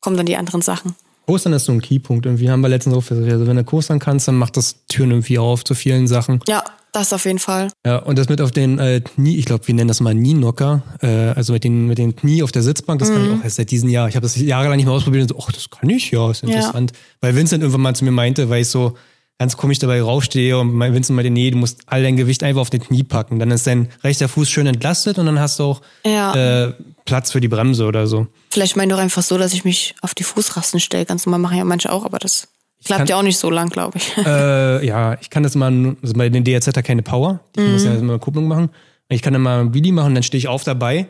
kommen 0.00 0.16
dann 0.16 0.24
die 0.24 0.36
anderen 0.36 0.62
Sachen. 0.62 0.94
Coastern 1.26 1.52
ist 1.52 1.66
so 1.66 1.72
ein 1.72 1.82
Keypunkt. 1.82 2.24
Irgendwie 2.24 2.48
haben 2.48 2.62
wir 2.62 2.70
letztens 2.70 2.96
auch 2.96 3.06
gesagt, 3.06 3.30
also 3.30 3.46
wenn 3.46 3.56
du 3.56 3.64
coastern 3.64 3.98
kannst, 3.98 4.28
dann 4.28 4.36
macht 4.36 4.56
das 4.56 4.76
Türen 4.88 5.10
irgendwie 5.10 5.38
auf 5.38 5.62
zu 5.62 5.74
vielen 5.74 6.08
Sachen. 6.08 6.40
Ja, 6.48 6.64
das 6.92 7.12
auf 7.12 7.24
jeden 7.24 7.38
Fall. 7.38 7.68
Ja, 7.86 7.96
und 7.98 8.16
das 8.18 8.28
mit 8.28 8.40
auf 8.40 8.50
den 8.52 8.78
äh, 8.78 9.00
Knie, 9.00 9.36
ich 9.38 9.46
glaube, 9.46 9.66
wir 9.66 9.74
nennen 9.74 9.88
das 9.88 10.00
mal 10.00 10.14
Knienocker, 10.14 10.82
äh, 11.00 11.06
also 11.36 11.52
mit 11.54 11.64
den, 11.64 11.86
mit 11.88 11.98
den 11.98 12.14
Knie 12.14 12.42
auf 12.42 12.52
der 12.52 12.62
Sitzbank, 12.62 13.00
das 13.00 13.08
Mhm. 13.10 13.14
kann 13.14 13.24
ich 13.24 13.38
auch 13.40 13.44
erst 13.44 13.56
seit 13.56 13.70
diesem 13.70 13.88
Jahr. 13.88 14.08
Ich 14.08 14.14
habe 14.16 14.24
das 14.24 14.36
jahrelang 14.36 14.76
nicht 14.76 14.84
mehr 14.86 14.94
ausprobiert 14.94 15.22
und 15.22 15.28
so, 15.36 15.44
ach, 15.46 15.52
das 15.52 15.70
kann 15.70 15.88
ich, 15.90 16.10
ja, 16.10 16.30
ist 16.30 16.42
interessant. 16.42 16.92
Weil 17.20 17.34
Vincent 17.34 17.62
irgendwann 17.62 17.80
mal 17.82 17.96
zu 17.96 18.04
mir 18.04 18.10
meinte, 18.12 18.48
weil 18.50 18.62
ich 18.62 18.68
so 18.68 18.96
ganz 19.38 19.56
komisch 19.56 19.80
dabei 19.80 20.00
raufstehe 20.02 20.56
und 20.58 20.72
mein 20.72 20.94
Vincent 20.94 21.16
meinte, 21.16 21.30
nee, 21.30 21.50
du 21.50 21.56
musst 21.58 21.80
all 21.86 22.02
dein 22.02 22.16
Gewicht 22.16 22.44
einfach 22.44 22.60
auf 22.60 22.70
den 22.70 22.80
Knie 22.80 23.02
packen. 23.02 23.38
Dann 23.40 23.50
ist 23.50 23.66
dein 23.66 23.88
rechter 24.04 24.28
Fuß 24.28 24.48
schön 24.48 24.66
entlastet 24.68 25.18
und 25.18 25.26
dann 25.26 25.40
hast 25.40 25.58
du 25.58 25.64
auch 25.64 25.82
Ja. 26.06 26.66
äh, 26.66 26.74
Platz 27.06 27.32
für 27.32 27.40
die 27.40 27.48
Bremse 27.48 27.86
oder 27.86 28.06
so. 28.06 28.28
Vielleicht 28.50 28.76
meine 28.76 28.92
ich 28.92 28.96
doch 28.96 29.02
einfach 29.02 29.22
so, 29.22 29.38
dass 29.38 29.52
ich 29.52 29.64
mich 29.64 29.96
auf 30.02 30.14
die 30.14 30.22
Fußrasten 30.22 30.78
stelle. 30.78 31.06
Ganz 31.06 31.26
normal 31.26 31.40
machen 31.40 31.56
ja 31.58 31.64
manche 31.64 31.90
auch, 31.90 32.04
aber 32.04 32.18
das 32.20 32.46
klappt 32.84 33.08
ja 33.08 33.16
auch 33.18 33.22
nicht 33.22 33.38
so 33.38 33.50
lang, 33.50 33.68
glaube 33.70 33.98
ich. 33.98 34.16
äh, 34.18 34.86
ja, 34.86 35.16
ich 35.20 35.30
kann 35.30 35.42
das 35.42 35.54
mal, 35.54 35.96
also 36.02 36.14
bei 36.14 36.28
den 36.28 36.44
DRZ 36.44 36.68
hat 36.68 36.84
keine 36.84 37.02
Power. 37.02 37.40
Ich 37.56 37.62
muss 37.62 37.82
Mhm. 37.84 37.88
ja 37.88 37.94
immer 37.96 38.12
eine 38.14 38.18
Kupplung 38.18 38.46
machen. 38.48 38.70
Ich 39.08 39.22
kann 39.22 39.32
dann 39.32 39.42
mal 39.42 39.60
ein 39.60 39.74
Wheelie 39.74 39.92
machen, 39.92 40.14
dann 40.14 40.22
stehe 40.22 40.38
ich 40.38 40.48
auf 40.48 40.64
dabei. 40.64 41.06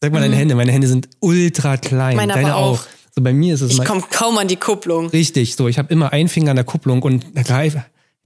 Sag 0.00 0.12
mal 0.12 0.20
deine 0.20 0.36
Hände. 0.36 0.54
Meine 0.54 0.72
Hände 0.72 0.86
sind 0.88 1.08
ultra 1.20 1.76
klein. 1.76 2.12
Mhm. 2.12 2.16
Meine 2.16 2.32
Deine 2.34 2.56
auch. 2.56 2.80
auch. 2.80 2.86
So 3.14 3.22
bei 3.22 3.32
mir 3.32 3.54
ist 3.54 3.60
es 3.60 3.72
Ich 3.78 3.84
komme 3.84 4.02
kaum 4.10 4.38
an 4.38 4.48
die 4.48 4.56
Kupplung. 4.56 5.08
richtig 5.08 5.54
so. 5.54 5.68
Ich 5.68 5.78
habe 5.78 5.92
immer 5.92 6.12
einen 6.12 6.28
Finger 6.28 6.50
an 6.50 6.56
der 6.56 6.64
Kupplung 6.64 7.02
und 7.02 7.26
greif, 7.34 7.76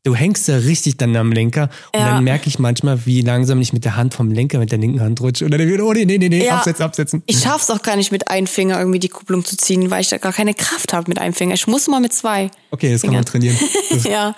du 0.06 0.14
hängst 0.14 0.46
ja 0.48 0.56
richtig 0.56 0.96
dann 0.98 1.14
am 1.16 1.32
Lenker. 1.32 1.68
Und 1.92 2.00
Ja. 2.00 2.10
dann 2.14 2.24
merke 2.24 2.48
ich 2.48 2.58
manchmal, 2.58 3.04
wie 3.06 3.22
langsam 3.22 3.60
ich 3.60 3.72
mit 3.72 3.84
der 3.84 3.96
Hand 3.96 4.14
vom 4.14 4.30
Lenker 4.30 4.58
mit 4.58 4.70
der 4.70 4.78
linken 4.78 5.00
Hand 5.00 5.20
rutsche. 5.20 5.44
Und 5.44 5.50
dann 5.50 5.60
wieder, 5.66 5.84
oh 5.84 5.92
nee, 5.92 6.04
nee, 6.04 6.18
nee, 6.18 6.28
nee, 6.28 6.46
Ja. 6.46 6.58
absetzen, 6.58 6.84
absetzen. 6.84 7.22
Ich 7.26 7.40
schaff's 7.40 7.68
auch 7.70 7.82
gar 7.82 7.96
nicht 7.96 8.12
mit 8.12 8.28
einem 8.28 8.46
Finger 8.46 8.78
irgendwie 8.78 9.00
die 9.00 9.08
Kupplung 9.08 9.44
zu 9.44 9.56
ziehen, 9.56 9.90
weil 9.90 10.00
ich 10.02 10.08
da 10.08 10.18
gar 10.18 10.32
keine 10.32 10.54
Kraft 10.54 10.92
habe 10.92 11.08
mit 11.08 11.18
einem 11.18 11.34
Finger. 11.34 11.54
Ich 11.54 11.66
muss 11.66 11.88
mal 11.88 12.00
mit 12.00 12.12
zwei. 12.12 12.50
Okay, 12.70 12.92
das 12.92 13.02
kann 13.02 13.14
man 13.14 13.24
trainieren. 13.24 13.56
Das 13.90 14.04
Ja. 14.04 14.34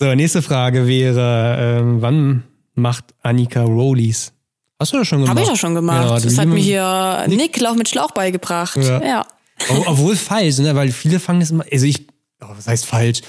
So, 0.00 0.14
nächste 0.14 0.42
Frage 0.42 0.86
wäre, 0.86 1.80
ähm, 1.80 2.02
wann 2.02 2.44
macht 2.74 3.06
Annika 3.22 3.62
Rollies? 3.64 4.32
Hast 4.78 4.92
du 4.92 4.98
das 4.98 5.08
schon 5.08 5.18
gemacht? 5.22 5.30
Habe 5.36 5.42
ich 5.42 5.50
auch 5.50 5.56
schon 5.56 5.74
gemacht. 5.74 6.04
Ja, 6.08 6.14
das 6.20 6.34
du 6.34 6.40
hat 6.40 6.46
mir 6.46 6.60
hier 6.60 7.24
Nick 7.28 7.58
Lauf 7.58 7.76
mit 7.76 7.88
Schlauch 7.88 8.12
beigebracht. 8.12 8.76
Ja. 8.76 9.02
Ja. 9.04 9.26
Ob- 9.70 9.88
Obwohl 9.88 10.14
falsch, 10.14 10.58
ne? 10.58 10.74
weil 10.76 10.92
viele 10.92 11.18
fangen 11.18 11.40
das 11.40 11.50
immer, 11.50 11.64
also 11.72 11.84
ich, 11.86 12.06
oh, 12.40 12.46
was 12.56 12.68
heißt 12.68 12.86
falsch? 12.86 13.22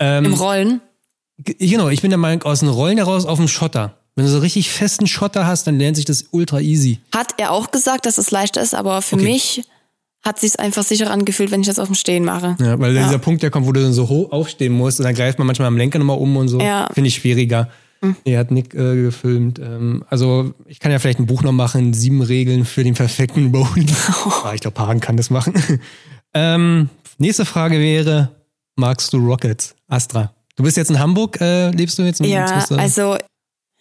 Ähm, 0.00 0.24
Im 0.24 0.34
Rollen. 0.34 0.80
Genau, 1.38 1.88
ich 1.88 2.02
bin 2.02 2.10
der 2.10 2.18
Meinung, 2.18 2.42
aus 2.44 2.60
den 2.60 2.68
Rollen 2.68 2.96
heraus 2.98 3.26
auf 3.26 3.38
dem 3.38 3.48
Schotter. 3.48 3.98
Wenn 4.16 4.26
du 4.26 4.30
so 4.30 4.38
richtig 4.38 4.70
festen 4.70 5.06
Schotter 5.08 5.46
hast, 5.46 5.66
dann 5.66 5.78
lernt 5.78 5.96
sich 5.96 6.04
das 6.04 6.26
ultra 6.30 6.60
easy. 6.60 7.00
Hat 7.12 7.34
er 7.38 7.50
auch 7.50 7.72
gesagt, 7.72 8.06
dass 8.06 8.18
es 8.18 8.30
leichter 8.30 8.62
ist, 8.62 8.74
aber 8.74 9.02
für 9.02 9.16
mich 9.16 9.64
hat 10.22 10.38
sich's 10.38 10.56
einfach 10.56 10.84
sicherer 10.84 11.10
angefühlt, 11.10 11.50
wenn 11.50 11.60
ich 11.60 11.66
das 11.66 11.80
auf 11.80 11.88
dem 11.88 11.96
Stehen 11.96 12.24
mache. 12.24 12.56
Ja, 12.60 12.78
weil 12.78 12.94
Ja. 12.94 13.04
dieser 13.04 13.18
Punkt, 13.18 13.42
der 13.42 13.50
kommt, 13.50 13.66
wo 13.66 13.72
du 13.72 13.82
dann 13.82 13.92
so 13.92 14.08
hoch 14.08 14.30
aufstehen 14.30 14.72
musst 14.72 15.00
und 15.00 15.04
dann 15.04 15.14
greift 15.14 15.38
man 15.38 15.46
manchmal 15.46 15.68
am 15.68 15.76
Lenker 15.76 15.98
nochmal 15.98 16.18
um 16.18 16.36
und 16.36 16.48
so. 16.48 16.60
Ja. 16.60 16.88
Finde 16.92 17.08
ich 17.08 17.16
schwieriger. 17.16 17.68
Nee, 18.26 18.36
hat 18.36 18.50
Nick 18.50 18.74
äh, 18.74 19.02
gefilmt. 19.02 19.58
Ähm, 19.58 20.04
also 20.10 20.52
ich 20.66 20.78
kann 20.78 20.92
ja 20.92 20.98
vielleicht 20.98 21.18
ein 21.20 21.26
Buch 21.26 21.42
noch 21.42 21.52
machen, 21.52 21.94
sieben 21.94 22.20
Regeln 22.20 22.64
für 22.66 22.84
den 22.84 22.94
perfekten 22.94 23.50
Bowling. 23.50 23.90
ah, 24.44 24.52
ich 24.54 24.60
glaube, 24.60 24.78
Hagen 24.78 25.00
kann 25.00 25.16
das 25.16 25.30
machen. 25.30 25.54
ähm, 26.34 26.90
nächste 27.18 27.46
Frage 27.46 27.78
wäre, 27.80 28.30
magst 28.76 29.12
du 29.12 29.18
Rockets? 29.18 29.74
Astra. 29.88 30.33
Du 30.56 30.62
bist 30.62 30.76
jetzt 30.76 30.90
in 30.90 30.98
Hamburg, 30.98 31.40
äh, 31.40 31.70
lebst 31.70 31.98
du 31.98 32.02
jetzt? 32.02 32.20
in- 32.20 32.26
Ja, 32.26 32.64
du- 32.66 32.76
also 32.76 33.16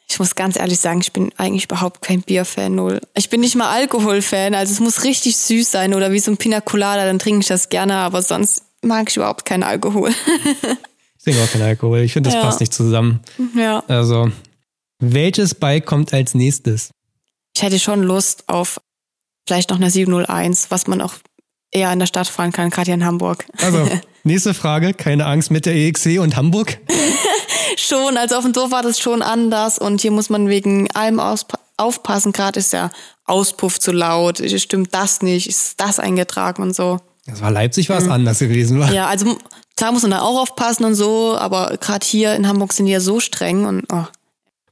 ich 0.09 0.19
muss 0.19 0.35
ganz 0.35 0.57
ehrlich 0.57 0.79
sagen, 0.79 1.01
ich 1.01 1.11
bin 1.13 1.31
eigentlich 1.37 1.65
überhaupt 1.65 2.01
kein 2.01 2.21
Bierfan, 2.21 2.75
null. 2.75 2.99
Ich 3.15 3.29
bin 3.29 3.41
nicht 3.41 3.55
mal 3.55 3.69
Alkoholfan, 3.71 4.53
also 4.55 4.71
es 4.73 4.79
muss 4.79 5.03
richtig 5.03 5.37
süß 5.37 5.71
sein 5.71 5.93
oder 5.93 6.11
wie 6.11 6.19
so 6.19 6.31
ein 6.31 6.37
Pina 6.37 6.61
Colada, 6.61 7.05
dann 7.05 7.19
trinke 7.19 7.41
ich 7.41 7.47
das 7.47 7.69
gerne, 7.69 7.95
aber 7.95 8.21
sonst 8.21 8.63
mag 8.81 9.09
ich 9.09 9.15
überhaupt 9.17 9.45
keinen 9.45 9.63
Alkohol. 9.63 10.09
Ich 11.17 11.23
trinke 11.23 11.41
auch 11.43 11.51
keinen 11.51 11.61
Alkohol. 11.63 11.99
Ich 11.99 12.13
finde, 12.13 12.29
das 12.29 12.35
Ja. 12.35 12.41
passt 12.43 12.59
nicht 12.59 12.73
zusammen. 12.73 13.21
ja. 13.55 13.83
Also, 13.87 14.29
welches 14.99 15.55
Bike 15.55 15.85
kommt 15.85 16.13
als 16.13 16.33
nächstes? 16.33 16.89
Ich 17.55 17.61
hätte 17.63 17.79
schon 17.79 18.01
Lust 18.03 18.43
auf 18.47 18.81
vielleicht 19.47 19.69
noch 19.69 19.77
eine 19.77 19.89
701, 19.89 20.69
was 20.69 20.87
man 20.87 21.01
auch 21.01 21.13
eher 21.71 21.91
in 21.93 21.99
der 21.99 22.05
Stadt 22.07 22.27
fahren 22.27 22.51
kann, 22.51 22.69
gerade 22.71 22.85
hier 22.87 22.93
in 22.95 23.05
Hamburg. 23.05 23.45
Also, 23.61 23.87
nächste 24.23 24.53
Frage. 24.53 24.93
Keine 24.93 25.25
Angst 25.25 25.51
mit 25.51 25.65
der 25.65 25.75
EXC 25.75 26.19
und 26.19 26.35
Hamburg? 26.35 26.79
Schon, 27.77 28.17
also 28.17 28.35
auf 28.35 28.43
dem 28.43 28.53
Dorf 28.53 28.71
war 28.71 28.83
das 28.83 28.99
schon 28.99 29.21
anders 29.21 29.79
und 29.79 30.01
hier 30.01 30.11
muss 30.11 30.29
man 30.29 30.47
wegen 30.47 30.89
allem 30.91 31.19
aufpassen. 31.77 32.31
Gerade 32.31 32.59
ist 32.59 32.73
der 32.73 32.91
Auspuff 33.25 33.79
zu 33.79 33.91
laut, 33.91 34.41
stimmt 34.57 34.93
das 34.93 35.21
nicht, 35.21 35.47
ist 35.47 35.79
das 35.79 35.99
eingetragen 35.99 36.61
und 36.61 36.75
so. 36.75 36.99
Das 37.25 37.41
war 37.41 37.51
Leipzig, 37.51 37.89
war 37.89 37.97
es 37.97 38.09
anders 38.09 38.39
gewesen, 38.39 38.79
war. 38.79 38.89
Mhm. 38.89 38.93
Ja, 38.93 39.07
also 39.07 39.37
klar 39.77 39.91
muss 39.91 40.01
man 40.01 40.11
da 40.11 40.21
auch 40.21 40.41
aufpassen 40.41 40.83
und 40.83 40.95
so, 40.95 41.35
aber 41.37 41.77
gerade 41.79 42.05
hier 42.05 42.35
in 42.35 42.47
Hamburg 42.47 42.73
sind 42.73 42.85
die 42.85 42.91
ja 42.91 42.99
so 42.99 43.19
streng 43.19 43.65
und 43.65 43.85
oh. 43.91 44.05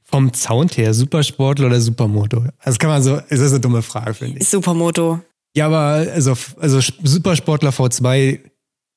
Vom 0.04 0.32
Sound 0.34 0.76
her, 0.76 0.92
Supersportler 0.92 1.66
oder 1.68 1.80
Supermoto? 1.80 2.44
Das 2.62 2.78
kann 2.78 2.90
man 2.90 3.02
so, 3.02 3.20
ist 3.28 3.40
eine 3.40 3.60
dumme 3.60 3.80
Frage, 3.80 4.12
finde 4.12 4.40
ich. 4.40 4.48
Supermoto. 4.48 5.20
Ja, 5.54 5.66
aber 5.66 6.06
also, 6.12 6.34
also 6.60 6.80
Supersportler 7.02 7.70
V2 7.70 8.40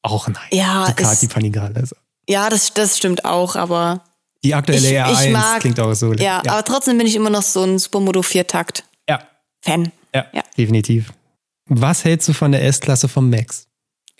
auch 0.05 0.27
nein. 0.27 0.37
Ja, 0.51 0.85
Ducati 0.87 1.25
ist- 1.25 1.33
Panigale. 1.33 1.75
Also. 1.75 1.95
Ja, 2.27 2.49
das, 2.49 2.73
das 2.73 2.97
stimmt 2.97 3.23
auch, 3.25 3.55
aber 3.55 4.03
Die 4.43 4.53
aktuelle 4.55 4.87
ich, 4.87 4.93
R1 4.97 5.25
ich 5.25 5.31
mag. 5.31 5.59
klingt 5.61 5.79
auch 5.79 5.93
so. 5.93 6.13
Ja, 6.13 6.41
ja. 6.43 6.51
aber 6.53 6.63
trotzdem 6.63 6.97
bin 6.97 7.05
ich 7.07 7.15
immer 7.15 7.29
noch 7.29 7.43
so 7.43 7.63
ein 7.63 7.77
Supermoto 7.79 8.21
Viertakt-Fan. 8.21 8.85
ja. 9.83 9.91
Ja, 10.13 10.25
Ja. 10.33 10.43
definitiv. 10.57 11.11
Was 11.67 12.03
hältst 12.03 12.27
du 12.29 12.33
von 12.33 12.51
der 12.51 12.63
S-Klasse 12.63 13.07
vom 13.07 13.29
Max? 13.29 13.67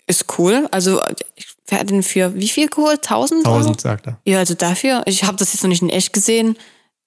Ist 0.08 0.38
cool. 0.38 0.68
Also, 0.70 1.00
wer 1.66 1.80
hat 1.80 1.90
den 1.90 2.02
für 2.02 2.34
wie 2.36 2.48
viel 2.48 2.68
geholt? 2.68 2.98
1000? 3.04 3.44
1000, 3.46 3.80
sagt 3.80 4.06
er. 4.06 4.18
Ja, 4.24 4.38
also 4.38 4.54
dafür. 4.54 5.02
Ich 5.06 5.24
habe 5.24 5.36
das 5.36 5.52
jetzt 5.52 5.62
noch 5.62 5.68
nicht 5.68 5.82
in 5.82 5.90
echt 5.90 6.12
gesehen. 6.12 6.56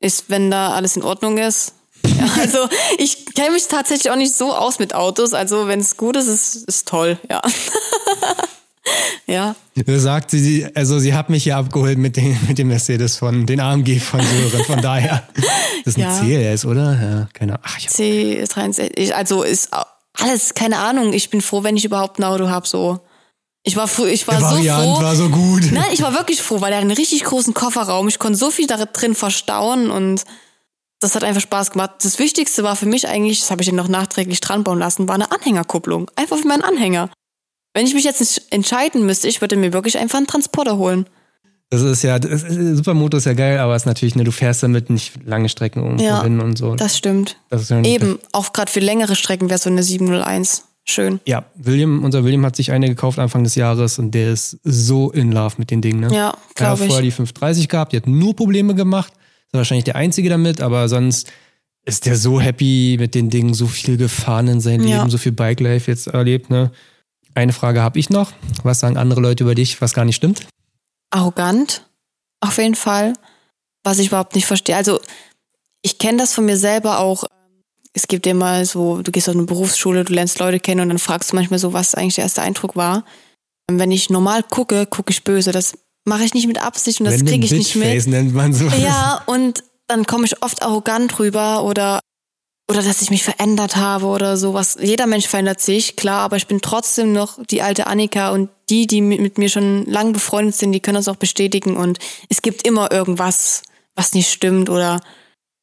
Ist, 0.01 0.29
wenn 0.29 0.49
da 0.51 0.73
alles 0.73 0.95
in 0.97 1.03
Ordnung 1.03 1.37
ist. 1.37 1.73
Ja, 2.05 2.25
also, 2.39 2.67
ich 2.97 3.25
kenne 3.35 3.51
mich 3.51 3.67
tatsächlich 3.67 4.11
auch 4.11 4.15
nicht 4.17 4.33
so 4.33 4.53
aus 4.53 4.79
mit 4.79 4.93
Autos. 4.95 5.33
Also, 5.33 5.67
wenn 5.67 5.79
es 5.81 5.95
gut 5.97 6.15
ist, 6.17 6.27
ist, 6.27 6.55
ist 6.67 6.87
toll, 6.87 7.17
ja. 7.29 7.41
ja. 9.27 9.55
Da 9.75 9.99
sagt 9.99 10.31
sie, 10.31 10.67
also 10.75 10.99
sie 10.99 11.13
hat 11.13 11.29
mich 11.29 11.43
hier 11.43 11.57
abgeholt 11.57 11.97
mit 11.97 12.17
dem, 12.17 12.37
mit 12.47 12.57
dem 12.57 12.67
Mercedes 12.69 13.17
von, 13.17 13.45
den 13.45 13.59
AMG 13.59 13.99
von 13.99 14.21
Sören. 14.21 14.65
Von 14.65 14.81
daher. 14.81 15.27
Das 15.85 15.95
ist 15.95 16.03
ein 16.03 16.29
Ja. 16.33 16.51
CLS, 16.51 16.65
oder? 16.65 16.91
Ja, 17.01 17.27
keine 17.33 17.53
Ahnung. 17.53 17.63
Ach, 17.65 17.77
ich 17.77 17.87
hab, 17.87 17.93
C63, 17.93 19.11
also 19.13 19.43
ist 19.43 19.69
alles, 20.13 20.53
keine 20.53 20.77
Ahnung. 20.77 21.13
Ich 21.13 21.29
bin 21.29 21.39
froh, 21.41 21.63
wenn 21.63 21.77
ich 21.77 21.85
überhaupt 21.85 22.19
ein 22.19 22.25
Auto 22.25 22.49
habe, 22.49 22.67
so. 22.67 22.99
Ich 23.63 23.77
war, 23.77 23.87
früh, 23.87 24.09
ich 24.09 24.27
war 24.27 24.39
so 24.39 24.57
Variant 24.57 24.97
froh. 24.97 25.03
war 25.03 25.15
so 25.15 25.29
gut. 25.29 25.71
Nein, 25.71 25.85
ich 25.93 26.01
war 26.01 26.13
wirklich 26.13 26.41
froh, 26.41 26.59
weil 26.59 26.71
er 26.73 26.77
hat 26.77 26.83
einen 26.83 26.91
richtig 26.91 27.23
großen 27.23 27.53
Kofferraum. 27.53 28.07
Ich 28.09 28.19
konnte 28.19 28.37
so 28.37 28.51
viel 28.51 28.67
da 28.67 28.83
drin 28.85 29.15
verstauen 29.15 29.89
und 29.89 30.23
das 30.99 31.15
hat 31.15 31.23
einfach 31.23 31.41
Spaß 31.41 31.71
gemacht. 31.71 31.91
Das 32.03 32.19
Wichtigste 32.19 32.63
war 32.63 32.75
für 32.75 32.85
mich 32.85 33.07
eigentlich, 33.07 33.39
das 33.39 33.51
habe 33.51 33.61
ich 33.61 33.69
ihn 33.69 33.75
noch 33.75 33.87
nachträglich 33.87 34.41
dran 34.41 34.63
bauen 34.63 34.79
lassen, 34.79 35.07
war 35.07 35.15
eine 35.15 35.31
Anhängerkupplung. 35.31 36.11
Einfach 36.15 36.37
für 36.37 36.47
meinen 36.47 36.63
Anhänger. 36.63 37.09
Wenn 37.73 37.85
ich 37.85 37.93
mich 37.93 38.03
jetzt 38.03 38.41
entscheiden 38.51 39.05
müsste, 39.05 39.27
ich 39.27 39.41
würde 39.41 39.55
mir 39.55 39.73
wirklich 39.73 39.97
einfach 39.97 40.17
einen 40.17 40.27
Transporter 40.27 40.77
holen. 40.77 41.05
Das 41.71 41.81
ist 41.83 42.01
ja, 42.01 42.17
das 42.17 42.41
ist, 42.43 42.77
Supermoto 42.77 43.17
ist 43.17 43.25
ja 43.25 43.33
geil, 43.33 43.59
aber 43.59 43.75
es 43.75 43.83
ist 43.83 43.85
natürlich, 43.85 44.15
ne, 44.15 44.23
du 44.23 44.31
fährst 44.31 44.63
damit 44.63 44.89
nicht 44.89 45.23
lange 45.25 45.49
Strecken 45.49 45.83
irgendwo 45.83 46.03
Ja, 46.03 46.23
hin 46.23 46.39
und 46.39 46.57
so. 46.57 46.73
Das 46.75 46.97
stimmt. 46.97 47.37
Das 47.49 47.61
ist 47.61 47.69
ja 47.69 47.83
Eben, 47.83 48.17
auch 48.31 48.53
gerade 48.53 48.71
für 48.71 48.79
längere 48.79 49.15
Strecken 49.15 49.49
wäre 49.49 49.59
so 49.59 49.69
eine 49.69 49.83
701 49.83 50.63
schön. 50.83 51.19
Ja, 51.25 51.45
William, 51.53 52.03
unser 52.03 52.23
William 52.23 52.43
hat 52.43 52.55
sich 52.55 52.71
eine 52.71 52.87
gekauft 52.89 53.19
Anfang 53.19 53.43
des 53.43 53.53
Jahres 53.53 53.99
und 53.99 54.11
der 54.15 54.31
ist 54.33 54.57
so 54.63 55.11
in 55.11 55.31
love 55.31 55.55
mit 55.59 55.69
den 55.69 55.81
Dingen. 55.81 55.99
Ne? 55.99 56.07
Ja, 56.11 56.35
Er 56.55 56.69
hat 56.71 56.79
vorher 56.79 56.97
ich. 57.01 57.05
die 57.05 57.11
530 57.11 57.67
gehabt, 57.69 57.93
die 57.93 57.97
hat 57.97 58.07
nur 58.07 58.35
Probleme 58.35 58.73
gemacht. 58.73 59.13
Ist 59.45 59.53
wahrscheinlich 59.53 59.85
der 59.85 59.95
Einzige 59.95 60.29
damit, 60.29 60.61
aber 60.61 60.89
sonst 60.89 61.31
ist 61.85 62.07
der 62.07 62.15
so 62.15 62.41
happy 62.41 62.97
mit 62.99 63.13
den 63.13 63.29
Dingen, 63.29 63.53
so 63.53 63.67
viel 63.67 63.97
gefahren 63.97 64.47
in 64.47 64.59
seinem 64.59 64.87
Ja. 64.87 64.97
Leben, 64.97 65.11
so 65.11 65.19
viel 65.19 65.31
Bike 65.33 65.59
Life 65.59 65.89
jetzt 65.89 66.07
erlebt. 66.07 66.49
Ne? 66.49 66.71
Eine 67.35 67.53
Frage 67.53 67.81
habe 67.81 67.99
ich 67.99 68.09
noch. 68.09 68.31
Was 68.63 68.79
sagen 68.79 68.97
andere 68.97 69.21
Leute 69.21 69.43
über 69.43 69.55
dich, 69.55 69.81
was 69.81 69.93
gar 69.93 70.05
nicht 70.05 70.15
stimmt? 70.15 70.45
arrogant, 71.11 71.85
auf 72.41 72.57
jeden 72.57 72.75
Fall, 72.75 73.13
was 73.83 73.99
ich 73.99 74.07
überhaupt 74.07 74.35
nicht 74.35 74.45
verstehe. 74.45 74.75
Also 74.75 74.99
ich 75.81 75.97
kenne 75.97 76.19
das 76.19 76.33
von 76.33 76.45
mir 76.45 76.57
selber 76.57 76.99
auch. 76.99 77.23
Es 77.93 78.07
gibt 78.07 78.27
immer 78.27 78.65
so, 78.65 79.01
du 79.01 79.11
gehst 79.11 79.27
auf 79.29 79.35
eine 79.35 79.45
Berufsschule, 79.45 80.05
du 80.05 80.13
lernst 80.13 80.39
Leute 80.39 80.59
kennen 80.59 80.81
und 80.81 80.89
dann 80.89 80.99
fragst 80.99 81.31
du 81.31 81.35
manchmal 81.35 81.59
so, 81.59 81.73
was 81.73 81.95
eigentlich 81.95 82.15
der 82.15 82.25
erste 82.25 82.41
Eindruck 82.41 82.75
war. 82.75 83.03
Und 83.69 83.79
wenn 83.79 83.91
ich 83.91 84.09
normal 84.09 84.43
gucke, 84.43 84.85
gucke 84.85 85.11
ich 85.11 85.23
böse. 85.23 85.51
Das 85.51 85.73
mache 86.05 86.23
ich 86.23 86.33
nicht 86.33 86.47
mit 86.47 86.61
Absicht 86.61 86.99
und 86.99 87.05
das 87.05 87.23
kriege 87.23 87.45
ich 87.45 87.51
nicht 87.51 87.75
mit. 87.75 88.07
Nennt 88.07 88.33
man 88.33 88.53
so. 88.53 88.67
Ja, 88.67 89.21
und 89.25 89.63
dann 89.87 90.05
komme 90.05 90.25
ich 90.25 90.41
oft 90.43 90.61
arrogant 90.61 91.17
rüber 91.19 91.63
oder 91.63 91.99
oder 92.69 92.83
dass 92.83 93.01
ich 93.01 93.09
mich 93.09 93.23
verändert 93.23 93.75
habe 93.75 94.05
oder 94.05 94.37
sowas. 94.37 94.77
Jeder 94.79 95.07
Mensch 95.07 95.27
verändert 95.27 95.59
sich, 95.59 95.95
klar, 95.95 96.19
aber 96.21 96.37
ich 96.37 96.45
bin 96.45 96.61
trotzdem 96.61 97.11
noch 97.11 97.43
die 97.49 97.63
alte 97.63 97.87
Annika 97.87 98.29
und 98.29 98.49
die, 98.69 98.85
die 98.85 99.01
mit, 99.01 99.39
mir 99.39 99.49
schon 99.49 99.85
lang 99.85 100.13
befreundet 100.13 100.55
sind, 100.55 100.71
die 100.71 100.79
können 100.79 100.95
das 100.95 101.07
auch 101.07 101.15
bestätigen 101.15 101.75
und 101.75 101.97
es 102.29 102.43
gibt 102.43 102.67
immer 102.67 102.91
irgendwas, 102.91 103.63
was 103.95 104.13
nicht 104.13 104.31
stimmt 104.31 104.69
oder 104.69 105.01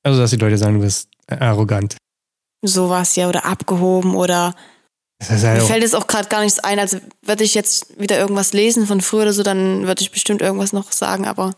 Also, 0.02 0.18
dass 0.18 0.30
die 0.30 0.36
Leute 0.36 0.58
sagen, 0.58 0.74
du 0.74 0.80
bist 0.80 1.08
arrogant. 1.28 1.96
sowas, 2.64 3.14
ja, 3.14 3.28
oder 3.28 3.44
abgehoben 3.44 4.16
oder 4.16 4.54
halt 5.22 5.42
mir 5.42 5.60
fällt 5.60 5.82
jetzt 5.82 5.94
auch 5.94 6.08
gerade 6.08 6.28
gar 6.28 6.42
nichts 6.42 6.58
ein. 6.58 6.78
Also 6.78 6.98
würde 7.22 7.44
ich 7.44 7.54
jetzt 7.54 7.98
wieder 7.98 8.18
irgendwas 8.18 8.52
lesen 8.52 8.86
von 8.86 9.00
früher 9.00 9.22
oder 9.22 9.32
so, 9.32 9.44
dann 9.44 9.86
würde 9.86 10.02
ich 10.02 10.10
bestimmt 10.10 10.42
irgendwas 10.42 10.72
noch 10.72 10.90
sagen, 10.90 11.26
aber 11.26 11.54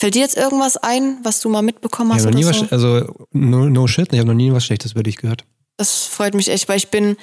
fällt 0.00 0.14
dir 0.14 0.22
jetzt 0.22 0.36
irgendwas 0.36 0.76
ein, 0.76 1.18
was 1.22 1.40
du 1.40 1.48
mal 1.48 1.62
mitbekommen 1.62 2.10
ich 2.10 2.16
hast 2.16 2.26
habe 2.26 2.32
noch 2.36 2.40
nie 2.40 2.46
was, 2.48 2.58
so? 2.58 2.66
also 2.70 3.14
no, 3.32 3.68
no 3.68 3.86
shit, 3.86 4.12
ich 4.12 4.18
habe 4.18 4.28
noch 4.28 4.34
nie 4.34 4.52
was 4.52 4.64
Schlechtes 4.64 4.92
über 4.92 5.02
dich 5.02 5.16
gehört. 5.16 5.44
Das 5.76 6.04
freut 6.04 6.34
mich 6.34 6.48
echt, 6.50 6.68
weil 6.68 6.76
ich 6.76 6.88
bin 6.88 7.16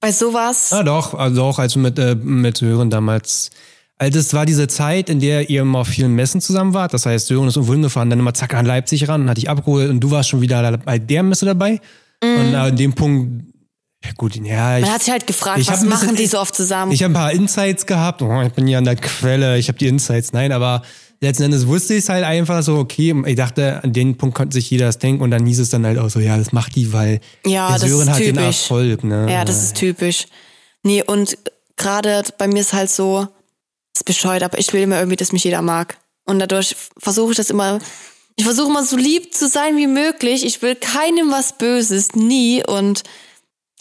bei 0.00 0.12
sowas. 0.12 0.70
Ja, 0.70 0.82
doch, 0.82 1.14
also 1.14 1.42
auch 1.44 1.58
als 1.58 1.76
mit, 1.76 1.98
äh, 1.98 2.14
mit 2.14 2.56
Sören 2.58 2.90
damals. 2.90 3.50
Also 3.96 4.18
es 4.18 4.34
war 4.34 4.44
diese 4.44 4.66
Zeit, 4.66 5.08
in 5.08 5.20
der 5.20 5.48
ihr 5.48 5.62
immer 5.62 5.78
auf 5.80 5.88
vielen 5.88 6.12
Messen 6.14 6.40
zusammen 6.40 6.74
wart. 6.74 6.92
Das 6.92 7.06
heißt, 7.06 7.28
Sören 7.28 7.46
ist 7.48 7.56
irgendwo 7.56 7.72
hingefahren, 7.74 8.10
dann 8.10 8.18
immer 8.18 8.34
zack 8.34 8.52
an 8.54 8.66
Leipzig 8.66 9.08
ran, 9.08 9.30
hat 9.30 9.36
dich 9.36 9.48
abgeholt 9.48 9.88
und 9.88 10.00
du 10.00 10.10
warst 10.10 10.28
schon 10.30 10.40
wieder 10.40 10.76
bei 10.78 10.98
der 10.98 11.22
Messe 11.22 11.46
dabei. 11.46 11.80
Und 12.22 12.54
an 12.54 12.74
dem 12.76 12.94
Punkt, 12.94 13.44
ja 14.04 14.10
gut, 14.16 14.34
ja, 14.36 14.78
ich, 14.78 14.84
Man 14.84 14.92
hat 14.94 15.02
sich 15.02 15.12
halt 15.12 15.26
gefragt, 15.26 15.60
ich 15.60 15.68
was 15.68 15.82
ein 15.82 15.88
machen 15.88 16.00
bisschen- 16.10 16.16
die 16.16 16.26
so 16.26 16.38
oft 16.40 16.54
zusammen? 16.54 16.90
ich 16.92 17.02
habe 17.02 17.12
ein 17.12 17.14
paar 17.14 17.32
Insights 17.32 17.86
gehabt. 17.86 18.20
Oh, 18.22 18.42
ich 18.42 18.52
bin 18.52 18.66
ja 18.66 18.78
an 18.78 18.84
der 18.84 18.96
Quelle, 18.96 19.58
ich 19.58 19.68
habe 19.68 19.78
die 19.78 19.86
Insights. 19.86 20.32
Nein, 20.32 20.50
aber 20.52 20.82
letzten 21.24 21.44
Endes 21.44 21.66
wusste 21.66 21.94
ich 21.94 22.04
es 22.04 22.08
halt 22.08 22.24
einfach 22.24 22.62
so, 22.62 22.76
okay, 22.76 23.14
ich 23.26 23.36
dachte, 23.36 23.82
an 23.82 23.92
den 23.92 24.16
Punkt 24.16 24.36
konnte 24.36 24.54
sich 24.54 24.70
jeder 24.70 24.86
das 24.86 24.98
denken 24.98 25.22
und 25.22 25.30
dann 25.30 25.44
hieß 25.44 25.58
es 25.58 25.70
dann 25.70 25.84
halt 25.84 25.98
auch 25.98 26.10
so, 26.10 26.20
ja, 26.20 26.36
das 26.36 26.52
macht 26.52 26.76
die, 26.76 26.92
weil 26.92 27.20
Ja, 27.44 27.76
der 27.78 27.88
Sören 27.88 28.10
hat 28.10 28.20
den. 28.20 28.36
Erfolg. 28.36 29.04
Ne? 29.04 29.26
ja, 29.30 29.44
das 29.44 29.62
ist 29.62 29.76
typisch. 29.76 30.26
Nee, 30.82 31.02
und 31.02 31.36
gerade 31.76 32.22
bei 32.38 32.46
mir 32.46 32.60
ist 32.60 32.72
halt 32.72 32.90
so, 32.90 33.28
das 33.92 34.00
ist 34.00 34.04
bescheuert, 34.04 34.42
aber 34.42 34.58
ich 34.58 34.72
will 34.72 34.82
immer 34.82 34.98
irgendwie, 34.98 35.16
dass 35.16 35.32
mich 35.32 35.44
jeder 35.44 35.62
mag. 35.62 35.98
Und 36.24 36.38
dadurch 36.38 36.76
versuche 36.98 37.32
ich 37.32 37.36
das 37.36 37.50
immer, 37.50 37.78
ich 38.36 38.44
versuche 38.44 38.68
immer 38.68 38.84
so 38.84 38.96
lieb 38.96 39.34
zu 39.34 39.48
sein 39.48 39.76
wie 39.76 39.86
möglich. 39.86 40.44
Ich 40.44 40.62
will 40.62 40.74
keinem 40.74 41.30
was 41.30 41.58
Böses, 41.58 42.14
nie. 42.14 42.64
Und 42.66 43.04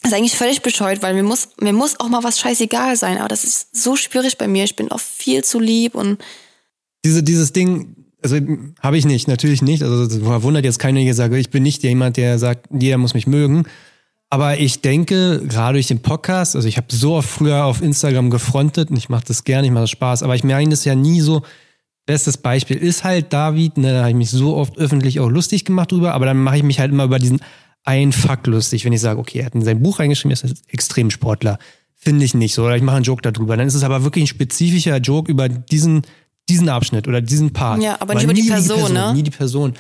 das 0.02 0.12
ist 0.12 0.18
eigentlich 0.18 0.38
völlig 0.38 0.62
bescheuert, 0.62 1.02
weil 1.02 1.14
mir 1.14 1.24
muss, 1.24 1.50
mir 1.60 1.74
muss 1.74 2.00
auch 2.00 2.10
mal 2.10 2.24
was 2.24 2.40
scheißegal 2.40 2.96
sein. 2.96 3.18
Aber 3.18 3.30
das 3.30 3.44
ist 3.44 3.76
so 3.76 3.96
schwierig 3.96 4.38
bei 4.38 4.48
mir. 4.48 4.66
Ich 4.66 4.76
bin 4.76 4.92
oft 4.92 5.06
viel 5.06 5.44
zu 5.44 5.60
lieb 5.60 5.96
und 5.96 6.20
diese, 7.04 7.24
dieses 7.24 7.54
Ding, 7.54 7.96
also 8.22 8.38
habe 8.80 8.98
ich 8.98 9.06
nicht, 9.06 9.28
natürlich 9.28 9.62
nicht. 9.62 9.84
Also 9.84 10.08
das 10.08 10.44
wundert 10.44 10.66
jetzt 10.66 10.80
keiner, 10.80 11.02
der 11.02 11.14
sagt, 11.14 11.34
ich 11.36 11.50
bin 11.50 11.64
nicht 11.64 11.84
jemand, 11.84 12.18
der 12.18 12.40
sagt, 12.40 12.68
jeder 12.72 12.98
muss 12.98 13.14
mich 13.14 13.28
mögen. 13.28 13.66
Aber 14.30 14.58
ich 14.58 14.82
denke, 14.82 15.44
gerade 15.48 15.74
durch 15.74 15.88
den 15.88 16.02
Podcast, 16.02 16.56
also 16.56 16.68
ich 16.68 16.78
habe 16.78 16.88
so 16.90 17.16
oft 17.16 17.30
früher 17.30 17.66
auf 17.66 17.84
Instagram 17.84 18.32
gefrontet 18.32 18.90
und 18.90 18.98
ich 18.98 19.10
mache 19.10 19.26
das 19.28 19.44
gerne, 19.44 19.68
ich 19.68 19.74
mache 19.74 19.84
das 19.84 19.92
Spaß, 19.92 20.24
aber 20.24 20.34
ich 20.36 20.44
meine 20.44 20.72
das 20.72 20.86
ja 20.86 20.96
nie 20.96 21.22
so. 21.22 21.44
Bestes 22.06 22.38
Beispiel 22.38 22.78
ist 22.78 23.04
halt 23.04 23.32
David, 23.32 23.78
ne, 23.78 23.94
da 23.94 24.00
habe 24.00 24.10
ich 24.10 24.16
mich 24.16 24.32
so 24.32 24.56
oft 24.56 24.78
öffentlich 24.78 25.20
auch 25.20 25.30
lustig 25.30 25.66
gemacht 25.66 25.92
drüber, 25.92 26.14
aber 26.14 26.26
dann 26.26 26.42
mache 26.42 26.58
ich 26.58 26.64
mich 26.64 26.80
halt 26.80 26.92
immer 26.92 27.04
über 27.04 27.20
diesen 27.20 27.42
einen 27.84 28.12
Fakt 28.12 28.48
lustig, 28.48 28.86
wenn 28.86 28.94
ich 28.94 29.02
sage, 29.02 29.20
okay, 29.20 29.40
er 29.40 29.46
hat 29.46 29.56
in 29.56 29.62
sein 29.62 29.82
Buch 29.82 30.00
reingeschrieben, 30.00 30.36
er 30.36 30.44
ist 30.44 30.64
Extremsportler. 30.68 31.60
Finde 31.96 32.26
ich 32.26 32.34
nicht 32.34 32.54
so. 32.54 32.66
Oder 32.66 32.76
ich 32.76 32.82
mache 32.82 32.98
einen 32.98 33.06
Joke 33.06 33.22
darüber. 33.22 33.56
Dann 33.56 33.68
ist 33.68 33.76
es 33.76 33.84
aber 33.84 34.04
wirklich 34.04 34.26
ein 34.26 34.28
spezifischer 34.28 34.98
Joke 34.98 35.32
über 35.32 35.48
diesen, 35.48 36.02
diesen 36.50 36.70
Abschnitt 36.70 37.08
oder 37.08 37.22
diesen 37.22 37.54
Part. 37.54 37.82
Ja, 37.82 37.98
aber 38.00 38.16
nicht 38.16 38.24
über 38.24 38.34
die 38.34 38.44
nie 38.44 38.50
Person, 38.50 38.94
ne? 38.94 39.14
Nie 39.14 39.24
die 39.24 39.32
Person. 39.32 39.74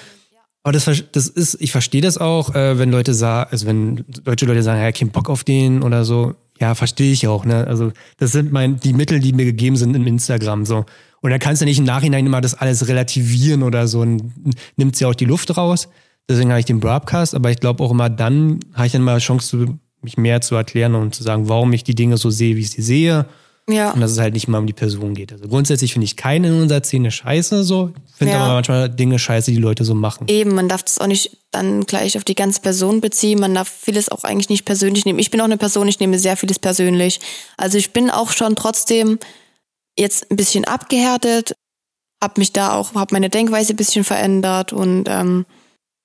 Aber 0.63 0.71
das, 0.71 0.85
das 1.11 1.27
ist, 1.27 1.57
ich 1.59 1.71
verstehe 1.71 2.01
das 2.01 2.17
auch, 2.17 2.55
äh, 2.55 2.79
wenn 2.79 2.89
Leute 2.89 3.13
sagen, 3.13 3.49
also 3.51 3.67
wenn 3.67 4.05
deutsche 4.23 4.45
Leute 4.45 4.63
sagen, 4.63 4.81
ja, 4.81 4.91
kein 4.93 5.09
Bock 5.09 5.29
auf 5.29 5.43
den 5.43 5.83
oder 5.83 6.05
so. 6.05 6.35
Ja, 6.59 6.73
verstehe 6.75 7.11
ich 7.11 7.27
auch, 7.27 7.43
ne? 7.43 7.67
Also, 7.67 7.91
das 8.17 8.31
sind 8.31 8.53
mein, 8.53 8.79
die 8.79 8.93
Mittel, 8.93 9.19
die 9.19 9.33
mir 9.33 9.43
gegeben 9.43 9.75
sind 9.75 9.95
im 9.95 10.07
Instagram, 10.07 10.65
so. 10.65 10.85
Und 11.21 11.31
dann 11.31 11.39
kannst 11.39 11.61
du 11.61 11.65
nicht 11.65 11.79
im 11.79 11.85
Nachhinein 11.85 12.25
immer 12.25 12.41
das 12.41 12.53
alles 12.53 12.87
relativieren 12.87 13.63
oder 13.63 13.87
so 13.87 14.01
und 14.01 14.33
nimmt 14.77 14.99
ja 14.99 15.07
auch 15.07 15.15
die 15.15 15.25
Luft 15.25 15.55
raus. 15.57 15.87
Deswegen 16.29 16.49
habe 16.49 16.59
ich 16.59 16.65
den 16.65 16.79
Broadcast, 16.79 17.35
aber 17.35 17.49
ich 17.49 17.59
glaube 17.59 17.83
auch 17.83 17.91
immer 17.91 18.09
dann 18.09 18.59
habe 18.73 18.87
ich 18.87 18.93
dann 18.93 19.01
mal 19.01 19.19
Chance, 19.19 19.47
zu, 19.47 19.79
mich 20.01 20.17
mehr 20.17 20.41
zu 20.41 20.55
erklären 20.55 20.95
und 20.95 21.15
zu 21.15 21.23
sagen, 21.23 21.49
warum 21.49 21.73
ich 21.73 21.83
die 21.83 21.95
Dinge 21.95 22.17
so 22.17 22.29
sehe, 22.29 22.55
wie 22.55 22.61
ich 22.61 22.71
sie 22.71 22.81
sehe. 22.81 23.25
Ja. 23.69 23.91
Und 23.91 24.01
dass 24.01 24.11
es 24.11 24.19
halt 24.19 24.33
nicht 24.33 24.47
mal 24.47 24.57
um 24.59 24.67
die 24.67 24.73
Person 24.73 25.13
geht. 25.13 25.31
Also 25.31 25.47
grundsätzlich 25.47 25.93
finde 25.93 26.05
ich 26.05 26.17
keinen 26.17 26.45
in 26.45 26.61
unserer 26.63 26.83
Szene 26.83 27.11
scheiße, 27.11 27.63
so. 27.63 27.91
Finde 28.15 28.33
Ja. 28.33 28.43
aber 28.43 28.53
manchmal 28.55 28.89
Dinge 28.89 29.17
scheiße, 29.19 29.51
die 29.51 29.57
Leute 29.57 29.85
so 29.85 29.95
machen. 29.95 30.27
Eben, 30.27 30.53
man 30.53 30.67
darf 30.67 30.83
das 30.83 30.99
auch 30.99 31.07
nicht 31.07 31.37
dann 31.51 31.85
gleich 31.85 32.17
auf 32.17 32.23
die 32.23 32.35
ganze 32.35 32.61
Person 32.61 32.99
beziehen. 32.99 33.39
Man 33.39 33.53
darf 33.53 33.69
vieles 33.69 34.09
auch 34.09 34.23
eigentlich 34.23 34.49
nicht 34.49 34.65
persönlich 34.65 35.05
nehmen. 35.05 35.19
Ich 35.19 35.31
bin 35.31 35.39
auch 35.39 35.45
eine 35.45 35.57
Person, 35.57 35.87
ich 35.87 35.99
nehme 35.99 36.19
sehr 36.19 36.35
vieles 36.35 36.59
persönlich. 36.59 37.19
Also 37.57 37.77
ich 37.77 37.93
bin 37.93 38.09
auch 38.09 38.31
schon 38.31 38.55
trotzdem 38.55 39.19
jetzt 39.97 40.29
ein 40.31 40.35
bisschen 40.35 40.65
abgehärtet, 40.65 41.53
habe 42.21 42.39
mich 42.39 42.51
da 42.51 42.73
auch, 42.73 42.95
habe 42.95 43.13
meine 43.13 43.29
Denkweise 43.29 43.73
ein 43.73 43.77
bisschen 43.77 44.03
verändert 44.03 44.73
und 44.73 45.05
ähm, 45.07 45.45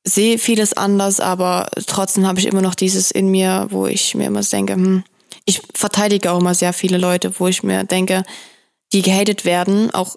sehe 0.04 0.38
vieles 0.38 0.74
anders, 0.74 1.20
aber 1.20 1.68
trotzdem 1.86 2.26
habe 2.26 2.38
ich 2.38 2.46
immer 2.46 2.62
noch 2.62 2.74
dieses 2.74 3.10
in 3.10 3.30
mir, 3.30 3.66
wo 3.70 3.86
ich 3.86 4.14
mir 4.14 4.26
immer 4.26 4.42
denke, 4.42 4.74
hm, 4.74 5.04
ich 5.48 5.62
verteidige 5.74 6.30
auch 6.30 6.40
immer 6.40 6.54
sehr 6.54 6.74
viele 6.74 6.98
Leute, 6.98 7.32
wo 7.40 7.48
ich 7.48 7.62
mir 7.62 7.84
denke, 7.84 8.22
die 8.92 9.00
gehatet 9.02 9.44
werden, 9.46 9.90
auch 9.94 10.16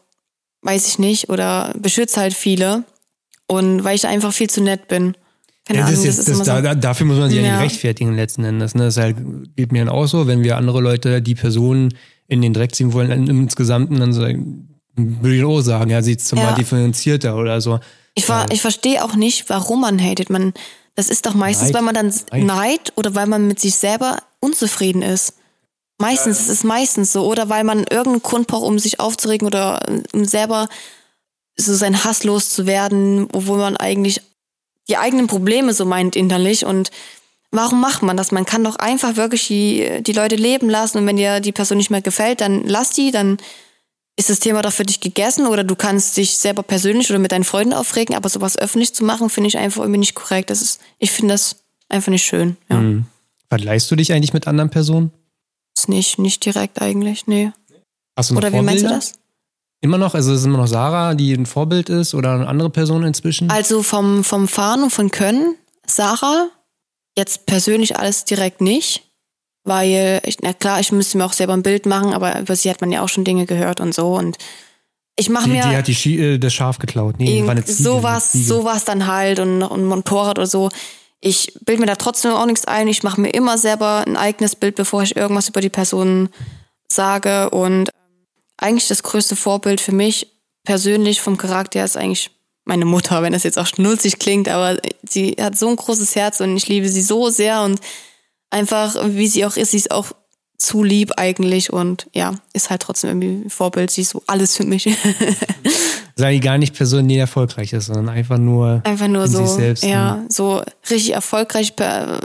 weiß 0.61 0.87
ich 0.89 0.99
nicht, 0.99 1.29
oder 1.29 1.73
beschütze 1.79 2.19
halt 2.19 2.33
viele. 2.33 2.83
Und 3.47 3.83
weil 3.83 3.95
ich 3.95 4.05
einfach 4.05 4.33
viel 4.33 4.49
zu 4.49 4.61
nett 4.61 4.87
bin. 4.87 5.15
Keine 5.65 5.79
Ja, 5.79 5.85
Ahnung, 5.85 5.95
das 5.95 6.05
das, 6.05 6.17
ist, 6.19 6.27
ist 6.27 6.39
das, 6.39 6.45
da, 6.47 6.57
so. 6.57 6.61
da, 6.63 6.75
dafür 6.75 7.05
muss 7.05 7.17
man 7.17 7.29
sich 7.29 7.39
ja, 7.39 7.45
Ja. 7.45 7.53
nicht 7.55 7.63
rechtfertigen 7.71 8.15
letzten 8.15 8.43
Endes. 8.43 8.75
Ne? 8.75 8.83
Das 8.83 8.97
halt, 8.97 9.15
geht 9.55 9.71
mir 9.71 9.79
dann 9.85 9.93
auch 9.93 10.05
so, 10.07 10.27
wenn 10.27 10.43
wir 10.43 10.57
andere 10.57 10.81
Leute, 10.81 11.21
die 11.21 11.35
Personen 11.35 11.93
in 12.27 12.41
den 12.41 12.53
Dreck 12.53 12.75
ziehen 12.75 12.93
wollen, 12.93 13.27
insgesamt, 13.27 13.97
dann 13.97 14.13
so, 14.13 14.21
würde 14.21 15.35
ich 15.35 15.43
auch 15.43 15.61
sagen, 15.61 15.89
ja, 15.91 16.01
sieht 16.01 16.21
mal 16.33 16.41
Ja. 16.41 16.53
differenzierter 16.55 17.35
oder 17.37 17.59
so. 17.61 17.79
Ich, 18.15 18.27
war, 18.27 18.51
ich 18.51 18.61
verstehe 18.61 19.03
auch 19.03 19.15
nicht, 19.15 19.49
warum 19.49 19.81
man 19.81 19.99
hatet. 19.99 20.29
Man, 20.29 20.53
das 20.95 21.09
ist 21.09 21.25
doch 21.25 21.33
meistens, 21.33 21.69
Neid. 21.69 21.75
weil 21.75 21.81
man 21.83 21.95
dann 21.95 22.07
Neid. 22.31 22.43
Neid 22.45 22.93
oder 22.95 23.15
weil 23.15 23.27
man 23.27 23.47
mit 23.47 23.59
sich 23.59 23.75
selber 23.75 24.17
unzufrieden 24.41 25.01
ist. 25.01 25.35
Meistens, 25.97 26.39
es 26.39 26.49
ist 26.49 26.63
meistens 26.63 27.13
so. 27.13 27.25
Oder 27.25 27.47
weil 27.47 27.63
man 27.63 27.79
irgendeinen 27.79 28.23
Grund 28.23 28.47
braucht, 28.47 28.65
um 28.65 28.79
sich 28.79 28.99
aufzuregen 28.99 29.47
oder 29.47 29.85
um 30.13 30.25
selber 30.25 30.67
so 31.55 31.73
seinen 31.73 32.03
Hass 32.03 32.23
loszuwerden, 32.23 33.27
obwohl 33.31 33.59
man 33.59 33.77
eigentlich 33.77 34.21
die 34.89 34.97
eigenen 34.97 35.27
Probleme 35.27 35.73
so 35.73 35.85
meint 35.85 36.15
innerlich. 36.15 36.65
Und 36.65 36.91
warum 37.51 37.79
macht 37.79 38.01
man 38.01 38.17
das? 38.17 38.31
Man 38.31 38.45
kann 38.45 38.63
doch 38.63 38.77
einfach 38.77 39.15
wirklich 39.15 39.47
die, 39.47 40.01
die 40.01 40.13
Leute 40.13 40.35
leben 40.35 40.69
lassen 40.69 40.97
und 40.97 41.05
wenn 41.05 41.17
dir 41.17 41.39
die 41.39 41.51
Person 41.51 41.77
nicht 41.77 41.91
mehr 41.91 42.01
gefällt, 42.01 42.41
dann 42.41 42.63
lass 42.65 42.89
die, 42.89 43.11
dann 43.11 43.37
ist 44.17 44.29
das 44.29 44.39
Thema 44.39 44.61
doch 44.61 44.73
für 44.73 44.85
dich 44.85 44.99
gegessen 44.99 45.47
oder 45.47 45.63
du 45.63 45.75
kannst 45.75 46.17
dich 46.17 46.37
selber 46.37 46.63
persönlich 46.63 47.09
oder 47.09 47.19
mit 47.19 47.31
deinen 47.31 47.43
Freunden 47.43 47.73
aufregen, 47.73 48.15
aber 48.15 48.29
sowas 48.29 48.57
öffentlich 48.57 48.93
zu 48.93 49.03
machen, 49.03 49.29
finde 49.29 49.47
ich 49.47 49.57
einfach 49.57 49.81
irgendwie 49.81 49.99
nicht 49.99 50.15
korrekt. 50.15 50.49
Das 50.49 50.61
ist, 50.61 50.81
ich 50.99 51.11
finde 51.11 51.33
das 51.33 51.57
einfach 51.89 52.11
nicht 52.11 52.25
schön. 52.25 52.57
Ja. 52.69 52.77
Mhm. 52.77 53.05
Vergleichst 53.51 53.91
du 53.91 53.97
dich 53.97 54.13
eigentlich 54.13 54.31
mit 54.31 54.47
anderen 54.47 54.69
Personen? 54.69 55.11
Nicht, 55.87 56.19
nicht 56.19 56.45
direkt 56.45 56.81
eigentlich, 56.81 57.27
nee. 57.27 57.51
Hast 58.15 58.29
du 58.29 58.35
noch 58.35 58.41
Oder 58.41 58.53
wie 58.53 58.61
meinst 58.61 58.83
du 58.83 58.87
Vorbilder? 58.87 58.95
das? 58.95 59.13
Immer 59.81 59.97
noch? 59.97 60.13
Also 60.13 60.33
ist 60.33 60.45
immer 60.45 60.57
noch 60.59 60.67
Sarah, 60.67 61.15
die 61.15 61.33
ein 61.33 61.45
Vorbild 61.45 61.89
ist 61.89 62.13
oder 62.13 62.31
eine 62.33 62.47
andere 62.47 62.69
Person 62.69 63.03
inzwischen? 63.03 63.51
Also 63.51 63.83
vom, 63.83 64.23
vom 64.23 64.47
Fahren 64.47 64.83
und 64.83 64.91
von 64.91 65.11
Können, 65.11 65.55
Sarah, 65.85 66.47
jetzt 67.17 67.45
persönlich 67.45 67.97
alles 67.97 68.23
direkt 68.23 68.61
nicht. 68.61 69.03
Weil, 69.65 70.21
ich, 70.23 70.37
na 70.41 70.53
klar, 70.53 70.79
ich 70.79 70.93
müsste 70.93 71.17
mir 71.17 71.25
auch 71.25 71.33
selber 71.33 71.51
ein 71.51 71.61
Bild 71.61 71.85
machen, 71.85 72.13
aber 72.13 72.39
über 72.39 72.55
sie 72.55 72.69
hat 72.69 72.79
man 72.79 72.89
ja 72.89 73.01
auch 73.01 73.09
schon 73.09 73.25
Dinge 73.25 73.45
gehört 73.45 73.81
und 73.81 73.93
so. 73.93 74.13
Und 74.15 74.37
ich 75.17 75.27
mache 75.29 75.49
mir. 75.49 75.61
die 75.61 75.75
hat 75.75 75.87
die 75.89 75.95
Schi 75.95 76.19
äh, 76.19 76.37
das 76.37 76.53
Schaf 76.53 76.79
geklaut. 76.79 77.15
Nee, 77.19 77.43
war 77.43 77.51
eine 77.51 77.65
Ziege. 77.65 77.83
sowas, 77.83 78.31
Ziege. 78.31 78.45
sowas 78.45 78.85
dann 78.85 79.07
halt 79.07 79.39
und, 79.39 79.61
und 79.61 79.83
Motorrad 79.83 80.39
oder 80.39 80.47
so. 80.47 80.69
Ich 81.21 81.53
bilde 81.61 81.81
mir 81.81 81.87
da 81.87 81.95
trotzdem 81.95 82.31
auch 82.31 82.45
nichts 82.45 82.65
ein. 82.65 82.87
Ich 82.87 83.03
mache 83.03 83.21
mir 83.21 83.29
immer 83.29 83.57
selber 83.57 84.03
ein 84.05 84.17
eigenes 84.17 84.55
Bild, 84.55 84.75
bevor 84.75 85.03
ich 85.03 85.15
irgendwas 85.15 85.49
über 85.49 85.61
die 85.61 85.69
Person 85.69 86.29
sage. 86.91 87.51
Und 87.51 87.89
ähm, 87.89 88.27
eigentlich 88.57 88.87
das 88.87 89.03
größte 89.03 89.35
Vorbild 89.35 89.79
für 89.79 89.91
mich 89.91 90.27
persönlich 90.63 91.21
vom 91.21 91.37
Charakter 91.37 91.83
ist 91.83 91.97
eigentlich 91.97 92.31
meine 92.65 92.85
Mutter, 92.85 93.23
wenn 93.23 93.33
das 93.33 93.43
jetzt 93.43 93.57
auch 93.57 93.65
schnulzig 93.65 94.19
klingt, 94.19 94.47
aber 94.47 94.77
sie 95.07 95.35
hat 95.39 95.57
so 95.57 95.67
ein 95.67 95.75
großes 95.75 96.15
Herz 96.15 96.39
und 96.41 96.55
ich 96.55 96.67
liebe 96.67 96.87
sie 96.87 97.01
so 97.01 97.29
sehr 97.29 97.63
und 97.63 97.79
einfach, 98.51 98.95
wie 99.09 99.27
sie 99.27 99.45
auch 99.45 99.55
ist, 99.55 99.71
sie 99.71 99.77
ist 99.77 99.91
auch 99.91 100.11
zu 100.61 100.83
lieb 100.83 101.13
eigentlich 101.17 101.73
und 101.73 102.07
ja, 102.13 102.35
ist 102.53 102.69
halt 102.69 102.81
trotzdem 102.83 103.09
irgendwie 103.09 103.45
ein 103.47 103.49
Vorbild. 103.49 103.89
Sie 103.91 104.01
ist 104.01 104.11
so 104.11 104.21
alles 104.27 104.55
für 104.55 104.63
mich. 104.63 104.87
Sei 106.15 106.37
gar 106.37 106.57
nicht 106.57 106.75
Person, 106.75 107.07
die 107.07 107.17
erfolgreich 107.17 107.73
ist, 107.73 107.85
sondern 107.87 108.09
einfach 108.09 108.37
nur 108.37 108.81
Einfach 108.83 109.07
nur 109.07 109.27
so, 109.27 109.45
sich 109.45 109.55
selbst. 109.55 109.83
ne? 109.83 109.89
ja, 109.89 110.23
so 110.29 110.61
richtig 110.89 111.13
erfolgreich 111.13 111.75
per 111.75 112.19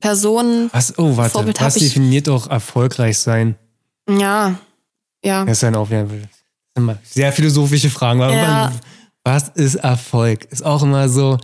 Person. 0.00 0.68
Was, 0.72 0.98
oh, 0.98 1.16
warte, 1.16 1.32
Vorbild 1.32 1.60
was 1.60 1.76
ich- 1.76 1.84
definiert 1.84 2.28
auch 2.28 2.48
erfolgreich 2.48 3.18
sein? 3.18 3.56
Ja, 4.08 4.56
ja. 5.24 5.44
Das 5.44 5.54
ist 5.54 5.62
dann 5.62 5.74
auch 5.76 5.88
wieder 5.88 6.06
immer 6.76 6.98
sehr 7.04 7.32
philosophische 7.32 7.88
Fragen. 7.90 8.20
Ja. 8.20 8.72
Was 9.24 9.48
ist 9.48 9.76
Erfolg? 9.76 10.44
Ist 10.52 10.64
auch 10.64 10.82
immer 10.82 11.08
so, 11.08 11.38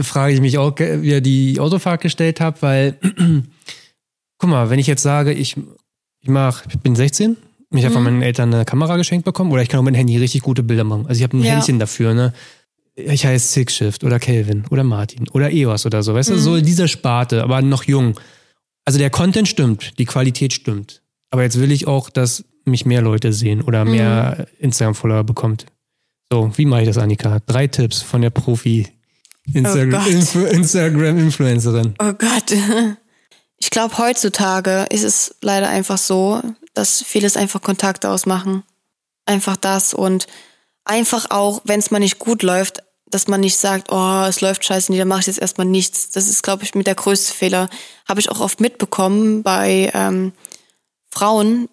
frage 0.00 0.32
ich 0.34 0.40
mich 0.40 0.56
auch, 0.56 0.78
wie 0.78 1.20
die 1.20 1.58
Autofahrt 1.60 2.00
gestellt 2.00 2.40
habe, 2.40 2.56
weil, 2.62 2.98
guck 4.42 4.50
mal, 4.50 4.70
wenn 4.70 4.80
ich 4.80 4.88
jetzt 4.88 5.04
sage, 5.04 5.32
ich, 5.32 5.56
ich 6.20 6.28
mach, 6.28 6.64
ich 6.68 6.76
bin 6.80 6.96
16, 6.96 7.36
ich 7.74 7.84
habe 7.84 7.94
von 7.94 8.02
meinen 8.02 8.22
Eltern 8.22 8.52
eine 8.52 8.64
Kamera 8.64 8.96
geschenkt 8.96 9.24
bekommen 9.24 9.52
oder 9.52 9.62
ich 9.62 9.68
kann 9.68 9.78
auch 9.78 9.84
mit 9.84 9.94
dem 9.94 9.98
Handy 9.98 10.16
richtig 10.16 10.42
gute 10.42 10.64
Bilder 10.64 10.82
machen. 10.82 11.06
Also 11.06 11.20
ich 11.20 11.22
habe 11.22 11.36
ein 11.36 11.44
Ja. 11.44 11.52
Händchen 11.52 11.78
dafür, 11.78 12.12
ne? 12.12 12.34
Ich 12.96 13.24
heiße 13.24 13.46
Six 13.52 13.76
Shift 13.76 14.02
oder 14.02 14.18
Kelvin 14.18 14.64
oder 14.70 14.82
Martin 14.82 15.28
oder 15.28 15.50
EOS 15.52 15.86
oder 15.86 16.02
so, 16.02 16.12
weißt 16.14 16.30
du, 16.30 16.38
so 16.38 16.56
in 16.56 16.66
dieser 16.66 16.88
Sparte, 16.88 17.44
aber 17.44 17.62
noch 17.62 17.84
jung. 17.84 18.18
Also 18.84 18.98
der 18.98 19.10
Content 19.10 19.46
stimmt, 19.46 19.96
die 20.00 20.06
Qualität 20.06 20.52
stimmt. 20.52 21.02
Aber 21.30 21.44
jetzt 21.44 21.60
will 21.60 21.70
ich 21.70 21.86
auch, 21.86 22.10
dass 22.10 22.44
mich 22.64 22.84
mehr 22.84 23.00
Leute 23.00 23.32
sehen 23.32 23.62
oder 23.62 23.84
mehr 23.84 24.48
Instagram-Follower 24.58 25.22
bekommt. 25.22 25.66
So, 26.32 26.50
wie 26.56 26.66
mache 26.66 26.80
ich 26.80 26.88
das, 26.88 26.98
Annika? 26.98 27.38
Drei 27.46 27.68
Tipps 27.68 28.02
von 28.02 28.20
der 28.22 28.30
Profi 28.30 28.88
Instagram, 29.54 30.02
Gott. 30.02 30.08
Influ 30.08 30.44
Instagram-Influencerin. 30.46 31.94
Oh 32.00 32.12
Gott. 32.12 32.52
Ich 33.62 33.70
glaube, 33.70 33.96
heutzutage 33.98 34.86
ist 34.90 35.04
es 35.04 35.36
leider 35.40 35.68
einfach 35.68 35.96
so, 35.96 36.42
dass 36.74 37.00
vieles 37.00 37.36
einfach 37.36 37.62
Kontakte 37.62 38.10
ausmachen. 38.10 38.64
Einfach 39.24 39.56
das 39.56 39.94
und 39.94 40.26
einfach 40.84 41.30
auch, 41.30 41.60
wenn 41.62 41.78
es 41.78 41.92
mal 41.92 42.00
nicht 42.00 42.18
gut 42.18 42.42
läuft, 42.42 42.82
dass 43.06 43.28
man 43.28 43.38
nicht 43.38 43.56
sagt, 43.56 43.92
oh, 43.92 44.24
es 44.28 44.40
läuft 44.40 44.64
scheiße, 44.64 44.90
nee, 44.90 44.98
dann 44.98 45.06
mache 45.06 45.20
ich 45.20 45.28
jetzt 45.28 45.38
erstmal 45.38 45.68
nichts. 45.68 46.10
Das 46.10 46.28
ist, 46.28 46.42
glaube 46.42 46.64
ich, 46.64 46.74
mit 46.74 46.88
der 46.88 46.96
größte 46.96 47.32
Fehler. 47.32 47.70
Habe 48.08 48.18
ich 48.18 48.32
auch 48.32 48.40
oft 48.40 48.60
mitbekommen 48.60 49.44
bei 49.44 49.92
ähm, 49.94 50.32
Frauen, 51.08 51.68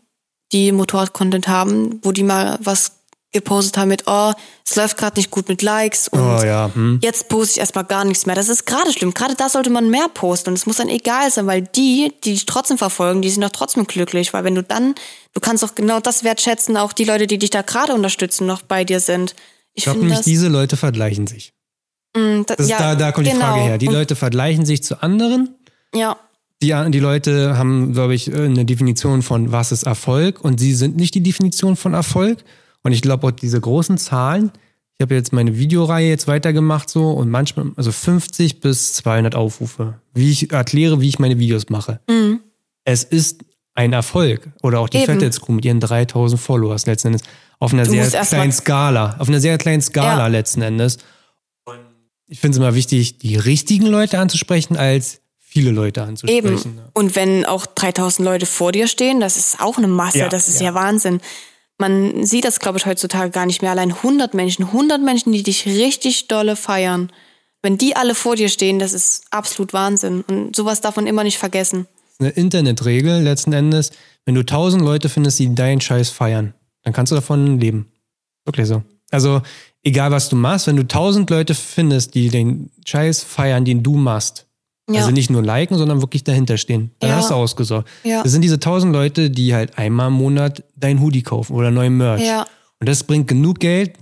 die 0.52 0.72
Motorrad-Content 0.72 1.48
haben, 1.48 2.02
wo 2.04 2.12
die 2.12 2.22
mal 2.22 2.60
was 2.62 2.99
gepostet 3.32 3.78
haben 3.78 3.90
mit, 3.90 4.04
oh, 4.08 4.34
es 4.68 4.76
läuft 4.76 4.98
gerade 4.98 5.18
nicht 5.20 5.30
gut 5.30 5.50
mit 5.50 5.62
Likes 5.62 6.08
und 6.08 6.20
Oh 6.20 6.44
ja, 6.44 6.72
hm. 6.74 7.00
jetzt 7.04 7.30
poste 7.30 7.54
ich 7.54 7.60
erstmal 7.60 7.84
gar 7.86 8.04
nichts 8.06 8.26
mehr. 8.26 8.36
Das 8.36 8.50
ist 8.50 8.66
gerade 8.66 8.92
schlimm. 8.92 9.14
Gerade 9.14 9.36
da 9.36 9.50
sollte 9.50 9.70
man 9.70 9.90
mehr 9.90 10.08
posten 10.14 10.50
und 10.50 10.56
es 10.58 10.66
muss 10.66 10.78
dann 10.78 10.90
egal 10.90 11.30
sein, 11.30 11.46
weil 11.46 11.62
die, 11.62 12.12
die 12.24 12.32
dich 12.32 12.46
trotzdem 12.48 12.78
verfolgen, 12.78 13.22
die 13.22 13.30
sind 13.30 13.44
doch 13.44 13.52
trotzdem 13.52 13.86
glücklich, 13.86 14.34
weil 14.34 14.44
wenn 14.44 14.56
du 14.56 14.64
dann, 14.64 14.96
du 15.34 15.40
kannst 15.40 15.62
doch 15.62 15.76
genau 15.76 16.00
das 16.00 16.24
wertschätzen, 16.24 16.76
auch 16.78 16.92
die 16.94 17.04
Leute, 17.06 17.28
die 17.28 17.38
dich 17.38 17.52
da 17.52 17.62
gerade 17.62 17.94
unterstützen, 17.94 18.48
noch 18.48 18.62
bei 18.64 18.84
dir 18.84 19.00
sind. 19.00 19.36
Ich 19.74 19.80
Ich 19.80 19.84
glaube 19.84 20.00
nämlich, 20.00 20.22
diese 20.22 20.48
Leute 20.48 20.76
vergleichen 20.76 21.28
sich. 21.28 21.54
Mm, 22.18 22.42
da, 22.48 22.56
Das 22.56 22.66
ist, 22.66 22.70
ja, 22.72 22.80
da, 22.80 22.96
da 22.96 23.12
kommt 23.12 23.28
die 23.28 23.32
genau. 23.32 23.46
Frage 23.46 23.62
her. 23.62 23.78
Die 23.78 23.88
Und- 23.88 23.94
Leute 23.94 24.16
vergleichen 24.16 24.66
sich 24.66 24.84
zu 24.84 25.02
anderen. 25.04 25.56
Ja, 25.94 26.18
Die, 26.64 26.74
die 26.90 27.00
Leute 27.00 27.58
haben, 27.58 27.94
glaube 27.94 28.16
ich, 28.16 28.34
eine 28.34 28.66
Definition 28.66 29.22
von, 29.22 29.52
was 29.52 29.72
ist 29.72 29.84
Erfolg 29.84 30.44
und 30.44 30.60
sie 30.60 30.74
sind 30.74 30.98
nicht 30.98 31.14
die 31.16 31.24
Definition 31.24 31.76
von 31.76 31.94
Erfolg. 31.94 32.44
Und 32.84 32.92
ich 32.94 33.02
glaube 33.02 33.28
auch 33.28 33.32
diese 33.32 33.60
großen 33.60 33.98
Zahlen, 33.98 34.52
ich 34.98 35.04
habe 35.04 35.16
jetzt 35.16 35.32
meine 35.32 35.58
Videoreihe 35.58 36.10
jetzt 36.10 36.28
weitergemacht 36.28 36.90
so 36.90 37.12
und 37.12 37.30
manchmal, 37.30 37.72
also 37.78 37.92
50 37.92 38.60
bis 38.60 38.94
200 38.96 39.34
Aufrufe, 39.36 39.96
wie 40.14 40.30
ich 40.32 40.52
erkläre, 40.52 41.00
wie 41.00 41.08
ich 41.08 41.20
meine 41.20 41.40
Videos 41.40 41.70
mache. 41.70 42.00
Es 42.84 43.04
ist 43.04 43.42
ein 43.76 43.94
Erfolg. 43.94 44.50
Oder 44.62 44.80
auch 44.80 44.90
die 44.90 44.98
Mhm. 45.00 45.06
Fatheads 45.06 45.40
Crew 45.40 45.54
mit 45.54 45.64
ihren 45.64 45.80
3000 45.80 46.40
Followers 46.42 46.86
letzten 46.86 47.10
Endes. 47.10 47.22
Auf 47.60 47.72
einer 47.74 47.84
Du 47.84 47.92
sehr 47.92 48.26
kleinen 48.26 48.52
Skala. 48.52 49.16
Auf 49.20 49.30
einer 49.30 49.40
sehr 49.40 49.58
kleinen 49.58 49.82
Skala 49.82 50.20
Ja. 50.24 50.28
letzten 50.28 50.62
Endes. 50.62 50.98
Ich 52.28 52.40
finde 52.40 52.56
es 52.56 52.58
immer 52.60 52.76
wichtig, 52.76 53.18
die 53.20 53.38
richtigen 53.38 53.88
Leute 53.88 54.20
anzusprechen, 54.20 54.78
als 54.78 55.22
viele 55.40 55.72
Leute 55.72 56.04
anzusprechen. 56.04 56.48
Eben. 56.48 56.82
Und 56.94 57.16
wenn 57.16 57.46
auch 57.46 57.66
3000 57.66 58.24
Leute 58.26 58.46
vor 58.46 58.72
dir 58.72 58.88
stehen, 58.88 59.20
das 59.20 59.36
ist 59.38 59.60
auch 59.62 59.78
eine 59.78 59.88
Masse, 59.88 60.20
Ja, 60.20 60.30
das 60.30 60.48
ist 60.48 60.60
ja. 60.62 60.68
ja, 60.68 60.74
Wahnsinn. 60.76 61.22
Man 61.80 62.26
sieht 62.26 62.46
das, 62.46 62.60
glaube 62.60 62.78
ich, 62.78 62.86
heutzutage 62.86 63.32
gar 63.32 63.46
nicht 63.46 63.62
mehr. 63.62 63.72
Allein 63.72 63.92
100 63.94 64.34
Menschen, 64.34 64.66
100 64.66 65.02
Menschen, 65.02 65.32
die 65.32 65.44
dich 65.44 65.66
richtig 65.66 66.28
dolle 66.28 66.56
feiern. 66.56 67.12
Wenn 67.62 67.78
die 67.78 67.96
alle 67.96 68.16
vor 68.16 68.36
dir 68.36 68.50
stehen, 68.50 68.80
das 68.80 68.94
ist 68.94 69.24
absolut 69.32 69.74
Wahnsinn. 69.74 70.24
Und 70.28 70.56
sowas 70.56 70.82
darf 70.82 70.98
man 70.98 71.08
immer 71.08 71.24
nicht 71.24 71.38
vergessen. 71.38 71.88
eine 72.20 72.30
Internetregel 72.30 73.24
letzten 73.24 73.54
Endes, 73.54 73.92
wenn 74.26 74.36
du 74.36 74.46
tausend 74.46 74.84
Leute 74.84 75.08
findest, 75.08 75.40
die 75.40 75.56
deinen 75.56 75.80
Scheiß 75.80 76.10
feiern, 76.10 76.54
dann 76.84 76.94
kannst 76.94 77.12
du 77.12 77.16
davon 77.16 77.60
leben. 77.60 77.92
Wirklich 78.46 78.68
so. 78.68 78.84
Also, 79.10 79.42
egal 79.82 80.12
was 80.12 80.28
du 80.28 80.36
machst, 80.36 80.68
wenn 80.68 80.76
du 80.76 80.88
tausend 80.88 81.30
Leute 81.30 81.56
findest, 81.56 82.14
die 82.14 82.28
den 82.28 82.72
Scheiß 82.86 83.24
feiern, 83.24 83.64
den 83.64 83.84
du 83.84 83.96
machst, 83.96 84.49
Ja. 84.94 85.00
also 85.02 85.12
nicht 85.12 85.30
nur 85.30 85.44
liken, 85.44 85.78
sondern 85.78 86.02
wirklich 86.02 86.24
dahinter 86.24 86.58
stehen, 86.58 86.92
dann 87.00 87.10
Ja. 87.12 87.16
hast 87.18 87.30
du 87.32 87.36
ausgesorgt. 87.36 87.88
Ja. 88.04 88.24
Das 88.24 88.32
sind 88.32 88.42
diese 88.42 88.60
tausend 88.60 88.94
Leute, 88.94 89.30
die 89.30 89.54
halt 89.54 89.78
einmal 89.78 90.08
im 90.08 90.14
Monat 90.14 90.64
dein 90.76 91.00
Hoodie 91.02 91.22
kaufen 91.24 91.54
oder 91.56 91.72
neuen 91.72 91.98
Merch. 91.98 92.22
Ja. 92.26 92.46
Und 92.80 92.88
das 92.90 93.04
bringt 93.04 93.28
genug 93.28 93.60
Geld, 93.60 93.94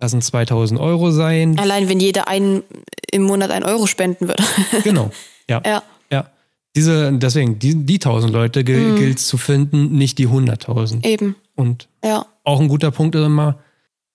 lassen 0.00 0.20
2000 0.20 0.78
Euro 0.80 1.10
sein. 1.10 1.58
Allein 1.58 1.88
wenn 1.88 2.00
jeder 2.00 2.28
einen 2.28 2.62
im 3.10 3.22
Monat 3.22 3.50
einen 3.50 3.64
Euro 3.64 3.86
spenden 3.86 4.28
würde. 4.28 4.42
Genau. 4.84 5.10
Ja. 5.48 5.62
ja. 5.64 5.82
Ja. 6.10 6.30
Diese, 6.74 7.12
deswegen, 7.12 7.58
die, 7.58 7.74
die 7.86 7.94
1000 7.98 8.32
Leute 8.32 8.60
Mhm. 8.60 8.96
gilt 8.96 9.18
es 9.18 9.26
zu 9.28 9.38
finden, 9.38 9.92
nicht 9.96 10.18
die 10.18 10.28
100.000. 10.28 11.06
Eben. 11.06 11.36
Und 11.54 11.88
Ja. 12.04 12.26
auch 12.44 12.60
ein 12.60 12.68
guter 12.68 12.90
Punkt 12.90 13.14
ist 13.14 13.24
immer, 13.24 13.58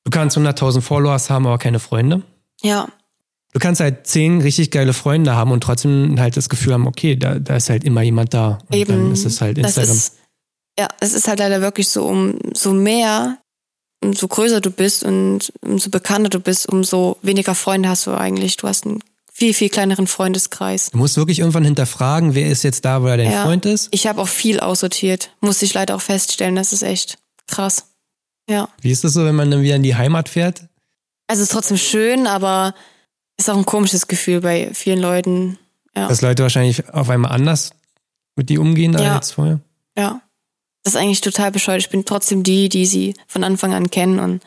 du 0.04 0.12
kannst 0.12 0.38
100.000 0.38 0.82
Followers 0.82 1.30
haben, 1.32 1.48
aber 1.48 1.58
keine 1.58 1.80
Freunde. 1.80 2.22
Ja. 2.62 2.88
Du 3.54 3.60
kannst 3.60 3.82
halt 3.82 4.08
10 4.08 4.42
richtig 4.42 4.72
geile 4.72 4.94
Freunde 4.94 5.36
haben 5.36 5.52
und 5.52 5.62
trotzdem 5.62 6.20
halt 6.20 6.38
das 6.38 6.48
Gefühl 6.50 6.74
haben, 6.74 6.88
okay, 6.88 7.16
da, 7.18 7.38
da 7.40 7.58
ist 7.58 7.70
halt 7.70 7.84
immer 7.84 8.02
jemand 8.02 8.34
da. 8.34 8.60
Und 8.70 8.76
Eben. 8.76 8.92
dann 8.94 9.12
ist 9.12 9.26
es 9.26 9.42
halt 9.42 9.58
Instagram. 9.58 9.92
ist, 9.96 10.16
ja, 10.80 10.88
es 11.02 11.14
ist 11.14 11.28
halt 11.28 11.40
leider 11.40 11.62
wirklich 11.62 11.90
so, 11.90 12.06
umso 12.06 12.72
mehr, 12.72 13.38
umso 14.02 14.28
größer 14.30 14.62
du 14.62 14.72
bist 14.72 15.04
und 15.04 15.52
umso 15.62 15.90
bekannter 15.90 16.30
du 16.30 16.40
bist, 16.40 16.70
umso 16.70 17.18
weniger 17.22 17.54
Freunde 17.54 17.90
hast 17.90 18.08
du 18.08 18.12
eigentlich. 18.12 18.56
Du 18.58 18.68
hast 18.70 18.86
einen 18.86 19.00
viel, 19.34 19.54
viel 19.54 19.70
kleineren 19.70 20.08
Freundeskreis. 20.08 20.90
du 20.92 20.98
musst 20.98 21.18
wirklich 21.18 21.40
irgendwann 21.40 21.66
hinterfragen, 21.66 22.36
wer 22.36 22.50
ist 22.50 22.64
jetzt 22.64 22.86
da, 22.86 23.02
weil 23.04 23.12
er 23.12 23.18
dein 23.26 23.32
Ja. 23.34 23.44
Freund 23.44 23.66
ist. 23.66 23.90
Ich 23.92 24.08
habe 24.08 24.22
auch 24.22 24.28
viel 24.28 24.60
aussortiert, 24.62 25.32
musste 25.42 25.66
ich 25.66 25.74
leider 25.74 25.96
auch 25.96 26.02
feststellen. 26.02 26.56
Das 26.56 26.72
ist 26.74 26.84
echt 26.84 27.18
krass. 27.48 27.88
Ja. 28.50 28.70
Wie 28.82 28.92
ist 28.92 29.04
das 29.04 29.14
so, 29.14 29.26
wenn 29.26 29.36
man 29.36 29.52
dann 29.52 29.62
wieder 29.62 29.76
in 29.76 29.84
die 29.84 29.96
Heimat 29.96 30.30
fährt? 30.30 30.66
Also 31.28 31.42
es 31.44 31.50
ist 31.50 31.54
trotzdem 31.54 31.78
schön, 31.78 32.28
aber 32.28 32.74
ist 33.42 33.50
auch 33.50 33.58
ein 33.58 33.66
komisches 33.66 34.08
Gefühl 34.08 34.42
bei 34.42 34.72
vielen 34.74 35.00
Leuten. 35.00 35.58
Ja. 35.96 36.08
Dass 36.08 36.22
Leute 36.22 36.44
wahrscheinlich 36.44 36.90
auf 36.94 37.10
einmal 37.10 37.32
anders 37.32 37.72
mit 38.36 38.50
die 38.50 38.58
umgehen 38.58 38.94
Ja. 38.98 39.16
als 39.16 39.32
vorher. 39.32 39.60
Ja. 39.98 40.22
Das 40.84 40.94
ist 40.96 41.00
eigentlich 41.00 41.22
total 41.22 41.52
bescheuert. 41.52 41.82
Ich 41.82 41.90
bin 41.90 42.06
trotzdem 42.06 42.44
die, 42.44 42.70
die 42.70 42.86
sie 42.86 43.14
von 43.28 43.44
Anfang 43.44 43.74
an 43.74 43.92
kennen 43.92 44.20
und 44.20 44.42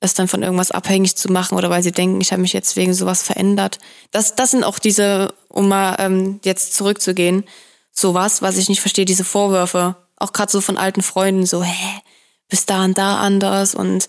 das 0.00 0.14
dann 0.14 0.28
von 0.28 0.42
irgendwas 0.42 0.70
abhängig 0.70 1.16
zu 1.16 1.30
machen 1.30 1.56
oder 1.56 1.70
weil 1.70 1.82
sie 1.82 1.92
denken, 1.92 2.20
ich 2.20 2.32
habe 2.32 2.42
mich 2.42 2.52
jetzt 2.52 2.76
wegen 2.76 2.94
sowas 2.94 3.22
verändert. 3.22 3.78
Das, 4.10 4.34
das 4.34 4.52
sind 4.52 4.64
auch 4.64 4.78
diese, 4.78 5.34
um 5.48 5.68
mal 5.68 5.96
ähm, 5.98 6.40
jetzt 6.44 6.74
zurückzugehen, 6.74 7.44
sowas, 7.92 8.42
was 8.42 8.56
ich 8.56 8.68
nicht 8.68 8.80
verstehe, 8.80 9.04
diese 9.04 9.24
Vorwürfe. 9.24 9.96
Auch 10.16 10.32
gerade 10.32 10.50
so 10.50 10.60
von 10.60 10.76
alten 10.76 11.02
Freunden, 11.02 11.46
so, 11.46 11.62
hä, 11.62 12.00
bist 12.48 12.70
da 12.70 12.84
und 12.84 12.96
da 12.96 13.18
anders 13.18 13.74
und 13.74 14.06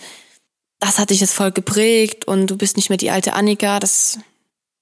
das 0.79 0.99
hat 0.99 1.09
dich 1.09 1.19
jetzt 1.21 1.33
voll 1.33 1.51
geprägt 1.51 2.25
und 2.25 2.47
du 2.47 2.57
bist 2.57 2.77
nicht 2.77 2.89
mehr 2.89 2.97
die 2.97 3.11
alte 3.11 3.33
Annika. 3.33 3.79
Das 3.79 4.19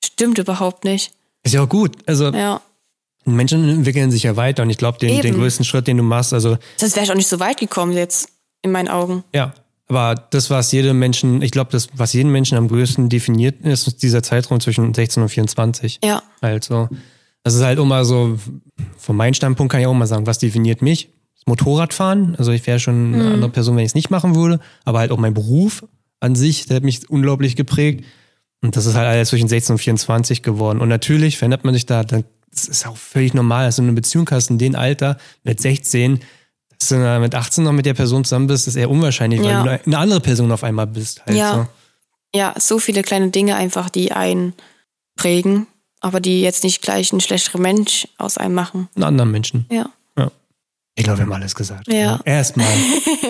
stimmt 0.04 0.38
überhaupt 0.38 0.84
nicht. 0.84 1.12
Ist 1.44 1.54
ja 1.54 1.64
auch 1.64 1.70
gut. 1.70 1.96
Also 2.06 2.32
Ja. 2.32 2.62
Menschen 3.26 3.68
entwickeln 3.68 4.10
sich 4.10 4.24
ja 4.24 4.38
weiter 4.38 4.64
und 4.64 4.70
ich 4.70 4.78
glaube, 4.78 5.00
den, 5.00 5.22
den 5.22 5.36
größten 5.36 5.66
Schritt, 5.66 5.88
den 5.88 5.98
du 5.98 6.04
machst, 6.04 6.34
also 6.34 6.58
Sonst 6.78 6.96
wäre 6.96 7.06
ich 7.06 7.12
auch 7.12 7.16
nicht 7.16 7.28
so 7.28 7.40
weit 7.42 7.60
gekommen 7.60 7.92
jetzt, 7.92 8.30
in 8.62 8.72
meinen 8.72 8.88
Augen. 8.88 9.24
ja, 9.34 9.54
aber 9.90 10.16
das, 10.16 10.50
was 10.50 10.72
jedem 10.72 11.00
Menschen, 11.00 11.42
ich 11.42 11.52
glaube, 11.52 11.72
das, 11.72 11.88
was 11.94 12.14
jeden 12.14 12.32
Menschen 12.32 12.58
am 12.58 12.68
größten 12.68 13.10
definiert, 13.10 13.62
ist 13.66 13.88
ist 13.88 14.04
dieser 14.04 14.22
Zeitraum 14.24 14.60
zwischen 14.60 14.94
16 14.94 15.24
und 15.24 15.30
24. 15.30 16.00
Ja. 16.04 16.24
Also, 16.42 16.90
das 17.44 17.56
ist 17.56 17.62
halt 17.64 17.80
immer 17.80 18.04
so, 18.04 18.38
von 18.98 19.16
meinem 19.16 19.34
Standpunkt 19.34 19.72
kann 19.72 19.80
ich 19.80 19.88
auch 19.88 19.94
mal 19.94 20.08
sagen, 20.08 20.28
was 20.28 20.40
definiert 20.40 20.82
mich? 20.82 21.10
Motorradfahren. 21.48 22.36
Also 22.38 22.52
ich 22.52 22.66
wäre 22.68 22.80
schon 22.80 23.14
eine 23.14 23.34
andere 23.34 23.50
Person, 23.50 23.76
wenn 23.76 23.84
ich 23.84 23.92
es 23.92 23.96
nicht 23.96 24.10
machen 24.10 24.36
würde, 24.36 24.60
aber 24.86 25.00
halt 25.00 25.12
auch 25.12 25.18
mein 25.18 25.34
Beruf 25.34 25.86
an 26.20 26.36
sich, 26.36 26.66
der 26.66 26.78
hat 26.78 26.84
mich 26.84 27.10
unglaublich 27.10 27.56
geprägt. 27.56 28.06
Und 28.62 28.76
das 28.76 28.86
ist 28.86 28.96
halt 28.96 29.08
alles 29.08 29.30
zwischen 29.30 29.48
16 29.48 29.74
und 29.76 29.80
24 29.80 30.44
geworden. 30.44 30.82
Und 30.82 30.90
natürlich 30.90 31.38
verändert 31.38 31.64
man 31.64 31.74
sich 31.74 31.86
da, 31.86 32.04
dann, 32.04 32.24
das 32.52 32.68
ist 32.68 32.88
auch 32.88 32.98
völlig 32.98 33.34
normal, 33.34 33.66
dass 33.68 33.76
du 33.76 33.84
eine 33.84 33.94
Beziehung 33.94 34.28
hast 34.32 34.50
in 34.50 34.58
dem 34.58 34.76
Alter 34.76 35.18
mit 35.44 35.62
16, 35.62 36.20
dass 36.80 36.90
du 36.90 37.20
mit 37.20 37.36
18 37.36 37.64
noch 37.64 37.72
mit 37.72 37.86
der 37.86 37.94
Person 37.94 38.24
zusammen 38.24 38.48
bist, 38.48 38.68
ist 38.68 38.76
eher 38.76 38.90
unwahrscheinlich, 38.90 39.42
Ja. 39.42 39.64
weil 39.66 39.78
du 39.78 39.86
eine 39.86 39.98
andere 39.98 40.22
Person 40.22 40.52
auf 40.52 40.64
einmal 40.64 40.88
bist. 40.88 41.24
Halt 41.26 41.38
Ja. 41.38 41.54
So. 41.54 41.68
ja, 42.40 42.54
so 42.60 42.80
viele 42.80 43.04
kleine 43.04 43.30
Dinge 43.30 43.56
einfach, 43.56 43.90
die 43.90 44.12
einen 44.12 44.54
prägen, 45.16 45.68
aber 46.02 46.20
die 46.20 46.42
jetzt 46.42 46.64
nicht 46.64 46.82
gleich 46.82 47.14
ein 47.14 47.22
schlechterer 47.22 47.60
Mensch 47.60 48.08
aus 48.18 48.38
einem 48.38 48.56
machen. 48.56 48.90
Einen 48.96 49.04
anderen 49.04 49.32
Menschen. 49.32 49.66
Ja. 49.72 49.90
Ich 51.00 51.04
glaube, 51.04 51.20
wir 51.20 51.26
haben 51.26 51.34
alles 51.34 51.54
gesagt. 51.54 51.92
Ja. 51.94 52.20
Erstmal. 52.26 52.66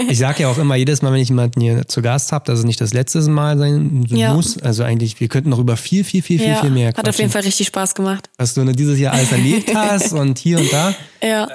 Ich 0.08 0.18
sage 0.20 0.44
ja 0.44 0.48
auch 0.48 0.58
immer, 0.58 0.76
jedes 0.76 1.02
Mal, 1.02 1.12
wenn 1.12 1.20
ich 1.20 1.28
jemanden 1.28 1.60
hier 1.60 1.86
zu 1.86 2.02
Gast 2.02 2.32
habe, 2.32 2.46
dass 2.46 2.60
es 2.60 2.66
nicht 2.66 2.80
das 2.80 2.94
letzte 2.94 3.20
Mal 3.30 3.58
sein 3.58 4.06
Ja. 4.08 4.34
muss. 4.34 4.58
Also 4.60 4.84
eigentlich, 4.84 5.20
wir 5.20 5.28
könnten 5.28 5.50
noch 5.50 5.60
über 5.60 5.76
viel, 5.76 6.06
viel, 6.06 6.22
viel, 6.22 6.40
viel, 6.40 6.48
ja. 6.48 6.62
viel 6.62 6.70
mehr 6.72 6.88
Hat 6.90 7.00
auf 7.00 7.04
jeden 7.18 7.30
quatschen. 7.30 7.30
Fall 7.30 7.42
richtig 7.42 7.68
Spaß 7.68 7.94
gemacht. 7.94 8.30
Was 8.38 8.54
du 8.54 8.64
dieses 8.64 8.98
Jahr 9.00 9.14
alles 9.14 9.34
erlebt 9.34 9.70
hast 9.76 10.14
und 10.14 10.40
hier 10.40 10.60
und 10.60 10.72
da. 10.72 10.96
Ja. 11.22 11.48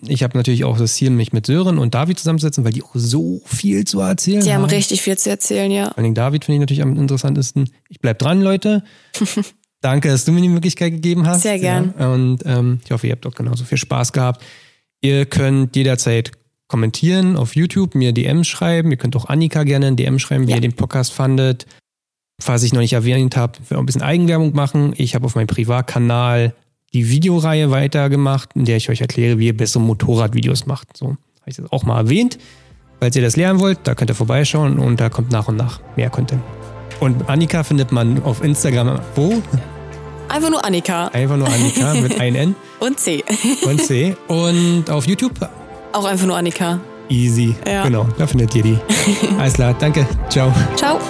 Ich 0.00 0.24
habe 0.24 0.36
natürlich 0.36 0.64
auch 0.64 0.76
das 0.76 0.94
Ziel, 0.94 1.10
mich 1.10 1.32
mit 1.32 1.46
Sören 1.46 1.78
und 1.78 1.94
David 1.94 2.18
zusammenzusetzen, 2.18 2.64
weil 2.64 2.72
die 2.72 2.82
auch 2.82 2.90
so 2.94 3.40
viel 3.46 3.84
zu 3.84 4.00
erzählen 4.00 4.40
Die 4.42 4.52
haben 4.52 4.62
haben. 4.62 4.70
richtig 4.70 5.02
viel 5.02 5.16
zu 5.18 5.30
erzählen, 5.30 5.70
ja. 5.70 5.86
Vor 5.94 5.98
allem 5.98 6.14
David 6.14 6.44
finde 6.46 6.56
ich 6.56 6.60
natürlich 6.60 6.82
am 6.82 6.96
interessantesten. 6.96 7.70
Ich 7.88 8.00
bleib 8.00 8.18
dran, 8.18 8.40
Leute. 8.42 8.82
Danke, 9.82 10.08
dass 10.08 10.24
du 10.24 10.32
mir 10.32 10.40
die 10.40 10.48
Möglichkeit 10.48 10.92
gegeben 10.92 11.28
hast. 11.28 11.42
Sehr 11.42 11.60
gern. 11.60 11.94
Ja, 11.96 12.08
und 12.12 12.40
ähm, 12.44 12.80
ich 12.84 12.90
hoffe, 12.90 13.06
ihr 13.06 13.12
habt 13.12 13.24
auch 13.26 13.34
genauso 13.34 13.64
viel 13.64 13.78
Spaß 13.78 14.12
gehabt. 14.12 14.42
Ihr 15.00 15.26
könnt 15.26 15.76
jederzeit 15.76 16.32
kommentieren 16.66 17.36
auf 17.36 17.56
YouTube, 17.56 17.94
mir 17.94 18.12
DMs 18.12 18.46
schreiben. 18.46 18.90
Ihr 18.90 18.96
könnt 18.96 19.16
auch 19.16 19.26
Annika 19.26 19.62
gerne 19.64 19.86
ein 19.86 19.96
DM 19.96 20.18
schreiben, 20.18 20.46
wie 20.46 20.50
Ja. 20.50 20.56
ihr 20.56 20.60
den 20.62 20.74
Podcast 20.74 21.12
fandet. 21.12 21.66
Falls 22.40 22.62
ich 22.62 22.72
noch 22.72 22.80
nicht 22.80 22.92
erwähnt 22.92 23.36
habe, 23.36 23.58
will 23.68 23.76
auch 23.76 23.82
ein 23.82 23.86
bisschen 23.86 24.02
Eigenwerbung 24.02 24.54
machen. 24.54 24.92
Ich 24.96 25.14
habe 25.14 25.26
auf 25.26 25.34
meinem 25.34 25.46
Privatkanal 25.46 26.54
die 26.92 27.10
Videoreihe 27.10 27.70
weitergemacht, 27.70 28.50
in 28.54 28.64
der 28.64 28.76
ich 28.76 28.90
euch 28.90 29.00
erkläre, 29.00 29.38
wie 29.38 29.46
ihr 29.46 29.56
bessere 29.56 29.82
Motorradvideos 29.82 30.66
macht. 30.66 30.96
So 30.96 31.08
habe 31.08 31.18
ich 31.46 31.56
das 31.56 31.70
auch 31.72 31.84
mal 31.84 31.98
erwähnt. 31.98 32.38
Falls 33.00 33.14
ihr 33.16 33.22
das 33.22 33.36
lernen 33.36 33.60
wollt, 33.60 33.78
da 33.84 33.94
könnt 33.94 34.10
ihr 34.10 34.14
vorbeischauen 34.14 34.78
und 34.78 35.00
da 35.00 35.08
kommt 35.08 35.30
nach 35.32 35.48
und 35.48 35.56
nach 35.56 35.80
mehr 35.96 36.10
Content. 36.10 36.42
Und 37.00 37.28
Annika 37.28 37.62
findet 37.62 37.92
man 37.92 38.22
auf 38.22 38.42
Instagram 38.42 39.00
wo? 39.14 39.42
Einfach 40.28 40.50
nur 40.50 40.64
Annika 40.64 41.08
Einfach 41.08 41.36
nur 41.36 41.48
Annika 41.48 41.94
mit 41.94 42.20
ein 42.20 42.34
N 42.34 42.54
und 42.80 42.98
C. 43.00 43.24
und 43.62 43.80
C. 43.82 44.16
Und 44.28 44.90
auf 44.90 45.06
YouTube 45.06 45.34
Auch 45.92 46.04
einfach 46.04 46.26
nur 46.26 46.36
Annika. 46.36 46.78
easy. 47.08 47.54
Ja. 47.66 47.82
Genau, 47.84 48.06
da 48.18 48.26
findet 48.26 48.54
ihr 48.54 48.62
die. 48.62 48.78
Alles 49.38 49.54
klar, 49.54 49.74
danke. 49.78 50.06
Ciao. 50.28 50.52
Ciao. 50.76 51.00